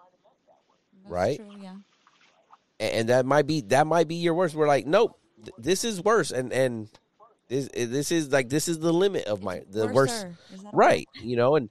That's 1.04 1.12
Right? 1.14 1.38
true, 1.38 1.52
yeah 1.62 1.76
and 2.80 2.94
and 2.94 3.10
that 3.10 3.26
might 3.26 3.48
be 3.48 3.62
that 3.62 3.88
might 3.88 4.08
be 4.08 4.16
your 4.16 4.34
worst. 4.34 4.56
We're 4.56 4.68
like, 4.68 4.86
nope, 4.86 5.18
th- 5.38 5.56
this 5.58 5.84
is 5.84 6.02
worse, 6.04 6.32
and 6.32 6.52
and 6.54 6.90
this 7.48 7.70
this 7.74 8.12
is 8.12 8.32
like 8.32 8.50
this 8.50 8.68
is 8.68 8.80
the 8.80 8.92
limit 8.94 9.26
of 9.26 9.44
my 9.44 9.62
the 9.70 9.88
worst, 9.88 10.26
Worser. 10.26 10.38
Is 10.54 10.62
that 10.64 10.74
a 10.74 10.78
right? 10.78 11.08
You 11.22 11.36
know, 11.36 11.56
and 11.56 11.70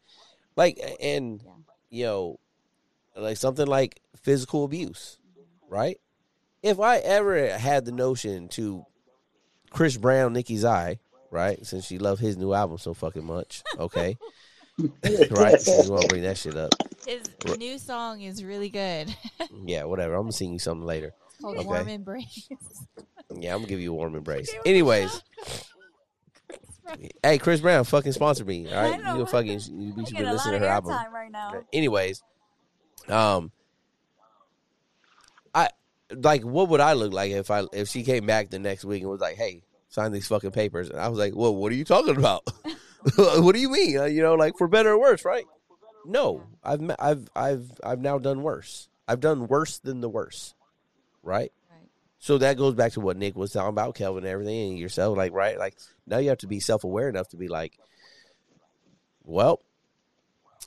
like 0.57 0.79
and 1.01 1.43
Yeah. 1.43 1.51
you 1.91 2.05
know, 2.05 2.41
like 3.17 3.37
something 3.37 3.67
like 3.67 4.01
physical 4.25 4.65
abuse, 4.65 5.19
right? 5.71 5.99
If 6.63 6.81
I 6.81 6.97
ever 6.99 7.57
had 7.57 7.85
the 7.85 7.93
notion 7.93 8.49
to 8.51 8.85
Chris 9.71 9.97
Brown, 9.97 10.33
Nikki's 10.33 10.65
eye, 10.65 10.99
right? 11.31 11.65
Since 11.65 11.85
she 11.85 11.99
loved 11.99 12.21
his 12.21 12.37
new 12.37 12.53
album 12.53 12.79
so 12.79 12.95
fucking 12.95 13.25
much, 13.25 13.63
okay, 13.79 14.17
right? 15.31 15.61
Since 15.61 15.85
you 15.87 15.93
want 15.93 16.03
to 16.05 16.09
bring 16.09 16.23
that 16.23 16.39
shit 16.39 16.57
up, 16.57 16.71
His 17.07 17.23
Right. 17.45 17.59
new 17.59 17.79
song 17.79 18.23
is 18.23 18.43
really 18.43 18.71
good. 18.71 19.15
yeah, 19.67 19.85
whatever. 19.85 20.15
I'm 20.15 20.23
gonna 20.23 20.33
sing 20.33 20.53
you 20.55 20.59
something 20.59 20.87
later. 20.87 21.13
It's 21.29 21.37
called 21.43 21.59
Okay. 21.59 21.67
Warm 21.67 21.89
Embrace. 21.89 22.49
Yeah, 23.37 23.53
I'm 23.55 23.59
gonna 23.61 23.69
give 23.69 23.81
you 23.81 23.91
a 23.93 23.97
warm 23.97 24.15
embrace. 24.15 24.55
Anyways, 24.65 25.23
hey, 27.23 27.39
Chris 27.39 27.61
Brown, 27.61 27.83
fucking 27.85 28.13
sponsor 28.13 28.45
me. 28.45 28.69
All 28.71 28.79
I 28.79 28.91
right, 28.91 29.03
know. 29.03 29.17
you 29.19 29.27
fucking 29.27 29.61
you, 29.71 29.93
you 29.97 30.07
should 30.07 30.17
be 30.17 30.23
listening 30.25 30.61
to 30.61 30.67
her 30.67 30.67
album. 30.73 30.93
right 31.13 31.31
now. 31.33 31.63
Anyways, 31.73 32.23
um, 33.09 33.51
I 33.57 33.64
like 36.23 36.43
what 36.43 36.69
would 36.69 36.81
I 36.81 36.95
look 36.95 37.13
like 37.13 37.33
if 37.33 37.51
I 37.51 37.65
if 37.73 37.89
she 37.89 38.03
came 38.03 38.27
back 38.27 38.51
the 38.51 38.59
next 38.59 38.85
week 38.85 39.03
and 39.03 39.11
was 39.11 39.21
like, 39.21 39.37
hey, 39.37 39.63
sign 39.89 40.13
these 40.13 40.27
fucking 40.27 40.51
papers, 40.51 40.91
and 40.91 41.01
I 41.01 41.09
was 41.09 41.19
like, 41.19 41.35
well, 41.35 41.55
what 41.55 41.73
are 41.73 41.77
you 41.77 41.85
talking 41.85 42.17
about? 42.17 42.49
what 43.17 43.55
do 43.55 43.61
you 43.61 43.71
mean? 43.71 43.99
Uh, 43.99 44.05
you 44.05 44.23
know, 44.23 44.35
like 44.35 44.57
for 44.57 44.69
better 44.69 44.93
or 44.93 45.01
worse, 45.01 45.25
right? 45.25 45.45
No, 46.05 46.43
I've 46.63 46.83
I've 46.99 47.29
I've 47.35 47.71
I've 47.83 48.01
now 48.01 48.19
done 48.19 48.43
worse. 48.43 48.89
I've 49.07 49.21
done 49.21 49.49
worse 49.49 49.79
than 49.79 50.01
the 50.01 50.09
worst, 50.09 50.55
right? 51.23 51.53
Right. 51.71 51.89
So 52.19 52.39
that 52.39 52.57
goes 52.57 52.75
back 52.75 52.93
to 52.93 53.01
what 53.01 53.17
Nick 53.17 53.37
was 53.37 53.53
talking 53.53 53.69
about, 53.69 53.95
Kelvin, 53.95 54.25
and 54.25 54.33
everything, 54.33 54.71
and 54.71 54.79
yourself. 54.79 55.17
Like, 55.17 55.33
right? 55.33 55.59
Like 55.59 55.77
now 56.07 56.19
you 56.19 56.31
have 56.31 56.39
to 56.39 56.47
be 56.47 56.61
self 56.61 56.85
aware 56.85 57.09
enough 57.09 57.29
to 57.31 57.37
be 57.37 57.49
like, 57.49 57.79
well, 59.25 59.61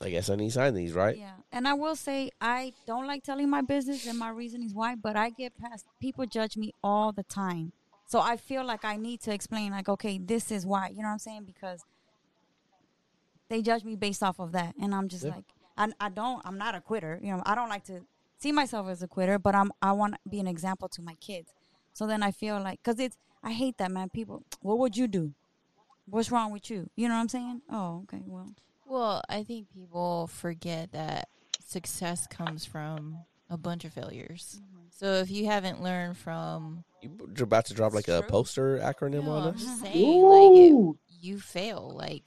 I 0.01 0.09
guess 0.09 0.29
I 0.29 0.35
need 0.35 0.49
to 0.49 0.53
sign 0.53 0.73
these, 0.73 0.93
right? 0.93 1.17
Yeah, 1.17 1.31
and 1.51 1.67
I 1.67 1.73
will 1.73 1.95
say 1.95 2.29
I 2.41 2.73
don't 2.85 3.07
like 3.07 3.23
telling 3.23 3.49
my 3.49 3.61
business 3.61 4.05
and 4.05 4.17
my 4.17 4.29
reasonings 4.29 4.73
why, 4.73 4.95
but 4.95 5.15
I 5.15 5.29
get 5.29 5.57
past 5.57 5.85
people 5.99 6.25
judge 6.25 6.57
me 6.57 6.73
all 6.83 7.11
the 7.11 7.23
time, 7.23 7.71
so 8.05 8.19
I 8.19 8.37
feel 8.37 8.63
like 8.65 8.83
I 8.85 8.97
need 8.97 9.21
to 9.21 9.33
explain, 9.33 9.71
like, 9.71 9.89
okay, 9.89 10.17
this 10.17 10.51
is 10.51 10.65
why. 10.65 10.89
You 10.89 10.97
know 10.97 11.03
what 11.09 11.13
I'm 11.13 11.19
saying? 11.19 11.43
Because 11.45 11.83
they 13.49 13.61
judge 13.61 13.83
me 13.83 13.95
based 13.95 14.23
off 14.23 14.39
of 14.39 14.51
that, 14.53 14.75
and 14.81 14.93
I'm 14.93 15.07
just 15.07 15.23
Yeah. 15.23 15.31
like, 15.35 15.45
I, 15.77 15.91
I 15.99 16.09
don't, 16.09 16.41
I'm 16.45 16.57
not 16.57 16.75
a 16.75 16.81
quitter. 16.81 17.19
You 17.21 17.33
know, 17.35 17.43
I 17.45 17.55
don't 17.55 17.69
like 17.69 17.85
to 17.85 18.01
see 18.37 18.51
myself 18.51 18.87
as 18.87 19.01
a 19.01 19.07
quitter, 19.07 19.39
but 19.39 19.55
I'm, 19.55 19.71
I 19.81 19.91
want 19.93 20.13
to 20.15 20.19
be 20.29 20.39
an 20.39 20.47
example 20.47 20.89
to 20.89 21.01
my 21.01 21.15
kids. 21.15 21.53
So 21.93 22.05
then 22.07 22.23
I 22.23 22.31
feel 22.31 22.59
like, 22.61 22.81
cause 22.83 22.99
it's, 22.99 23.17
I 23.43 23.53
hate 23.53 23.77
that 23.77 23.91
man. 23.91 24.09
People, 24.09 24.43
what 24.61 24.77
would 24.79 24.97
you 24.97 25.07
do? 25.07 25.33
What's 26.05 26.31
wrong 26.31 26.51
with 26.51 26.69
you? 26.69 26.89
You 26.95 27.07
know 27.07 27.15
what 27.15 27.21
I'm 27.21 27.29
saying? 27.29 27.61
Oh, 27.69 28.01
okay, 28.03 28.23
well, 28.25 28.53
Well, 28.85 29.21
I 29.29 29.43
think 29.43 29.67
people 29.73 30.27
forget 30.27 30.91
that 30.93 31.27
success 31.67 32.27
comes 32.27 32.65
from 32.65 33.19
a 33.49 33.57
bunch 33.57 33.85
of 33.85 33.93
failures. 33.93 34.61
So 34.91 35.13
if 35.15 35.29
you 35.29 35.45
haven't 35.45 35.81
learned 35.83 36.17
from, 36.17 36.83
You're 37.01 37.43
about 37.43 37.65
to 37.65 37.73
drop 37.73 37.93
like 37.93 38.07
a 38.07 38.23
poster 38.23 38.79
acronym 38.79 39.25
no, 39.25 39.31
on 39.31 39.43
I'm 39.43 39.53
us. 39.53 39.61
just 39.61 39.81
saying, 39.81 40.23
like 40.23 40.55
it, 40.55 40.95
you 41.21 41.39
fail. 41.39 41.91
Like 41.95 42.23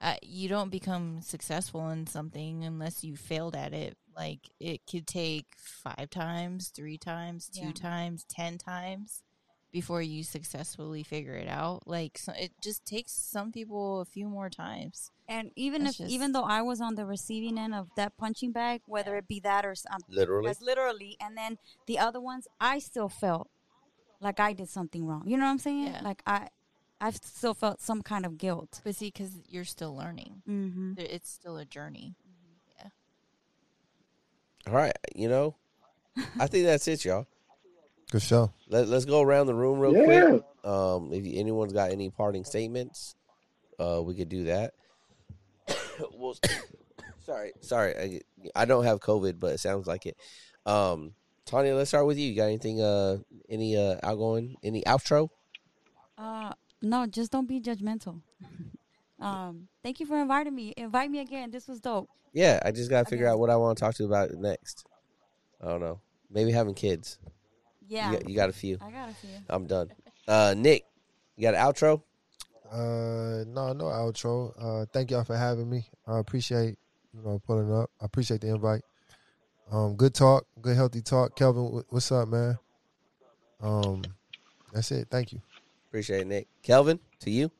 uh, 0.00 0.14
you 0.22 0.48
don't 0.48 0.70
become 0.70 1.20
successful 1.20 1.90
in 1.90 2.06
something 2.06 2.64
unless 2.64 3.04
you 3.04 3.16
failed 3.16 3.54
at 3.56 3.74
it. 3.74 3.96
Like 4.16 4.40
it 4.58 4.80
could 4.90 5.06
take 5.06 5.46
five 5.56 6.10
times, 6.10 6.68
three 6.74 6.98
times, 6.98 7.48
two 7.48 7.66
Yeah. 7.66 7.72
times, 7.72 8.24
ten 8.28 8.58
times 8.58 9.22
before 9.80 10.02
you 10.02 10.22
successfully 10.24 11.02
figure 11.02 11.34
it 11.44 11.48
out. 11.48 11.86
Like 11.86 12.18
so 12.18 12.32
it 12.44 12.50
just 12.62 12.84
takes 12.84 13.12
some 13.12 13.52
people 13.52 14.00
a 14.00 14.04
few 14.04 14.26
more 14.28 14.50
times. 14.50 15.10
And 15.28 15.50
even 15.56 15.84
That's 15.84 15.94
if, 16.00 16.04
just- 16.06 16.12
even 16.14 16.32
though 16.32 16.44
I 16.58 16.62
was 16.62 16.80
on 16.80 16.94
the 16.94 17.04
receiving 17.06 17.58
end 17.58 17.74
of 17.74 17.88
that 17.96 18.16
punching 18.16 18.52
bag, 18.52 18.80
whether 18.86 19.16
it 19.16 19.26
be 19.28 19.40
that 19.40 19.64
or 19.66 19.74
some, 19.74 20.00
Literally. 20.08 20.52
literally, 20.60 21.16
and 21.20 21.36
then 21.36 21.58
the 21.86 21.98
other 21.98 22.20
ones, 22.20 22.48
I 22.60 22.78
still 22.80 23.08
felt 23.08 23.48
like 24.20 24.40
I 24.40 24.52
did 24.52 24.68
something 24.68 25.06
wrong. 25.06 25.24
You 25.26 25.36
know 25.36 25.44
what 25.44 25.50
I'm 25.50 25.58
saying? 25.58 25.86
Yeah. 25.92 26.00
Like 26.02 26.22
I, 26.26 26.48
I 27.00 27.10
still 27.10 27.54
felt 27.54 27.80
some 27.80 28.02
kind 28.02 28.24
of 28.26 28.38
guilt. 28.38 28.80
But 28.84 28.96
see, 28.96 29.08
because 29.12 29.30
you're 29.48 29.64
still 29.76 29.94
learning, 29.96 30.42
Mm-hmm. 30.48 30.94
It's 30.98 31.30
still 31.30 31.56
a 31.58 31.64
journey. 31.64 32.16
Yeah. 32.78 32.88
All 34.66 34.74
right, 34.74 34.96
you 35.14 35.28
know, 35.28 35.54
I 36.40 36.46
think 36.48 36.64
that's 36.64 36.88
it, 36.88 37.04
y'all. 37.04 37.26
Good 38.10 38.22
show. 38.22 38.52
Let, 38.68 38.88
let's 38.88 39.04
go 39.04 39.20
around 39.20 39.46
the 39.46 39.54
room 39.54 39.78
real 39.78 39.94
Yeah. 39.94 40.04
quick. 40.04 40.42
Um, 40.64 41.12
if 41.12 41.24
anyone's 41.26 41.72
got 41.72 41.90
any 41.90 42.10
parting 42.10 42.44
statements, 42.44 43.14
uh, 43.78 44.02
we 44.02 44.14
could 44.14 44.28
do 44.28 44.44
that. 44.44 44.72
well, 46.14 46.34
sorry, 47.20 47.52
sorry, 47.60 47.94
I, 48.54 48.60
I 48.62 48.64
don't 48.64 48.84
have 48.84 49.00
COVID, 49.00 49.38
but 49.38 49.52
it 49.54 49.60
sounds 49.60 49.86
like 49.86 50.06
it. 50.06 50.16
Um, 50.64 51.14
Tania, 51.44 51.74
let's 51.74 51.90
start 51.90 52.06
with 52.06 52.18
you. 52.18 52.28
You 52.28 52.36
got 52.36 52.44
anything? 52.44 52.80
Uh, 52.80 53.18
any 53.48 53.76
uh 53.76 53.96
outgoing? 54.02 54.56
Any 54.62 54.82
outro? 54.84 55.28
Uh, 56.18 56.52
no, 56.82 57.06
just 57.06 57.32
don't 57.32 57.48
be 57.48 57.60
judgmental. 57.60 58.20
um, 59.20 59.68
thank 59.82 60.00
you 60.00 60.06
for 60.06 60.18
inviting 60.20 60.54
me. 60.54 60.74
Invite 60.76 61.10
me 61.10 61.20
again. 61.20 61.50
This 61.50 61.66
was 61.68 61.80
dope. 61.80 62.08
Yeah, 62.34 62.60
I 62.64 62.72
just 62.72 62.90
got 62.90 63.04
to 63.04 63.10
figure 63.10 63.26
Okay. 63.26 63.32
out 63.32 63.38
what 63.38 63.48
I 63.50 63.56
want 63.56 63.78
to 63.78 63.84
talk 63.84 63.94
to 63.94 64.02
you 64.02 64.08
about 64.08 64.30
next. 64.32 64.84
I 65.62 65.68
don't 65.68 65.80
know. 65.80 66.00
Maybe 66.30 66.52
having 66.52 66.74
kids. 66.74 67.18
Yeah, 67.88 68.10
You, 68.10 68.16
got, 68.18 68.28
you 68.28 68.36
got 68.36 68.48
a 68.50 68.52
few. 68.52 68.78
I 68.80 68.90
got 68.90 69.10
a 69.10 69.14
few. 69.14 69.30
I'm 69.48 69.66
done. 69.66 69.90
Uh, 70.26 70.54
Nick, 70.56 70.84
you 71.36 71.42
got 71.42 71.54
an 71.54 71.60
outro? 71.60 72.02
Uh, 72.70 73.44
no, 73.48 73.72
no 73.72 73.84
outro. 73.84 74.52
Uh, 74.60 74.86
thank 74.92 75.10
y'all 75.10 75.24
for 75.24 75.36
having 75.36 75.68
me. 75.70 75.88
I 76.06 76.18
appreciate 76.18 76.76
you 77.14 77.22
know 77.22 77.40
pulling 77.46 77.72
up. 77.72 77.90
I 78.00 78.04
appreciate 78.04 78.42
the 78.42 78.48
invite. 78.48 78.82
Um, 79.70 79.96
good 79.96 80.14
talk, 80.14 80.46
good 80.60 80.76
healthy 80.76 81.00
talk. 81.00 81.34
Kelvin, 81.34 81.82
what's 81.88 82.12
up, 82.12 82.28
man? 82.28 82.58
Um, 83.60 84.02
that's 84.72 84.90
it. 84.92 85.08
Thank 85.10 85.32
you. 85.32 85.40
Appreciate 85.88 86.20
it, 86.22 86.26
Nick. 86.26 86.48
Kelvin, 86.62 87.00
to 87.20 87.30
you. 87.30 87.50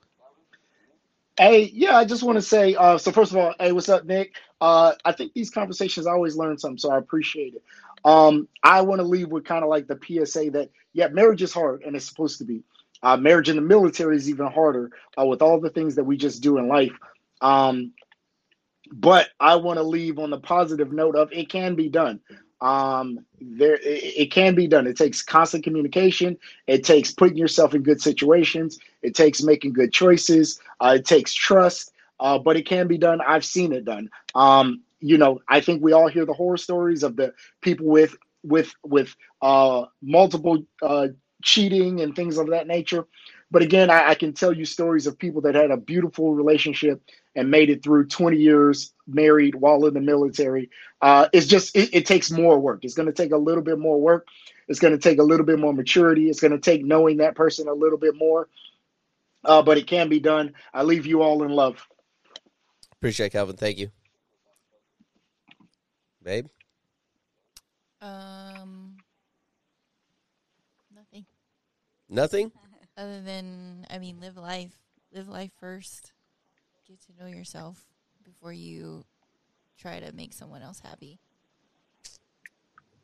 Hey, 1.38 1.70
yeah, 1.72 1.96
I 1.96 2.04
just 2.04 2.22
want 2.22 2.36
to 2.36 2.42
say, 2.42 2.74
uh, 2.74 2.98
so 2.98 3.12
first 3.12 3.30
of 3.30 3.38
all, 3.38 3.54
hey, 3.60 3.72
what's 3.72 3.88
up, 3.88 4.04
Nick? 4.04 4.34
Uh, 4.60 4.92
I 5.04 5.12
think 5.12 5.34
these 5.34 5.50
conversations 5.50 6.06
I 6.06 6.10
always 6.12 6.36
learn 6.36 6.58
something, 6.58 6.78
so 6.78 6.90
I 6.90 6.98
appreciate 6.98 7.54
it. 7.54 7.62
Um, 8.04 8.48
I 8.62 8.80
want 8.82 9.00
to 9.00 9.06
leave 9.06 9.28
with 9.28 9.44
kind 9.44 9.64
of 9.64 9.70
like 9.70 9.86
the 9.86 9.98
PSA 10.02 10.50
that, 10.52 10.70
yeah, 10.92 11.08
marriage 11.08 11.42
is 11.42 11.52
hard 11.52 11.82
and 11.82 11.96
it's 11.96 12.06
supposed 12.06 12.38
to 12.38 12.44
be. 12.44 12.62
Uh, 13.02 13.16
marriage 13.16 13.48
in 13.48 13.56
the 13.56 13.62
military 13.62 14.16
is 14.16 14.28
even 14.28 14.46
harder 14.46 14.90
uh, 15.18 15.24
with 15.24 15.42
all 15.42 15.60
the 15.60 15.70
things 15.70 15.94
that 15.94 16.04
we 16.04 16.16
just 16.16 16.42
do 16.42 16.58
in 16.58 16.68
life. 16.68 16.92
Um, 17.40 17.92
but 18.92 19.28
I 19.38 19.56
want 19.56 19.78
to 19.78 19.82
leave 19.82 20.18
on 20.18 20.30
the 20.30 20.40
positive 20.40 20.92
note 20.92 21.14
of 21.14 21.32
it 21.32 21.48
can 21.48 21.74
be 21.74 21.88
done. 21.88 22.20
Um, 22.60 23.24
there, 23.40 23.76
it, 23.76 24.14
it 24.16 24.32
can 24.32 24.54
be 24.54 24.66
done. 24.66 24.86
It 24.86 24.96
takes 24.96 25.22
constant 25.22 25.62
communication. 25.62 26.36
It 26.66 26.84
takes 26.84 27.12
putting 27.12 27.36
yourself 27.36 27.74
in 27.74 27.82
good 27.82 28.00
situations. 28.00 28.78
It 29.02 29.14
takes 29.14 29.42
making 29.42 29.74
good 29.74 29.92
choices. 29.92 30.60
Uh, 30.80 30.94
it 30.96 31.04
takes 31.04 31.32
trust, 31.32 31.92
uh, 32.18 32.38
but 32.38 32.56
it 32.56 32.66
can 32.66 32.88
be 32.88 32.98
done. 32.98 33.20
I've 33.20 33.44
seen 33.44 33.72
it 33.72 33.84
done. 33.84 34.10
Um, 34.34 34.82
you 35.00 35.18
know, 35.18 35.40
I 35.48 35.60
think 35.60 35.82
we 35.82 35.92
all 35.92 36.08
hear 36.08 36.24
the 36.24 36.32
horror 36.32 36.56
stories 36.56 37.02
of 37.02 37.16
the 37.16 37.34
people 37.60 37.86
with 37.86 38.16
with 38.42 38.74
with 38.84 39.14
uh, 39.42 39.86
multiple 40.02 40.64
uh, 40.82 41.08
cheating 41.42 42.00
and 42.00 42.14
things 42.14 42.38
of 42.38 42.48
that 42.48 42.66
nature. 42.66 43.06
But 43.50 43.62
again, 43.62 43.88
I, 43.90 44.10
I, 44.10 44.14
can 44.14 44.34
tell 44.34 44.52
you 44.52 44.66
stories 44.66 45.06
of 45.06 45.18
people 45.18 45.40
that 45.42 45.54
had 45.54 45.70
a 45.70 45.76
beautiful 45.76 46.34
relationship 46.34 47.02
and 47.34 47.50
made 47.50 47.70
it 47.70 47.82
through 47.82 48.08
20 48.08 48.36
years 48.36 48.92
married 49.06 49.54
while 49.54 49.86
in 49.86 49.94
the 49.94 50.00
military. 50.00 50.68
Uh, 51.00 51.28
it's 51.32 51.46
just 51.46 51.74
it, 51.74 51.94
it 51.94 52.06
takes 52.06 52.30
more 52.30 52.58
work. 52.58 52.80
It's 52.84 52.94
going 52.94 53.06
to 53.06 53.12
take 53.12 53.32
a 53.32 53.38
little 53.38 53.62
bit 53.62 53.78
more 53.78 53.98
work. 53.98 54.26
It's 54.68 54.80
going 54.80 54.92
to 54.92 54.98
take 54.98 55.18
a 55.18 55.22
little 55.22 55.46
bit 55.46 55.58
more 55.58 55.72
maturity. 55.72 56.28
It's 56.28 56.40
going 56.40 56.52
to 56.52 56.58
take 56.58 56.84
knowing 56.84 57.18
that 57.18 57.36
person 57.36 57.68
a 57.68 57.72
little 57.72 57.98
bit 57.98 58.14
more. 58.14 58.48
Uh, 59.44 59.62
but 59.62 59.78
it 59.78 59.86
can 59.86 60.08
be 60.08 60.20
done. 60.20 60.52
I 60.74 60.82
leave 60.82 61.06
you 61.06 61.22
all 61.22 61.42
in 61.42 61.50
love. 61.50 61.86
Appreciate 62.96 63.26
it, 63.26 63.30
Kelvin. 63.30 63.56
Thank 63.56 63.78
you, 63.78 63.90
babe. 66.22 66.46
Um, 68.00 68.96
nothing. 70.94 71.26
Nothing. 72.08 72.52
Other 72.96 73.20
than, 73.20 73.86
I 73.90 73.98
mean, 73.98 74.20
live 74.20 74.36
life. 74.36 74.76
Live 75.12 75.28
life 75.28 75.52
first. 75.58 76.12
Get 76.86 76.98
to 77.06 77.22
know 77.22 77.28
yourself 77.28 77.84
before 78.24 78.52
you 78.52 79.04
try 79.78 80.00
to 80.00 80.12
make 80.12 80.32
someone 80.32 80.62
else 80.62 80.80
happy. 80.80 81.18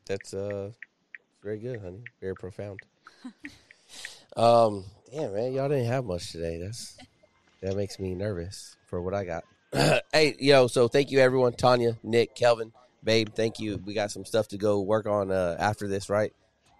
That's 0.07 0.35
uh, 0.35 0.71
very 1.43 1.59
good, 1.59 1.81
honey. 1.81 2.05
Very 2.21 2.35
profound. 2.35 2.81
um, 4.37 4.85
damn 5.13 5.35
man, 5.35 5.53
y'all 5.53 5.69
didn't 5.69 5.87
have 5.87 6.05
much 6.05 6.33
today. 6.33 6.59
That's 6.59 6.97
that 7.63 7.77
makes 7.77 7.99
me 7.99 8.15
nervous 8.15 8.77
for 8.87 9.01
what 9.01 9.15
I 9.15 9.25
got. 9.25 9.45
hey, 10.13 10.37
yo, 10.39 10.67
so 10.67 10.89
thank 10.89 11.11
you 11.11 11.21
everyone, 11.21 11.53
Tania, 11.55 11.97
Nick, 12.03 12.35
Kelvin, 12.35 12.73
babe. 13.05 13.31
Thank 13.35 13.61
you. 13.61 13.81
We 13.85 13.95
got 13.95 14.11
some 14.11 14.25
stuff 14.25 14.49
to 14.49 14.57
go 14.57 14.81
work 14.81 15.07
on 15.07 15.31
uh, 15.31 15.57
after 15.59 15.89
this, 15.89 16.09
right? 16.09 16.33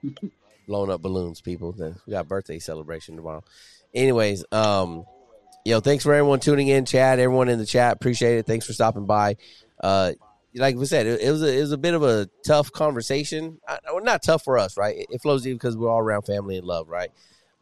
Blowing 0.67 0.91
up 0.91 1.03
balloons, 1.03 1.41
people. 1.41 1.75
We 2.07 2.11
got 2.11 2.29
birthday 2.29 2.59
celebration 2.59 3.17
tomorrow. 3.17 3.45
Anyways, 3.95 4.45
um, 4.51 5.05
yo, 5.65 5.81
thanks 5.81 6.05
for 6.05 6.15
everyone 6.15 6.41
tuning 6.41 6.69
in, 6.69 6.85
Chad. 6.87 7.19
Everyone 7.19 7.49
in 7.49 7.59
the 7.59 7.67
chat, 7.67 7.95
appreciate 7.95 8.39
it. 8.39 8.47
Thanks 8.47 8.67
for 8.67 8.73
stopping 8.73 9.07
by. 9.07 9.37
Uh, 9.81 10.13
like 10.55 10.77
we 10.77 10.87
said, 10.87 11.07
it, 11.07 11.21
it, 11.21 11.31
was 11.31 11.43
a, 11.43 11.59
it 11.59 11.61
was 11.61 11.73
a 11.73 11.79
bit 11.79 11.95
of 11.95 12.03
a 12.03 12.29
tough 12.47 12.73
conversation. 12.73 13.59
I, 13.69 13.79
not 14.03 14.23
tough 14.23 14.45
for 14.45 14.59
us, 14.59 14.77
right? 14.77 14.97
It, 14.97 15.07
it 15.11 15.23
flows 15.23 15.45
in 15.45 15.55
because 15.55 15.77
we're 15.77 15.91
all 15.91 16.01
around 16.01 16.23
family 16.23 16.57
and 16.57 16.67
love, 16.67 16.89
right? 16.89 17.11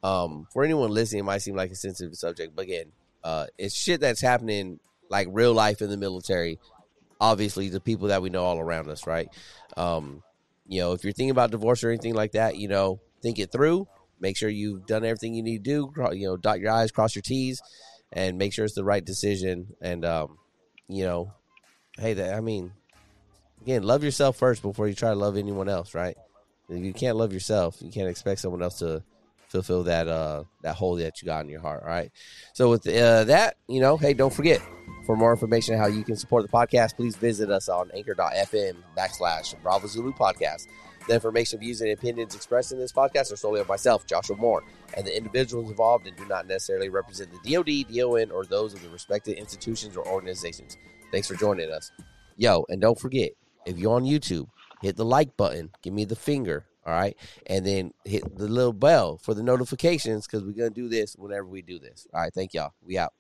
Um, 0.02 0.47
for 0.52 0.64
anyone 0.64 0.90
listening, 0.90 1.20
it 1.20 1.24
might 1.24 1.43
seem 1.43 1.56
like 1.56 1.70
a 1.70 1.76
sensitive 1.76 2.14
subject, 2.16 2.55
but 2.55 2.62
again, 2.62 2.86
uh, 3.24 3.47
it's 3.56 3.74
shit 3.74 4.01
that's 4.01 4.20
happening 4.20 4.80
like 5.09 5.28
real 5.30 5.52
life 5.52 5.80
in 5.80 5.90
the 5.90 5.97
military. 5.97 6.59
Obviously, 7.22 7.68
the 7.68 7.80
people 7.80 8.08
that 8.08 8.20
we 8.20 8.30
know 8.30 8.42
all 8.42 8.58
around 8.58 8.88
us, 8.90 9.06
right? 9.06 9.28
Um, 9.76 10.24
you 10.66 10.80
know, 10.80 10.92
if 10.92 11.04
you're 11.04 11.12
thinking 11.12 11.30
about 11.30 11.52
divorce 11.52 11.84
or 11.84 11.90
anything 11.90 12.14
like 12.14 12.32
that, 12.32 12.56
you 12.56 12.66
know, 12.66 13.00
think 13.22 13.38
it 13.38 13.52
through. 13.52 13.86
Make 14.20 14.36
sure 14.36 14.48
you've 14.48 14.86
done 14.86 15.04
everything 15.04 15.34
you 15.34 15.42
need 15.42 15.64
to 15.64 15.70
do. 15.70 15.92
You 16.12 16.26
know, 16.26 16.36
dot 16.36 16.58
your 16.58 16.72
I's, 16.72 16.90
cross 16.90 17.14
your 17.14 17.22
T's, 17.22 17.62
and 18.12 18.38
make 18.38 18.52
sure 18.52 18.64
it's 18.64 18.74
the 18.74 18.84
right 18.84 19.04
decision. 19.04 19.68
And 19.80 20.04
um, 20.04 20.38
you 20.88 21.04
know, 21.04 21.32
hey, 21.96 22.14
that 22.14 22.34
I 22.34 22.40
mean, 22.40 22.72
again, 23.60 23.84
love 23.84 24.02
yourself 24.02 24.36
first 24.36 24.60
before 24.60 24.88
you 24.88 24.94
try 24.94 25.10
to 25.10 25.16
love 25.16 25.36
anyone 25.36 25.68
else, 25.68 25.94
right? 25.94 26.16
If 26.68 26.82
you 26.82 26.92
can't 26.92 27.16
love 27.16 27.32
yourself, 27.32 27.76
you 27.80 27.92
can't 27.92 28.08
expect 28.08 28.40
someone 28.40 28.62
else 28.62 28.78
to 28.80 29.04
fulfill 29.48 29.82
that 29.82 30.08
uh 30.08 30.44
that 30.62 30.74
hole 30.74 30.96
that 30.96 31.20
you 31.20 31.26
got 31.26 31.44
in 31.44 31.50
your 31.50 31.60
heart. 31.60 31.84
Right. 31.84 32.10
So 32.54 32.70
with 32.70 32.86
uh, 32.88 33.24
that, 33.24 33.56
you 33.68 33.80
know, 33.80 33.96
hey, 33.96 34.14
don't 34.14 34.32
forget 34.32 34.60
for 35.04 35.16
more 35.16 35.32
information 35.32 35.74
on 35.74 35.80
how 35.80 35.86
you 35.86 36.04
can 36.04 36.16
support 36.16 36.42
the 36.42 36.48
podcast, 36.48 36.96
please 36.96 37.16
visit 37.16 37.50
us 37.50 37.68
on 37.68 37.90
anchor.fm 37.94 38.76
backslash 38.96 39.60
Bravo 39.62 39.86
Zulu 39.86 40.12
podcast. 40.12 40.68
The 41.08 41.14
information, 41.14 41.58
views, 41.58 41.80
and 41.80 41.90
opinions 41.90 42.34
expressed 42.34 42.70
in 42.70 42.78
this 42.78 42.92
podcast 42.92 43.32
are 43.32 43.36
solely 43.36 43.60
of 43.60 43.68
myself, 43.68 44.06
Joshua 44.06 44.36
Moore, 44.36 44.62
and 44.96 45.04
the 45.04 45.16
individuals 45.16 45.68
involved 45.68 46.06
and 46.06 46.16
do 46.16 46.24
not 46.26 46.46
necessarily 46.46 46.88
represent 46.88 47.30
the 47.32 47.52
DoD, 47.52 47.92
DON, 47.92 48.30
or 48.30 48.44
those 48.44 48.72
of 48.72 48.82
the 48.82 48.88
respected 48.88 49.36
institutions 49.36 49.96
or 49.96 50.06
organizations. 50.06 50.76
Thanks 51.10 51.26
for 51.26 51.34
joining 51.34 51.72
us. 51.72 51.90
Yo, 52.36 52.64
and 52.68 52.80
don't 52.80 52.98
forget, 52.98 53.32
if 53.66 53.78
you're 53.78 53.94
on 53.94 54.04
YouTube, 54.04 54.46
hit 54.80 54.96
the 54.96 55.04
like 55.04 55.36
button, 55.36 55.70
give 55.82 55.92
me 55.92 56.04
the 56.04 56.16
finger, 56.16 56.66
all 56.86 56.94
right, 56.94 57.16
and 57.46 57.66
then 57.66 57.92
hit 58.04 58.22
the 58.36 58.46
little 58.46 58.72
bell 58.72 59.18
for 59.18 59.34
the 59.34 59.42
notifications 59.42 60.26
because 60.26 60.44
we're 60.44 60.52
gonna 60.52 60.70
do 60.70 60.88
this 60.88 61.14
whenever 61.16 61.46
we 61.46 61.62
do 61.62 61.78
this. 61.78 62.06
All 62.14 62.20
right, 62.20 62.32
thank 62.32 62.54
y'all. 62.54 62.72
We 62.84 62.96
out. 62.96 63.12